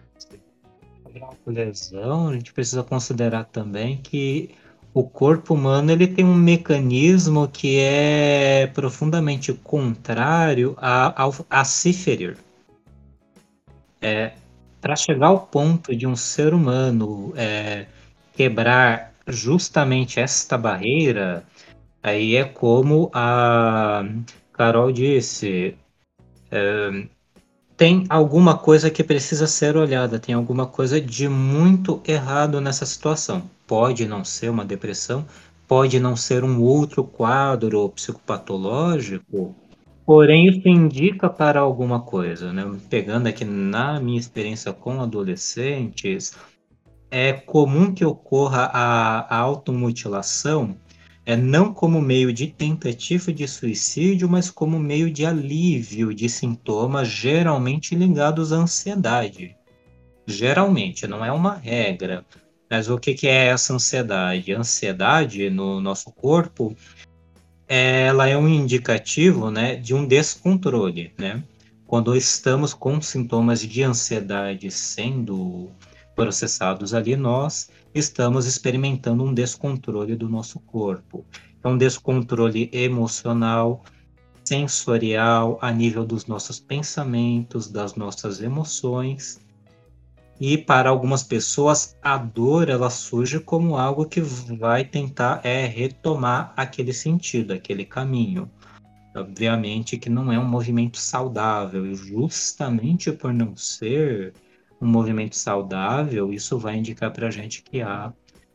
lesão, 1.45 2.29
a 2.29 2.33
gente 2.33 2.51
precisa 2.51 2.83
considerar 2.83 3.45
também 3.45 3.97
que 3.97 4.55
o 4.91 5.03
corpo 5.03 5.53
humano 5.53 5.91
ele 5.91 6.07
tem 6.07 6.25
um 6.25 6.33
mecanismo 6.33 7.47
que 7.47 7.79
é 7.79 8.65
profundamente 8.73 9.53
contrário 9.53 10.75
a, 10.77 11.25
a, 11.25 11.31
a 11.47 11.63
se 11.63 11.93
ferir. 11.93 12.37
É, 14.01 14.33
Para 14.81 14.95
chegar 14.95 15.27
ao 15.27 15.39
ponto 15.41 15.95
de 15.95 16.07
um 16.07 16.15
ser 16.15 16.53
humano 16.53 17.33
é, 17.35 17.87
quebrar 18.33 19.13
justamente 19.27 20.19
esta 20.19 20.57
barreira, 20.57 21.43
aí 22.01 22.35
é 22.35 22.45
como 22.45 23.11
a 23.13 24.03
Carol 24.53 24.91
disse, 24.91 25.75
é, 26.49 27.07
tem 27.79 28.05
alguma 28.09 28.57
coisa 28.57 28.89
que 28.89 29.03
precisa 29.03 29.47
ser 29.47 29.77
olhada, 29.77 30.19
tem 30.19 30.35
alguma 30.35 30.65
coisa 30.65 30.99
de 30.99 31.29
muito 31.29 32.01
errado 32.05 32.59
nessa 32.59 32.85
situação. 32.85 33.49
Pode 33.65 34.05
não 34.05 34.25
ser 34.25 34.49
uma 34.49 34.65
depressão, 34.65 35.25
pode 35.65 35.99
não 35.99 36.15
ser 36.15 36.43
um 36.43 36.61
outro 36.61 37.03
quadro 37.03 37.87
psicopatológico, 37.89 39.55
porém 40.09 40.47
isso 40.47 40.67
indica 40.67 41.29
para 41.29 41.59
alguma 41.59 42.01
coisa, 42.01 42.51
né? 42.51 42.65
Pegando 42.89 43.27
aqui 43.27 43.45
na 43.45 43.99
minha 43.99 44.19
experiência 44.19 44.73
com 44.73 44.99
adolescentes, 44.99 46.33
é 47.11 47.33
comum 47.33 47.93
que 47.93 48.03
ocorra 48.03 48.71
a, 48.73 49.37
automutilação 49.37 50.75
é 51.27 51.37
não 51.37 51.71
como 51.71 52.01
meio 52.01 52.33
de 52.33 52.47
tentativa 52.47 53.31
de 53.31 53.47
suicídio, 53.47 54.27
mas 54.27 54.49
como 54.49 54.79
meio 54.79 55.11
de 55.11 55.27
alívio 55.27 56.11
de 56.11 56.27
sintomas 56.27 57.07
geralmente 57.07 57.93
ligados 57.93 58.51
à 58.51 58.55
ansiedade. 58.55 59.55
Geralmente, 60.25 61.05
não 61.05 61.23
é 61.23 61.31
uma 61.31 61.53
regra. 61.53 62.25
Mas 62.67 62.89
o 62.89 62.97
que, 62.97 63.13
que 63.13 63.27
é 63.27 63.45
essa 63.45 63.75
ansiedade? 63.75 64.55
A 64.55 64.59
ansiedade 64.59 65.51
no 65.51 65.79
nosso 65.79 66.11
corpo, 66.11 66.75
ela 67.69 68.27
é 68.27 68.35
um 68.35 68.47
indicativo 68.47 69.51
né, 69.51 69.75
de 69.75 69.93
um 69.93 70.03
descontrole, 70.07 71.13
né? 71.19 71.43
Quando 71.85 72.15
estamos 72.15 72.73
com 72.73 72.99
sintomas 72.99 73.61
de 73.61 73.83
ansiedade 73.83 74.71
sendo 74.71 75.69
processados 76.15 76.93
ali, 76.95 77.15
nós 77.15 77.69
estamos 77.93 78.47
experimentando 78.47 79.23
um 79.23 79.33
descontrole 79.33 80.15
do 80.15 80.27
nosso 80.27 80.59
corpo. 80.59 81.23
É 81.63 81.67
um 81.67 81.77
descontrole 81.77 82.69
emocional, 82.73 83.83
sensorial, 84.43 85.59
a 85.61 85.71
nível 85.71 86.05
dos 86.05 86.25
nossos 86.25 86.59
pensamentos, 86.59 87.69
das 87.69 87.93
nossas 87.95 88.41
emoções. 88.41 89.39
E 90.39 90.57
para 90.57 90.89
algumas 90.89 91.21
pessoas, 91.21 91.97
a 92.01 92.17
dor 92.17 92.69
ela 92.69 92.89
surge 92.89 93.39
como 93.39 93.75
algo 93.75 94.05
que 94.05 94.21
vai 94.21 94.85
tentar 94.85 95.41
é 95.43 95.65
retomar 95.65 96.53
aquele 96.55 96.93
sentido, 96.93 97.51
aquele 97.51 97.83
caminho. 97.83 98.49
Obviamente 99.13 99.97
que 99.97 100.09
não 100.09 100.31
é 100.31 100.39
um 100.39 100.47
movimento 100.47 100.97
saudável, 100.97 101.85
e 101.85 101.93
justamente 101.93 103.11
por 103.11 103.33
não 103.33 103.55
ser, 103.57 104.33
um 104.81 104.87
movimento 104.87 105.35
saudável, 105.35 106.31
isso 106.31 106.57
vai 106.57 106.77
indicar 106.77 107.11
para 107.11 107.27
a 107.27 107.31
gente 107.31 107.61
que 107.61 107.81
há 107.81 108.13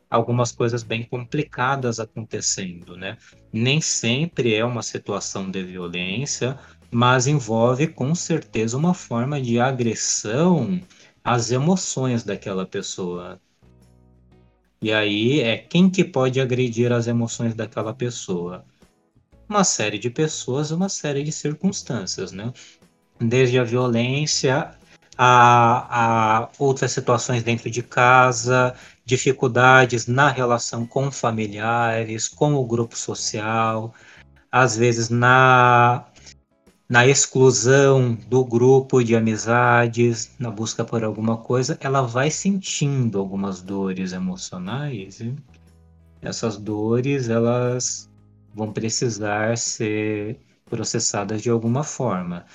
algumas 0.09 0.51
coisas 0.51 0.81
bem 0.81 1.03
complicadas 1.03 1.99
acontecendo, 1.99 2.97
né? 2.97 3.17
Nem 3.53 3.79
sempre 3.79 4.55
é 4.55 4.65
uma 4.65 4.81
situação 4.81 5.51
de 5.51 5.61
violência, 5.63 6.57
mas 6.89 7.27
envolve 7.27 7.87
com 7.87 8.15
certeza 8.15 8.77
uma 8.77 8.93
forma 8.93 9.39
de 9.41 9.59
agressão 9.59 10.81
às 11.25 11.51
emoções 11.51 12.23
daquela 12.23 12.65
pessoa. 12.65 13.41
E 14.81 14.93
aí 14.93 15.41
é 15.41 15.57
quem 15.57 15.89
que 15.89 16.03
pode 16.03 16.39
agredir 16.39 16.93
as 16.93 17.07
emoções 17.07 17.55
daquela 17.55 17.93
pessoa? 17.93 18.63
Uma 19.49 19.63
série 19.63 19.97
de 19.97 20.09
pessoas, 20.11 20.69
uma 20.69 20.87
série 20.87 21.23
de 21.23 21.31
circunstâncias, 21.31 22.31
né? 22.31 22.53
Desde 23.19 23.57
a 23.57 23.63
violência 23.63 24.77
a, 25.17 26.43
a 26.43 26.49
outras 26.59 26.91
situações 26.91 27.41
dentro 27.43 27.69
de 27.69 27.81
casa, 27.81 28.75
dificuldades 29.05 30.07
na 30.07 30.29
relação 30.29 30.85
com 30.85 31.11
familiares, 31.11 32.27
com 32.27 32.53
o 32.53 32.65
grupo 32.65 32.97
social, 32.97 33.93
às 34.51 34.75
vezes 34.75 35.09
na, 35.09 36.05
na 36.87 37.05
exclusão 37.07 38.13
do 38.13 38.45
grupo 38.45 39.03
de 39.03 39.15
amizades, 39.15 40.31
na 40.37 40.51
busca 40.51 40.85
por 40.85 41.03
alguma 41.03 41.37
coisa, 41.37 41.77
ela 41.81 42.01
vai 42.01 42.29
sentindo 42.29 43.19
algumas 43.19 43.61
dores 43.61 44.13
emocionais. 44.13 45.19
E 45.19 45.35
essas 46.21 46.57
dores, 46.57 47.27
elas 47.27 48.09
vão 48.53 48.71
precisar 48.71 49.57
ser 49.57 50.39
processadas 50.65 51.41
de 51.41 51.49
alguma 51.49 51.83
forma. 51.83 52.45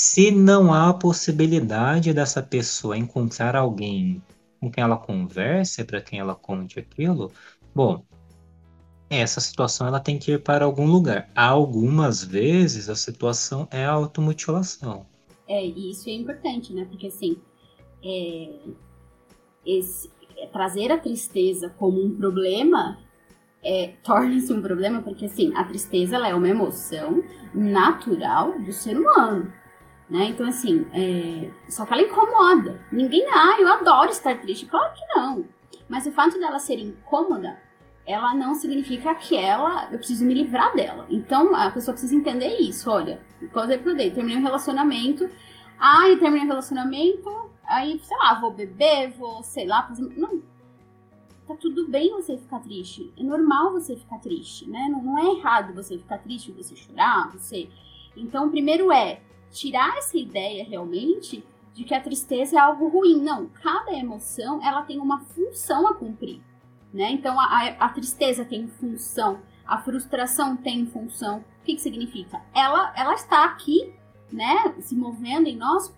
Se 0.00 0.30
não 0.30 0.72
há 0.72 0.92
possibilidade 0.94 2.12
dessa 2.12 2.42
pessoa 2.42 2.96
encontrar 2.96 3.56
alguém 3.56 4.22
com 4.60 4.70
quem 4.70 4.84
ela 4.84 4.96
converse, 4.96 5.84
para 5.84 6.00
quem 6.00 6.18
ela 6.18 6.34
conte 6.34 6.78
aquilo, 6.78 7.32
bom, 7.74 8.04
essa 9.10 9.40
situação 9.40 9.86
ela 9.86 10.00
tem 10.00 10.18
que 10.18 10.32
ir 10.32 10.42
para 10.42 10.64
algum 10.64 10.86
lugar. 10.86 11.30
Algumas 11.34 12.22
vezes 12.22 12.88
a 12.88 12.94
situação 12.94 13.66
é 13.70 13.84
a 13.84 13.92
automutilação. 13.92 15.06
É, 15.46 15.64
e 15.64 15.90
isso 15.90 16.08
é 16.08 16.12
importante, 16.12 16.72
né? 16.74 16.84
Porque 16.84 17.06
assim, 17.06 17.38
é, 18.04 18.58
esse, 19.64 20.10
é, 20.36 20.46
trazer 20.46 20.92
a 20.92 20.98
tristeza 20.98 21.70
como 21.78 22.04
um 22.04 22.14
problema 22.14 22.98
é, 23.62 23.94
torna-se 24.04 24.52
um 24.52 24.62
problema, 24.62 25.02
porque 25.02 25.24
assim, 25.24 25.52
a 25.56 25.64
tristeza 25.64 26.16
ela 26.16 26.28
é 26.28 26.34
uma 26.34 26.48
emoção 26.48 27.22
natural 27.54 28.58
do 28.60 28.72
ser 28.72 28.96
humano. 28.96 29.52
Né? 30.08 30.26
Então, 30.26 30.46
assim, 30.46 30.86
é... 30.92 31.50
só 31.68 31.84
que 31.84 31.92
ela 31.92 32.02
incomoda. 32.02 32.80
Ninguém, 32.90 33.26
ah, 33.30 33.60
eu 33.60 33.68
adoro 33.68 34.10
estar 34.10 34.40
triste. 34.40 34.64
Claro 34.64 34.94
que 34.94 35.04
não. 35.14 35.44
Mas 35.86 36.06
o 36.06 36.12
fato 36.12 36.38
dela 36.38 36.58
ser 36.58 36.78
incômoda, 36.78 37.58
ela 38.08 38.34
não 38.34 38.54
significa 38.54 39.14
que 39.14 39.36
ela, 39.36 39.86
eu 39.92 39.98
preciso 39.98 40.24
me 40.24 40.32
livrar 40.32 40.74
dela. 40.74 41.06
Então, 41.10 41.54
a 41.54 41.70
pessoa 41.70 41.92
precisa 41.92 42.16
entender 42.16 42.58
isso. 42.58 42.90
Olha, 42.90 43.20
por 43.52 43.64
exemplo, 43.64 43.94
terminei 43.94 44.38
um 44.38 44.42
relacionamento. 44.42 45.24
Eu 45.24 46.18
terminei 46.18 46.46
um 46.46 46.48
relacionamento, 46.48 47.50
aí, 47.66 48.00
sei 48.02 48.16
lá, 48.16 48.40
vou 48.40 48.50
beber, 48.50 49.10
vou, 49.10 49.42
sei 49.42 49.66
lá, 49.66 49.82
fazer. 49.86 50.02
Não. 50.16 50.40
Tá 51.46 51.54
tudo 51.54 51.86
bem 51.86 52.10
você 52.12 52.38
ficar 52.38 52.60
triste. 52.60 53.12
É 53.14 53.22
normal 53.22 53.72
você 53.72 53.94
ficar 53.94 54.18
triste, 54.18 54.68
né? 54.68 54.88
Não, 54.90 55.02
não 55.02 55.18
é 55.18 55.38
errado 55.38 55.74
você 55.74 55.98
ficar 55.98 56.18
triste, 56.18 56.50
você 56.50 56.74
chorar, 56.74 57.30
você. 57.30 57.68
Então, 58.16 58.48
primeiro 58.48 58.90
é 58.90 59.20
tirar 59.50 59.98
essa 59.98 60.16
ideia 60.16 60.64
realmente 60.64 61.44
de 61.74 61.84
que 61.84 61.94
a 61.94 62.00
tristeza 62.00 62.56
é 62.56 62.58
algo 62.58 62.88
ruim. 62.88 63.20
Não, 63.20 63.48
cada 63.48 63.92
emoção 63.92 64.60
ela 64.64 64.80
tem 64.82 64.98
uma 64.98 65.20
função 65.20 65.86
a 65.86 65.94
cumprir, 65.94 66.40
né? 66.92 67.10
Então 67.10 67.38
a, 67.38 67.66
a 67.78 67.88
tristeza 67.90 68.44
tem 68.44 68.66
função, 68.66 69.40
a 69.66 69.78
frustração 69.78 70.56
tem 70.56 70.86
função. 70.86 71.38
O 71.38 71.64
que, 71.64 71.74
que 71.74 71.80
significa? 71.80 72.40
Ela, 72.54 72.92
ela 72.96 73.14
está 73.14 73.44
aqui, 73.44 73.92
né, 74.32 74.74
se 74.80 74.94
movendo 74.94 75.48
em 75.48 75.56
nós 75.56 75.94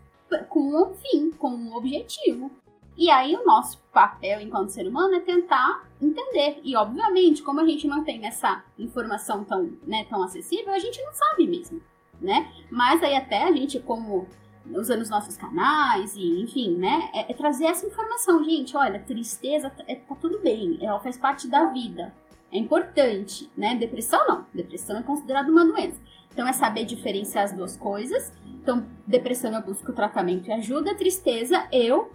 com 0.49 0.61
um 0.61 0.95
fim, 0.95 1.31
com 1.31 1.51
um 1.51 1.75
objetivo. 1.75 2.51
E 2.97 3.09
aí 3.09 3.35
o 3.35 3.45
nosso 3.45 3.79
papel 3.93 4.41
enquanto 4.41 4.71
ser 4.71 4.87
humano 4.87 5.15
é 5.15 5.21
tentar 5.21 5.89
entender. 6.01 6.61
E 6.62 6.77
obviamente, 6.77 7.43
como 7.43 7.61
a 7.61 7.67
gente 7.67 7.87
não 7.87 8.05
tem 8.05 8.27
essa 8.27 8.62
informação 8.79 9.45
tão, 9.45 9.73
né, 9.87 10.05
tão 10.05 10.23
acessível, 10.23 10.73
a 10.73 10.79
gente 10.79 11.01
não 11.03 11.12
sabe 11.12 11.47
mesmo 11.47 11.81
né? 12.21 12.53
Mas 12.71 13.03
aí 13.03 13.17
até 13.17 13.45
a 13.45 13.53
gente, 13.53 13.81
como 13.81 14.27
usando 14.74 15.03
os 15.03 15.11
nossos 15.11 15.37
canais 15.37 16.15
e 16.15 16.41
enfim, 16.43 16.77
né? 16.77 17.11
É, 17.15 17.32
é 17.32 17.35
trazer 17.35 17.66
essa 17.66 17.87
informação, 17.87 18.43
gente. 18.45 18.77
Olha, 18.77 18.99
tristeza 19.01 19.73
é, 19.87 19.95
tá 19.95 20.15
tudo 20.15 20.41
bem, 20.41 20.78
ela 20.81 21.01
faz 21.01 21.16
parte 21.16 21.49
da 21.49 21.66
vida. 21.66 22.15
É 22.53 22.59
importante, 22.59 23.51
né? 23.57 23.77
Depressão 23.77 24.27
não. 24.27 24.47
Depressão 24.53 24.99
é 24.99 25.03
considerada 25.03 25.51
uma 25.51 25.65
doença. 25.65 26.01
Então 26.32 26.47
é 26.47 26.53
saber 26.53 26.85
diferenciar 26.85 27.45
as 27.45 27.53
duas 27.53 27.77
coisas. 27.77 28.32
Então, 28.47 28.87
depressão 29.07 29.53
eu 29.53 29.62
busco 29.62 29.93
tratamento 29.93 30.49
e 30.49 30.53
ajuda, 30.53 30.95
tristeza 30.95 31.66
eu 31.73 32.12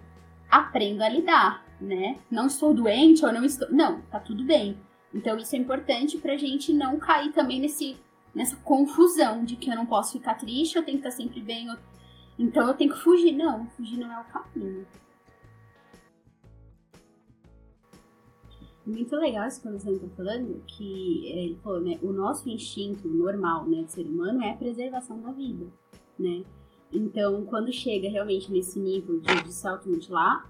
aprendo 0.49 1.01
a 1.03 1.09
lidar, 1.09 1.65
né? 1.81 2.17
Não 2.29 2.47
estou 2.47 2.73
doente 2.73 3.25
ou 3.25 3.33
não 3.33 3.43
estou. 3.43 3.69
Não, 3.71 4.01
tá 4.11 4.19
tudo 4.19 4.43
bem. 4.43 4.77
Então 5.13 5.37
isso 5.37 5.55
é 5.55 5.59
importante 5.59 6.17
pra 6.17 6.37
gente 6.37 6.73
não 6.73 6.99
cair 6.99 7.31
também 7.31 7.59
nesse 7.59 7.97
nessa 8.33 8.57
confusão 8.57 9.45
de 9.45 9.55
que 9.55 9.71
eu 9.71 9.75
não 9.75 9.85
posso 9.85 10.11
ficar 10.11 10.35
triste, 10.35 10.75
eu 10.75 10.83
tenho 10.83 10.99
que 10.99 11.07
estar 11.07 11.15
sempre 11.15 11.41
bem, 11.41 11.67
eu... 11.67 11.77
então 12.37 12.67
eu 12.67 12.73
tenho 12.73 12.93
que 12.93 12.99
fugir. 12.99 13.31
Não, 13.33 13.65
fugir 13.71 13.97
não 13.97 14.11
é 14.11 14.21
o 14.21 14.25
caminho. 14.25 14.85
Muito 18.85 19.15
legal 19.15 19.47
isso 19.47 19.61
que 19.61 19.67
o 19.67 19.71
Luciano 19.71 19.97
está 19.97 20.09
falando, 20.15 20.63
que 20.67 21.27
ele 21.27 21.55
falou, 21.63 21.81
né, 21.81 21.97
o 22.03 22.13
nosso 22.13 22.47
instinto 22.47 23.07
normal, 23.07 23.67
né, 23.67 23.81
de 23.81 23.91
ser 23.91 24.05
humano 24.05 24.43
é 24.43 24.51
a 24.51 24.55
preservação 24.55 25.19
da 25.21 25.31
vida, 25.31 25.65
né? 26.19 26.43
Então, 26.93 27.43
quando 27.45 27.73
chega 27.73 28.07
realmente 28.07 28.51
nesse 28.51 28.79
nível 28.79 29.19
de, 29.19 29.43
de 29.43 29.51
se 29.51 29.67
automutilar, 29.67 30.47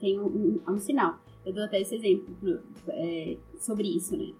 tem 0.00 0.18
um, 0.18 0.26
um, 0.26 0.62
um 0.66 0.78
sinal. 0.78 1.18
eu 1.44 1.52
dou 1.52 1.64
até 1.64 1.80
esse 1.80 1.94
exemplo 1.94 2.62
é, 2.88 3.36
sobre 3.58 3.86
isso, 3.86 4.16
né? 4.16 4.32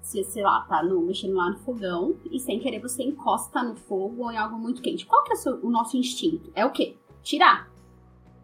Se, 0.00 0.24
sei 0.24 0.42
lá, 0.42 0.62
tá 0.62 0.82
no, 0.82 1.02
mexendo 1.02 1.34
lá 1.34 1.50
no 1.50 1.58
fogão 1.58 2.16
e 2.30 2.38
sem 2.40 2.58
querer 2.58 2.80
você 2.80 3.02
encosta 3.02 3.62
no 3.62 3.74
fogo 3.74 4.24
ou 4.24 4.32
em 4.32 4.36
algo 4.36 4.58
muito 4.58 4.80
quente. 4.80 5.04
Qual 5.04 5.22
que 5.24 5.32
é 5.32 5.34
o, 5.34 5.38
seu, 5.38 5.54
o 5.62 5.70
nosso 5.70 5.96
instinto? 5.96 6.50
É 6.54 6.64
o 6.64 6.70
quê? 6.70 6.96
Tirar. 7.22 7.70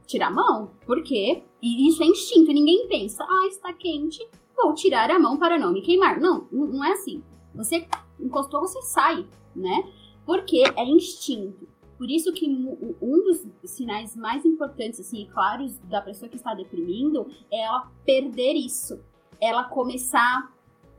Tirar 0.06 0.28
a 0.28 0.31
mão. 0.31 0.70
Por 0.85 1.02
quê? 1.02 1.43
E 1.62 1.89
isso 1.89 2.02
é 2.02 2.06
instinto. 2.06 2.52
Ninguém 2.52 2.86
pensa, 2.89 3.24
ah, 3.24 3.47
está 3.47 3.72
quente, 3.72 4.26
vou 4.55 4.74
tirar 4.74 5.10
a 5.10 5.18
mão 5.18 5.39
para 5.39 5.59
não 5.59 5.72
me 5.72 5.81
queimar. 5.81 6.20
Não, 6.20 6.47
não 6.52 6.85
é 6.85 6.93
assim. 6.93 7.22
Você 7.55 7.86
encostou, 8.20 8.60
você 8.60 8.82
sai, 8.82 9.26
né? 9.55 9.90
Porque 10.26 10.62
é 10.76 10.85
instinto. 10.85 11.66
Por 11.97 12.10
isso 12.10 12.32
que 12.32 12.47
um 12.47 13.24
dos 13.24 13.47
sinais 13.64 14.16
mais 14.16 14.44
importantes, 14.44 15.01
assim, 15.01 15.28
claros 15.32 15.78
da 15.78 16.01
pessoa 16.01 16.28
que 16.28 16.36
está 16.36 16.52
deprimindo 16.55 17.31
é 17.51 17.62
ela 17.62 17.90
perder 18.05 18.55
isso. 18.55 19.01
Ela 19.40 19.64
começar 19.64 20.52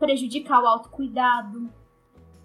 prejudicar 0.06 0.61
o 0.61 0.68
autocuidado. 0.68 1.68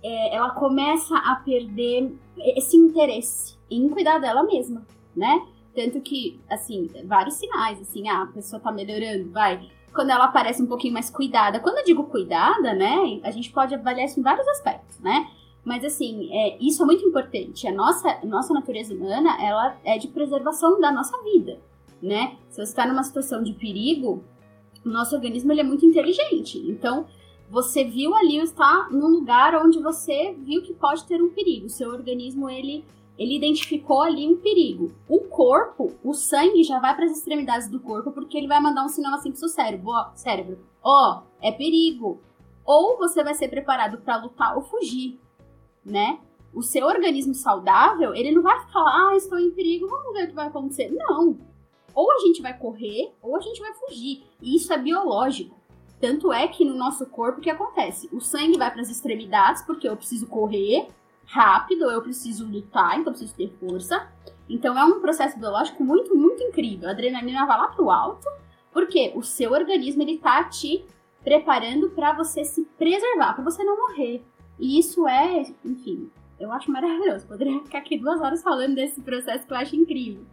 É, 0.02 0.34
ela 0.34 0.50
começa 0.50 1.14
a 1.14 1.36
perder 1.36 2.10
esse 2.56 2.76
interesse 2.76 3.56
em 3.70 3.88
cuidar 3.88 4.18
dela 4.18 4.42
mesma, 4.42 4.86
né? 5.14 5.46
Tanto 5.74 6.00
que, 6.00 6.40
assim, 6.48 6.88
vários 7.04 7.34
sinais, 7.34 7.80
assim, 7.80 8.08
ah, 8.08 8.22
a 8.22 8.26
pessoa 8.26 8.60
tá 8.60 8.72
melhorando, 8.72 9.30
vai. 9.30 9.70
Quando 9.94 10.10
ela 10.10 10.28
parece 10.28 10.62
um 10.62 10.66
pouquinho 10.66 10.94
mais 10.94 11.10
cuidada. 11.10 11.60
Quando 11.60 11.78
eu 11.78 11.84
digo 11.84 12.04
cuidada, 12.04 12.72
né, 12.72 13.20
a 13.22 13.30
gente 13.30 13.52
pode 13.52 13.74
avaliar 13.74 14.06
isso 14.06 14.18
em 14.18 14.22
vários 14.22 14.46
aspectos, 14.48 14.98
né? 15.00 15.28
Mas 15.62 15.84
assim, 15.84 16.30
é, 16.32 16.56
isso 16.58 16.82
é 16.82 16.86
muito 16.86 17.04
importante. 17.04 17.66
A 17.68 17.72
nossa, 17.72 18.18
nossa 18.24 18.54
natureza 18.54 18.94
humana, 18.94 19.36
ela 19.42 19.76
é 19.84 19.98
de 19.98 20.08
preservação 20.08 20.80
da 20.80 20.90
nossa 20.90 21.20
vida, 21.22 21.60
né? 22.02 22.36
Se 22.48 22.56
você 22.56 22.62
está 22.62 22.86
numa 22.86 23.02
situação 23.02 23.42
de 23.42 23.52
perigo, 23.52 24.24
o 24.84 24.88
nosso 24.88 25.14
organismo 25.14 25.52
ele 25.52 25.60
é 25.60 25.64
muito 25.64 25.84
inteligente. 25.84 26.58
Então, 26.58 27.06
você 27.51 27.85
viu 27.85 28.14
ali 28.14 28.39
está 28.39 28.89
num 28.90 29.09
lugar 29.09 29.55
onde 29.56 29.82
você 29.82 30.32
viu 30.39 30.62
que 30.62 30.72
pode 30.72 31.05
ter 31.05 31.22
um 31.22 31.31
perigo. 31.31 31.68
Seu 31.68 31.90
organismo 31.90 32.48
ele 32.48 32.85
ele 33.18 33.36
identificou 33.36 34.01
ali 34.01 34.27
um 34.27 34.36
perigo. 34.36 34.93
O 35.06 35.20
corpo, 35.20 35.93
o 36.02 36.14
sangue 36.14 36.62
já 36.62 36.78
vai 36.78 36.97
para 36.97 37.05
as 37.05 37.18
extremidades 37.18 37.68
do 37.68 37.78
corpo 37.78 38.12
porque 38.12 38.39
ele 38.39 38.48
vai 38.48 38.60
mandar 38.60 38.85
um 38.85 38.89
sinal 38.89 39.14
assim 39.14 39.31
pro 39.31 39.40
seu 39.40 39.48
cérebro, 39.48 39.90
ó, 39.90 40.10
cérebro. 40.14 40.59
Ó, 40.82 41.22
é 41.43 41.52
perigo. 41.52 42.18
Ou 42.64 42.97
você 42.97 43.22
vai 43.22 43.35
ser 43.35 43.48
preparado 43.48 43.98
para 43.98 44.22
lutar 44.22 44.56
ou 44.56 44.62
fugir 44.62 45.18
né? 45.85 46.20
O 46.52 46.62
seu 46.62 46.86
organismo 46.86 47.35
saudável, 47.35 48.14
ele 48.14 48.32
não 48.32 48.43
vai 48.43 48.59
falar, 48.68 49.10
ah, 49.10 49.16
estou 49.16 49.39
em 49.39 49.51
perigo, 49.52 49.86
vamos 49.86 50.12
ver 50.12 50.24
o 50.24 50.28
que 50.28 50.35
vai 50.35 50.48
acontecer. 50.48 50.90
Não. 50.90 51.39
Ou 51.94 52.12
a 52.12 52.18
gente 52.18 52.43
vai 52.43 52.56
correr, 52.56 53.12
ou 53.22 53.36
a 53.36 53.40
gente 53.40 53.60
vai 53.60 53.72
fugir. 53.74 54.24
E 54.40 54.56
isso 54.56 54.72
é 54.72 54.78
biológico. 54.78 55.56
Tanto 56.01 56.32
é 56.32 56.48
que 56.48 56.64
no 56.64 56.74
nosso 56.74 57.06
corpo 57.06 57.39
o 57.39 57.43
que 57.43 57.51
acontece? 57.51 58.09
O 58.12 58.20
sangue 58.20 58.59
vai 58.59 58.70
para 58.70 58.81
as 58.81 58.90
extremidades, 58.90 59.62
porque 59.62 59.89
eu 59.89 59.97
preciso 59.97 60.27
correr 60.27 60.89
rápido, 61.27 61.90
eu 61.90 62.02
preciso 62.02 62.47
lutar, 62.47 62.98
então 62.98 63.12
eu 63.12 63.18
preciso 63.18 63.35
ter 63.35 63.52
força. 63.60 64.10
Então 64.48 64.77
é 64.78 64.85
um 64.85 65.01
processo 65.01 65.39
biológico 65.39 65.85
muito, 65.85 66.16
muito 66.16 66.43
incrível. 66.43 66.89
A 66.89 66.93
adrenalina 66.93 67.47
vai 67.47 67.59
lá 67.59 67.68
pro 67.68 67.90
alto, 67.90 68.27
porque 68.72 69.12
o 69.14 69.22
seu 69.22 69.52
organismo 69.52 70.02
ele 70.02 70.18
tá 70.18 70.43
te 70.44 70.85
preparando 71.22 71.90
para 71.90 72.14
você 72.14 72.44
se 72.44 72.64
preservar, 72.78 73.35
para 73.35 73.44
você 73.44 73.62
não 73.62 73.77
morrer. 73.77 74.24
E 74.59 74.78
isso 74.78 75.06
é, 75.06 75.44
enfim, 75.64 76.10
eu 76.39 76.51
acho 76.51 76.70
maravilhoso. 76.70 77.27
Poderia 77.27 77.60
ficar 77.60 77.78
aqui 77.78 77.98
duas 77.98 78.20
horas 78.20 78.43
falando 78.43 78.74
desse 78.74 79.01
processo 79.02 79.47
que 79.47 79.52
eu 79.52 79.56
acho 79.56 79.77
incrível. 79.77 80.24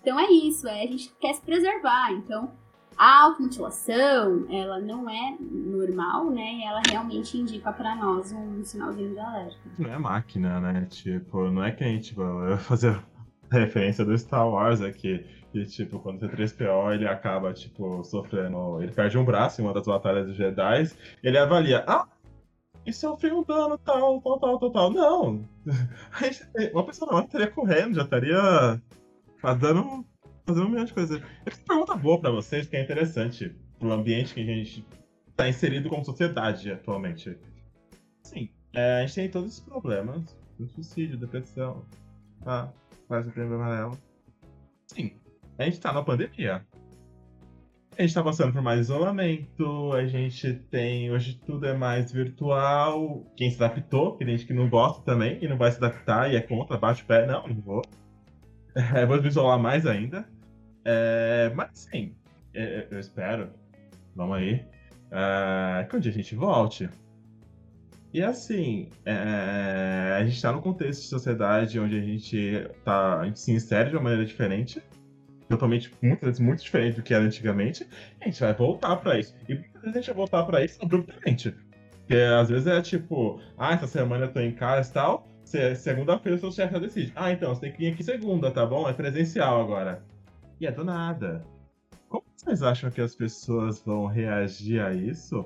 Então 0.00 0.18
é 0.18 0.30
isso, 0.30 0.68
é, 0.68 0.84
a 0.84 0.86
gente 0.86 1.12
quer 1.20 1.34
se 1.34 1.42
preservar. 1.42 2.12
Então, 2.12 2.52
a 2.96 3.24
automutilação, 3.24 4.46
ela 4.50 4.80
não 4.80 5.08
é 5.08 5.36
normal, 5.40 6.30
né? 6.30 6.54
E 6.54 6.64
ela 6.64 6.80
realmente 6.88 7.36
indica 7.36 7.72
para 7.72 7.94
nós 7.94 8.32
um 8.32 8.64
sinalzinho 8.64 9.12
de 9.12 9.18
alerta. 9.18 9.58
Não 9.78 9.92
é 9.92 9.98
máquina, 9.98 10.60
né? 10.60 10.86
Tipo, 10.90 11.50
não 11.50 11.62
é 11.62 11.72
que 11.72 11.84
a 11.84 11.88
gente 11.88 12.14
vai 12.14 12.56
fazer 12.58 12.98
referência 13.50 14.04
do 14.04 14.16
Star 14.16 14.48
Wars 14.48 14.80
aqui. 14.80 15.24
E, 15.52 15.64
tipo, 15.64 15.98
quando 16.00 16.22
o 16.22 16.28
C3PO 16.28 16.94
ele 16.94 17.06
acaba, 17.06 17.52
tipo, 17.52 18.02
sofrendo. 18.04 18.82
Ele 18.82 18.92
perde 18.92 19.16
um 19.16 19.24
braço 19.24 19.60
em 19.60 19.64
uma 19.64 19.72
das 19.72 19.86
batalhas 19.86 20.26
dos 20.26 20.36
Jedi. 20.36 20.90
Ele 21.22 21.38
avalia, 21.38 21.84
ah, 21.86 22.06
e 22.86 22.92
sofreu 22.92 23.38
um 23.38 23.42
dano 23.42 23.76
tal, 23.78 24.20
tal, 24.20 24.38
tal, 24.38 24.58
tal, 24.58 24.70
tal. 24.70 24.90
Não. 24.92 25.48
Uma 26.72 26.86
pessoa 26.86 27.10
não 27.10 27.20
estaria 27.20 27.50
correndo, 27.50 27.96
já 27.96 28.02
estaria 28.02 28.80
fazendo, 29.38 30.04
fazendo 30.46 30.66
um 30.66 30.70
milhão 30.70 30.84
de 30.84 30.94
coisas. 30.94 31.20
Eu 31.20 31.52
tenho 31.52 31.58
uma 31.58 31.66
pergunta 31.66 31.96
boa 31.96 32.20
pra 32.20 32.30
vocês, 32.30 32.66
que 32.66 32.76
é 32.76 32.82
interessante 32.82 33.54
pro 33.78 33.92
ambiente 33.92 34.32
que 34.32 34.40
a 34.40 34.44
gente 34.44 34.86
tá 35.34 35.48
inserido 35.48 35.88
como 35.88 36.04
sociedade 36.04 36.70
atualmente. 36.70 37.36
Sim, 38.22 38.48
é, 38.72 39.00
a 39.00 39.06
gente 39.06 39.14
tem 39.14 39.28
todos 39.28 39.52
esses 39.52 39.60
problemas. 39.60 40.36
Suicídio, 40.74 41.18
depressão, 41.18 41.84
tá? 42.42 42.72
Quase 43.06 43.28
setembro 43.28 43.56
amarelo. 43.56 43.98
Sim, 44.86 45.12
a 45.58 45.64
gente 45.64 45.80
tá 45.80 45.92
na 45.92 46.02
pandemia. 46.02 46.64
A 47.98 48.02
gente 48.02 48.14
tá 48.14 48.22
passando 48.22 48.52
por 48.52 48.62
mais 48.62 48.80
isolamento, 48.80 49.92
a 49.92 50.06
gente 50.06 50.52
tem. 50.70 51.10
Hoje 51.10 51.40
tudo 51.46 51.66
é 51.66 51.74
mais 51.74 52.12
virtual. 52.12 53.24
Quem 53.36 53.50
se 53.50 53.62
adaptou, 53.62 54.16
tem 54.16 54.28
gente 54.28 54.46
que 54.46 54.52
não 54.52 54.68
gosta 54.68 55.02
também 55.02 55.38
e 55.42 55.48
não 55.48 55.56
vai 55.56 55.70
se 55.70 55.78
adaptar 55.78 56.30
e 56.30 56.36
é 56.36 56.40
contra, 56.40 56.76
bate 56.76 57.02
o 57.02 57.06
pé. 57.06 57.26
Não, 57.26 57.46
não 57.46 57.60
vou. 57.60 57.82
É, 58.94 59.06
vou 59.06 59.22
me 59.22 59.26
isolar 59.26 59.58
mais 59.58 59.86
ainda. 59.86 60.28
É, 60.88 61.50
mas 61.52 61.70
sim, 61.72 62.14
é, 62.54 62.62
é, 62.62 62.88
eu 62.88 63.00
espero. 63.00 63.50
Vamos 64.14 64.36
aí. 64.36 64.64
É, 65.10 65.84
que 65.84 65.96
um 65.96 66.00
dia 66.00 66.12
a 66.12 66.14
gente 66.14 66.36
volte. 66.36 66.88
E 68.14 68.22
assim, 68.22 68.88
é, 69.04 70.16
a 70.16 70.24
gente 70.24 70.36
está 70.36 70.52
num 70.52 70.60
contexto 70.60 71.02
de 71.02 71.08
sociedade 71.08 71.78
onde 71.80 71.98
a 71.98 72.00
gente, 72.00 72.70
tá, 72.84 73.20
a 73.20 73.24
gente 73.24 73.40
se 73.40 73.52
insere 73.52 73.90
de 73.90 73.96
uma 73.96 74.04
maneira 74.04 74.24
diferente 74.24 74.80
totalmente, 75.48 75.92
muitas 76.02 76.26
vezes, 76.26 76.40
muito 76.40 76.62
diferente 76.62 76.96
do 76.96 77.02
que 77.02 77.14
era 77.14 77.24
antigamente, 77.24 77.86
a 78.20 78.24
gente 78.24 78.40
vai 78.40 78.52
voltar 78.52 78.96
para 78.96 79.18
isso. 79.18 79.34
E 79.48 79.54
muitas 79.54 79.80
vezes 79.80 79.96
a 79.96 80.00
gente 80.00 80.06
vai 80.06 80.16
voltar 80.16 80.44
para 80.44 80.64
isso 80.64 80.78
abruptamente. 80.82 81.54
Porque 82.00 82.14
às 82.16 82.48
vezes 82.48 82.66
é 82.66 82.80
tipo, 82.82 83.40
ah, 83.56 83.74
essa 83.74 83.86
semana 83.86 84.24
eu 84.24 84.32
tô 84.32 84.40
em 84.40 84.52
casa 84.52 84.90
e 84.90 84.92
tal, 84.92 85.28
segunda-feira 85.76 86.36
o 86.36 86.40
seu 86.40 86.50
chefe 86.50 86.78
decide. 86.80 87.12
Ah, 87.14 87.30
então, 87.30 87.54
você 87.54 87.60
tem 87.62 87.72
que 87.72 87.78
vir 87.78 87.92
aqui 87.92 88.02
segunda, 88.02 88.50
tá 88.50 88.66
bom? 88.66 88.88
É 88.88 88.92
presencial 88.92 89.60
agora. 89.60 90.02
E 90.60 90.66
é 90.66 90.72
do 90.72 90.84
nada. 90.84 91.46
Como 92.08 92.24
vocês 92.34 92.62
acham 92.62 92.90
que 92.90 93.00
as 93.00 93.14
pessoas 93.14 93.80
vão 93.80 94.06
reagir 94.06 94.80
a 94.80 94.94
isso? 94.94 95.44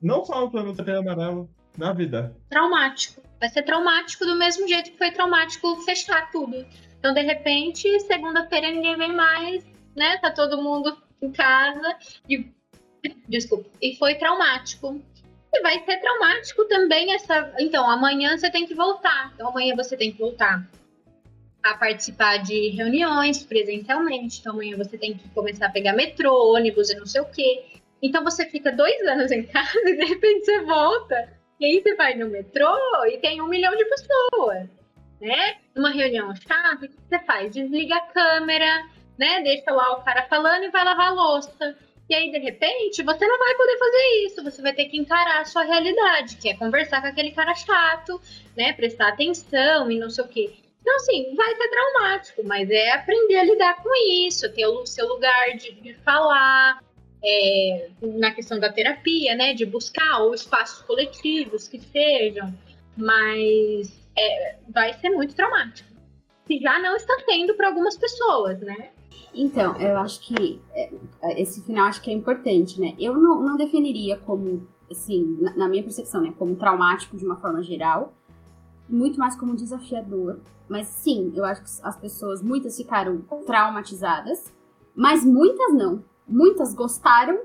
Não 0.00 0.24
só 0.24 0.40
no 0.40 0.50
plano 0.50 0.72
do 0.72 0.90
amarelo, 0.90 1.50
na 1.76 1.92
vida. 1.92 2.36
Traumático. 2.48 3.20
Vai 3.40 3.48
ser 3.48 3.62
traumático 3.62 4.24
do 4.24 4.36
mesmo 4.36 4.66
jeito 4.68 4.92
que 4.92 4.98
foi 4.98 5.10
traumático 5.10 5.76
fechar 5.82 6.30
tudo. 6.30 6.64
Então, 6.98 7.14
de 7.14 7.22
repente, 7.22 8.00
segunda-feira 8.00 8.70
ninguém 8.70 8.96
vem 8.96 9.14
mais, 9.14 9.64
né? 9.96 10.18
Tá 10.18 10.30
todo 10.30 10.62
mundo 10.62 10.96
em 11.20 11.32
casa. 11.32 11.96
E, 12.28 12.46
desculpa. 13.28 13.68
E 13.82 13.96
foi 13.96 14.16
traumático. 14.16 15.00
E 15.52 15.62
vai 15.62 15.84
ser 15.84 15.98
traumático 15.98 16.64
também 16.66 17.12
essa. 17.12 17.52
Então, 17.58 17.88
amanhã 17.88 18.36
você 18.36 18.50
tem 18.50 18.66
que 18.66 18.74
voltar. 18.74 19.32
Então, 19.34 19.48
amanhã 19.48 19.74
você 19.74 19.96
tem 19.96 20.12
que 20.12 20.18
voltar 20.18 20.68
a 21.62 21.74
participar 21.74 22.38
de 22.38 22.70
reuniões 22.70 23.42
presencialmente. 23.42 24.40
Então, 24.40 24.52
amanhã 24.52 24.76
você 24.76 24.96
tem 24.96 25.14
que 25.14 25.28
começar 25.30 25.66
a 25.66 25.70
pegar 25.70 25.92
metrô, 25.92 26.54
ônibus 26.54 26.90
e 26.90 26.96
não 26.96 27.06
sei 27.06 27.20
o 27.20 27.26
quê. 27.26 27.64
Então, 28.00 28.22
você 28.22 28.46
fica 28.46 28.72
dois 28.72 29.00
anos 29.06 29.30
em 29.30 29.42
casa 29.42 29.78
e 29.88 29.96
de 29.96 30.04
repente 30.04 30.44
você 30.44 30.60
volta. 30.62 31.32
E 31.60 31.64
aí 31.64 31.82
você 31.82 31.94
vai 31.96 32.14
no 32.14 32.28
metrô 32.28 32.76
e 33.06 33.18
tem 33.18 33.42
um 33.42 33.48
milhão 33.48 33.76
de 33.76 33.84
pessoas 33.84 34.68
né? 35.20 35.56
Numa 35.74 35.90
reunião 35.90 36.34
chata, 36.34 36.86
o 36.86 36.88
que 36.88 36.94
você 37.08 37.18
faz? 37.20 37.52
Desliga 37.52 37.96
a 37.96 38.00
câmera, 38.00 38.86
né? 39.18 39.42
Deixa 39.42 39.70
lá 39.70 39.92
o 39.92 40.02
cara 40.02 40.26
falando 40.28 40.64
e 40.64 40.70
vai 40.70 40.84
lavar 40.84 41.08
a 41.08 41.12
louça. 41.12 41.76
E 42.08 42.14
aí, 42.14 42.30
de 42.30 42.38
repente, 42.38 43.02
você 43.02 43.26
não 43.26 43.38
vai 43.38 43.54
poder 43.54 43.78
fazer 43.78 44.26
isso. 44.26 44.44
Você 44.44 44.62
vai 44.62 44.72
ter 44.72 44.86
que 44.86 44.98
encarar 44.98 45.42
a 45.42 45.44
sua 45.44 45.64
realidade, 45.64 46.36
que 46.36 46.48
é 46.48 46.56
conversar 46.56 47.02
com 47.02 47.08
aquele 47.08 47.32
cara 47.32 47.54
chato, 47.54 48.20
né? 48.56 48.72
Prestar 48.72 49.08
atenção 49.08 49.90
e 49.90 49.98
não 49.98 50.08
sei 50.08 50.24
o 50.24 50.28
quê. 50.28 50.54
Então, 50.88 50.96
assim, 50.96 51.34
vai 51.34 51.54
ser 51.54 51.68
traumático, 51.68 52.42
mas 52.46 52.70
é 52.70 52.92
aprender 52.92 53.36
a 53.36 53.44
lidar 53.44 53.82
com 53.82 53.90
isso, 54.26 54.50
ter 54.54 54.66
o 54.66 54.86
seu 54.86 55.06
lugar 55.06 55.54
de, 55.54 55.72
de 55.72 55.92
falar, 55.96 56.82
é, 57.22 57.90
na 58.00 58.30
questão 58.30 58.58
da 58.58 58.72
terapia, 58.72 59.34
né? 59.34 59.52
De 59.52 59.66
buscar 59.66 60.20
ou 60.22 60.32
espaços 60.32 60.80
coletivos 60.86 61.68
que 61.68 61.78
sejam, 61.78 62.54
mas 62.96 63.92
é, 64.16 64.56
vai 64.70 64.94
ser 64.94 65.10
muito 65.10 65.34
traumático. 65.34 65.90
Se 66.46 66.58
já 66.58 66.78
não 66.78 66.96
está 66.96 67.14
sendo 67.28 67.54
para 67.54 67.68
algumas 67.68 67.94
pessoas, 67.98 68.58
né? 68.60 68.88
Então, 69.34 69.78
eu 69.78 69.98
acho 69.98 70.20
que 70.20 70.58
é, 70.72 70.90
esse 71.38 71.62
final 71.66 71.84
acho 71.88 72.00
que 72.00 72.10
é 72.10 72.14
importante, 72.14 72.80
né? 72.80 72.94
Eu 72.98 73.12
não, 73.12 73.42
não 73.42 73.56
definiria 73.58 74.16
como, 74.16 74.66
assim, 74.90 75.36
na, 75.38 75.54
na 75.54 75.68
minha 75.68 75.82
percepção, 75.82 76.22
né? 76.22 76.32
Como 76.38 76.56
traumático 76.56 77.14
de 77.14 77.26
uma 77.26 77.36
forma 77.36 77.62
geral, 77.62 78.14
muito 78.88 79.18
mais 79.18 79.36
como 79.36 79.56
desafiador. 79.56 80.40
Mas 80.68 80.86
sim, 80.88 81.32
eu 81.34 81.44
acho 81.44 81.62
que 81.62 81.70
as 81.82 81.96
pessoas, 81.96 82.42
muitas 82.42 82.76
ficaram 82.76 83.22
traumatizadas, 83.46 84.52
mas 84.94 85.24
muitas 85.24 85.72
não. 85.74 86.02
Muitas 86.26 86.74
gostaram 86.74 87.40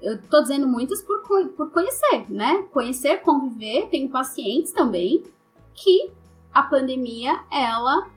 Eu 0.00 0.22
tô 0.30 0.42
dizendo 0.42 0.68
muitas 0.68 1.02
por, 1.02 1.22
por 1.56 1.70
conhecer, 1.72 2.30
né? 2.30 2.66
Conhecer, 2.72 3.20
conviver. 3.22 3.88
Tenho 3.88 4.08
pacientes 4.08 4.72
também 4.72 5.24
que 5.74 6.12
a 6.54 6.62
pandemia, 6.62 7.40
ela 7.50 8.08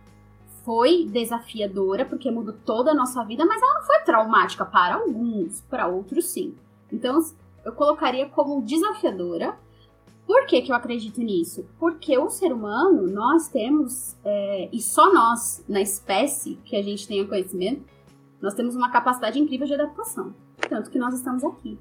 foi 0.63 1.05
desafiadora, 1.05 2.05
porque 2.05 2.29
mudou 2.29 2.53
toda 2.65 2.91
a 2.91 2.93
nossa 2.93 3.23
vida, 3.25 3.45
mas 3.45 3.61
ela 3.61 3.73
não 3.73 3.81
foi 3.81 3.99
traumática 3.99 4.63
para 4.63 4.95
alguns, 4.95 5.61
para 5.61 5.87
outros 5.87 6.25
sim. 6.25 6.55
Então, 6.91 7.19
eu 7.65 7.73
colocaria 7.73 8.29
como 8.29 8.61
desafiadora. 8.61 9.57
Por 10.29 10.45
que, 10.45 10.61
que 10.61 10.71
eu 10.71 10.75
acredito 10.75 11.19
nisso? 11.21 11.65
Porque 11.79 12.15
o 12.15 12.29
ser 12.29 12.53
humano, 12.53 13.07
nós 13.07 13.47
temos, 13.47 14.15
é, 14.23 14.69
e 14.71 14.79
só 14.79 15.11
nós, 15.11 15.65
na 15.67 15.81
espécie 15.81 16.53
que 16.63 16.75
a 16.75 16.83
gente 16.83 17.07
tenha 17.07 17.27
conhecimento, 17.27 17.83
nós 18.39 18.53
temos 18.53 18.75
uma 18.75 18.91
capacidade 18.91 19.39
incrível 19.39 19.65
de 19.65 19.73
adaptação. 19.73 20.35
Tanto 20.69 20.91
que 20.91 20.99
nós 20.99 21.15
estamos 21.15 21.43
aqui, 21.43 21.79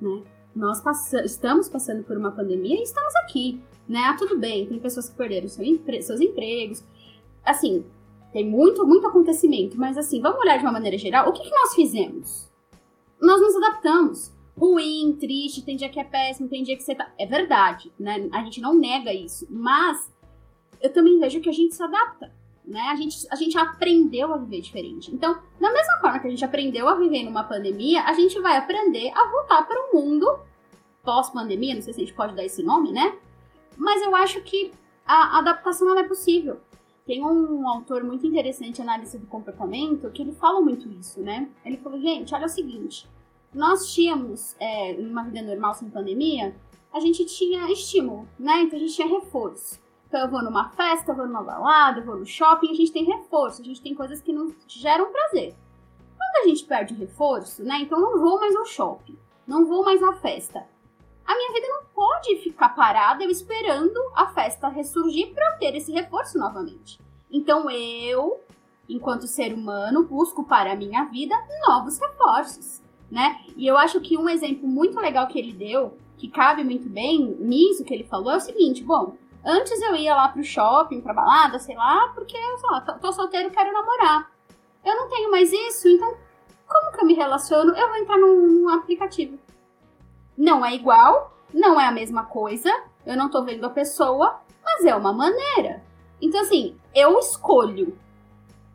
né? 0.00 0.24
Nós 0.56 0.82
estamos 1.24 1.68
passando 1.68 2.02
por 2.02 2.16
uma 2.16 2.32
pandemia 2.32 2.80
e 2.80 2.82
estamos 2.82 3.14
aqui, 3.14 3.62
né? 3.88 4.00
Ah, 4.00 4.16
tudo 4.18 4.40
bem, 4.40 4.66
tem 4.66 4.80
pessoas 4.80 5.08
que 5.08 5.14
perderam 5.14 5.46
seu 5.46 5.64
empre 5.64 6.02
seus 6.02 6.20
empregos. 6.20 6.82
Assim, 7.44 7.84
tem 8.32 8.44
muito, 8.44 8.84
muito 8.84 9.06
acontecimento, 9.06 9.78
mas 9.78 9.96
assim, 9.96 10.20
vamos 10.20 10.40
olhar 10.40 10.56
de 10.56 10.64
uma 10.64 10.72
maneira 10.72 10.98
geral. 10.98 11.28
O 11.28 11.32
que, 11.32 11.44
que 11.44 11.54
nós 11.54 11.76
fizemos? 11.76 12.50
Nós 13.20 13.40
nos 13.40 13.54
adaptamos. 13.54 14.33
Ruim, 14.56 15.16
triste, 15.18 15.64
tem 15.64 15.76
dia 15.76 15.88
que 15.88 15.98
é 15.98 16.04
péssimo, 16.04 16.48
tem 16.48 16.62
dia 16.62 16.76
que 16.76 16.82
você 16.82 16.94
tá. 16.94 17.12
É 17.18 17.26
verdade, 17.26 17.92
né? 17.98 18.28
A 18.32 18.44
gente 18.44 18.60
não 18.60 18.74
nega 18.74 19.12
isso. 19.12 19.46
Mas 19.50 20.12
eu 20.80 20.92
também 20.92 21.18
vejo 21.18 21.40
que 21.40 21.48
a 21.48 21.52
gente 21.52 21.74
se 21.74 21.82
adapta. 21.82 22.32
Né? 22.64 22.80
A, 22.80 22.96
gente, 22.96 23.26
a 23.30 23.36
gente 23.36 23.58
aprendeu 23.58 24.32
a 24.32 24.38
viver 24.38 24.60
diferente. 24.60 25.14
Então, 25.14 25.38
da 25.60 25.72
mesma 25.72 25.98
forma 26.00 26.18
que 26.18 26.26
a 26.26 26.30
gente 26.30 26.44
aprendeu 26.44 26.88
a 26.88 26.94
viver 26.94 27.24
numa 27.24 27.44
pandemia, 27.44 28.02
a 28.04 28.12
gente 28.14 28.40
vai 28.40 28.56
aprender 28.56 29.10
a 29.14 29.30
voltar 29.30 29.66
para 29.66 29.78
o 29.78 29.96
mundo 29.96 30.38
pós-pandemia. 31.02 31.74
Não 31.74 31.82
sei 31.82 31.92
se 31.92 32.00
a 32.00 32.04
gente 32.04 32.16
pode 32.16 32.34
dar 32.34 32.44
esse 32.44 32.62
nome, 32.62 32.90
né? 32.90 33.18
Mas 33.76 34.02
eu 34.02 34.14
acho 34.16 34.40
que 34.42 34.72
a 35.06 35.38
adaptação 35.38 35.98
é 35.98 36.04
possível. 36.04 36.60
Tem 37.06 37.22
um 37.22 37.68
autor 37.68 38.02
muito 38.02 38.26
interessante, 38.26 38.80
Análise 38.80 39.18
do 39.18 39.26
Comportamento, 39.26 40.10
que 40.10 40.22
ele 40.22 40.32
fala 40.32 40.60
muito 40.62 40.88
isso, 40.88 41.20
né? 41.20 41.48
Ele 41.64 41.76
falou, 41.76 42.00
gente, 42.00 42.34
olha 42.34 42.46
o 42.46 42.48
seguinte, 42.48 43.06
nós 43.54 43.92
tínhamos, 43.92 44.56
é, 44.58 44.92
numa 44.94 45.22
vida 45.22 45.42
normal 45.42 45.74
sem 45.74 45.88
pandemia, 45.88 46.54
a 46.92 47.00
gente 47.00 47.24
tinha 47.24 47.70
estímulo, 47.70 48.28
né? 48.38 48.62
Então 48.62 48.78
a 48.78 48.82
gente 48.82 48.94
tinha 48.94 49.08
reforço. 49.08 49.80
Então 50.06 50.20
eu 50.20 50.30
vou 50.30 50.42
numa 50.42 50.70
festa, 50.70 51.12
eu 51.12 51.16
vou 51.16 51.26
numa 51.26 51.42
balada, 51.42 52.00
eu 52.00 52.04
vou 52.04 52.16
no 52.16 52.26
shopping, 52.26 52.70
a 52.70 52.74
gente 52.74 52.92
tem 52.92 53.04
reforço, 53.04 53.62
a 53.62 53.64
gente 53.64 53.82
tem 53.82 53.94
coisas 53.94 54.20
que 54.20 54.32
não 54.32 54.54
geram 54.68 55.10
prazer. 55.10 55.54
Quando 56.16 56.44
a 56.44 56.48
gente 56.48 56.64
perde 56.64 56.94
reforço, 56.94 57.64
né? 57.64 57.80
Então 57.80 58.00
não 58.00 58.20
vou 58.20 58.38
mais 58.38 58.54
ao 58.54 58.64
shopping, 58.64 59.18
não 59.46 59.66
vou 59.66 59.84
mais 59.84 60.02
à 60.02 60.12
festa. 60.12 60.66
A 61.26 61.34
minha 61.34 61.52
vida 61.52 61.66
não 61.66 61.84
pode 61.94 62.36
ficar 62.36 62.68
parada 62.70 63.24
eu 63.24 63.30
esperando 63.30 63.98
a 64.14 64.26
festa 64.26 64.68
ressurgir 64.68 65.32
para 65.32 65.52
eu 65.52 65.58
ter 65.58 65.74
esse 65.74 65.90
reforço 65.90 66.38
novamente. 66.38 67.00
Então 67.30 67.70
eu, 67.70 68.40
enquanto 68.88 69.26
ser 69.26 69.52
humano, 69.54 70.04
busco 70.04 70.44
para 70.44 70.72
a 70.72 70.76
minha 70.76 71.04
vida 71.06 71.34
novos 71.66 71.98
reforços, 71.98 72.82
né? 73.14 73.38
E 73.56 73.64
eu 73.64 73.78
acho 73.78 74.00
que 74.00 74.18
um 74.18 74.28
exemplo 74.28 74.66
muito 74.66 74.98
legal 74.98 75.28
que 75.28 75.38
ele 75.38 75.52
deu, 75.52 75.96
que 76.18 76.28
cabe 76.28 76.64
muito 76.64 76.88
bem 76.88 77.36
nisso 77.38 77.84
que 77.84 77.94
ele 77.94 78.02
falou, 78.02 78.32
é 78.32 78.36
o 78.36 78.40
seguinte: 78.40 78.82
bom, 78.82 79.14
antes 79.44 79.80
eu 79.80 79.94
ia 79.94 80.16
lá 80.16 80.28
pro 80.28 80.42
shopping, 80.42 81.00
pra 81.00 81.14
balada, 81.14 81.60
sei 81.60 81.76
lá, 81.76 82.10
porque 82.12 82.36
sei 82.36 82.70
lá, 82.70 82.80
tô 82.80 83.12
solteiro 83.12 83.52
quero 83.52 83.72
namorar. 83.72 84.28
Eu 84.84 84.96
não 84.96 85.08
tenho 85.08 85.30
mais 85.30 85.52
isso, 85.52 85.88
então 85.88 86.12
como 86.66 86.90
que 86.90 87.00
eu 87.00 87.06
me 87.06 87.14
relaciono? 87.14 87.72
Eu 87.76 87.88
vou 87.88 87.96
entrar 87.96 88.18
num, 88.18 88.48
num 88.48 88.68
aplicativo. 88.68 89.38
Não 90.36 90.66
é 90.66 90.74
igual, 90.74 91.38
não 91.52 91.80
é 91.80 91.86
a 91.86 91.92
mesma 91.92 92.24
coisa, 92.24 92.68
eu 93.06 93.16
não 93.16 93.30
tô 93.30 93.44
vendo 93.44 93.64
a 93.64 93.70
pessoa, 93.70 94.40
mas 94.64 94.84
é 94.84 94.94
uma 94.94 95.12
maneira. 95.12 95.84
Então, 96.20 96.40
assim, 96.40 96.76
eu 96.92 97.16
escolho. 97.20 97.96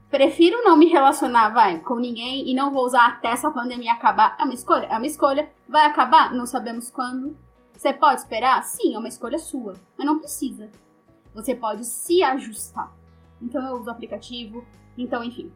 Prefiro 0.10 0.64
não 0.64 0.76
me 0.76 0.88
relacionar, 0.88 1.50
vai, 1.50 1.80
com 1.82 1.96
ninguém 1.98 2.50
e 2.50 2.56
não 2.56 2.72
vou 2.72 2.84
usar 2.84 3.06
até 3.08 3.28
essa 3.28 3.52
pandemia 3.52 3.94
acabar. 3.94 4.36
É 4.40 4.44
uma 4.44 4.56
escolha? 4.56 4.88
É 4.88 4.98
uma 4.98 5.06
escolha. 5.06 5.50
Vai 5.68 5.86
acabar? 5.86 6.34
Não 6.34 6.48
sabemos 6.48 6.90
quando. 6.90 7.38
Você 7.74 7.94
pode 7.94 8.22
esperar? 8.22 8.64
Sim, 8.64 8.96
é 8.96 8.98
uma 8.98 9.08
escolha 9.08 9.38
sua. 9.38 9.76
Mas 9.96 10.08
não 10.08 10.18
precisa. 10.18 10.70
Você 11.34 11.54
pode 11.54 11.86
se 11.86 12.24
ajustar. 12.24 12.92
Então 13.40 13.66
eu 13.68 13.76
uso 13.76 13.88
o 13.88 13.92
aplicativo. 13.92 14.66
Então, 14.98 15.24
enfim. 15.24 15.52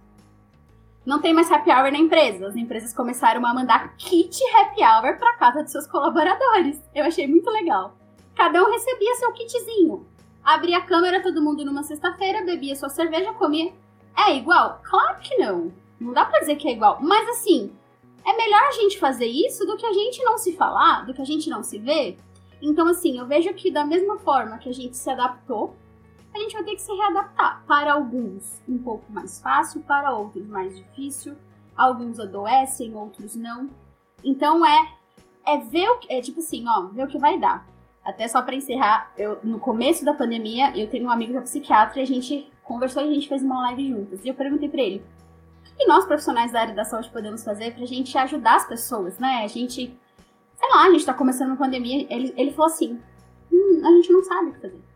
Não 1.04 1.20
tem 1.20 1.34
mais 1.34 1.52
happy 1.52 1.72
hour 1.72 1.92
na 1.92 1.98
empresa. 1.98 2.48
As 2.48 2.56
empresas 2.56 2.94
começaram 2.94 3.44
a 3.46 3.54
mandar 3.56 3.96
kit 3.98 4.40
happy 4.56 4.84
hour 4.84 5.18
para 5.18 5.36
casa 5.38 5.64
de 5.64 5.72
seus 5.72 5.88
colaboradores. 5.88 6.80
Eu 6.94 7.06
achei 7.06 7.28
muito 7.28 7.50
legal. 7.50 7.98
Cada 8.36 8.64
um 8.64 8.72
recebia 8.72 9.16
seu 9.16 9.32
kitzinho. 9.34 10.06
Abria 10.44 10.78
a 10.78 10.82
câmera 10.82 11.24
todo 11.24 11.42
mundo 11.42 11.66
numa 11.66 11.84
sexta-feira, 11.84 12.46
bebia 12.46 12.76
sua 12.76 12.90
cerveja, 12.90 13.34
comia. 13.34 13.74
É 14.18 14.36
igual? 14.36 14.82
Claro 14.84 15.20
que 15.20 15.38
não. 15.38 15.72
Não 16.00 16.14
dá 16.14 16.26
pra 16.26 16.40
dizer 16.40 16.56
que 16.56 16.68
é 16.68 16.72
igual. 16.72 17.00
Mas 17.02 17.28
assim, 17.30 17.72
é 18.26 18.36
melhor 18.36 18.62
a 18.64 18.72
gente 18.72 19.00
fazer 19.00 19.28
isso 19.28 19.66
do 19.66 19.78
que 19.78 19.86
a 19.86 19.94
gente 19.94 20.24
não 20.24 20.38
se 20.38 20.56
falar, 20.56 21.06
do 21.06 21.14
que 21.14 21.22
a 21.22 21.26
gente 21.26 21.50
não 21.50 21.64
se 21.64 21.78
ver. 21.78 22.18
Então, 22.62 22.88
assim, 22.88 23.18
eu 23.18 23.26
vejo 23.26 23.54
que 23.54 23.72
da 23.72 23.86
mesma 23.86 24.18
forma 24.20 24.58
que 24.58 24.70
a 24.70 24.74
gente 24.74 24.96
se 24.96 25.10
adaptou 25.10 25.76
a 26.34 26.40
gente 26.40 26.54
vai 26.54 26.64
ter 26.64 26.76
que 26.76 26.82
se 26.82 26.92
readaptar. 26.92 27.64
Para 27.68 27.94
alguns, 27.94 28.62
um 28.68 28.78
pouco 28.78 29.04
mais 29.12 29.40
fácil, 29.40 29.82
para 29.82 30.12
outros, 30.12 30.46
mais 30.48 30.76
difícil. 30.76 31.36
Alguns 31.78 32.20
adoecem, 32.20 32.96
outros 32.96 33.36
não. 33.36 33.70
Então 34.24 34.66
é 34.66 34.94
é 35.46 35.58
ver 35.58 35.90
o 35.90 35.98
que, 35.98 36.12
é 36.12 36.22
tipo 36.22 36.40
assim, 36.40 36.66
ó, 36.68 36.84
ver 36.88 37.04
o 37.04 37.08
que 37.08 37.20
vai 37.20 37.38
dar. 37.38 37.68
Até 38.04 38.28
só 38.28 38.42
para 38.42 38.56
encerrar, 38.56 39.12
eu 39.18 39.40
no 39.44 39.60
começo 39.60 40.04
da 40.04 40.14
pandemia, 40.14 40.76
eu 40.78 40.90
tenho 40.90 41.06
um 41.06 41.12
amigo 41.12 41.34
que 41.34 41.38
é 41.38 41.42
psiquiatra 41.42 42.00
e 42.00 42.04
a 42.04 42.08
gente 42.08 42.52
conversou 42.64 43.04
e 43.04 43.10
a 43.10 43.14
gente 43.14 43.28
fez 43.28 43.44
uma 43.44 43.62
live 43.68 43.90
juntas. 43.90 44.24
E 44.24 44.28
eu 44.28 44.34
perguntei 44.34 44.70
para 44.70 44.82
ele: 44.82 45.04
"O 45.72 45.78
que 45.78 45.86
nós 45.86 46.06
profissionais 46.06 46.52
da 46.52 46.62
área 46.62 46.74
da 46.74 46.86
saúde 46.86 47.10
podemos 47.10 47.44
fazer 47.44 47.74
pra 47.74 47.86
gente 47.86 48.18
ajudar 48.18 48.56
as 48.56 48.68
pessoas, 48.68 49.20
né? 49.20 49.44
A 49.44 49.48
gente 49.48 49.96
sei 50.56 50.70
lá, 50.70 50.86
a 50.86 50.92
gente 50.92 51.06
tá 51.06 51.14
começando 51.14 51.50
uma 51.50 51.58
pandemia". 51.58 52.08
Ele 52.10 52.34
ele 52.38 52.52
falou 52.52 52.72
assim: 52.72 53.00
hum, 53.52 53.82
a 53.84 53.92
gente 53.92 54.12
não 54.12 54.24
sabe 54.24 54.50
o 54.50 54.54
que 54.54 54.62
fazer 54.62 54.94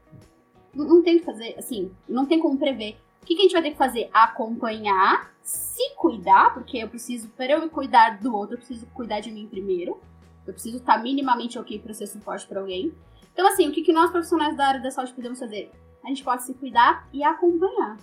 não 0.85 1.01
tem 1.01 1.19
que 1.19 1.25
fazer, 1.25 1.55
assim, 1.57 1.91
não 2.07 2.25
tem 2.25 2.39
como 2.39 2.57
prever. 2.57 2.97
O 3.21 3.25
que, 3.25 3.35
que 3.35 3.41
a 3.41 3.43
gente 3.43 3.53
vai 3.53 3.61
ter 3.61 3.71
que 3.71 3.77
fazer? 3.77 4.09
Acompanhar, 4.13 5.31
se 5.41 5.95
cuidar, 5.95 6.53
porque 6.53 6.77
eu 6.77 6.87
preciso, 6.87 7.27
para 7.29 7.53
eu 7.53 7.61
me 7.61 7.69
cuidar 7.69 8.19
do 8.21 8.33
outro, 8.33 8.55
eu 8.55 8.59
preciso 8.59 8.85
cuidar 8.87 9.19
de 9.19 9.31
mim 9.31 9.47
primeiro. 9.47 9.99
Eu 10.45 10.53
preciso 10.53 10.77
estar 10.77 10.97
minimamente 11.01 11.59
ok 11.59 11.79
para 11.79 11.93
ser 11.93 12.07
suporte 12.07 12.47
para 12.47 12.61
alguém. 12.61 12.93
Então, 13.33 13.45
assim, 13.47 13.67
o 13.67 13.71
que, 13.71 13.81
que 13.81 13.91
nós 13.91 14.11
profissionais 14.11 14.55
da 14.55 14.67
área 14.67 14.79
da 14.81 14.89
saúde 14.89 15.13
podemos 15.13 15.39
fazer? 15.39 15.71
A 16.07 16.09
gente 16.09 16.23
pode 16.23 16.43
se 16.43 16.53
cuidar 16.53 17.05
e 17.11 17.21
acompanhar. 17.21 17.97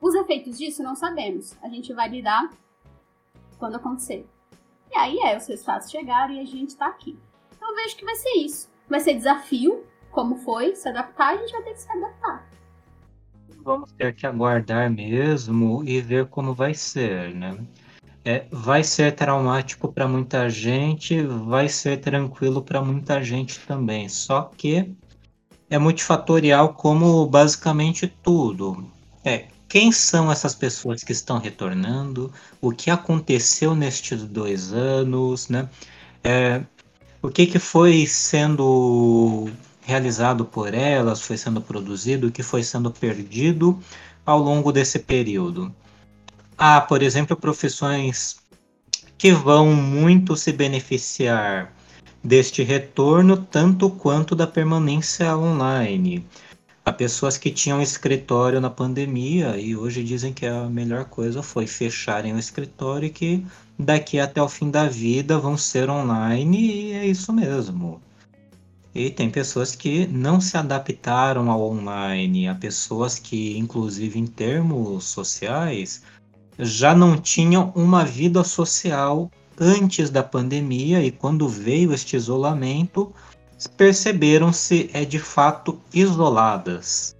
Os 0.00 0.14
efeitos 0.14 0.56
disso 0.56 0.82
não 0.82 0.96
sabemos. 0.96 1.58
A 1.62 1.68
gente 1.68 1.92
vai 1.92 2.08
lidar 2.08 2.48
quando 3.58 3.74
acontecer. 3.74 4.26
E 4.90 4.96
aí 4.96 5.18
é, 5.18 5.36
os 5.36 5.46
resultados 5.46 5.90
chegaram 5.90 6.32
e 6.32 6.40
a 6.40 6.46
gente 6.46 6.74
tá 6.74 6.86
aqui. 6.86 7.18
Então 7.54 7.68
eu 7.68 7.76
vejo 7.76 7.98
que 7.98 8.04
vai 8.06 8.14
ser 8.14 8.30
isso. 8.38 8.70
Vai 8.88 8.98
ser 9.00 9.12
desafio, 9.12 9.84
como 10.10 10.36
foi 10.36 10.74
se 10.74 10.88
adaptar, 10.88 11.34
a 11.34 11.36
gente 11.36 11.52
vai 11.52 11.62
ter 11.64 11.74
que 11.74 11.80
se 11.82 11.92
adaptar. 11.92 12.48
Vamos 13.62 13.92
ter 13.92 14.14
que 14.14 14.26
aguardar 14.26 14.90
mesmo 14.90 15.84
e 15.84 16.00
ver 16.00 16.28
como 16.28 16.54
vai 16.54 16.72
ser, 16.72 17.34
né? 17.34 17.58
É, 18.24 18.46
vai 18.50 18.82
ser 18.82 19.14
traumático 19.14 19.92
para 19.92 20.08
muita 20.08 20.48
gente, 20.48 21.22
vai 21.22 21.68
ser 21.68 21.98
tranquilo 21.98 22.62
para 22.62 22.80
muita 22.80 23.22
gente 23.22 23.60
também. 23.66 24.08
Só 24.08 24.50
que 24.56 24.96
é 25.70 25.78
multifatorial 25.78 26.74
como 26.74 27.24
basicamente 27.26 28.12
tudo. 28.22 28.90
É, 29.24 29.46
quem 29.68 29.92
são 29.92 30.30
essas 30.30 30.54
pessoas 30.54 31.04
que 31.04 31.12
estão 31.12 31.38
retornando? 31.38 32.32
O 32.60 32.72
que 32.72 32.90
aconteceu 32.90 33.74
nestes 33.74 34.24
dois 34.24 34.72
anos, 34.72 35.48
né? 35.48 35.68
É, 36.24 36.60
o 37.22 37.28
que, 37.28 37.46
que 37.46 37.60
foi 37.60 38.04
sendo 38.04 39.48
realizado 39.82 40.44
por 40.44 40.74
elas, 40.74 41.20
foi 41.22 41.36
sendo 41.36 41.60
produzido, 41.60 42.30
que 42.30 42.42
foi 42.42 42.62
sendo 42.64 42.90
perdido 42.90 43.78
ao 44.26 44.38
longo 44.38 44.72
desse 44.72 44.98
período. 44.98 45.74
Há, 46.58 46.80
por 46.80 47.02
exemplo, 47.02 47.36
profissões 47.36 48.36
que 49.16 49.32
vão 49.32 49.72
muito 49.72 50.36
se 50.36 50.52
beneficiar 50.52 51.72
deste 52.22 52.62
retorno, 52.62 53.36
tanto 53.36 53.90
quanto 53.90 54.34
da 54.34 54.46
permanência 54.46 55.36
online. 55.36 56.24
Há 56.84 56.92
pessoas 56.92 57.36
que 57.36 57.50
tinham 57.50 57.80
escritório 57.80 58.60
na 58.60 58.70
pandemia 58.70 59.56
e 59.58 59.76
hoje 59.76 60.02
dizem 60.02 60.32
que 60.32 60.46
a 60.46 60.64
melhor 60.68 61.04
coisa 61.04 61.42
foi 61.42 61.66
fecharem 61.66 62.32
o 62.32 62.38
escritório 62.38 63.06
e 63.06 63.10
que 63.10 63.46
daqui 63.78 64.18
até 64.18 64.42
o 64.42 64.48
fim 64.48 64.70
da 64.70 64.88
vida 64.88 65.38
vão 65.38 65.56
ser 65.56 65.90
online 65.90 66.58
e 66.58 66.92
é 66.92 67.06
isso 67.06 67.32
mesmo. 67.32 68.00
E 68.94 69.08
tem 69.08 69.30
pessoas 69.30 69.76
que 69.76 70.06
não 70.08 70.40
se 70.40 70.56
adaptaram 70.56 71.50
ao 71.50 71.62
online, 71.62 72.48
há 72.48 72.54
pessoas 72.54 73.18
que, 73.18 73.56
inclusive 73.56 74.18
em 74.18 74.26
termos 74.26 75.04
sociais, 75.04 76.02
já 76.58 76.94
não 76.94 77.16
tinham 77.16 77.72
uma 77.76 78.04
vida 78.04 78.42
social 78.42 79.30
antes 79.60 80.08
da 80.08 80.22
pandemia 80.22 81.04
e 81.04 81.12
quando 81.12 81.46
veio 81.46 81.92
este 81.92 82.16
isolamento, 82.16 83.12
perceberam-se 83.76 84.88
é 84.94 85.04
de 85.04 85.18
fato 85.18 85.78
isoladas. 85.92 87.14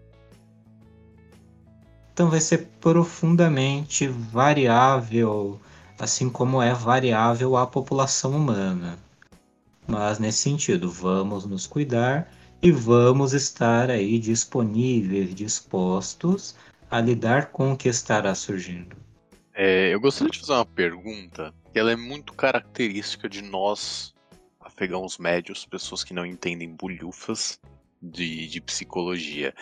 Então 2.13 2.31
vai 2.31 2.41
ser 2.41 2.69
profundamente 2.81 4.09
variável, 4.09 5.61
assim 5.99 6.31
como 6.31 6.63
é 6.63 6.73
variável 6.73 7.57
a 7.57 7.67
população 7.67 8.33
humana. 8.33 8.99
Mas 9.87 10.19
nesse 10.19 10.39
sentido, 10.39 10.91
vamos 10.91 11.45
nos 11.45 11.67
cuidar 11.67 12.33
e 12.63 12.71
vamos 12.71 13.33
estar 13.33 13.91
aí 13.91 14.19
disponíveis, 14.19 15.35
dispostos 15.35 16.55
a 16.91 17.01
lidar 17.01 17.47
com 17.47 17.73
o 17.73 17.77
que 17.77 17.89
estará 17.89 18.35
surgindo. 18.35 18.97
É, 19.55 19.93
eu 19.93 20.01
gostaria 20.01 20.31
de 20.31 20.41
fazer 20.41 20.53
uma 20.53 20.67
pergunta 20.67 21.53
ela 21.75 21.93
é 21.93 21.97
muito 21.97 22.33
característica 22.33 23.29
de 23.29 23.43
nós, 23.43 24.15
afegãos 24.61 25.19
médios, 25.19 25.65
pessoas 25.65 26.03
que 26.03 26.15
não 26.15 26.27
entendem 26.27 26.75
bulhufas 26.75 27.61
de, 28.03 28.49
de 28.49 28.61
psicologia. 28.61 29.55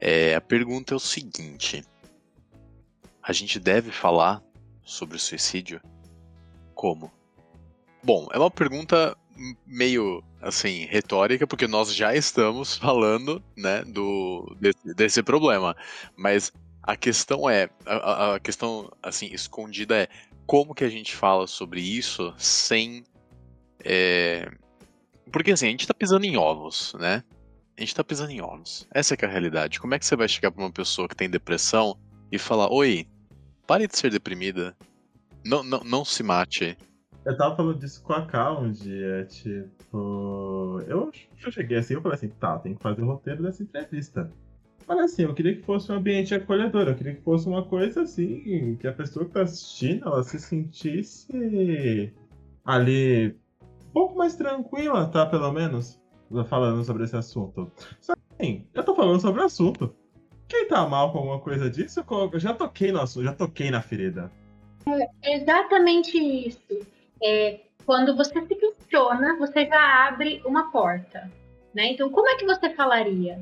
É, 0.00 0.34
a 0.34 0.40
pergunta 0.40 0.94
é 0.94 0.96
o 0.96 1.00
seguinte: 1.00 1.84
a 3.22 3.32
gente 3.32 3.58
deve 3.58 3.90
falar 3.90 4.42
sobre 4.82 5.16
o 5.16 5.20
suicídio? 5.20 5.80
Como? 6.74 7.12
Bom, 8.02 8.28
é 8.32 8.38
uma 8.38 8.50
pergunta 8.50 9.16
meio 9.66 10.22
assim 10.40 10.86
retórica 10.86 11.46
porque 11.46 11.66
nós 11.66 11.94
já 11.94 12.14
estamos 12.14 12.76
falando 12.76 13.42
né 13.56 13.82
do 13.84 14.56
desse, 14.60 14.94
desse 14.94 15.22
problema 15.22 15.74
mas 16.16 16.52
a 16.82 16.96
questão 16.96 17.48
é 17.48 17.70
a, 17.86 18.34
a, 18.34 18.40
questão 18.40 18.92
assim 19.02 19.26
escondida 19.32 19.96
é 19.96 20.08
como 20.52 20.74
que 20.74 20.84
a 20.84 20.88
gente 20.90 21.16
fala 21.16 21.46
sobre 21.46 21.80
isso 21.80 22.34
sem 22.36 23.04
é... 23.82 24.52
porque 25.32 25.52
assim 25.52 25.66
a 25.66 25.70
gente 25.70 25.86
tá 25.86 25.94
pisando 25.94 26.26
em 26.26 26.36
ovos 26.36 26.92
né 27.00 27.24
a 27.74 27.80
gente 27.80 27.94
tá 27.94 28.04
pisando 28.04 28.32
em 28.32 28.42
ovos 28.42 28.86
essa 28.92 29.14
é, 29.14 29.16
é 29.22 29.24
a 29.24 29.30
realidade 29.30 29.80
como 29.80 29.94
é 29.94 29.98
que 29.98 30.04
você 30.04 30.14
vai 30.14 30.28
chegar 30.28 30.50
para 30.50 30.62
uma 30.62 30.70
pessoa 30.70 31.08
que 31.08 31.16
tem 31.16 31.30
depressão 31.30 31.98
e 32.30 32.38
falar 32.38 32.70
oi 32.70 33.08
pare 33.66 33.86
de 33.86 33.96
ser 33.96 34.10
deprimida 34.10 34.76
não 35.42 35.62
não, 35.62 35.80
não 35.84 36.04
se 36.04 36.22
mate 36.22 36.76
eu 37.24 37.34
tava 37.34 37.56
falando 37.56 37.78
disso 37.78 38.02
com 38.02 38.12
a 38.12 38.26
Cal 38.26 38.64
um 38.64 38.72
dia, 38.72 39.24
tipo. 39.26 40.80
Eu, 40.88 41.12
eu 41.40 41.52
cheguei 41.52 41.78
assim, 41.78 41.94
eu 41.94 42.02
falei 42.02 42.16
assim, 42.16 42.28
tá, 42.30 42.58
tem 42.58 42.74
que 42.74 42.82
fazer 42.82 43.00
o 43.00 43.06
roteiro 43.06 43.44
dessa 43.44 43.62
entrevista. 43.62 44.28
Mas 44.86 44.98
assim, 44.98 45.22
eu 45.22 45.34
queria 45.34 45.56
que 45.56 45.62
fosse 45.62 45.90
um 45.90 45.96
ambiente 45.96 46.34
acolhedor, 46.34 46.88
eu 46.88 46.94
queria 46.94 47.14
que 47.14 47.22
fosse 47.22 47.48
uma 47.48 47.64
coisa 47.64 48.02
assim, 48.02 48.76
que 48.80 48.86
a 48.86 48.92
pessoa 48.92 49.24
que 49.24 49.32
tá 49.32 49.42
assistindo, 49.42 50.06
ela 50.06 50.22
se 50.22 50.38
sentisse 50.38 52.12
ali 52.64 53.36
um 53.60 53.92
pouco 53.92 54.16
mais 54.16 54.34
tranquila, 54.34 55.06
tá? 55.06 55.26
Pelo 55.26 55.52
menos, 55.52 56.00
falando 56.48 56.84
sobre 56.84 57.04
esse 57.04 57.16
assunto. 57.16 57.70
Só 58.00 58.14
que 58.14 58.22
assim, 58.38 58.66
eu 58.74 58.84
tô 58.84 58.94
falando 58.94 59.20
sobre 59.20 59.40
o 59.40 59.44
assunto. 59.44 59.94
Quem 60.48 60.68
tá 60.68 60.86
mal 60.86 61.12
com 61.12 61.18
alguma 61.18 61.40
coisa 61.40 61.70
disso, 61.70 62.04
eu 62.32 62.40
já 62.40 62.52
toquei 62.52 62.92
no 62.92 63.00
assunto, 63.00 63.24
já 63.24 63.32
toquei 63.32 63.70
na 63.70 63.80
ferida. 63.80 64.30
É 65.22 65.36
exatamente 65.36 66.18
isso 66.18 66.86
é, 67.22 67.60
quando 67.86 68.16
você 68.16 68.44
se 68.46 68.54
questiona, 68.54 69.36
você 69.38 69.66
já 69.66 70.08
abre 70.08 70.42
uma 70.44 70.70
porta. 70.70 71.30
Né? 71.72 71.92
Então, 71.92 72.10
como 72.10 72.28
é 72.28 72.36
que 72.36 72.44
você 72.44 72.68
falaria? 72.70 73.40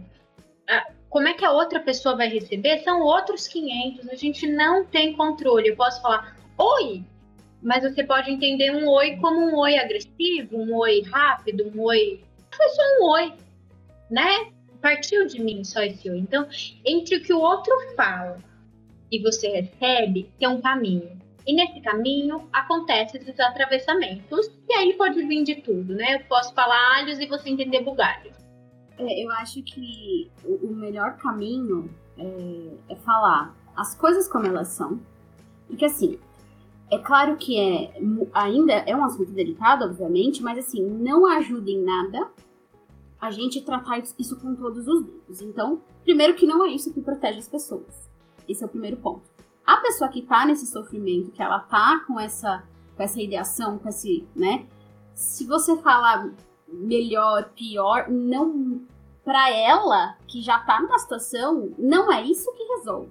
Ah, 0.69 0.93
como 1.11 1.27
é 1.27 1.35
que 1.35 1.45
a 1.45 1.51
outra 1.51 1.81
pessoa 1.81 2.17
vai 2.17 2.29
receber? 2.29 2.79
São 2.85 3.03
outros 3.03 3.49
500, 3.49 4.09
a 4.09 4.15
gente 4.15 4.47
não 4.47 4.85
tem 4.85 5.13
controle. 5.13 5.69
Eu 5.69 5.77
posso 5.77 6.01
falar, 6.01 6.37
oi, 6.57 7.05
mas 7.61 7.83
você 7.83 8.05
pode 8.05 8.31
entender 8.31 8.71
um 8.71 8.89
oi 8.89 9.17
como 9.17 9.41
um 9.41 9.59
oi 9.59 9.77
agressivo, 9.77 10.57
um 10.57 10.77
oi 10.77 11.03
rápido, 11.03 11.71
um 11.75 11.83
oi. 11.83 12.23
Foi 12.57 12.69
só 12.69 12.83
um 12.83 13.11
oi, 13.11 13.33
né? 14.09 14.53
Partiu 14.81 15.27
de 15.27 15.43
mim 15.43 15.65
só 15.65 15.83
esse 15.83 16.09
oi. 16.09 16.19
Então, 16.19 16.47
entre 16.87 17.17
o 17.17 17.23
que 17.23 17.33
o 17.33 17.41
outro 17.41 17.75
fala 17.97 18.39
e 19.11 19.21
você 19.21 19.49
recebe, 19.49 20.31
tem 20.39 20.49
um 20.49 20.61
caminho. 20.61 21.21
E 21.45 21.53
nesse 21.53 21.81
caminho 21.81 22.49
acontecem 22.53 23.21
esses 23.21 23.41
atravessamentos, 23.41 24.49
e 24.69 24.75
aí 24.75 24.93
pode 24.93 25.21
vir 25.25 25.43
de 25.43 25.57
tudo, 25.57 25.93
né? 25.95 26.15
Eu 26.15 26.21
posso 26.21 26.55
falar 26.55 26.99
alhos 26.99 27.19
e 27.19 27.27
você 27.27 27.51
entender 27.51 27.81
bugalhos. 27.81 28.40
É, 29.01 29.25
eu 29.25 29.31
acho 29.33 29.63
que 29.63 30.31
o 30.45 30.69
melhor 30.69 31.17
caminho 31.17 31.91
é, 32.17 32.75
é 32.91 32.97
falar 32.97 33.55
as 33.77 33.95
coisas 33.95 34.29
como 34.29 34.47
elas 34.47 34.69
são. 34.69 35.01
Porque 35.67 35.85
assim, 35.85 36.19
é 36.91 36.99
claro 36.99 37.37
que 37.37 37.59
é, 37.59 38.01
ainda 38.33 38.73
é 38.73 38.95
um 38.95 39.05
assunto 39.05 39.33
delicado, 39.33 39.85
obviamente, 39.85 40.43
mas 40.43 40.59
assim, 40.59 40.85
não 40.85 41.27
ajuda 41.27 41.71
em 41.71 41.83
nada 41.83 42.31
a 43.21 43.31
gente 43.31 43.61
tratar 43.61 44.03
isso 44.19 44.39
com 44.41 44.55
todos 44.55 44.89
os 44.89 45.05
dedos. 45.05 45.43
Então, 45.43 45.83
primeiro 46.03 46.35
que 46.35 46.47
não 46.47 46.65
é 46.65 46.71
isso 46.71 46.93
que 46.93 47.01
protege 47.01 47.39
as 47.39 47.49
pessoas. 47.49 48.11
Esse 48.49 48.63
é 48.63 48.67
o 48.67 48.71
primeiro 48.71 48.97
ponto 48.97 49.31
a 49.71 49.77
pessoa 49.77 50.11
que 50.11 50.23
tá 50.23 50.45
nesse 50.45 50.67
sofrimento, 50.67 51.31
que 51.31 51.41
ela 51.41 51.61
tá 51.61 52.03
com 52.05 52.19
essa, 52.19 52.65
com 52.97 53.03
essa 53.03 53.21
ideação, 53.21 53.79
com 53.79 53.89
esse, 53.89 54.27
né? 54.35 54.67
Se 55.15 55.47
você 55.47 55.77
falar 55.77 56.29
melhor, 56.73 57.51
pior, 57.55 58.09
não 58.09 58.81
para 59.25 59.51
ela 59.51 60.17
que 60.27 60.41
já 60.41 60.59
tá 60.59 60.81
numa 60.81 60.99
situação, 60.99 61.73
não 61.79 62.13
é 62.13 62.23
isso 62.23 62.53
que 62.53 62.65
resolve. 62.65 63.11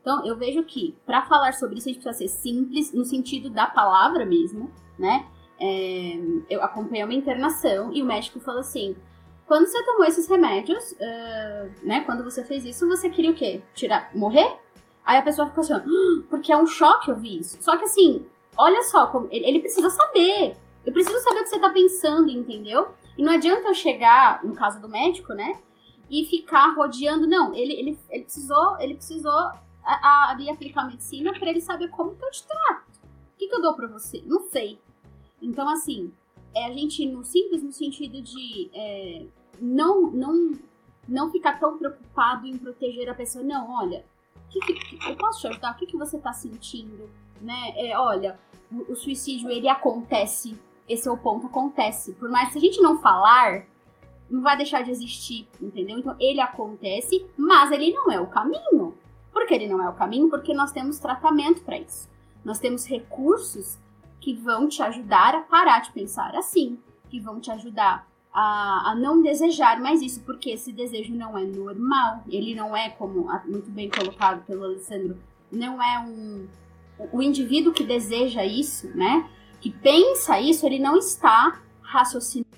Então, 0.00 0.24
eu 0.24 0.36
vejo 0.36 0.62
que 0.64 0.96
para 1.04 1.26
falar 1.26 1.52
sobre 1.52 1.78
isso 1.78 1.88
a 1.88 1.92
gente 1.92 2.02
precisa 2.02 2.26
ser 2.26 2.28
simples 2.28 2.92
no 2.92 3.04
sentido 3.04 3.50
da 3.50 3.66
palavra 3.66 4.24
mesmo, 4.24 4.70
né? 4.98 5.26
É, 5.60 6.18
eu 6.48 6.62
acompanhei 6.62 7.04
uma 7.04 7.12
internação 7.12 7.92
e 7.92 8.00
o 8.00 8.06
médico 8.06 8.40
falou 8.40 8.60
assim: 8.60 8.96
quando 9.46 9.66
você 9.66 9.82
tomou 9.82 10.04
esses 10.04 10.28
remédios, 10.28 10.92
uh, 10.92 11.70
né? 11.82 12.02
Quando 12.06 12.22
você 12.22 12.44
fez 12.44 12.64
isso, 12.64 12.88
você 12.88 13.10
queria 13.10 13.30
o 13.30 13.34
quê? 13.34 13.60
Tirar, 13.74 14.10
morrer? 14.14 14.56
Aí 15.04 15.16
a 15.16 15.22
pessoa 15.22 15.48
fica 15.48 15.62
assim, 15.62 15.72
ah, 15.72 15.82
porque 16.28 16.52
é 16.52 16.56
um 16.56 16.66
choque 16.66 17.10
ouvir 17.10 17.40
isso. 17.40 17.56
Só 17.62 17.76
que 17.78 17.84
assim, 17.84 18.26
olha 18.56 18.82
só, 18.82 19.10
ele 19.30 19.58
precisa 19.58 19.88
saber. 19.88 20.54
Eu 20.88 20.92
preciso 20.94 21.18
saber 21.18 21.40
o 21.40 21.42
que 21.42 21.50
você 21.50 21.58
tá 21.58 21.68
pensando, 21.68 22.30
entendeu? 22.30 22.88
E 23.18 23.22
não 23.22 23.34
adianta 23.34 23.68
eu 23.68 23.74
chegar, 23.74 24.42
no 24.42 24.54
caso 24.54 24.80
do 24.80 24.88
médico, 24.88 25.34
né? 25.34 25.60
E 26.08 26.24
ficar 26.24 26.74
rodeando. 26.74 27.26
Não, 27.26 27.54
ele, 27.54 27.74
ele, 27.74 27.98
ele 28.08 28.24
precisou, 28.24 28.80
ele 28.80 28.94
precisou 28.94 29.50
ali 29.84 30.48
aplicar 30.48 30.86
medicina 30.86 31.30
para 31.38 31.50
ele 31.50 31.60
saber 31.60 31.88
como 31.88 32.16
que 32.16 32.24
eu 32.24 32.30
te 32.30 32.46
trato. 32.46 32.88
O 33.34 33.36
que, 33.36 33.48
que 33.48 33.54
eu 33.54 33.60
dou 33.60 33.74
para 33.74 33.86
você? 33.86 34.22
Não 34.24 34.40
sei. 34.48 34.78
Então, 35.42 35.68
assim, 35.68 36.10
é 36.54 36.64
a 36.64 36.72
gente 36.72 37.04
no 37.04 37.22
simples 37.22 37.62
no 37.62 37.70
sentido 37.70 38.22
de 38.22 38.70
é, 38.72 39.26
não, 39.60 40.10
não, 40.10 40.52
não 41.06 41.30
ficar 41.30 41.60
tão 41.60 41.76
preocupado 41.76 42.46
em 42.46 42.56
proteger 42.56 43.10
a 43.10 43.14
pessoa. 43.14 43.44
Não, 43.44 43.70
olha, 43.70 44.02
que, 44.48 44.60
que, 44.60 45.10
eu 45.10 45.16
posso 45.16 45.40
te 45.40 45.48
ajudar? 45.48 45.72
O 45.72 45.76
que, 45.76 45.84
que 45.84 45.98
você 45.98 46.16
está 46.16 46.32
sentindo? 46.32 47.10
Né? 47.40 47.72
É, 47.76 47.98
olha, 47.98 48.38
o, 48.72 48.92
o, 48.92 48.96
suicídio 48.96 49.50
ele 49.50 49.68
acontece, 49.68 50.58
esse 50.88 51.08
é 51.08 51.10
o 51.10 51.16
ponto, 51.16 51.46
acontece. 51.46 52.12
Por 52.14 52.28
mais 52.30 52.52
que 52.52 52.58
a 52.58 52.60
gente 52.60 52.80
não 52.80 52.98
falar, 52.98 53.66
não 54.30 54.42
vai 54.42 54.56
deixar 54.56 54.82
de 54.82 54.90
existir, 54.90 55.48
entendeu? 55.60 55.98
Então 55.98 56.16
ele 56.18 56.40
acontece, 56.40 57.26
mas 57.36 57.70
ele 57.70 57.92
não 57.92 58.10
é 58.10 58.20
o 58.20 58.26
caminho. 58.26 58.94
Por 59.32 59.46
que 59.46 59.54
ele 59.54 59.68
não 59.68 59.82
é 59.82 59.88
o 59.88 59.94
caminho? 59.94 60.28
Porque 60.28 60.54
nós 60.54 60.72
temos 60.72 60.98
tratamento 60.98 61.62
para 61.62 61.78
isso. 61.78 62.08
Nós 62.44 62.58
temos 62.58 62.86
recursos 62.86 63.78
que 64.20 64.34
vão 64.34 64.68
te 64.68 64.82
ajudar 64.82 65.34
a 65.34 65.40
parar 65.40 65.80
de 65.80 65.92
pensar 65.92 66.34
assim, 66.34 66.78
que 67.08 67.20
vão 67.20 67.40
te 67.40 67.50
ajudar 67.50 68.08
a, 68.32 68.90
a, 68.90 68.94
não 68.94 69.22
desejar 69.22 69.80
mais 69.80 70.02
isso, 70.02 70.22
porque 70.22 70.50
esse 70.50 70.72
desejo 70.72 71.14
não 71.14 71.36
é 71.36 71.44
normal, 71.44 72.22
ele 72.28 72.54
não 72.54 72.76
é, 72.76 72.90
como 72.90 73.28
muito 73.46 73.70
bem 73.70 73.88
colocado 73.88 74.44
pelo 74.44 74.64
Alessandro, 74.64 75.16
não 75.50 75.82
é 75.82 75.98
um. 76.00 76.46
O 77.12 77.22
indivíduo 77.22 77.72
que 77.72 77.84
deseja 77.84 78.44
isso, 78.44 78.88
né? 78.96 79.28
Que 79.60 79.70
pensa 79.70 80.40
isso, 80.40 80.64
ele 80.66 80.78
não 80.78 80.96
está 80.96 81.60
raciocinando 81.82 82.48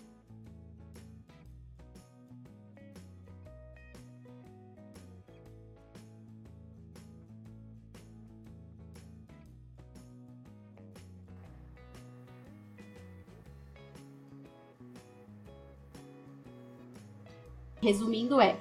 Resumindo, 17.83 18.39
é 18.41 18.61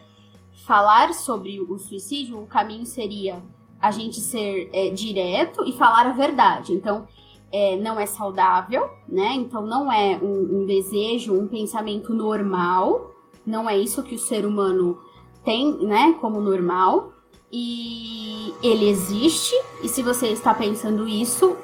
falar 0.66 1.14
sobre 1.14 1.60
o 1.60 1.78
suicídio, 1.78 2.42
o 2.42 2.48
caminho 2.48 2.86
seria 2.86 3.42
a 3.82 3.92
gente 3.92 4.20
ser 4.22 4.70
é, 4.74 4.90
direto 4.90 5.66
e 5.66 5.74
falar 5.74 6.08
a 6.08 6.14
verdade. 6.14 6.74
Então, 6.74 7.06
é, 7.52 7.76
não 7.78 8.00
é 8.00 8.06
saudável, 8.06 8.90
né? 9.08 9.34
Então, 9.34 9.66
não 9.66 9.92
é 9.92 10.20
um, 10.22 10.62
um, 10.62 10.66
desejo, 10.66 11.34
um 11.34 11.48
pensamento 11.48 12.14
normal. 12.14 13.12
Não 13.46 13.70
é 13.70 13.78
isso 13.78 14.04
que 14.04 14.16
o 14.16 14.20
ser 14.20 14.46
humano 14.46 15.00
tem, 15.44 15.78
né? 15.86 16.16
Como 16.22 16.40
normal. 16.40 17.14
E 17.52 18.54
ele 18.62 18.88
existe. 18.88 19.56
E 19.84 19.88
se 19.88 20.04
você 20.04 20.28
está 20.28 20.54
pensando 20.54 21.08
isso, 21.08 21.58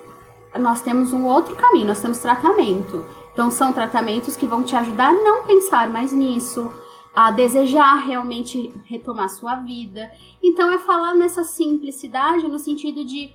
nós 0.60 0.82
temos 0.82 1.14
um 1.14 1.26
outro 1.26 1.56
caminho, 1.56 1.88
nós 1.88 2.02
temos 2.02 2.18
tratamento. 2.20 3.06
Então, 3.34 3.52
são 3.52 3.72
tratamentos 3.72 4.36
que 4.36 4.48
vão 4.48 4.64
te 4.64 4.76
ajudar 4.76 5.10
a 5.10 5.14
não 5.14 5.44
pensar 5.44 5.90
mais 5.90 6.12
nisso, 6.14 6.72
a 7.14 7.32
desejar 7.32 7.96
realmente 7.98 8.74
retomar 8.86 9.30
sua 9.30 9.56
vida. 9.56 10.10
Então, 10.42 10.72
é 10.72 10.80
falar 10.80 11.14
nessa 11.14 11.44
simplicidade 11.44 12.48
no 12.48 12.58
sentido 12.58 13.04
de 13.04 13.34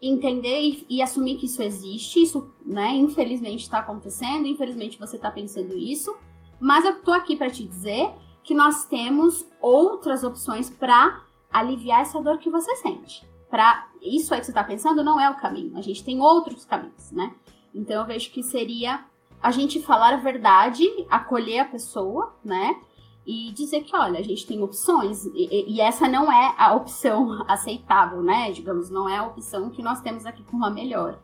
entender 0.00 0.60
e, 0.60 0.86
e 0.88 1.02
assumir 1.02 1.36
que 1.36 1.46
isso 1.46 1.62
existe, 1.62 2.22
isso, 2.22 2.52
né, 2.64 2.94
infelizmente 2.94 3.62
está 3.62 3.78
acontecendo, 3.78 4.46
infelizmente 4.46 4.98
você 4.98 5.16
está 5.16 5.30
pensando 5.30 5.76
isso, 5.76 6.14
mas 6.60 6.84
eu 6.84 7.02
tô 7.02 7.12
aqui 7.12 7.36
para 7.36 7.50
te 7.50 7.64
dizer 7.64 8.12
que 8.42 8.54
nós 8.54 8.84
temos 8.84 9.46
outras 9.60 10.22
opções 10.22 10.70
para 10.70 11.22
aliviar 11.50 12.02
essa 12.02 12.20
dor 12.22 12.38
que 12.38 12.50
você 12.50 12.76
sente. 12.76 13.26
Para 13.50 13.88
isso 14.02 14.32
aí 14.34 14.40
que 14.40 14.46
você 14.46 14.52
está 14.52 14.62
pensando 14.62 15.02
não 15.02 15.20
é 15.20 15.30
o 15.30 15.36
caminho. 15.36 15.76
A 15.76 15.82
gente 15.82 16.04
tem 16.04 16.20
outros 16.20 16.64
caminhos, 16.64 17.10
né? 17.10 17.34
Então 17.74 18.00
eu 18.00 18.06
vejo 18.06 18.30
que 18.30 18.42
seria 18.42 19.04
a 19.42 19.50
gente 19.50 19.80
falar 19.80 20.14
a 20.14 20.18
verdade, 20.18 20.84
acolher 21.10 21.60
a 21.60 21.64
pessoa, 21.64 22.34
né? 22.44 22.80
E 23.26 23.50
dizer 23.52 23.82
que, 23.82 23.96
olha, 23.96 24.20
a 24.20 24.22
gente 24.22 24.46
tem 24.46 24.62
opções, 24.62 25.24
e, 25.34 25.74
e, 25.74 25.80
essa 25.80 26.06
não 26.06 26.30
é 26.30 26.54
a 26.56 26.74
opção 26.74 27.42
aceitável, 27.50 28.22
né? 28.22 28.52
Digamos, 28.52 28.88
não 28.88 29.08
é 29.08 29.16
a 29.16 29.26
opção 29.26 29.68
que 29.68 29.82
nós 29.82 30.00
temos 30.00 30.24
aqui 30.24 30.44
com 30.44 30.56
uma 30.56 30.70
melhor. 30.70 31.18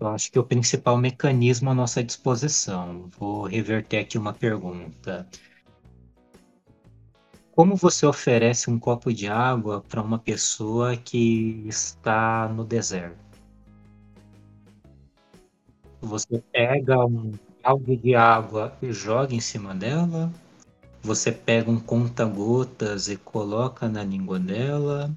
Eu 0.00 0.08
acho 0.08 0.32
que 0.32 0.38
o 0.38 0.42
principal 0.42 0.96
mecanismo 0.96 1.70
à 1.70 1.74
nossa 1.74 2.02
disposição. 2.02 3.08
Vou 3.18 3.42
reverter 3.44 3.98
aqui 3.98 4.16
uma 4.16 4.32
pergunta. 4.32 5.28
Como 7.54 7.76
você 7.76 8.06
oferece 8.06 8.70
um 8.70 8.78
copo 8.78 9.12
de 9.12 9.28
água 9.28 9.82
para 9.82 10.00
uma 10.00 10.18
pessoa 10.18 10.96
que 10.96 11.62
está 11.68 12.48
no 12.48 12.64
deserto? 12.64 13.22
Você 16.00 16.42
pega 16.50 17.04
um 17.04 17.32
balde 17.62 17.96
de 17.96 18.14
água 18.14 18.76
e 18.82 18.90
joga 18.92 19.34
em 19.34 19.40
cima 19.40 19.74
dela? 19.74 20.32
Você 21.02 21.32
pega 21.32 21.70
um 21.70 21.80
conta-gotas 21.80 23.08
e 23.08 23.16
coloca 23.16 23.88
na 23.88 24.04
língua 24.04 24.38
dela? 24.38 25.10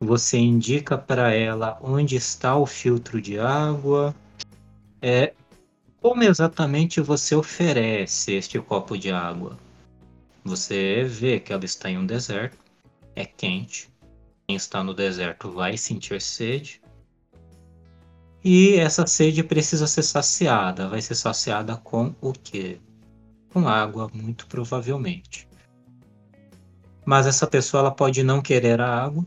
Você 0.00 0.38
indica 0.38 0.96
para 0.96 1.34
ela 1.34 1.78
onde 1.82 2.16
está 2.16 2.56
o 2.56 2.64
filtro 2.64 3.20
de 3.20 3.38
água? 3.38 4.14
É, 5.02 5.34
como 6.00 6.22
exatamente 6.22 7.02
você 7.02 7.34
oferece 7.34 8.32
este 8.32 8.58
copo 8.58 8.96
de 8.96 9.10
água? 9.10 9.58
Você 10.42 11.04
vê 11.04 11.38
que 11.38 11.52
ela 11.52 11.66
está 11.66 11.90
em 11.90 11.98
um 11.98 12.06
deserto, 12.06 12.56
é 13.14 13.26
quente. 13.26 13.90
Quem 14.48 14.56
está 14.56 14.82
no 14.82 14.94
deserto 14.94 15.52
vai 15.52 15.76
sentir 15.76 16.22
sede. 16.22 16.80
E 18.42 18.76
essa 18.76 19.06
sede 19.06 19.44
precisa 19.44 19.86
ser 19.86 20.02
saciada. 20.02 20.88
Vai 20.88 21.02
ser 21.02 21.14
saciada 21.14 21.76
com 21.76 22.14
o 22.22 22.32
quê? 22.32 22.80
Com 23.52 23.68
água, 23.68 24.10
muito 24.12 24.46
provavelmente. 24.46 25.48
Mas 27.04 27.26
essa 27.26 27.46
pessoa 27.46 27.80
ela 27.80 27.90
pode 27.90 28.22
não 28.22 28.40
querer 28.40 28.80
a 28.80 29.04
água. 29.04 29.26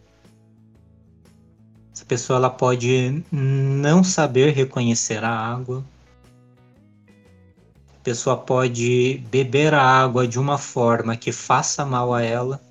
Essa 1.93 2.05
pessoa 2.05 2.37
ela 2.37 2.49
pode 2.49 3.23
não 3.31 4.03
saber 4.03 4.53
reconhecer 4.53 5.23
a 5.23 5.29
água 5.29 5.83
pessoa 8.03 8.35
pode 8.35 9.23
beber 9.31 9.73
a 9.73 9.81
água 9.81 10.27
de 10.27 10.37
uma 10.37 10.57
forma 10.57 11.15
que 11.15 11.31
faça 11.31 11.85
mal 11.85 12.13
a 12.13 12.21
ela. 12.21 12.61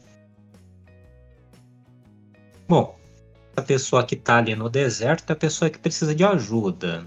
Bom, 2.68 2.96
a 3.56 3.62
pessoa 3.62 4.04
que 4.04 4.14
está 4.14 4.36
ali 4.36 4.54
no 4.54 4.68
deserto 4.68 5.30
é 5.30 5.32
a 5.32 5.36
pessoa 5.36 5.70
que 5.70 5.78
precisa 5.78 6.14
de 6.14 6.22
ajuda. 6.22 7.06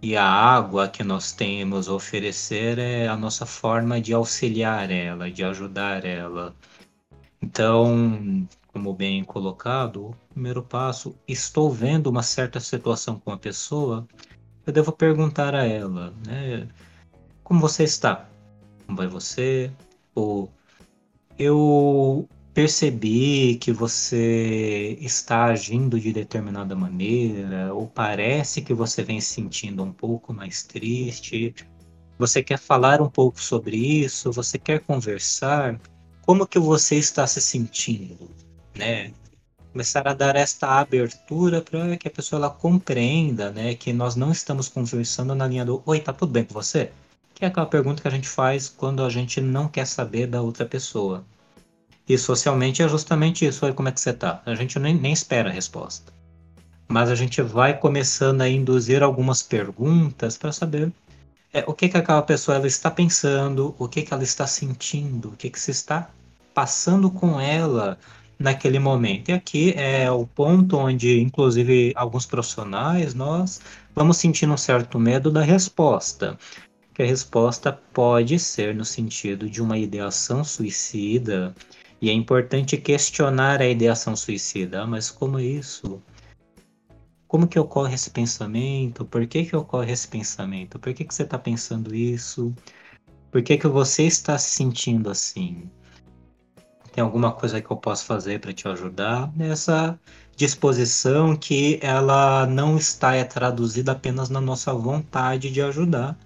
E 0.00 0.16
a 0.16 0.24
água 0.24 0.88
que 0.88 1.02
nós 1.02 1.32
temos 1.32 1.88
a 1.88 1.92
oferecer 1.92 2.78
é 2.78 3.08
a 3.08 3.16
nossa 3.16 3.44
forma 3.44 4.00
de 4.00 4.12
auxiliar 4.12 4.90
ela, 4.90 5.30
de 5.30 5.42
ajudar 5.42 6.04
ela. 6.04 6.54
Então, 7.42 8.46
como 8.72 8.94
bem 8.94 9.24
colocado, 9.24 10.10
o 10.10 10.16
primeiro 10.32 10.62
passo, 10.62 11.16
estou 11.26 11.70
vendo 11.70 12.08
uma 12.08 12.22
certa 12.22 12.60
situação 12.60 13.18
com 13.18 13.32
a 13.32 13.38
pessoa, 13.38 14.06
eu 14.64 14.72
devo 14.72 14.92
perguntar 14.92 15.54
a 15.54 15.64
ela, 15.64 16.12
né? 16.24 16.68
Como 17.42 17.60
você 17.60 17.82
está? 17.82 18.28
Como 18.86 18.98
vai 18.98 19.08
você? 19.08 19.72
Ou 20.14 20.48
eu 21.36 22.28
percebi 22.58 23.54
que 23.54 23.70
você 23.70 24.98
está 25.00 25.44
agindo 25.44 26.00
de 26.00 26.12
determinada 26.12 26.74
maneira, 26.74 27.72
ou 27.72 27.86
parece 27.86 28.62
que 28.62 28.74
você 28.74 29.00
vem 29.00 29.20
se 29.20 29.34
sentindo 29.34 29.80
um 29.80 29.92
pouco 29.92 30.34
mais 30.34 30.64
triste. 30.64 31.54
Você 32.18 32.42
quer 32.42 32.58
falar 32.58 33.00
um 33.00 33.08
pouco 33.08 33.40
sobre 33.40 33.76
isso? 33.76 34.32
Você 34.32 34.58
quer 34.58 34.80
conversar? 34.80 35.78
Como 36.26 36.48
que 36.48 36.58
você 36.58 36.96
está 36.96 37.28
se 37.28 37.40
sentindo, 37.40 38.28
né? 38.74 39.12
Começar 39.70 40.08
a 40.08 40.12
dar 40.12 40.34
esta 40.34 40.80
abertura 40.80 41.62
para 41.62 41.96
que 41.96 42.08
a 42.08 42.10
pessoa 42.10 42.40
ela 42.40 42.50
compreenda, 42.50 43.52
né, 43.52 43.76
que 43.76 43.92
nós 43.92 44.16
não 44.16 44.32
estamos 44.32 44.68
conversando 44.68 45.32
na 45.32 45.46
linha 45.46 45.64
do 45.64 45.80
oi, 45.86 46.00
tá 46.00 46.12
tudo 46.12 46.32
bem 46.32 46.42
com 46.42 46.54
você? 46.54 46.90
que 47.32 47.44
é 47.44 47.48
aquela 47.48 47.66
pergunta 47.66 48.02
que 48.02 48.08
a 48.08 48.10
gente 48.10 48.28
faz 48.28 48.68
quando 48.68 49.04
a 49.04 49.08
gente 49.08 49.40
não 49.40 49.68
quer 49.68 49.86
saber 49.86 50.26
da 50.26 50.42
outra 50.42 50.66
pessoa. 50.66 51.24
E 52.08 52.16
socialmente 52.16 52.82
é 52.82 52.88
justamente 52.88 53.44
isso, 53.44 53.64
olha 53.64 53.74
como 53.74 53.88
é 53.88 53.92
que 53.92 54.00
você 54.00 54.12
tá. 54.12 54.40
A 54.46 54.54
gente 54.54 54.78
nem, 54.78 54.94
nem 54.94 55.12
espera 55.12 55.50
a 55.50 55.52
resposta. 55.52 56.12
Mas 56.88 57.10
a 57.10 57.14
gente 57.14 57.42
vai 57.42 57.76
começando 57.76 58.40
a 58.40 58.48
induzir 58.48 59.02
algumas 59.02 59.42
perguntas 59.42 60.38
para 60.38 60.50
saber 60.50 60.90
é, 61.52 61.62
o 61.66 61.74
que, 61.74 61.88
que 61.88 61.96
aquela 61.98 62.22
pessoa 62.22 62.56
ela 62.56 62.66
está 62.66 62.90
pensando, 62.90 63.74
o 63.78 63.86
que, 63.86 64.02
que 64.02 64.14
ela 64.14 64.22
está 64.22 64.46
sentindo, 64.46 65.28
o 65.28 65.36
que, 65.36 65.50
que 65.50 65.60
se 65.60 65.70
está 65.70 66.08
passando 66.54 67.10
com 67.10 67.38
ela 67.38 67.98
naquele 68.38 68.78
momento. 68.78 69.28
E 69.28 69.32
aqui 69.32 69.74
é 69.76 70.10
o 70.10 70.26
ponto 70.26 70.78
onde, 70.78 71.20
inclusive, 71.20 71.92
alguns 71.94 72.24
profissionais, 72.24 73.12
nós 73.12 73.60
vamos 73.94 74.16
sentindo 74.16 74.54
um 74.54 74.56
certo 74.56 74.98
medo 74.98 75.30
da 75.30 75.42
resposta 75.42 76.38
que 76.98 77.02
a 77.04 77.06
resposta 77.06 77.70
pode 77.94 78.40
ser 78.40 78.74
no 78.74 78.84
sentido 78.84 79.48
de 79.48 79.62
uma 79.62 79.78
ideação 79.78 80.42
suicida, 80.42 81.54
e 82.00 82.10
é 82.10 82.12
importante 82.12 82.76
questionar 82.76 83.60
a 83.60 83.66
ideação 83.66 84.14
suicida. 84.14 84.82
Ah, 84.82 84.86
mas 84.86 85.10
como 85.10 85.38
é 85.38 85.44
isso? 85.44 86.00
Como 87.26 87.46
que 87.46 87.58
ocorre 87.58 87.94
esse 87.94 88.10
pensamento? 88.10 89.04
Por 89.04 89.26
que 89.26 89.44
que 89.44 89.56
ocorre 89.56 89.92
esse 89.92 90.08
pensamento? 90.08 90.78
Por 90.78 90.94
que 90.94 91.04
que 91.04 91.14
você 91.14 91.24
está 91.24 91.38
pensando 91.38 91.94
isso? 91.94 92.54
Por 93.30 93.42
que 93.42 93.58
que 93.58 93.68
você 93.68 94.04
está 94.04 94.38
se 94.38 94.50
sentindo 94.50 95.10
assim? 95.10 95.70
Tem 96.92 97.04
alguma 97.04 97.32
coisa 97.32 97.60
que 97.60 97.70
eu 97.70 97.76
posso 97.76 98.06
fazer 98.06 98.40
para 98.40 98.52
te 98.52 98.66
ajudar? 98.66 99.30
Nessa 99.36 99.98
disposição 100.36 101.36
que 101.36 101.78
ela 101.82 102.46
não 102.46 102.76
está 102.76 103.14
é 103.14 103.24
traduzida 103.24 103.92
apenas 103.92 104.30
na 104.30 104.40
nossa 104.40 104.72
vontade 104.72 105.50
de 105.50 105.60
ajudar, 105.60 106.16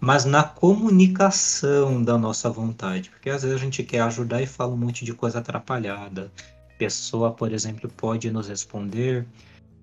mas 0.00 0.24
na 0.24 0.42
comunicação 0.42 2.02
da 2.02 2.16
nossa 2.16 2.48
vontade. 2.48 3.10
Porque 3.10 3.28
às 3.28 3.42
vezes 3.42 3.56
a 3.56 3.62
gente 3.62 3.82
quer 3.82 4.00
ajudar 4.00 4.40
e 4.40 4.46
fala 4.46 4.72
um 4.72 4.76
monte 4.76 5.04
de 5.04 5.12
coisa 5.12 5.38
atrapalhada. 5.38 6.32
Pessoa, 6.78 7.30
por 7.30 7.52
exemplo, 7.52 7.90
pode 7.90 8.30
nos 8.30 8.48
responder 8.48 9.26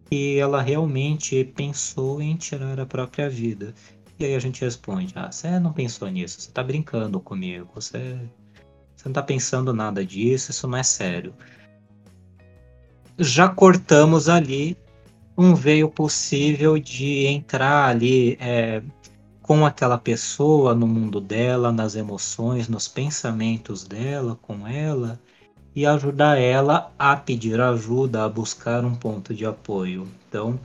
que 0.10 0.40
ela 0.40 0.62
realmente 0.62 1.44
pensou 1.44 2.22
em 2.22 2.36
tirar 2.36 2.80
a 2.80 2.86
própria 2.86 3.30
vida. 3.30 3.74
E 4.18 4.26
aí 4.26 4.34
a 4.34 4.40
gente 4.40 4.62
responde: 4.62 5.14
Ah, 5.16 5.32
você 5.32 5.60
não 5.60 5.72
pensou 5.72 6.08
nisso, 6.10 6.42
você 6.42 6.50
está 6.50 6.64
brincando 6.64 7.20
comigo, 7.20 7.70
você, 7.76 8.20
você 8.96 9.06
não 9.06 9.12
está 9.12 9.22
pensando 9.22 9.74
nada 9.74 10.04
disso, 10.04 10.50
isso 10.50 10.68
não 10.68 10.78
é 10.78 10.84
sério. 10.84 11.36
Já 13.20 13.48
cortamos 13.48 14.28
ali 14.28 14.76
um 15.38 15.54
veio 15.54 15.88
possível 15.88 16.80
de 16.80 17.28
entrar 17.28 17.90
ali 17.90 18.38
é, 18.40 18.82
com 19.48 19.66
aquela 19.66 19.98
pessoa 19.98 20.76
no 20.76 20.86
mundo 20.86 21.22
dela, 21.22 21.72
nas 21.72 21.96
emoções, 21.96 22.68
nos 22.68 22.86
pensamentos 22.86 23.86
dela, 23.86 24.38
com 24.42 24.68
ela, 24.68 25.18
e 25.74 25.86
ajudar 25.86 26.38
ela 26.38 26.92
a 27.00 27.16
pedir 27.16 27.62
ajuda, 27.62 28.26
a 28.26 28.30
buscar 28.30 28.84
um 28.84 28.94
ponto 28.94 29.34
de 29.34 29.46
apoio. 29.46 30.06
Então, 30.28 30.60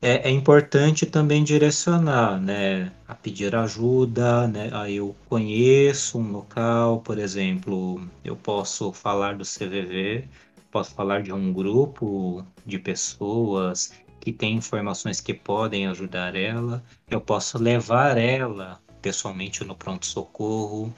é, 0.00 0.28
é 0.28 0.30
importante 0.30 1.06
também 1.06 1.42
direcionar, 1.42 2.40
né, 2.40 2.92
a 3.08 3.16
pedir 3.16 3.56
ajuda, 3.56 4.46
né, 4.46 4.70
aí 4.72 4.96
eu 4.96 5.16
conheço 5.28 6.20
um 6.20 6.30
local, 6.30 7.00
por 7.00 7.18
exemplo, 7.18 8.00
eu 8.24 8.36
posso 8.36 8.92
falar 8.92 9.36
do 9.36 9.44
CVV, 9.44 10.28
posso 10.70 10.94
falar 10.94 11.22
de 11.22 11.32
um 11.32 11.52
grupo 11.52 12.44
de 12.64 12.78
pessoas 12.78 13.92
que 14.28 14.32
tem 14.32 14.56
informações 14.56 15.22
que 15.22 15.32
podem 15.32 15.86
ajudar 15.86 16.36
ela, 16.36 16.84
eu 17.08 17.18
posso 17.18 17.56
levar 17.56 18.18
ela 18.18 18.78
pessoalmente 19.00 19.64
no 19.64 19.74
pronto-socorro, 19.74 20.92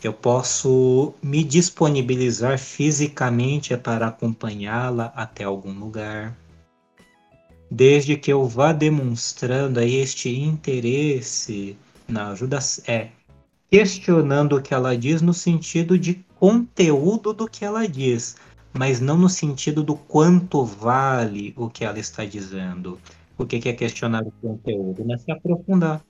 eu 0.00 0.12
posso 0.12 1.12
me 1.20 1.42
disponibilizar 1.42 2.60
fisicamente 2.60 3.76
para 3.76 4.06
acompanhá-la 4.06 5.06
até 5.16 5.42
algum 5.42 5.72
lugar. 5.72 6.36
desde 7.72 8.16
que 8.16 8.32
eu 8.32 8.46
vá 8.46 8.72
demonstrando 8.72 9.80
aí 9.80 9.96
este 9.96 10.28
interesse 10.28 11.76
na 12.08 12.30
ajuda, 12.30 12.58
é 12.86 13.08
questionando 13.68 14.56
o 14.56 14.62
que 14.62 14.74
ela 14.74 14.96
diz 14.96 15.22
no 15.22 15.32
sentido 15.32 15.96
de 15.98 16.24
conteúdo 16.36 17.32
do 17.32 17.48
que 17.48 17.64
ela 17.64 17.86
diz, 17.86 18.36
mas 18.72 19.00
não 19.00 19.16
no 19.16 19.28
sentido 19.28 19.82
do 19.82 19.96
quanto 19.96 20.64
vale 20.64 21.52
o 21.56 21.68
que 21.68 21.84
ela 21.84 21.98
está 21.98 22.24
dizendo. 22.24 22.98
O 23.36 23.46
que 23.46 23.68
é 23.68 23.72
questionar 23.72 24.22
o 24.22 24.32
conteúdo? 24.32 25.04
Né? 25.04 25.16
Se 25.18 25.30
aprofundar. 25.30 26.02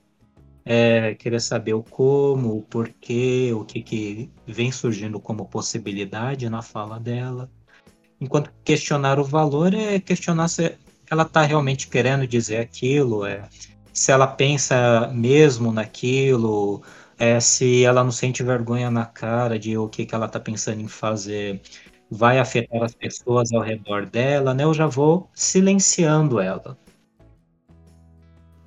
É, 0.63 1.15
querer 1.15 1.41
saber 1.41 1.73
o 1.73 1.81
como, 1.81 2.55
o 2.57 2.61
porquê, 2.61 3.51
o 3.51 3.65
que, 3.65 3.81
que 3.81 4.29
vem 4.45 4.71
surgindo 4.71 5.19
como 5.19 5.47
possibilidade 5.47 6.47
na 6.49 6.61
fala 6.61 6.99
dela. 6.99 7.49
Enquanto 8.19 8.53
questionar 8.63 9.19
o 9.19 9.23
valor 9.23 9.73
é 9.73 9.99
questionar 9.99 10.47
se 10.47 10.77
ela 11.09 11.23
está 11.23 11.41
realmente 11.41 11.87
querendo 11.87 12.27
dizer 12.27 12.57
aquilo, 12.57 13.25
é, 13.25 13.49
se 13.91 14.11
ela 14.11 14.27
pensa 14.27 15.11
mesmo 15.13 15.71
naquilo, 15.71 16.83
é, 17.17 17.39
se 17.39 17.83
ela 17.83 18.03
não 18.03 18.11
sente 18.11 18.43
vergonha 18.43 18.89
na 18.89 19.05
cara 19.05 19.59
de 19.59 19.77
o 19.77 19.89
que, 19.89 20.05
que 20.05 20.15
ela 20.15 20.27
está 20.27 20.39
pensando 20.39 20.79
em 20.81 20.87
fazer 20.87 21.61
vai 22.11 22.39
afetar 22.39 22.83
as 22.83 22.93
pessoas 22.93 23.53
ao 23.53 23.61
redor 23.61 24.05
dela, 24.05 24.53
né? 24.53 24.65
Eu 24.65 24.73
já 24.73 24.85
vou 24.85 25.29
silenciando 25.33 26.41
ela. 26.41 26.77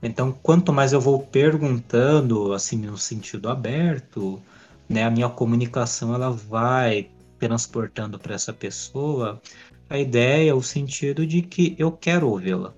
Então, 0.02 0.32
quanto 0.32 0.72
mais 0.72 0.94
eu 0.94 1.00
vou 1.00 1.20
perguntando, 1.20 2.54
assim, 2.54 2.78
no 2.78 2.96
sentido 2.96 3.50
aberto, 3.50 4.40
né, 4.88 5.04
a 5.04 5.10
minha 5.10 5.28
comunicação 5.28 6.14
ela 6.14 6.30
vai 6.30 7.10
transportando 7.38 8.18
para 8.18 8.34
essa 8.34 8.52
pessoa 8.52 9.40
a 9.90 9.98
ideia, 9.98 10.56
o 10.56 10.62
sentido 10.62 11.26
de 11.26 11.42
que 11.42 11.76
eu 11.78 11.92
quero 11.92 12.28
ouvi-la. 12.28 12.74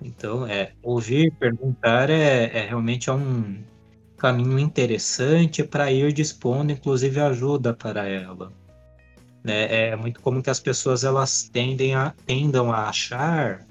Então, 0.00 0.46
é 0.46 0.72
ouvir, 0.82 1.32
perguntar 1.38 2.10
é, 2.10 2.44
é 2.56 2.66
realmente 2.66 3.10
é 3.10 3.12
um 3.12 3.62
caminho 4.22 4.56
interessante 4.56 5.64
para 5.64 5.90
ir 5.90 6.12
dispondo, 6.12 6.70
inclusive, 6.70 7.18
ajuda 7.18 7.74
para 7.74 8.06
ela. 8.06 8.52
Né? 9.42 9.88
É 9.88 9.96
muito 9.96 10.20
comum 10.20 10.40
que 10.40 10.48
as 10.48 10.60
pessoas 10.60 11.02
elas 11.02 11.50
tendem 11.52 11.96
a, 11.96 12.14
tendam 12.24 12.70
a 12.70 12.88
achar 12.88 13.66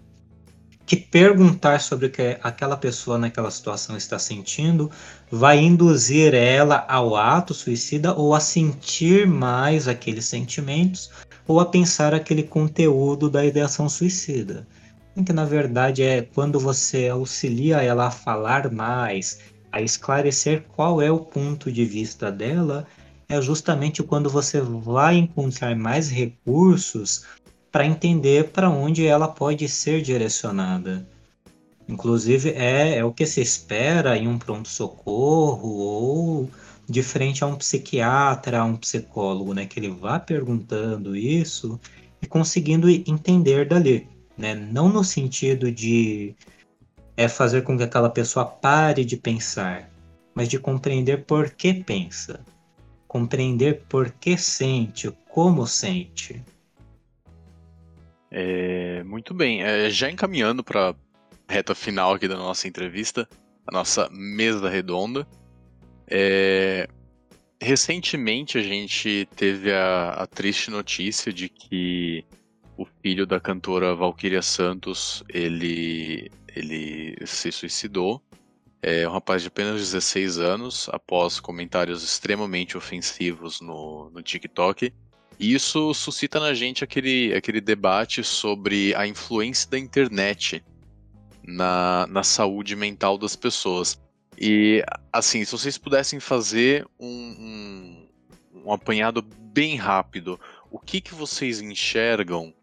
que 0.86 0.98
perguntar 0.98 1.80
sobre 1.80 2.07
o 2.07 2.11
que 2.11 2.38
aquela 2.44 2.76
pessoa 2.76 3.18
naquela 3.18 3.49
situação 3.49 3.95
está 3.95 4.19
sentindo 4.19 4.91
vai 5.32 5.57
induzir 5.57 6.34
ela 6.34 6.86
ao 6.90 7.15
ato 7.15 7.53
suicida 7.53 8.14
ou 8.14 8.36
a 8.36 8.41
sentir 8.41 9.26
mais 9.26 9.88
aqueles 9.88 10.26
sentimentos 10.26 11.10
ou 11.48 11.61
a 11.61 11.65
pensar 11.65 12.14
aquele 12.14 12.44
conteúdo 12.44 13.30
da 13.30 13.45
ideação 13.45 13.88
suicida. 13.88 14.68
Que 15.26 15.32
na 15.32 15.45
verdade 15.45 16.03
é 16.03 16.23
quando 16.23 16.60
você 16.60 17.07
auxilia 17.07 17.82
ela 17.82 18.07
a 18.07 18.11
falar 18.11 18.69
mais, 18.69 19.40
a 19.72 19.81
esclarecer 19.81 20.64
qual 20.76 21.02
é 21.02 21.11
o 21.11 21.19
ponto 21.19 21.72
de 21.72 21.85
vista 21.85 22.31
dela, 22.31 22.85
é 23.30 23.41
justamente 23.41 24.03
quando 24.03 24.30
você 24.30 24.60
vai 24.60 25.15
encontrar 25.15 25.76
mais 25.76 26.10
recursos 26.10 27.26
para 27.72 27.85
entender 27.85 28.49
para 28.49 28.69
onde 28.69 29.06
ela 29.06 29.27
pode 29.27 29.69
ser 29.69 30.02
direcionada. 30.02 31.07
Inclusive, 31.88 32.49
é, 32.49 32.98
é 32.98 33.06
o 33.06 33.14
que 33.14 33.26
se 33.26 33.41
espera 33.41 34.18
em 34.18 34.27
um 34.27 34.38
pronto-socorro 34.38 35.69
ou 35.69 36.49
de 36.88 37.02
frente 37.02 37.43
a 37.43 37.48
um 37.48 37.56
psiquiatra, 37.56 38.60
a 38.60 38.65
um 38.65 38.76
psicólogo, 38.76 39.53
né? 39.53 39.65
Que 39.65 39.80
ele 39.80 39.89
vá 39.89 40.19
perguntando 40.19 41.15
isso 41.15 41.80
e 42.22 42.27
conseguindo 42.27 42.89
entender 42.89 43.68
dali, 43.68 44.07
né? 44.38 44.53
Não 44.53 44.89
no 44.89 45.03
sentido 45.03 45.72
de 45.72 46.35
é 47.22 47.27
fazer 47.27 47.61
com 47.61 47.77
que 47.77 47.84
aquela 47.84 48.10
pessoa 48.10 48.45
pare 48.45 49.06
de 49.06 49.15
pensar, 49.15 49.88
mas 50.34 50.49
de 50.49 50.57
compreender 50.57 51.23
por 51.26 51.52
que 51.52 51.72
pensa, 51.72 52.43
compreender 53.07 53.84
por 53.88 54.10
que 54.10 54.35
sente, 54.38 55.11
como 55.30 55.68
sente. 55.68 56.43
É, 58.31 59.03
muito 59.03 59.35
bem. 59.35 59.61
É, 59.61 59.89
já 59.91 60.10
encaminhando 60.10 60.64
para 60.64 60.95
reta 61.48 61.76
final 61.76 62.14
aqui 62.14 62.27
da 62.27 62.38
nossa 62.38 62.68
entrevista, 62.68 63.30
a 63.68 63.72
nossa 63.72 64.10
mesa 64.11 64.68
redonda. 64.68 65.27
É, 66.07 66.88
recentemente 67.61 68.57
a 68.57 68.64
gente 68.64 69.27
teve 69.35 69.72
a, 69.72 70.10
a, 70.10 70.26
triste 70.26 70.72
notícia 70.72 71.31
de 71.31 71.48
que 71.48 72.26
o 72.76 72.85
filho 73.03 73.27
da 73.27 73.39
cantora 73.39 73.93
Valquíria 73.93 74.41
Santos 74.41 75.23
ele, 75.30 76.31
ele 76.56 77.15
se 77.26 77.52
suicidou. 77.52 78.22
É 78.82 79.07
um 79.07 79.11
rapaz 79.11 79.44
de 79.44 79.48
apenas 79.48 79.80
16 79.80 80.40
anos, 80.40 80.90
após 80.91 81.40
comentários 81.40 82.03
extremamente 82.03 82.76
ofensivos 82.76 83.61
no, 83.61 84.10
no 84.10 84.23
TikTok. 84.23 84.91
E 85.40 85.53
isso 85.53 85.94
suscita 85.94 86.40
na 86.40 86.53
gente 86.53 86.84
aquele, 86.84 87.34
aquele 87.34 87.61
debate 87.61 88.23
sobre 88.23 88.94
a 88.95 89.07
influência 89.07 89.69
da 89.69 89.78
internet 89.78 90.64
na, 91.44 92.07
na 92.07 92.23
saúde 92.23 92.76
mental 92.76 93.18
das 93.18 93.36
pessoas. 93.36 93.99
E, 94.38 94.84
assim, 95.14 95.44
se 95.45 95.52
vocês 95.52 95.78
pudessem 95.78 96.19
fazer 96.19 96.88
um, 96.99 97.07
um, 97.07 98.64
um 98.65 98.73
apanhado 98.73 99.22
bem 99.22 99.76
rápido, 99.76 100.40
o 100.69 100.80
que, 100.80 101.02
que 101.02 101.14
vocês 101.14 101.61
enxergam 101.61 102.53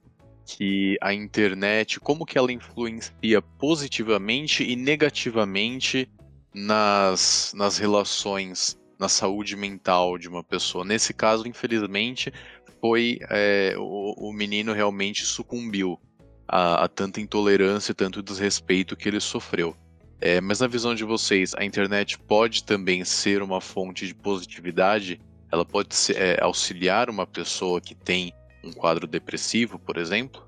que 0.48 0.96
a 1.02 1.12
internet, 1.12 2.00
como 2.00 2.24
que 2.24 2.38
ela 2.38 2.50
influencia 2.50 3.42
positivamente 3.58 4.64
e 4.64 4.74
negativamente 4.74 6.10
nas, 6.54 7.52
nas 7.54 7.76
relações, 7.76 8.78
na 8.98 9.10
saúde 9.10 9.54
mental 9.54 10.16
de 10.16 10.26
uma 10.26 10.42
pessoa? 10.42 10.86
Nesse 10.86 11.12
caso, 11.12 11.46
infelizmente, 11.46 12.32
foi 12.80 13.18
é, 13.28 13.74
o, 13.76 14.14
o, 14.16 14.32
menino 14.32 14.72
realmente 14.72 15.26
sucumbiu 15.26 16.00
a, 16.48 16.84
a, 16.84 16.88
tanta 16.88 17.20
intolerância, 17.20 17.94
tanto 17.94 18.22
desrespeito 18.22 18.96
que 18.96 19.06
ele 19.06 19.20
sofreu. 19.20 19.76
É, 20.18 20.40
mas 20.40 20.60
na 20.60 20.66
visão 20.66 20.94
de 20.94 21.04
vocês, 21.04 21.52
a 21.58 21.64
internet 21.64 22.18
pode 22.18 22.64
também 22.64 23.04
ser 23.04 23.42
uma 23.42 23.60
fonte 23.60 24.06
de 24.06 24.14
positividade? 24.14 25.20
Ela 25.52 25.64
pode 25.64 25.94
ser, 25.94 26.16
é, 26.16 26.42
auxiliar 26.42 27.10
uma 27.10 27.26
pessoa 27.26 27.82
que 27.82 27.94
tem 27.94 28.32
um 28.68 28.72
quadro 28.72 29.06
depressivo, 29.06 29.78
por 29.78 29.96
exemplo? 29.96 30.46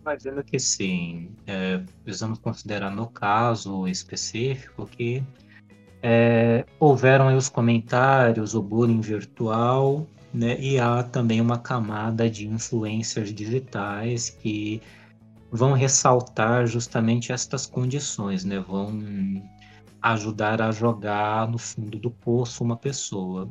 Imagino 0.00 0.42
que 0.44 0.58
sim. 0.58 1.30
É, 1.46 1.82
precisamos 2.04 2.38
considerar 2.38 2.90
no 2.90 3.08
caso 3.08 3.88
específico 3.88 4.86
que 4.86 5.22
é, 6.02 6.64
houveram 6.78 7.36
os 7.36 7.48
comentários, 7.48 8.54
o 8.54 8.62
bullying 8.62 9.00
virtual, 9.00 10.06
né? 10.32 10.58
E 10.60 10.78
há 10.78 11.02
também 11.02 11.40
uma 11.40 11.58
camada 11.58 12.30
de 12.30 12.46
influencers 12.46 13.34
digitais 13.34 14.30
que 14.30 14.80
vão 15.50 15.72
ressaltar 15.72 16.66
justamente 16.66 17.32
estas 17.32 17.66
condições, 17.66 18.44
né? 18.44 18.60
Vão 18.60 19.42
ajudar 20.00 20.62
a 20.62 20.70
jogar 20.70 21.50
no 21.50 21.58
fundo 21.58 21.98
do 21.98 22.10
poço 22.10 22.62
uma 22.62 22.76
pessoa. 22.76 23.48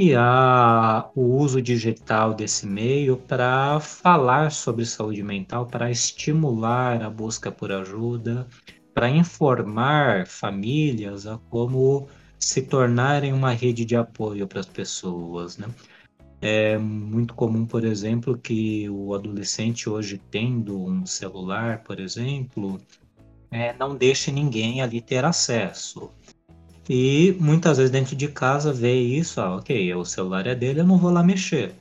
E 0.00 0.14
há 0.14 1.10
o 1.12 1.22
uso 1.22 1.60
digital 1.60 2.32
desse 2.32 2.64
meio 2.64 3.16
para 3.16 3.80
falar 3.80 4.52
sobre 4.52 4.86
saúde 4.86 5.24
mental, 5.24 5.66
para 5.66 5.90
estimular 5.90 7.02
a 7.02 7.10
busca 7.10 7.50
por 7.50 7.72
ajuda, 7.72 8.46
para 8.94 9.10
informar 9.10 10.24
famílias 10.28 11.26
a 11.26 11.36
como 11.50 12.06
se 12.38 12.62
tornarem 12.62 13.32
uma 13.32 13.50
rede 13.50 13.84
de 13.84 13.96
apoio 13.96 14.46
para 14.46 14.60
as 14.60 14.66
pessoas, 14.66 15.58
né? 15.58 15.66
É 16.40 16.78
muito 16.78 17.34
comum, 17.34 17.66
por 17.66 17.84
exemplo, 17.84 18.38
que 18.38 18.88
o 18.88 19.12
adolescente 19.12 19.90
hoje 19.90 20.22
tendo 20.30 20.80
um 20.80 21.04
celular, 21.04 21.82
por 21.82 21.98
exemplo, 21.98 22.80
é, 23.50 23.72
não 23.72 23.96
deixe 23.96 24.30
ninguém 24.30 24.80
ali 24.80 25.00
ter 25.00 25.24
acesso. 25.24 26.12
E 26.88 27.36
muitas 27.38 27.76
vezes 27.76 27.90
dentro 27.90 28.16
de 28.16 28.28
casa 28.28 28.72
vê 28.72 28.94
isso, 28.94 29.40
ah, 29.40 29.56
ok, 29.56 29.94
o 29.94 30.04
celular 30.04 30.46
é 30.46 30.54
dele, 30.54 30.80
eu 30.80 30.86
não 30.86 30.98
vou 30.98 31.10
lá 31.10 31.22
mexer. 31.22 31.74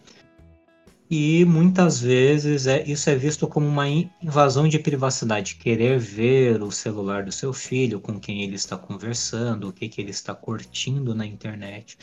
E 1.10 1.46
muitas 1.46 2.02
vezes 2.02 2.68
é, 2.68 2.84
isso 2.84 3.10
é 3.10 3.16
visto 3.16 3.48
como 3.48 3.66
uma 3.66 3.88
invasão 3.88 4.68
de 4.68 4.78
privacidade, 4.78 5.56
querer 5.56 5.98
ver 5.98 6.62
o 6.62 6.70
celular 6.70 7.24
do 7.24 7.32
seu 7.32 7.54
filho, 7.54 8.02
com 8.02 8.20
quem 8.20 8.44
ele 8.44 8.56
está 8.56 8.78
conversando, 8.78 9.70
o 9.70 9.74
que, 9.74 9.88
que 9.88 10.02
ele 10.02 10.12
está 10.12 10.36
curtindo 10.36 11.16
na 11.16 11.26
internet. 11.26 11.98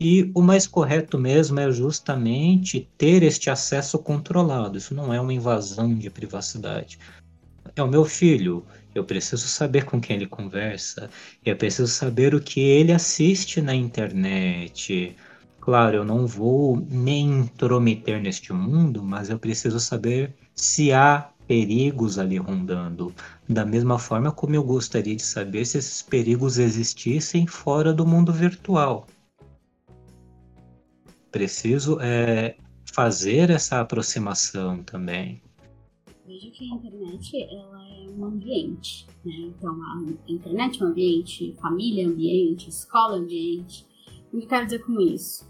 E 0.00 0.32
o 0.34 0.42
mais 0.42 0.66
correto 0.66 1.16
mesmo 1.16 1.60
é 1.60 1.70
justamente 1.70 2.88
ter 2.98 3.22
este 3.22 3.50
acesso 3.50 3.98
controlado. 4.00 4.78
Isso 4.78 4.94
não 4.94 5.14
é 5.14 5.20
uma 5.20 5.32
invasão 5.32 5.94
de 5.94 6.10
privacidade. 6.10 6.98
É 7.76 7.82
o 7.82 7.88
meu 7.88 8.04
filho. 8.04 8.64
Eu 8.94 9.04
preciso 9.04 9.46
saber 9.46 9.84
com 9.84 10.00
quem 10.00 10.16
ele 10.16 10.26
conversa. 10.26 11.08
Eu 11.44 11.56
preciso 11.56 11.88
saber 11.88 12.34
o 12.34 12.40
que 12.40 12.60
ele 12.60 12.92
assiste 12.92 13.60
na 13.60 13.74
internet. 13.74 15.16
Claro, 15.60 15.96
eu 15.96 16.04
não 16.04 16.26
vou 16.26 16.76
me 16.76 17.18
intrometer 17.18 18.20
neste 18.20 18.52
mundo, 18.52 19.02
mas 19.02 19.30
eu 19.30 19.38
preciso 19.38 19.78
saber 19.78 20.34
se 20.54 20.92
há 20.92 21.30
perigos 21.46 22.18
ali 22.18 22.38
rondando. 22.38 23.14
Da 23.48 23.64
mesma 23.66 23.98
forma 23.98 24.32
como 24.32 24.54
eu 24.54 24.62
gostaria 24.64 25.14
de 25.14 25.22
saber 25.22 25.64
se 25.64 25.78
esses 25.78 26.02
perigos 26.02 26.58
existissem 26.58 27.46
fora 27.46 27.92
do 27.92 28.06
mundo 28.06 28.32
virtual. 28.32 29.06
Preciso 31.30 31.98
é, 32.00 32.56
fazer 32.92 33.50
essa 33.50 33.80
aproximação 33.80 34.82
também. 34.82 35.42
Vejo 36.26 36.50
que 36.52 36.64
a 36.64 36.74
internet 36.76 37.48
ela 37.52 37.79
um 38.16 38.24
ambiente, 38.24 39.06
né? 39.24 39.32
Então 39.56 39.72
a 39.82 40.02
internet 40.30 40.82
é 40.82 40.84
um 40.84 40.88
ambiente, 40.88 41.56
família 41.60 42.04
é 42.04 42.06
ambiente, 42.06 42.68
escola 42.68 43.16
é 43.16 43.18
ambiente. 43.20 43.86
O 44.32 44.38
que 44.38 44.44
eu 44.44 44.48
quero 44.48 44.64
dizer 44.64 44.78
com 44.80 45.00
isso? 45.00 45.48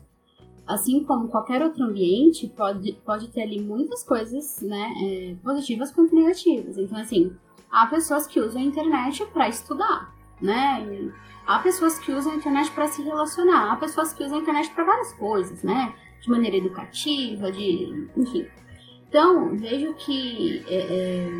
Assim 0.67 1.03
como 1.05 1.29
qualquer 1.29 1.63
outro 1.63 1.85
ambiente, 1.85 2.47
pode, 2.49 2.93
pode 3.05 3.29
ter 3.29 3.43
ali 3.43 3.61
muitas 3.61 4.05
coisas, 4.05 4.61
né, 4.63 4.95
é, 5.03 5.35
positivas 5.43 5.91
quanto 5.91 6.15
negativas. 6.15 6.79
Então, 6.79 6.97
assim, 6.97 7.33
há 7.71 7.87
pessoas 7.87 8.27
que 8.27 8.39
usam 8.41 8.63
a 8.63 8.65
internet 8.65 9.27
para 9.33 9.49
estudar, 9.49 10.15
né? 10.41 11.13
Há 11.47 11.59
pessoas 11.59 11.99
que 11.99 12.13
usam 12.13 12.33
a 12.33 12.37
internet 12.37 12.71
para 12.71 12.87
se 12.87 13.03
relacionar, 13.03 13.73
há 13.73 13.77
pessoas 13.77 14.13
que 14.13 14.23
usam 14.23 14.39
a 14.39 14.43
internet 14.43 14.71
para 14.71 14.85
várias 14.85 15.13
coisas, 15.15 15.63
né? 15.65 15.93
De 16.21 16.31
maneira 16.31 16.57
educativa, 16.57 17.51
de, 17.51 18.09
enfim. 18.17 18.47
Então, 19.09 19.57
vejo 19.57 19.93
que 19.95 20.63
é, 20.69 20.77
é, 20.77 21.31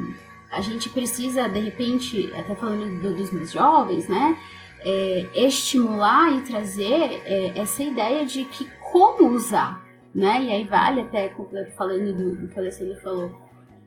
a 0.51 0.61
gente 0.61 0.89
precisa, 0.91 1.49
de 1.49 1.61
repente, 1.61 2.33
até 2.35 2.55
falando 2.55 3.01
do, 3.01 3.15
dos 3.15 3.31
mais 3.31 3.53
jovens, 3.53 4.09
né? 4.09 4.37
É, 4.83 5.27
estimular 5.35 6.33
e 6.37 6.41
trazer 6.43 7.23
é, 7.25 7.53
essa 7.59 7.83
ideia 7.83 8.25
de 8.25 8.45
que 8.47 8.67
como 8.91 9.29
usar, 9.29 9.85
né? 10.15 10.43
E 10.43 10.51
aí 10.51 10.65
vale 10.65 11.03
até 11.03 11.33
falando 11.77 12.13
do, 12.13 12.37
do 12.37 12.49
que 12.49 12.59
a 12.59 12.63
Alessandra 12.63 13.01
falou, 13.01 13.31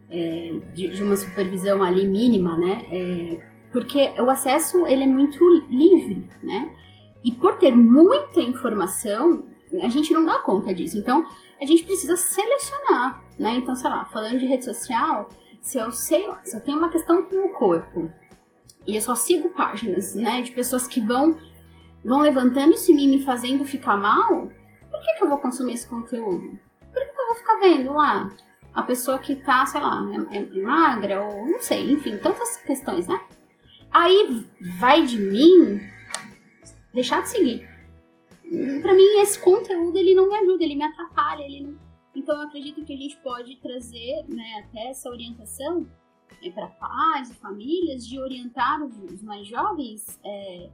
é, 0.09 0.53
de, 0.73 0.89
de, 0.89 1.03
uma 1.03 1.17
supervisão 1.17 1.83
ali 1.83 2.07
mínima, 2.07 2.57
né? 2.57 2.85
É, 2.91 3.53
porque 3.71 4.13
o 4.19 4.29
acesso 4.29 4.85
ele 4.87 5.03
é 5.03 5.07
muito 5.07 5.43
livre, 5.69 6.29
né? 6.41 6.69
E 7.23 7.31
por 7.31 7.57
ter 7.57 7.75
muita 7.75 8.39
informação, 8.39 9.45
a 9.81 9.89
gente 9.89 10.13
não 10.13 10.25
dá 10.25 10.39
conta 10.39 10.73
disso. 10.73 10.97
Então, 10.97 11.25
a 11.59 11.65
gente 11.65 11.83
precisa 11.83 12.15
selecionar, 12.15 13.21
né? 13.39 13.55
Então, 13.55 13.75
sei 13.75 13.89
lá, 13.89 14.05
falando 14.05 14.39
de 14.39 14.45
rede 14.45 14.63
social, 14.63 15.29
se 15.63 15.79
eu 15.79 15.91
sei, 15.91 16.29
se 16.43 16.55
eu 16.55 16.61
tenho 16.61 16.77
uma 16.77 16.89
questão 16.89 17.23
com 17.23 17.47
o 17.47 17.53
corpo 17.53 18.11
e 18.85 18.95
eu 18.95 19.01
só 19.01 19.15
sigo 19.15 19.49
páginas, 19.51 20.13
né, 20.13 20.41
de 20.41 20.51
pessoas 20.51 20.85
que 20.85 20.99
vão 20.99 21.37
vão 22.03 22.19
levantando 22.19 22.73
isso 22.73 22.91
em 22.91 22.95
mim 22.95 23.07
me 23.07 23.23
fazendo 23.23 23.63
ficar 23.63 23.95
mal, 23.95 24.51
por 24.91 25.01
que, 25.01 25.13
que 25.13 25.23
eu 25.23 25.29
vou 25.29 25.37
consumir 25.37 25.75
esse 25.75 25.87
conteúdo? 25.87 26.59
Por 26.91 27.01
que, 27.01 27.05
que 27.05 27.21
eu 27.21 27.27
vou 27.27 27.35
ficar 27.35 27.59
vendo 27.61 27.93
lá 27.93 28.29
a 28.73 28.83
pessoa 28.83 29.19
que 29.19 29.37
tá, 29.37 29.65
sei 29.65 29.79
lá, 29.79 30.03
é, 30.31 30.37
é 30.37 30.61
magra 30.61 31.23
ou 31.23 31.47
não 31.47 31.61
sei, 31.61 31.91
enfim, 31.91 32.17
tantas 32.17 32.57
questões, 32.57 33.07
né? 33.07 33.21
Aí 33.89 34.45
vai 34.79 35.05
de 35.05 35.17
mim 35.17 35.79
deixar 36.93 37.21
de 37.21 37.29
seguir. 37.29 37.69
Para 38.81 38.93
mim 38.93 39.21
esse 39.21 39.39
conteúdo 39.39 39.97
ele 39.97 40.13
não 40.13 40.27
me 40.27 40.35
ajuda, 40.35 40.63
ele 40.63 40.75
me 40.75 40.83
atrapalha, 40.83 41.41
ele 41.41 41.61
não... 41.61 41.82
Então 42.15 42.35
eu 42.35 42.47
acredito 42.47 42.83
que 42.85 42.93
a 42.93 42.97
gente 42.97 43.17
pode 43.17 43.55
trazer, 43.57 44.25
né, 44.27 44.65
até 44.65 44.89
essa 44.89 45.09
orientação 45.09 45.87
é, 46.41 46.49
para 46.51 46.67
pais 46.67 47.31
e 47.31 47.35
famílias 47.35 48.05
de 48.05 48.19
orientar 48.19 48.83
os 48.83 49.21
mais 49.23 49.47
jovens 49.47 50.19
é, 50.23 50.69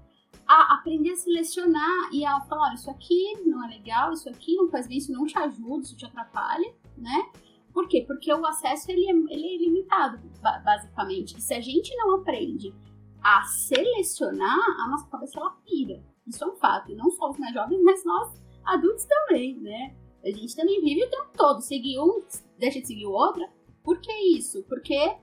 a 0.48 0.76
aprender 0.76 1.12
a 1.12 1.16
selecionar 1.16 2.10
e 2.12 2.26
a 2.26 2.42
falar, 2.42 2.74
isso 2.74 2.90
aqui 2.90 3.40
não 3.46 3.64
é 3.64 3.68
legal, 3.70 4.12
isso 4.12 4.28
aqui 4.30 4.56
não 4.56 4.70
faz 4.70 4.88
bem, 4.88 4.98
isso 4.98 5.12
não 5.12 5.26
te 5.26 5.38
ajuda, 5.38 5.84
isso 5.84 5.96
te 5.96 6.06
atrapalha, 6.06 6.74
né? 6.98 7.30
Por 7.72 7.88
quê? 7.88 8.04
Porque 8.06 8.34
o 8.34 8.46
acesso 8.46 8.92
ele 8.92 9.06
é, 9.06 9.12
ele 9.12 9.46
é 9.46 9.56
ilimitado, 9.56 10.20
basicamente. 10.42 11.38
E 11.38 11.42
se 11.42 11.54
a 11.54 11.62
gente 11.62 11.96
não 11.96 12.16
aprende 12.16 12.74
a 13.22 13.44
selecionar, 13.44 14.58
a 14.82 14.88
nossa 14.90 15.08
cabeça 15.08 15.40
ela 15.40 15.52
pira. 15.64 16.04
Isso 16.26 16.44
é 16.44 16.48
um 16.48 16.56
fato. 16.56 16.92
E 16.92 16.96
não 16.96 17.12
só 17.12 17.30
os 17.30 17.38
mais 17.38 17.54
jovens, 17.54 17.82
mas 17.84 18.04
nós 18.04 18.42
adultos 18.66 19.06
também, 19.06 19.56
né? 19.60 19.96
A 20.24 20.30
gente 20.30 20.56
também 20.56 20.82
vive 20.82 21.04
o 21.04 21.10
tempo 21.10 21.30
todo. 21.36 21.62
Seguir 21.62 22.00
um, 22.00 22.22
deixa 22.58 22.82
de 22.82 22.88
seguir 22.88 23.06
o 23.06 23.12
outro. 23.12 23.46
Por 23.84 24.00
que 24.02 24.12
isso? 24.38 24.64
Porque, 24.64 25.16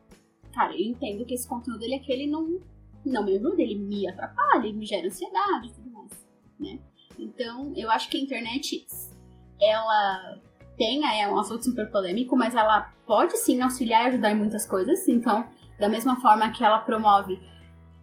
cara, 0.55 0.73
eu 0.73 0.85
entendo 0.85 1.24
que 1.24 1.35
esse 1.35 1.47
conteúdo 1.48 1.82
ele 1.82 1.94
é 1.94 1.98
aquele 1.98 2.27
não 2.27 2.60
não 3.05 3.24
me 3.24 3.36
ajuda, 3.36 3.62
ele 3.62 3.77
me 3.77 4.09
atrapalha, 4.09 4.66
ele 4.66 4.78
me 4.78 4.85
gera 4.85 5.06
ansiedade 5.06 5.68
e 5.68 5.70
tudo 5.70 5.90
mais, 5.90 6.10
né? 6.59 6.81
Então, 7.16 7.73
eu 7.77 7.89
acho 7.90 8.10
que 8.10 8.18
a 8.18 8.20
internet, 8.20 8.85
ela 9.60 10.39
tem, 10.77 11.02
é 11.20 11.28
um 11.28 11.39
assunto 11.39 11.64
super 11.64 11.90
polêmico, 11.90 12.36
mas 12.36 12.55
ela 12.55 12.93
pode 13.06 13.39
sim 13.39 13.60
auxiliar 13.60 14.05
e 14.05 14.09
ajudar 14.09 14.32
em 14.32 14.35
muitas 14.35 14.66
coisas. 14.66 15.09
Então, 15.09 15.47
da 15.78 15.89
mesma 15.89 16.20
forma 16.20 16.51
que 16.51 16.62
ela 16.62 16.78
promove, 16.81 17.40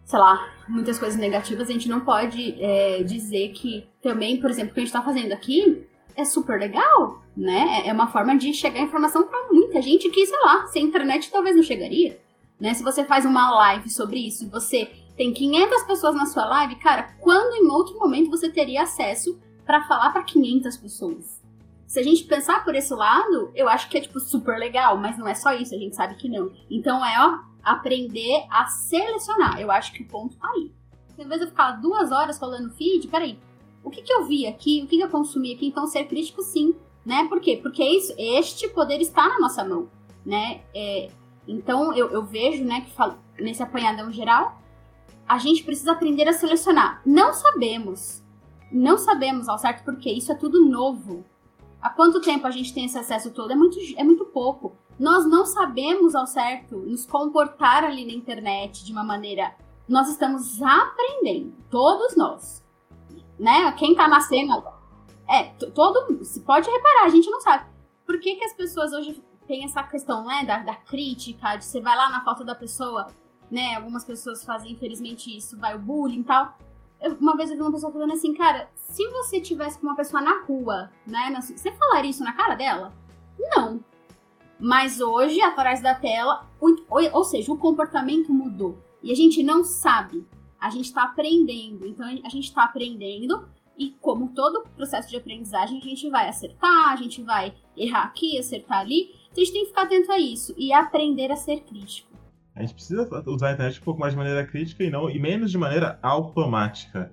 sei 0.04 0.18
lá, 0.18 0.52
muitas 0.68 0.98
coisas 0.98 1.18
negativas, 1.18 1.68
a 1.68 1.72
gente 1.72 1.88
não 1.88 2.00
pode 2.00 2.60
é, 2.60 3.02
dizer 3.04 3.50
que 3.50 3.86
também, 4.02 4.40
por 4.40 4.50
exemplo, 4.50 4.72
o 4.72 4.74
que 4.74 4.80
a 4.80 4.84
gente 4.84 4.92
tá 4.92 5.02
fazendo 5.02 5.32
aqui 5.32 5.86
é 6.16 6.24
super 6.24 6.58
legal, 6.58 7.22
né? 7.36 7.82
É 7.86 7.92
uma 7.92 8.06
forma 8.06 8.36
de 8.36 8.52
chegar 8.52 8.80
informação 8.80 9.26
para 9.26 9.52
muita 9.52 9.82
gente 9.82 10.08
que, 10.10 10.26
sei 10.26 10.38
lá, 10.40 10.66
sem 10.66 10.84
internet 10.84 11.30
talvez 11.30 11.56
não 11.56 11.62
chegaria. 11.62 12.20
Né? 12.60 12.72
Se 12.74 12.82
você 12.82 13.04
faz 13.04 13.24
uma 13.24 13.50
live 13.50 13.90
sobre 13.90 14.18
isso 14.18 14.44
e 14.44 14.48
você 14.48 14.90
tem 15.16 15.32
500 15.32 15.82
pessoas 15.82 16.14
na 16.14 16.26
sua 16.26 16.46
live, 16.46 16.76
cara, 16.76 17.14
quando 17.20 17.54
em 17.54 17.68
outro 17.68 17.98
momento 17.98 18.30
você 18.30 18.48
teria 18.48 18.82
acesso 18.82 19.38
para 19.64 19.84
falar 19.84 20.10
para 20.10 20.22
500 20.22 20.76
pessoas? 20.76 21.42
Se 21.86 22.00
a 22.00 22.02
gente 22.02 22.24
pensar 22.24 22.64
por 22.64 22.74
esse 22.74 22.92
lado, 22.94 23.50
eu 23.54 23.68
acho 23.68 23.88
que 23.88 23.96
é 23.96 24.00
tipo 24.00 24.18
super 24.18 24.58
legal, 24.58 24.96
mas 24.96 25.18
não 25.18 25.28
é 25.28 25.34
só 25.34 25.52
isso, 25.52 25.74
a 25.74 25.78
gente 25.78 25.94
sabe 25.94 26.16
que 26.16 26.28
não. 26.28 26.50
Então 26.70 27.04
é 27.04 27.14
ó, 27.20 27.38
aprender 27.62 28.44
a 28.50 28.66
selecionar. 28.66 29.60
Eu 29.60 29.70
acho 29.70 29.92
que 29.92 30.02
o 30.02 30.08
ponto 30.08 30.36
tá 30.36 30.48
aí. 30.54 30.72
Em 31.16 31.28
vez 31.28 31.40
eu 31.40 31.48
ficar 31.48 31.72
duas 31.72 32.10
horas 32.10 32.38
falando 32.38 32.74
feed, 32.74 33.06
peraí, 33.06 33.38
o 33.84 33.90
que, 33.90 34.02
que 34.02 34.12
eu 34.12 34.24
vi 34.24 34.46
aqui, 34.46 34.82
o 34.82 34.86
que, 34.88 34.96
que 34.96 35.04
eu 35.04 35.10
consumi 35.10 35.54
aqui, 35.54 35.66
então 35.66 35.86
ser 35.86 36.04
crítico 36.04 36.42
sim, 36.42 36.74
né? 37.04 37.26
Por 37.28 37.40
quê? 37.40 37.58
Porque 37.62 37.84
isso, 37.84 38.14
este 38.18 38.68
poder 38.68 39.00
está 39.00 39.28
na 39.28 39.38
nossa 39.38 39.62
mão, 39.62 39.88
né? 40.24 40.62
É, 40.74 41.10
então 41.46 41.94
eu, 41.94 42.08
eu 42.08 42.24
vejo, 42.24 42.64
né, 42.64 42.80
que 42.80 42.90
falo, 42.92 43.18
nesse 43.38 43.62
apanhadão 43.62 44.10
geral, 44.10 44.58
a 45.28 45.38
gente 45.38 45.62
precisa 45.62 45.92
aprender 45.92 46.26
a 46.26 46.32
selecionar. 46.32 47.02
Não 47.04 47.32
sabemos. 47.32 48.22
Não 48.72 48.98
sabemos 48.98 49.48
ao 49.48 49.58
certo 49.58 49.84
porque 49.84 50.10
isso 50.10 50.32
é 50.32 50.34
tudo 50.34 50.64
novo. 50.64 51.24
Há 51.80 51.90
quanto 51.90 52.20
tempo 52.20 52.46
a 52.46 52.50
gente 52.50 52.72
tem 52.72 52.86
esse 52.86 52.98
acesso 52.98 53.30
todo? 53.30 53.52
É 53.52 53.54
muito, 53.54 53.78
é 53.96 54.02
muito 54.02 54.24
pouco. 54.24 54.76
Nós 54.98 55.26
não 55.26 55.44
sabemos 55.44 56.14
ao 56.14 56.26
certo 56.26 56.78
nos 56.78 57.04
comportar 57.04 57.84
ali 57.84 58.06
na 58.06 58.12
internet 58.12 58.84
de 58.84 58.92
uma 58.92 59.04
maneira. 59.04 59.54
Nós 59.86 60.08
estamos 60.08 60.62
aprendendo, 60.62 61.52
todos 61.70 62.16
nós. 62.16 62.63
Né? 63.38 63.70
Quem 63.72 63.94
tá 63.94 64.08
nascendo. 64.08 64.62
É, 65.28 65.44
todo. 65.70 66.24
Se 66.24 66.40
pode 66.40 66.70
reparar, 66.70 67.06
a 67.06 67.08
gente 67.08 67.30
não 67.30 67.40
sabe. 67.40 67.66
Por 68.06 68.20
que, 68.20 68.36
que 68.36 68.44
as 68.44 68.52
pessoas 68.52 68.92
hoje 68.92 69.22
tem 69.46 69.64
essa 69.64 69.82
questão, 69.82 70.24
né, 70.24 70.44
da, 70.44 70.58
da 70.58 70.74
crítica, 70.74 71.56
de 71.56 71.64
você 71.64 71.80
vai 71.80 71.96
lá 71.96 72.10
na 72.10 72.24
foto 72.24 72.44
da 72.44 72.54
pessoa, 72.54 73.08
né, 73.50 73.76
algumas 73.76 74.04
pessoas 74.04 74.44
fazem, 74.44 74.72
infelizmente, 74.72 75.34
isso, 75.34 75.58
vai 75.58 75.74
o 75.74 75.78
bullying 75.78 76.20
e 76.20 76.24
tal. 76.24 76.56
Eu, 77.00 77.14
uma 77.14 77.36
vez 77.36 77.50
eu 77.50 77.56
vi 77.56 77.62
uma 77.62 77.72
pessoa 77.72 77.92
falando 77.92 78.12
assim, 78.12 78.34
cara, 78.34 78.70
se 78.74 79.06
você 79.10 79.40
tivesse 79.40 79.78
com 79.78 79.86
uma 79.86 79.96
pessoa 79.96 80.22
na 80.22 80.42
rua, 80.44 80.90
né, 81.06 81.30
na, 81.30 81.40
você 81.40 81.72
falaria 81.72 82.10
isso 82.10 82.24
na 82.24 82.32
cara 82.32 82.54
dela? 82.54 82.92
Não. 83.38 83.80
Mas 84.58 85.00
hoje, 85.00 85.40
atrás 85.40 85.82
da 85.82 85.94
tela, 85.94 86.48
ou, 86.60 86.74
ou 87.12 87.24
seja, 87.24 87.52
o 87.52 87.58
comportamento 87.58 88.32
mudou. 88.32 88.78
E 89.02 89.12
a 89.12 89.14
gente 89.14 89.42
não 89.42 89.62
sabe. 89.62 90.26
A 90.66 90.70
gente 90.70 90.86
está 90.86 91.04
aprendendo. 91.04 91.86
Então, 91.86 92.06
a 92.06 92.28
gente 92.28 92.44
está 92.44 92.64
aprendendo 92.64 93.46
e 93.76 93.90
como 94.00 94.28
todo 94.28 94.64
processo 94.76 95.10
de 95.10 95.16
aprendizagem, 95.16 95.78
a 95.78 95.84
gente 95.84 96.08
vai 96.08 96.28
acertar, 96.28 96.92
a 96.92 96.96
gente 96.96 97.22
vai 97.22 97.52
errar 97.76 98.04
aqui, 98.04 98.38
acertar 98.38 98.80
ali. 98.80 99.10
Então 99.30 99.42
a 99.42 99.44
gente 99.44 99.52
tem 99.52 99.62
que 99.62 99.68
ficar 99.68 99.82
atento 99.82 100.12
a 100.12 100.18
isso 100.18 100.54
e 100.56 100.72
aprender 100.72 101.30
a 101.32 101.36
ser 101.36 101.60
crítico. 101.60 102.14
A 102.54 102.60
gente 102.60 102.74
precisa 102.74 103.08
usar 103.26 103.48
a 103.48 103.52
internet 103.52 103.80
um 103.80 103.84
pouco 103.84 103.98
mais 103.98 104.12
de 104.12 104.16
maneira 104.16 104.46
crítica 104.46 104.84
e 104.84 104.90
não 104.90 105.10
e 105.10 105.18
menos 105.18 105.50
de 105.50 105.58
maneira 105.58 105.98
automática. 106.00 107.12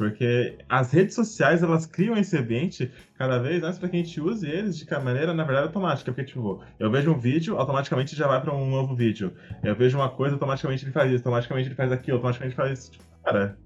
Porque 0.00 0.56
as 0.66 0.90
redes 0.92 1.14
sociais, 1.14 1.62
elas 1.62 1.84
criam 1.84 2.16
esse 2.16 2.34
ambiente 2.34 2.90
cada 3.18 3.38
vez 3.38 3.60
mais 3.60 3.78
para 3.78 3.86
que 3.86 3.96
a 3.96 3.98
gente 3.98 4.18
use 4.18 4.48
eles 4.48 4.78
de 4.78 4.90
maneira, 4.98 5.34
na 5.34 5.44
verdade, 5.44 5.66
automática. 5.66 6.10
Porque, 6.10 6.24
tipo, 6.24 6.64
eu 6.78 6.90
vejo 6.90 7.12
um 7.12 7.18
vídeo, 7.18 7.58
automaticamente 7.58 8.16
já 8.16 8.26
vai 8.26 8.40
para 8.40 8.54
um 8.54 8.70
novo 8.70 8.96
vídeo. 8.96 9.30
Eu 9.62 9.76
vejo 9.76 9.98
uma 9.98 10.08
coisa, 10.08 10.36
automaticamente 10.36 10.86
ele 10.86 10.92
faz 10.92 11.12
isso, 11.12 11.18
automaticamente 11.18 11.68
ele 11.68 11.74
faz 11.74 11.92
aquilo, 11.92 12.16
automaticamente 12.16 12.58
ele 12.58 12.66
faz 12.66 12.78
isso. 12.78 12.92
Tipo, 12.92 13.04
cara, 13.22 13.58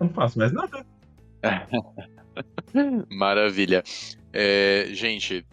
não 0.00 0.08
faço 0.08 0.38
mais 0.38 0.52
nada. 0.52 0.86
Maravilha. 3.12 3.82
É, 4.32 4.86
gente, 4.92 5.44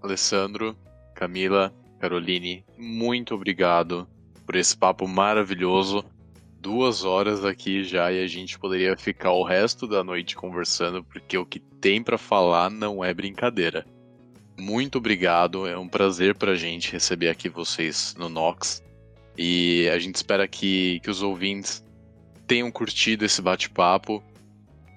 Alessandro, 0.00 0.74
Camila, 1.14 1.74
Caroline, 2.00 2.64
muito 2.78 3.34
obrigado 3.34 4.08
por 4.46 4.56
esse 4.56 4.74
papo 4.74 5.06
maravilhoso 5.06 6.02
duas 6.66 7.04
horas 7.04 7.44
aqui 7.44 7.84
já 7.84 8.10
e 8.10 8.20
a 8.20 8.26
gente 8.26 8.58
poderia 8.58 8.96
ficar 8.96 9.30
o 9.30 9.44
resto 9.44 9.86
da 9.86 10.02
noite 10.02 10.34
conversando, 10.34 11.04
porque 11.04 11.38
o 11.38 11.46
que 11.46 11.60
tem 11.60 12.02
para 12.02 12.18
falar 12.18 12.68
não 12.68 13.04
é 13.04 13.14
brincadeira. 13.14 13.86
Muito 14.58 14.98
obrigado, 14.98 15.68
é 15.68 15.78
um 15.78 15.86
prazer 15.86 16.34
pra 16.34 16.56
gente 16.56 16.90
receber 16.90 17.28
aqui 17.28 17.48
vocês 17.48 18.16
no 18.18 18.28
Nox. 18.28 18.82
E 19.38 19.88
a 19.94 19.98
gente 20.00 20.16
espera 20.16 20.48
que, 20.48 20.98
que 21.04 21.08
os 21.08 21.22
ouvintes 21.22 21.84
tenham 22.48 22.68
curtido 22.72 23.24
esse 23.24 23.40
bate-papo, 23.40 24.20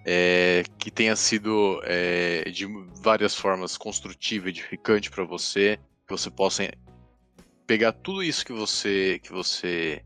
é, 0.04 0.64
que 0.80 0.90
tenha 0.90 1.16
sido 1.16 1.82
é, 1.84 2.50
de 2.50 2.66
várias 3.00 3.36
formas 3.36 3.78
construtivo 3.78 4.50
edificante 4.50 5.12
para 5.12 5.24
você, 5.24 5.78
que 6.08 6.18
você 6.18 6.32
possa 6.32 6.68
pegar 7.68 7.91
tudo 7.91 8.24
isso 8.24 8.44
que 8.44 8.54
você 8.54 9.20
que 9.22 9.32
você 9.32 10.02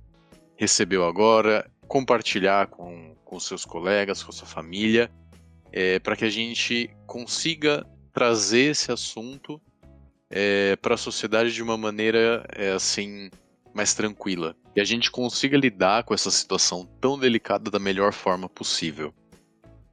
recebeu 0.64 1.06
agora, 1.06 1.70
compartilhar 1.90 2.68
com, 2.68 3.16
com 3.26 3.38
seus 3.38 3.66
colegas, 3.66 4.24
com 4.24 4.32
sua 4.32 4.48
família, 4.48 5.12
é, 5.74 6.00
para 6.00 6.16
que 6.16 6.24
a 6.24 6.30
gente 6.30 6.90
consiga 7.06 7.86
trazer 8.14 8.72
esse 8.72 8.90
assunto 8.90 9.62
é, 10.30 10.78
para 10.78 10.94
a 10.94 10.98
sociedade 10.98 11.54
de 11.54 11.62
uma 11.62 11.78
maneira 11.78 12.46
é, 12.56 12.72
assim 12.72 13.30
mais 13.74 13.94
tranquila 13.94 14.56
e 14.74 14.80
a 14.80 14.86
gente 14.86 15.12
consiga 15.12 15.58
lidar 15.58 16.04
com 16.04 16.14
essa 16.14 16.32
situação 16.32 16.88
tão 17.02 17.20
delicada 17.20 17.70
da 17.70 17.80
melhor 17.80 18.14
forma 18.14 18.48
possível. 18.48 19.14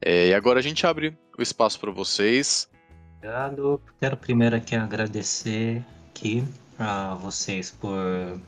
É, 0.01 0.29
e 0.29 0.33
agora 0.33 0.59
a 0.59 0.63
gente 0.63 0.87
abre 0.87 1.17
o 1.37 1.41
espaço 1.41 1.79
para 1.79 1.91
vocês. 1.91 2.69
Obrigado. 3.17 3.81
Quero 3.99 4.15
primeiro 4.15 4.55
aqui 4.55 4.75
agradecer 4.75 5.83
aqui 6.09 6.43
a 6.79 7.15
vocês 7.15 7.71
por 7.71 8.39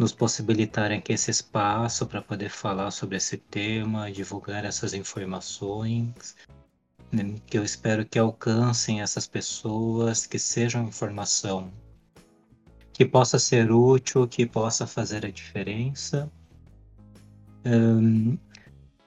nos 0.00 0.12
possibilitarem 0.12 0.98
aqui 0.98 1.12
esse 1.12 1.30
espaço 1.30 2.06
para 2.06 2.22
poder 2.22 2.48
falar 2.48 2.90
sobre 2.90 3.18
esse 3.18 3.36
tema, 3.36 4.10
divulgar 4.10 4.64
essas 4.64 4.94
informações, 4.94 6.34
né, 7.12 7.34
que 7.46 7.58
eu 7.58 7.62
espero 7.62 8.06
que 8.06 8.18
alcancem 8.18 9.02
essas 9.02 9.26
pessoas, 9.26 10.24
que 10.24 10.38
sejam 10.38 10.84
informação 10.84 11.70
que 12.94 13.04
possa 13.04 13.38
ser 13.38 13.70
útil, 13.70 14.26
que 14.26 14.46
possa 14.46 14.86
fazer 14.86 15.26
a 15.26 15.30
diferença. 15.30 16.32
Um, 17.66 18.38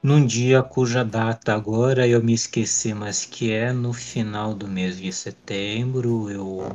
num 0.03 0.23
dia 0.23 0.61
cuja 0.61 1.03
data 1.03 1.55
agora 1.55 2.07
eu 2.07 2.23
me 2.23 2.33
esqueci, 2.33 2.93
mas 2.93 3.25
que 3.25 3.51
é 3.51 3.73
no 3.73 3.93
final 3.93 4.53
do 4.53 4.67
mês 4.67 4.97
de 4.99 5.11
setembro, 5.11 6.29
eu 6.29 6.71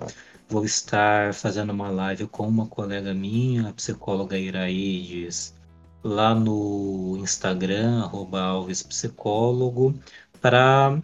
Vou 0.48 0.64
estar 0.64 1.34
fazendo 1.34 1.70
uma 1.70 1.90
live 1.90 2.26
com 2.26 2.48
uma 2.48 2.66
colega 2.66 3.12
minha, 3.12 3.68
a 3.68 3.72
psicóloga 3.72 4.38
Iraides, 4.38 5.54
lá 6.02 6.34
no 6.34 7.18
Instagram, 7.20 8.02
arroba 8.02 8.66
para 10.40 10.98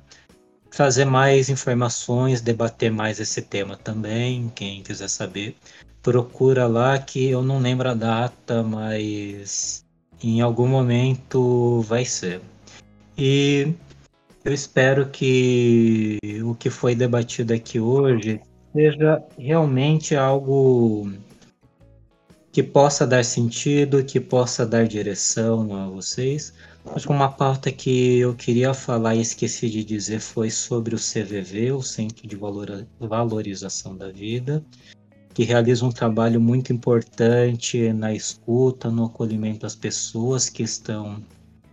trazer 0.70 1.04
mais 1.04 1.50
informações, 1.50 2.40
debater 2.40 2.90
mais 2.90 3.20
esse 3.20 3.42
tema 3.42 3.76
também. 3.76 4.50
Quem 4.54 4.82
quiser 4.82 5.08
saber, 5.08 5.56
procura 6.02 6.66
lá 6.66 6.98
que 6.98 7.28
eu 7.28 7.42
não 7.42 7.58
lembro 7.58 7.90
a 7.90 7.94
data, 7.94 8.62
mas 8.62 9.84
em 10.22 10.40
algum 10.40 10.66
momento 10.66 11.82
vai 11.82 12.06
ser. 12.06 12.40
E 13.16 13.74
eu 14.42 14.54
espero 14.54 15.10
que 15.10 16.18
o 16.42 16.54
que 16.54 16.70
foi 16.70 16.94
debatido 16.94 17.52
aqui 17.52 17.78
hoje 17.78 18.40
seja 18.74 19.22
realmente 19.38 20.16
algo 20.16 21.08
que 22.50 22.62
possa 22.62 23.06
dar 23.06 23.24
sentido, 23.24 24.04
que 24.04 24.18
possa 24.18 24.66
dar 24.66 24.86
direção 24.86 25.74
a 25.74 25.88
vocês. 25.88 26.52
Que 27.00 27.08
uma 27.08 27.30
pauta 27.30 27.72
que 27.72 28.18
eu 28.18 28.34
queria 28.34 28.74
falar 28.74 29.14
e 29.14 29.20
esqueci 29.20 29.70
de 29.70 29.82
dizer 29.84 30.20
foi 30.20 30.50
sobre 30.50 30.94
o 30.94 30.98
CVV, 30.98 31.72
o 31.72 31.82
Centro 31.82 32.26
de 32.26 32.36
Valorização 33.00 33.96
da 33.96 34.10
Vida, 34.10 34.62
que 35.32 35.44
realiza 35.44 35.84
um 35.84 35.90
trabalho 35.90 36.40
muito 36.40 36.72
importante 36.72 37.92
na 37.92 38.12
escuta, 38.12 38.90
no 38.90 39.06
acolhimento 39.06 39.60
das 39.60 39.74
pessoas 39.74 40.50
que 40.50 40.62
estão 40.62 41.22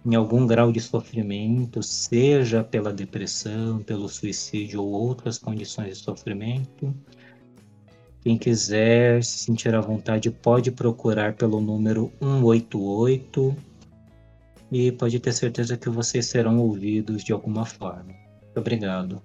em 0.05 0.15
algum 0.15 0.47
grau 0.47 0.71
de 0.71 0.79
sofrimento, 0.79 1.83
seja 1.83 2.63
pela 2.63 2.91
depressão, 2.91 3.79
pelo 3.79 4.09
suicídio 4.09 4.81
ou 4.81 4.91
outras 4.91 5.37
condições 5.37 5.97
de 5.97 6.03
sofrimento. 6.03 6.93
Quem 8.21 8.37
quiser 8.37 9.23
se 9.23 9.39
sentir 9.39 9.73
à 9.73 9.81
vontade 9.81 10.29
pode 10.29 10.71
procurar 10.71 11.33
pelo 11.33 11.59
número 11.59 12.11
188 12.19 13.55
e 14.71 14.91
pode 14.91 15.19
ter 15.19 15.33
certeza 15.33 15.77
que 15.77 15.89
vocês 15.89 16.27
serão 16.27 16.59
ouvidos 16.59 17.23
de 17.23 17.33
alguma 17.33 17.65
forma. 17.65 18.13
Muito 18.43 18.57
obrigado. 18.57 19.21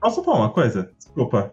Posso 0.00 0.22
falar 0.22 0.38
uma 0.38 0.50
coisa? 0.50 0.90
Desculpa. 0.96 1.52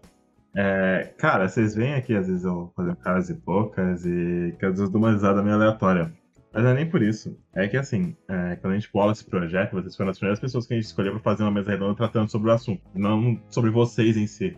É, 0.56 1.14
cara, 1.18 1.48
vocês 1.48 1.76
vêm 1.76 1.94
aqui, 1.94 2.15
às 2.15 2.28
vezes 2.28 2.44
eu 2.44 2.72
fazer 2.76 2.95
caras 2.98 3.30
e 3.30 3.36
poucas 3.36 4.06
e 4.06 4.56
que 4.57 4.65
às 4.65 4.72
vezes 4.72 4.86
eu 4.86 4.90
dou 4.90 4.99
uma 4.99 5.11
risada 5.11 5.44
meio 5.44 5.56
aleatória. 5.56 6.11
Mas 6.57 6.63
não 6.63 6.71
é 6.71 6.73
nem 6.73 6.89
por 6.89 7.03
isso. 7.03 7.38
É 7.53 7.67
que 7.67 7.77
assim, 7.77 8.17
é, 8.27 8.55
quando 8.55 8.73
a 8.73 8.79
gente 8.79 8.91
bola 8.91 9.11
esse 9.11 9.23
projeto, 9.23 9.73
vocês 9.73 9.95
foram 9.95 10.09
as 10.09 10.17
primeiras 10.17 10.39
pessoas 10.39 10.65
que 10.65 10.73
a 10.73 10.77
gente 10.77 10.88
escolheu 10.88 11.11
para 11.11 11.21
fazer 11.21 11.43
uma 11.43 11.51
mesa 11.51 11.69
redonda 11.69 11.93
tratando 11.93 12.31
sobre 12.31 12.49
o 12.49 12.51
assunto, 12.51 12.81
não 12.95 13.39
sobre 13.47 13.69
vocês 13.69 14.17
em 14.17 14.25
si. 14.25 14.57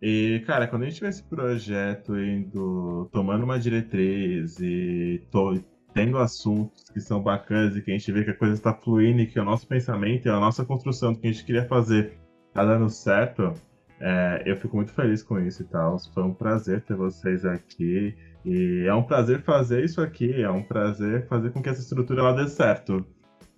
E, 0.00 0.40
cara, 0.46 0.68
quando 0.68 0.84
a 0.84 0.88
gente 0.88 1.00
vê 1.00 1.08
esse 1.08 1.24
projeto 1.24 2.16
indo, 2.16 3.10
tomando 3.12 3.42
uma 3.42 3.58
diretriz 3.58 4.60
e 4.60 5.20
to, 5.32 5.60
tendo 5.92 6.16
assuntos 6.16 6.84
que 6.90 7.00
são 7.00 7.20
bacanas 7.20 7.74
e 7.74 7.82
que 7.82 7.90
a 7.90 7.98
gente 7.98 8.12
vê 8.12 8.22
que 8.22 8.30
a 8.30 8.36
coisa 8.36 8.54
está 8.54 8.72
fluindo 8.72 9.20
e 9.20 9.26
que 9.26 9.40
o 9.40 9.44
nosso 9.44 9.66
pensamento 9.66 10.26
e 10.26 10.30
a 10.30 10.38
nossa 10.38 10.64
construção 10.64 11.12
do 11.12 11.18
que 11.18 11.26
a 11.26 11.32
gente 11.32 11.44
queria 11.44 11.66
fazer 11.66 12.20
tá 12.54 12.64
dando 12.64 12.88
certo, 12.88 13.52
é, 13.98 14.44
eu 14.46 14.54
fico 14.54 14.76
muito 14.76 14.92
feliz 14.92 15.24
com 15.24 15.40
isso 15.40 15.62
e 15.62 15.66
tal. 15.66 15.98
Foi 16.14 16.22
um 16.22 16.32
prazer 16.32 16.82
ter 16.82 16.94
vocês 16.94 17.44
aqui. 17.44 18.14
E 18.44 18.84
é 18.86 18.94
um 18.94 19.02
prazer 19.02 19.42
fazer 19.42 19.84
isso 19.84 20.00
aqui, 20.00 20.42
é 20.42 20.50
um 20.50 20.62
prazer 20.62 21.26
fazer 21.26 21.50
com 21.50 21.62
que 21.62 21.68
essa 21.68 21.80
estrutura 21.80 22.20
ela 22.20 22.32
dê 22.32 22.48
certo. 22.48 23.04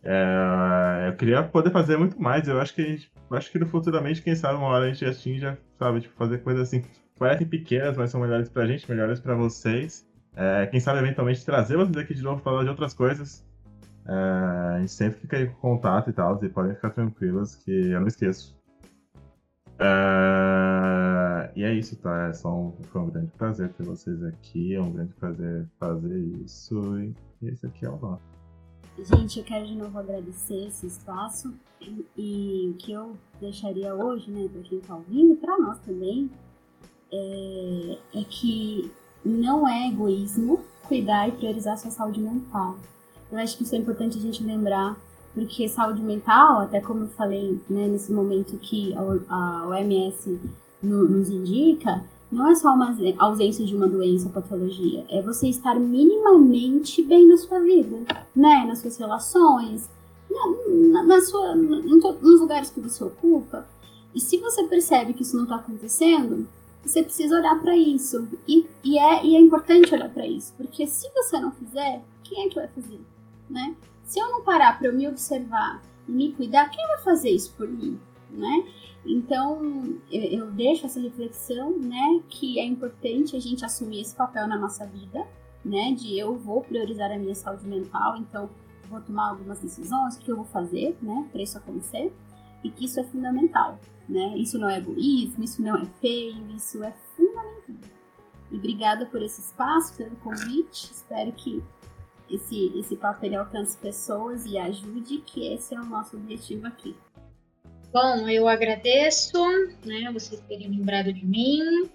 É, 0.03 1.09
eu 1.09 1.17
queria 1.17 1.43
poder 1.45 1.71
fazer 1.71 1.97
muito 1.97 2.21
mais, 2.21 2.49
eu 2.49 2.61
acho 2.61 2.75
que 2.75 2.85
gente, 2.85 3.13
acho 3.31 3.53
que 3.53 3.65
futuramente, 3.65 4.21
quem 4.21 4.35
sabe, 4.35 4.59
uma 4.59 4.67
hora 4.67 4.87
a 4.87 4.89
gente 4.89 5.05
atinja, 5.05 5.57
sabe, 5.79 6.01
tipo, 6.01 6.15
fazer 6.17 6.39
coisas 6.39 6.69
assim, 6.69 6.83
parecem 7.17 7.47
pequenas, 7.47 7.97
mas 7.97 8.11
são 8.11 8.21
melhores 8.21 8.49
pra 8.49 8.67
gente, 8.67 8.91
melhores 8.91 9.21
pra 9.21 9.35
vocês. 9.35 10.05
É, 10.35 10.67
quem 10.67 10.81
sabe, 10.81 10.99
eventualmente, 10.99 11.45
trazer 11.45 11.77
vocês 11.77 11.97
aqui 11.97 12.15
de 12.15 12.23
novo 12.23 12.43
falar 12.43 12.65
de 12.65 12.71
outras 12.71 12.95
coisas. 12.95 13.47
É, 14.09 14.13
a 14.13 14.81
gente 14.81 14.91
sempre 14.91 15.21
fica 15.21 15.47
com 15.47 15.77
contato 15.77 16.11
e 16.11 16.13
tal, 16.13 16.43
e 16.43 16.49
podem 16.49 16.75
ficar 16.75 16.91
tranquilos 16.91 17.55
que 17.55 17.71
eu 17.71 18.01
não 18.01 18.09
esqueço. 18.09 18.61
Uh, 19.81 21.51
e 21.57 21.65
é 21.65 21.75
isso, 21.75 21.97
tá? 21.97 22.29
É 22.29 22.33
só 22.33 22.53
um, 22.55 22.73
foi 22.91 23.01
um 23.01 23.11
grande 23.11 23.31
prazer 23.33 23.73
ter 23.73 23.85
vocês 23.85 24.23
aqui. 24.25 24.75
É 24.75 24.81
um 24.81 24.93
grande 24.93 25.13
prazer 25.15 25.69
fazer 25.79 26.19
isso. 26.45 26.81
E 27.43 27.49
esse 27.49 27.67
aqui 27.67 27.85
é 27.85 27.91
o 27.91 27.99
nosso. 27.99 28.23
Gente, 28.99 29.39
eu 29.39 29.45
quero 29.45 29.67
de 29.67 29.75
novo 29.75 29.99
agradecer 29.99 30.67
esse 30.67 30.87
espaço. 30.87 31.53
E 32.17 32.71
o 32.71 32.75
que 32.75 32.93
eu 32.93 33.17
deixaria 33.41 33.95
hoje, 33.95 34.31
né, 34.31 34.49
para 34.53 34.63
quem 34.63 34.81
tá 34.81 34.95
ouvindo, 34.95 35.37
para 35.37 35.59
nós 35.59 35.79
também, 35.81 36.31
é, 37.11 37.99
é 38.15 38.25
que 38.25 38.91
não 39.25 39.69
é 39.69 39.89
egoísmo 39.89 40.61
cuidar 40.87 41.29
e 41.29 41.33
priorizar 41.33 41.79
sua 41.79 41.91
saúde 41.91 42.21
mental. 42.21 42.77
Eu 43.31 43.39
acho 43.39 43.57
que 43.57 43.63
isso 43.63 43.75
é 43.75 43.79
importante 43.79 44.19
a 44.19 44.21
gente 44.21 44.45
lembrar 44.45 44.97
porque 45.35 45.69
saúde 45.69 46.03
mental, 46.03 46.61
até 46.61 46.81
como 46.81 47.05
eu 47.05 47.09
falei 47.09 47.61
né, 47.69 47.89
nesse 47.89 48.13
momento 48.13 48.59
que 48.59 48.95
a 48.95 49.67
OMS 49.67 50.39
nos 50.83 51.31
indica, 51.31 52.05
não 52.31 52.51
é 52.51 52.55
só 52.55 52.73
uma 52.73 52.97
ausência 53.19 53.65
de 53.65 53.77
uma 53.77 53.87
doença 53.87 54.27
ou 54.27 54.33
patologia, 54.33 55.05
é 55.11 55.21
você 55.21 55.49
estar 55.49 55.79
minimamente 55.79 57.03
bem 57.03 57.29
na 57.29 57.37
sua 57.37 57.61
vida, 57.61 57.99
né? 58.35 58.65
Nas 58.67 58.79
suas 58.79 58.97
relações, 58.97 59.89
na, 60.31 61.03
na 61.03 61.21
sua, 61.21 61.55
nos 61.55 62.41
lugares 62.41 62.71
que 62.71 62.81
você 62.81 63.05
ocupa. 63.05 63.67
E 64.15 64.21
se 64.21 64.39
você 64.39 64.65
percebe 64.65 65.13
que 65.13 65.23
isso 65.23 65.37
não 65.37 65.45
está 65.45 65.57
acontecendo, 65.57 66.49
você 66.83 67.03
precisa 67.03 67.37
olhar 67.37 67.61
para 67.61 67.77
isso. 67.77 68.27
E, 68.49 68.67
e, 68.83 68.99
é, 68.99 69.25
e 69.25 69.37
é 69.37 69.41
importante 69.41 69.95
olhar 69.95 70.09
para 70.09 70.27
isso, 70.27 70.55
porque 70.57 70.87
se 70.87 71.09
você 71.15 71.39
não 71.39 71.53
fizer, 71.53 72.03
quem 72.25 72.47
é 72.47 72.49
que 72.49 72.57
vai 72.57 72.69
fazer, 72.69 73.01
né? 73.49 73.75
Se 74.05 74.19
eu 74.21 74.29
não 74.31 74.43
parar 74.43 74.79
para 74.79 74.89
eu 74.89 74.95
me 74.95 75.09
observar 75.09 75.83
e 76.09 76.13
me 76.13 76.33
cuidar, 76.33 76.69
quem 76.69 76.87
vai 76.87 76.99
fazer 76.99 77.31
isso 77.31 77.53
por 77.55 77.69
mim, 77.69 77.99
né? 78.31 78.65
Então, 79.05 79.99
eu, 80.11 80.23
eu 80.23 80.51
deixo 80.51 80.87
essa 80.87 81.01
reflexão, 81.01 81.77
né, 81.79 82.21
que 82.29 82.59
é 82.59 82.65
importante 82.65 83.37
a 83.37 83.41
gente 83.41 83.65
assumir 83.65 84.01
esse 84.01 84.15
papel 84.15 84.47
na 84.47 84.57
nossa 84.57 84.87
vida, 84.87 85.27
né, 85.65 85.93
de 85.93 86.19
eu 86.19 86.37
vou 86.37 86.63
priorizar 86.63 87.11
a 87.11 87.19
minha 87.19 87.35
saúde 87.35 87.67
mental, 87.67 88.17
então 88.17 88.49
vou 88.89 89.01
tomar 89.01 89.31
algumas 89.31 89.59
decisões, 89.59 90.17
o 90.17 90.21
que 90.21 90.31
eu 90.31 90.37
vou 90.37 90.45
fazer, 90.45 90.97
né, 91.03 91.27
para 91.33 91.43
isso 91.43 91.59
acontecer, 91.59 92.13
e 92.63 92.71
que 92.71 92.85
isso 92.85 93.01
é 93.01 93.05
fundamental, 93.05 93.81
né? 94.09 94.37
Isso 94.39 94.59
não 94.59 94.69
é 94.69 94.79
egoísmo, 94.79 95.43
isso 95.43 95.61
não 95.63 95.77
é 95.77 95.85
feio, 96.01 96.49
isso 96.55 96.83
é 96.85 96.93
fundamental. 97.17 97.91
E 98.51 98.57
obrigada 98.57 99.07
por 99.07 99.23
esse 99.23 99.41
espaço, 99.41 99.97
pelo 99.97 100.15
convite. 100.17 100.93
Espero 100.93 101.33
que 101.33 101.63
esse, 102.33 102.73
esse 102.79 102.97
papel 102.97 103.41
alcance 103.41 103.77
pessoas 103.77 104.47
e 104.47 104.59
ajude, 104.59 105.19
que 105.19 105.53
esse 105.53 105.75
é 105.75 105.81
o 105.81 105.85
nosso 105.85 106.17
objetivo 106.17 106.67
aqui. 106.67 106.97
Bom, 107.93 108.27
eu 108.29 108.49
agradeço, 108.49 109.39
né, 109.85 110.11
vocês 110.13 110.41
terem 110.49 110.69
lembrado 110.69 111.13
de 111.13 111.27
mim, 111.27 111.91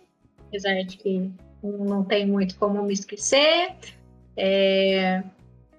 apesar 0.48 0.84
de 0.84 0.96
que 0.96 1.32
não 1.64 2.04
tem 2.04 2.28
muito 2.28 2.56
como 2.58 2.84
me 2.84 2.94
esquecer. 2.94 3.76
É, 4.36 5.24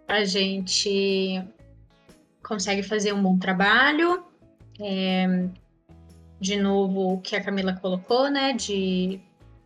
a 0.08 0.24
gente 0.24 1.40
consegue 2.42 2.82
fazer 2.82 3.12
um 3.12 3.22
bom 3.22 3.38
trabalho. 3.38 4.24
É, 4.80 5.48
de 6.40 6.56
novo, 6.56 7.14
o 7.14 7.20
que 7.20 7.36
a 7.36 7.42
Camila 7.42 7.74
colocou, 7.74 8.28
né, 8.28 8.52
de, 8.52 9.20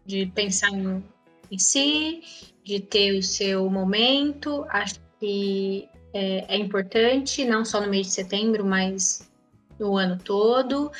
de 0.04 0.26
pensar 0.26 0.70
em, 0.70 1.02
em 1.50 1.58
si, 1.58 2.51
de 2.64 2.80
ter 2.80 3.18
o 3.18 3.22
seu 3.22 3.68
momento. 3.68 4.64
Acho 4.68 5.00
que 5.18 5.88
é, 6.12 6.54
é 6.54 6.56
importante, 6.56 7.44
não 7.44 7.64
só 7.64 7.80
no 7.80 7.88
mês 7.88 8.08
de 8.08 8.12
setembro, 8.12 8.64
mas 8.64 9.30
no 9.78 9.96
ano 9.96 10.18
todo, 10.22 10.92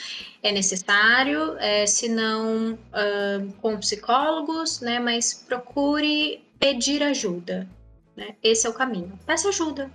é 0.43 0.51
necessário, 0.51 1.57
é, 1.59 1.87
se 1.87 2.09
não 2.09 2.73
uh, 2.73 3.53
com 3.61 3.77
psicólogos, 3.79 4.81
né, 4.81 4.99
mas 4.99 5.35
procure 5.35 6.43
pedir 6.59 7.03
ajuda, 7.03 7.69
né, 8.17 8.35
esse 8.43 8.67
é 8.67 8.71
o 8.71 8.75
caminho. 8.75 9.19
Peça 9.25 9.51
ajuda, 9.51 9.91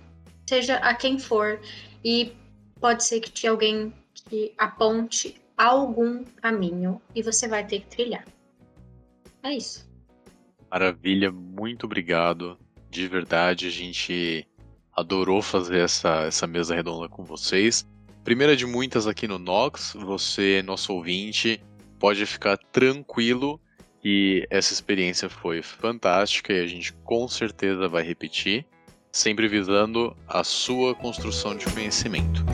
seja 0.48 0.76
a 0.76 0.94
quem 0.94 1.18
for, 1.18 1.60
e 2.04 2.32
pode 2.80 3.04
ser 3.04 3.20
que 3.20 3.30
te 3.30 3.46
alguém 3.46 3.92
te 4.14 4.54
aponte 4.56 5.40
algum 5.56 6.24
caminho 6.24 7.00
e 7.14 7.22
você 7.22 7.48
vai 7.48 7.66
ter 7.66 7.80
que 7.80 7.86
trilhar. 7.86 8.24
É 9.42 9.52
isso. 9.52 9.87
Maravilha, 10.70 11.30
muito 11.32 11.86
obrigado. 11.86 12.58
De 12.90 13.06
verdade, 13.06 13.66
a 13.66 13.70
gente 13.70 14.46
adorou 14.94 15.40
fazer 15.40 15.78
essa, 15.78 16.22
essa 16.22 16.46
mesa 16.46 16.74
redonda 16.74 17.08
com 17.08 17.24
vocês. 17.24 17.86
Primeira 18.24 18.56
de 18.56 18.66
muitas 18.66 19.06
aqui 19.06 19.26
no 19.26 19.38
Nox, 19.38 19.94
você, 19.94 20.62
nosso 20.62 20.92
ouvinte, 20.92 21.62
pode 21.98 22.26
ficar 22.26 22.58
tranquilo 22.58 23.60
que 24.00 24.46
essa 24.50 24.72
experiência 24.72 25.28
foi 25.28 25.62
fantástica 25.62 26.52
e 26.52 26.60
a 26.60 26.66
gente 26.66 26.92
com 27.04 27.26
certeza 27.26 27.88
vai 27.88 28.02
repetir, 28.02 28.66
sempre 29.10 29.48
visando 29.48 30.16
a 30.26 30.44
sua 30.44 30.94
construção 30.94 31.56
de 31.56 31.64
conhecimento. 31.66 32.44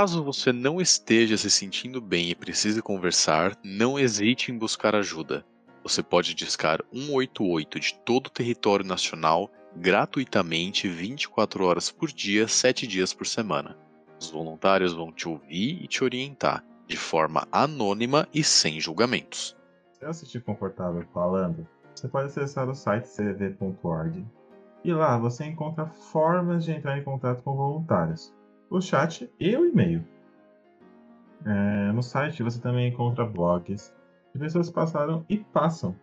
Caso 0.00 0.24
você 0.24 0.50
não 0.50 0.80
esteja 0.80 1.36
se 1.36 1.50
sentindo 1.50 2.00
bem 2.00 2.30
e 2.30 2.34
precise 2.34 2.80
conversar, 2.80 3.54
não 3.62 3.98
hesite 3.98 4.50
em 4.50 4.56
buscar 4.56 4.94
ajuda. 4.94 5.44
Você 5.82 6.02
pode 6.02 6.32
discar 6.32 6.80
188 6.90 7.78
de 7.78 7.94
todo 7.96 8.28
o 8.28 8.30
território 8.30 8.82
nacional 8.82 9.50
gratuitamente 9.76 10.88
24 10.88 11.66
horas 11.66 11.90
por 11.90 12.10
dia, 12.10 12.48
7 12.48 12.86
dias 12.86 13.12
por 13.12 13.26
semana. 13.26 13.76
Os 14.18 14.30
voluntários 14.30 14.94
vão 14.94 15.12
te 15.12 15.28
ouvir 15.28 15.82
e 15.82 15.86
te 15.86 16.02
orientar, 16.02 16.64
de 16.86 16.96
forma 16.96 17.46
anônima 17.52 18.26
e 18.32 18.42
sem 18.42 18.80
julgamentos. 18.80 19.54
Se 19.92 20.06
você 20.06 20.14
se 20.14 20.20
sentir 20.20 20.40
confortável 20.42 21.04
falando, 21.12 21.68
você 21.94 22.08
pode 22.08 22.28
acessar 22.28 22.70
o 22.70 22.74
site 22.74 23.06
cv.org 23.06 24.24
e 24.82 24.94
lá 24.94 25.18
você 25.18 25.44
encontra 25.44 25.84
formas 25.84 26.64
de 26.64 26.72
entrar 26.72 26.96
em 26.96 27.04
contato 27.04 27.42
com 27.42 27.54
voluntários 27.54 28.32
o 28.70 28.80
chat 28.80 29.28
e 29.38 29.56
o 29.56 29.66
e-mail. 29.66 30.04
É, 31.44 31.92
no 31.92 32.02
site 32.02 32.42
você 32.42 32.60
também 32.60 32.88
encontra 32.88 33.26
blogs 33.26 33.92
de 34.32 34.38
pessoas 34.38 34.68
que 34.68 34.74
passaram 34.74 35.24
e 35.28 35.38
passam 35.38 35.96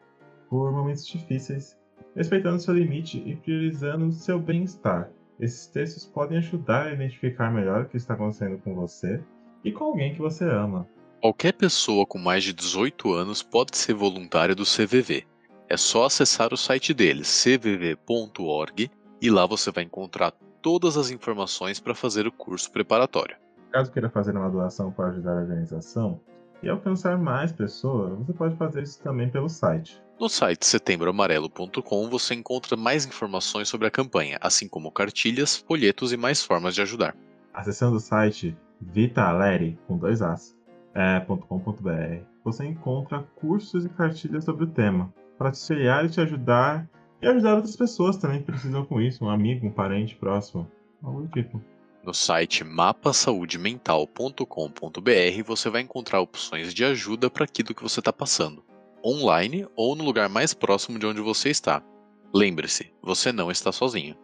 por 0.50 0.72
momentos 0.72 1.08
difíceis, 1.08 1.78
respeitando 2.16 2.60
seu 2.60 2.74
limite 2.74 3.24
e 3.26 3.36
priorizando 3.36 4.12
seu 4.12 4.40
bem-estar. 4.40 5.10
Esses 5.40 5.68
textos 5.68 6.06
podem 6.06 6.40
ajudar 6.40 6.88
a 6.88 6.94
identificar 6.94 7.52
melhor 7.52 7.84
o 7.84 7.86
que 7.88 7.98
está 7.98 8.16
acontecendo 8.16 8.58
com 8.60 8.76
você 8.76 9.22
e 9.64 9.72
com 9.72 9.86
alguém 9.86 10.14
que 10.14 10.22
você 10.22 10.44
ama. 10.44 10.88
Qualquer 11.22 11.54
pessoa 11.54 12.06
com 12.06 12.18
mais 12.18 12.44
de 12.44 12.54
18 12.54 13.12
anos 13.14 13.44
pode 13.44 13.78
ser 13.78 13.94
voluntária 13.94 14.56
do 14.56 14.64
CVV. 14.64 15.26
É 15.70 15.78
só 15.78 16.06
acessar 16.06 16.54
o 16.54 16.58
site 16.58 16.94
deles, 16.94 17.28
cvv.org, 17.28 18.90
e 19.22 19.30
lá 19.30 19.46
você 19.46 19.72
vai 19.72 19.84
encontrar 19.84 20.34
todas 20.68 20.98
as 20.98 21.10
informações 21.12 21.80
para 21.80 21.96
fazer 21.96 22.28
o 22.28 22.32
curso 22.32 22.70
preparatório. 22.70 23.38
Caso 23.72 23.90
queira 23.90 24.10
fazer 24.10 24.36
uma 24.36 24.50
doação 24.50 24.92
para 24.92 25.08
ajudar 25.08 25.32
a 25.32 25.42
organização 25.42 26.20
e 26.62 26.68
alcançar 26.68 27.18
mais 27.18 27.54
pessoas, 27.54 28.18
você 28.18 28.34
pode 28.34 28.58
fazer 28.58 28.84
isso 28.84 29.02
também 29.02 29.30
pelo 29.30 29.48
site. 29.48 30.04
No 30.20 30.28
site 30.28 30.66
setembroamarelo.com 30.66 32.10
você 32.10 32.36
encontra 32.36 32.76
mais 32.76 33.06
informações 33.06 33.70
sobre 33.70 33.88
a 33.88 33.92
campanha, 33.92 34.38
assim 34.42 34.68
como 34.68 34.92
cartilhas, 34.92 35.56
folhetos 35.56 36.12
e 36.12 36.18
mais 36.18 36.44
formas 36.44 36.76
de 36.76 36.82
ajudar. 36.82 37.16
Acessando 37.54 37.96
o 37.96 38.02
site 38.02 38.54
vitaleri 38.82 39.80
com 39.88 39.98
dois 39.98 40.22
as, 40.22 40.54
é, 40.94 41.22
.com.br, 41.22 42.26
você 42.44 42.66
encontra 42.66 43.26
cursos 43.38 43.86
e 43.86 43.90
cartilhas 43.90 44.44
sobre 44.44 44.66
o 44.66 44.68
tema, 44.68 45.14
para 45.38 45.50
te 45.50 45.56
auxiliar 45.56 46.04
e 46.04 46.10
te 46.10 46.20
ajudar 46.20 46.90
e 47.22 47.28
ajudar 47.28 47.56
outras 47.56 47.76
pessoas 47.76 48.16
também 48.18 48.40
que 48.40 48.46
precisam 48.46 48.86
com 48.86 49.02
isso, 49.02 49.26
um 49.26 49.30
amigo, 49.30 49.68
um 49.68 49.72
parente 49.72 50.16
próximo, 50.16 50.72
algo 51.04 51.22
do 51.22 51.28
tipo. 51.28 51.62
No 52.04 52.14
site 52.14 52.64
mapasaudemental.com.br 52.64 55.44
você 55.46 55.70
vai 55.70 55.82
encontrar 55.82 56.22
opções 56.22 56.74
de 56.74 56.86
ajuda 56.86 57.30
para 57.30 57.44
aquilo 57.44 57.76
que 57.76 57.84
você 57.84 58.00
está 58.00 58.14
passando, 58.14 58.64
online 59.06 59.68
ou 59.76 59.96
no 59.96 60.04
lugar 60.04 60.30
mais 60.30 60.54
próximo 60.54 60.98
de 60.98 61.06
onde 61.06 61.22
você 61.22 61.50
está. 61.50 61.84
Lembre-se, 62.34 62.92
você 63.02 63.32
não 63.32 63.52
está 63.52 63.72
sozinho. 63.72 64.16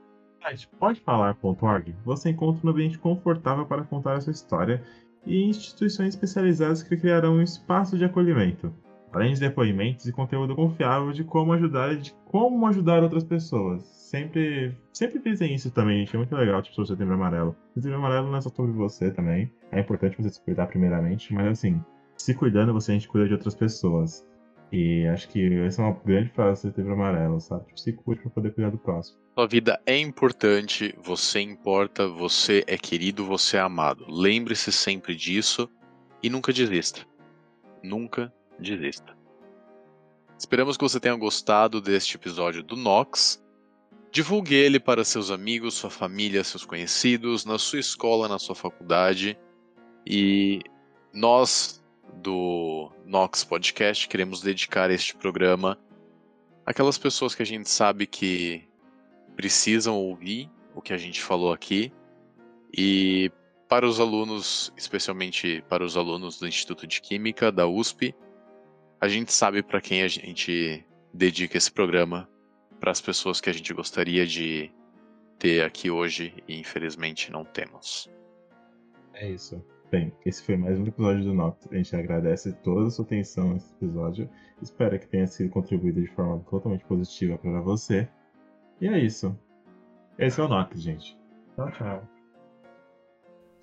Site 0.42 0.68
podefalar.org 0.80 1.96
você 2.06 2.30
encontra 2.30 2.66
um 2.66 2.70
ambiente 2.70 2.98
confortável 2.98 3.66
para 3.66 3.84
contar 3.84 4.18
a 4.18 4.22
sua 4.22 4.32
história 4.32 4.82
e 5.26 5.44
instituições 5.44 6.10
especializadas 6.10 6.84
que 6.84 6.98
criarão 6.98 7.36
um 7.36 7.42
espaço 7.42 7.98
de 7.98 8.06
acolhimento 8.06 8.74
além 9.14 9.34
de 9.34 9.40
depoimentos 9.40 10.08
e 10.08 10.12
conteúdo 10.12 10.56
confiável 10.56 11.12
de 11.12 11.24
como 11.24 11.54
ajudar 11.54 11.96
de 11.96 12.14
como 12.26 12.66
ajudar 12.68 13.04
outras 13.04 13.24
pessoas. 13.24 13.84
Sempre, 13.84 14.76
sempre 14.92 15.20
pensem 15.20 15.56
isso 15.56 15.72
também, 15.72 16.00
gente. 16.00 16.16
É 16.16 16.18
muito 16.18 16.36
legal, 16.36 16.62
tipo, 16.62 16.82
o 16.82 16.86
setembro 16.86 17.16
amarelo. 17.16 17.56
O 17.76 17.80
setembro 17.80 17.98
amarelo 17.98 18.30
não 18.30 18.38
é 18.38 18.42
só 18.42 18.50
sobre 18.50 18.72
você 18.72 19.12
também. 19.12 19.52
É 19.72 19.80
importante 19.80 20.18
você 20.18 20.30
se 20.30 20.42
cuidar 20.42 20.68
primeiramente, 20.68 21.34
mas 21.34 21.48
assim, 21.48 21.84
se 22.16 22.34
cuidando, 22.34 22.74
você 22.74 22.92
a 22.92 22.96
gente 22.96 23.08
cuida 23.08 23.28
de 23.28 23.34
outras 23.34 23.56
pessoas. 23.56 24.28
E 24.72 25.06
acho 25.08 25.28
que 25.30 25.60
essa 25.60 25.84
é 25.84 25.86
uma 25.86 26.00
grande 26.04 26.30
frase 26.30 26.62
do 26.62 26.70
setembro 26.70 26.94
amarelo, 26.94 27.40
sabe? 27.40 27.66
Tipo, 27.66 27.80
se 27.80 27.94
cuide 27.94 28.22
pra 28.22 28.32
poder 28.32 28.54
cuidar 28.54 28.72
do 28.72 28.78
próximo. 28.78 29.20
Sua 29.36 29.48
vida 29.48 29.80
é 29.86 30.00
importante, 30.00 30.96
você 31.04 31.42
importa, 31.42 32.08
você 32.08 32.64
é 32.66 32.78
querido, 32.78 33.24
você 33.24 33.58
é 33.58 33.60
amado. 33.60 34.06
Lembre-se 34.10 34.72
sempre 34.72 35.16
disso 35.16 35.70
e 36.24 36.30
nunca 36.30 36.52
desista. 36.52 37.02
Nunca 37.84 38.34
desista. 38.60 39.16
Esperamos 40.38 40.78
que 40.78 40.84
você 40.84 41.00
tenha 41.00 41.16
gostado 41.16 41.80
deste 41.80 42.16
episódio 42.16 42.64
do 42.64 42.76
Nox. 42.76 43.42
Divulgue 44.12 44.56
ele 44.56 44.80
para 44.80 45.04
seus 45.04 45.32
amigos, 45.32 45.74
sua 45.74 45.90
família, 45.90 46.44
seus 46.44 46.66
conhecidos, 46.66 47.46
na 47.46 47.58
sua 47.58 47.80
escola, 47.80 48.28
na 48.28 48.38
sua 48.38 48.56
faculdade. 48.56 49.38
E 50.06 50.60
nós 51.14 51.84
do 52.16 52.92
Nox 53.06 53.44
Podcast 53.44 54.08
queremos 54.08 54.42
dedicar 54.42 54.92
este 54.92 55.16
programa 55.16 55.80
àquelas 56.66 56.98
pessoas 56.98 57.34
que 57.34 57.42
a 57.42 57.46
gente 57.46 57.70
sabe 57.70 58.06
que 58.06 58.68
precisam 59.36 59.96
ouvir 59.96 60.50
o 60.76 60.82
que 60.82 60.94
a 60.94 60.98
gente 60.98 61.22
falou 61.22 61.52
aqui 61.52 61.92
e 62.76 63.32
para 63.68 63.88
os 63.88 64.00
alunos, 64.00 64.72
especialmente 64.78 65.64
para 65.68 65.84
os 65.84 65.98
alunos 65.98 66.40
do 66.40 66.48
Instituto 66.48 66.86
de 66.86 67.02
Química 67.02 67.52
da 67.52 67.68
USP, 67.68 68.16
a 69.04 69.08
gente 69.10 69.34
sabe 69.34 69.62
para 69.62 69.82
quem 69.82 70.02
a 70.02 70.08
gente 70.08 70.82
dedica 71.14 71.58
esse 71.58 71.70
programa, 71.70 72.26
para 72.80 72.90
as 72.90 73.02
pessoas 73.02 73.42
que 73.42 73.50
a 73.50 73.54
gente 73.54 73.74
gostaria 73.74 74.26
de 74.26 74.72
ter 75.38 75.62
aqui 75.62 75.92
hoje 75.92 76.34
e 76.48 76.58
infelizmente 76.58 77.30
não 77.30 77.44
temos. 77.44 78.10
É 79.14 79.30
isso. 79.30 79.62
Bem, 79.92 80.14
esse 80.26 80.42
foi 80.42 80.56
mais 80.56 80.80
um 80.80 80.88
episódio 80.88 81.26
do 81.26 81.34
Noct. 81.34 81.68
A 81.70 81.76
gente 81.76 81.94
agradece 81.94 82.54
toda 82.64 82.88
a 82.88 82.92
sua 82.92 83.04
atenção 83.04 83.52
nesse 83.52 83.74
episódio. 83.74 84.30
Espero 84.62 84.98
que 84.98 85.10
tenha 85.10 85.28
sido 85.28 85.50
contribuído 85.50 86.02
de 86.02 86.08
forma 86.08 86.40
totalmente 86.50 86.86
positiva 86.86 87.38
para 87.38 87.60
você. 87.60 88.08
E 88.80 88.88
é 88.88 88.98
isso. 88.98 89.38
Esse 90.18 90.40
é 90.40 90.44
o 90.46 90.48
Noct, 90.48 90.80
gente. 90.80 91.20
Tchau, 91.58 91.70
tchau. 91.74 92.08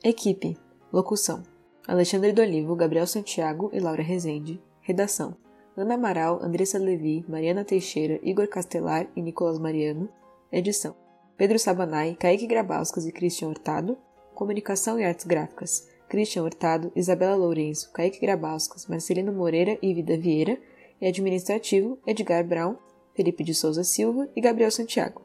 Equipe. 0.05 0.59
Locução. 0.93 1.43
Alexandre 1.89 2.31
do 2.31 2.43
Olivo, 2.43 2.77
Gabriel 2.77 3.07
Santiago 3.07 3.71
e 3.73 3.81
Laura 3.81 4.03
Rezende. 4.03 4.61
Redação: 4.91 5.37
Ana 5.77 5.95
Amaral, 5.95 6.43
Andressa 6.43 6.77
Levi, 6.77 7.25
Mariana 7.29 7.65
Teixeira, 7.65 8.19
Igor 8.25 8.49
Castelar 8.49 9.09
e 9.15 9.23
Nicolas 9.23 9.57
Mariano. 9.57 10.09
Edição: 10.51 10.97
Pedro 11.37 11.61
Sabanai, 11.61 12.17
Kaique 12.19 12.45
Grabauskas 12.45 13.07
e 13.07 13.13
Christian 13.13 13.51
Hurtado. 13.51 13.97
Comunicação 14.35 14.99
e 14.99 15.05
Artes 15.05 15.27
Gráficas, 15.27 15.87
Christian 16.09 16.43
Hurtado, 16.43 16.91
Isabela 16.97 17.37
Lourenço, 17.37 17.93
Kaique 17.93 18.19
Grabauskas, 18.19 18.89
Marcelino 18.89 19.33
Moreira 19.33 19.79
e 19.81 19.95
Vida 19.95 20.19
Vieira. 20.19 20.59
E 21.01 21.07
administrativo, 21.07 21.97
Edgar 22.05 22.45
Brown, 22.45 22.77
Felipe 23.15 23.45
de 23.45 23.55
Souza 23.55 23.85
Silva 23.85 24.29
e 24.35 24.41
Gabriel 24.41 24.73
Santiago. 24.73 25.23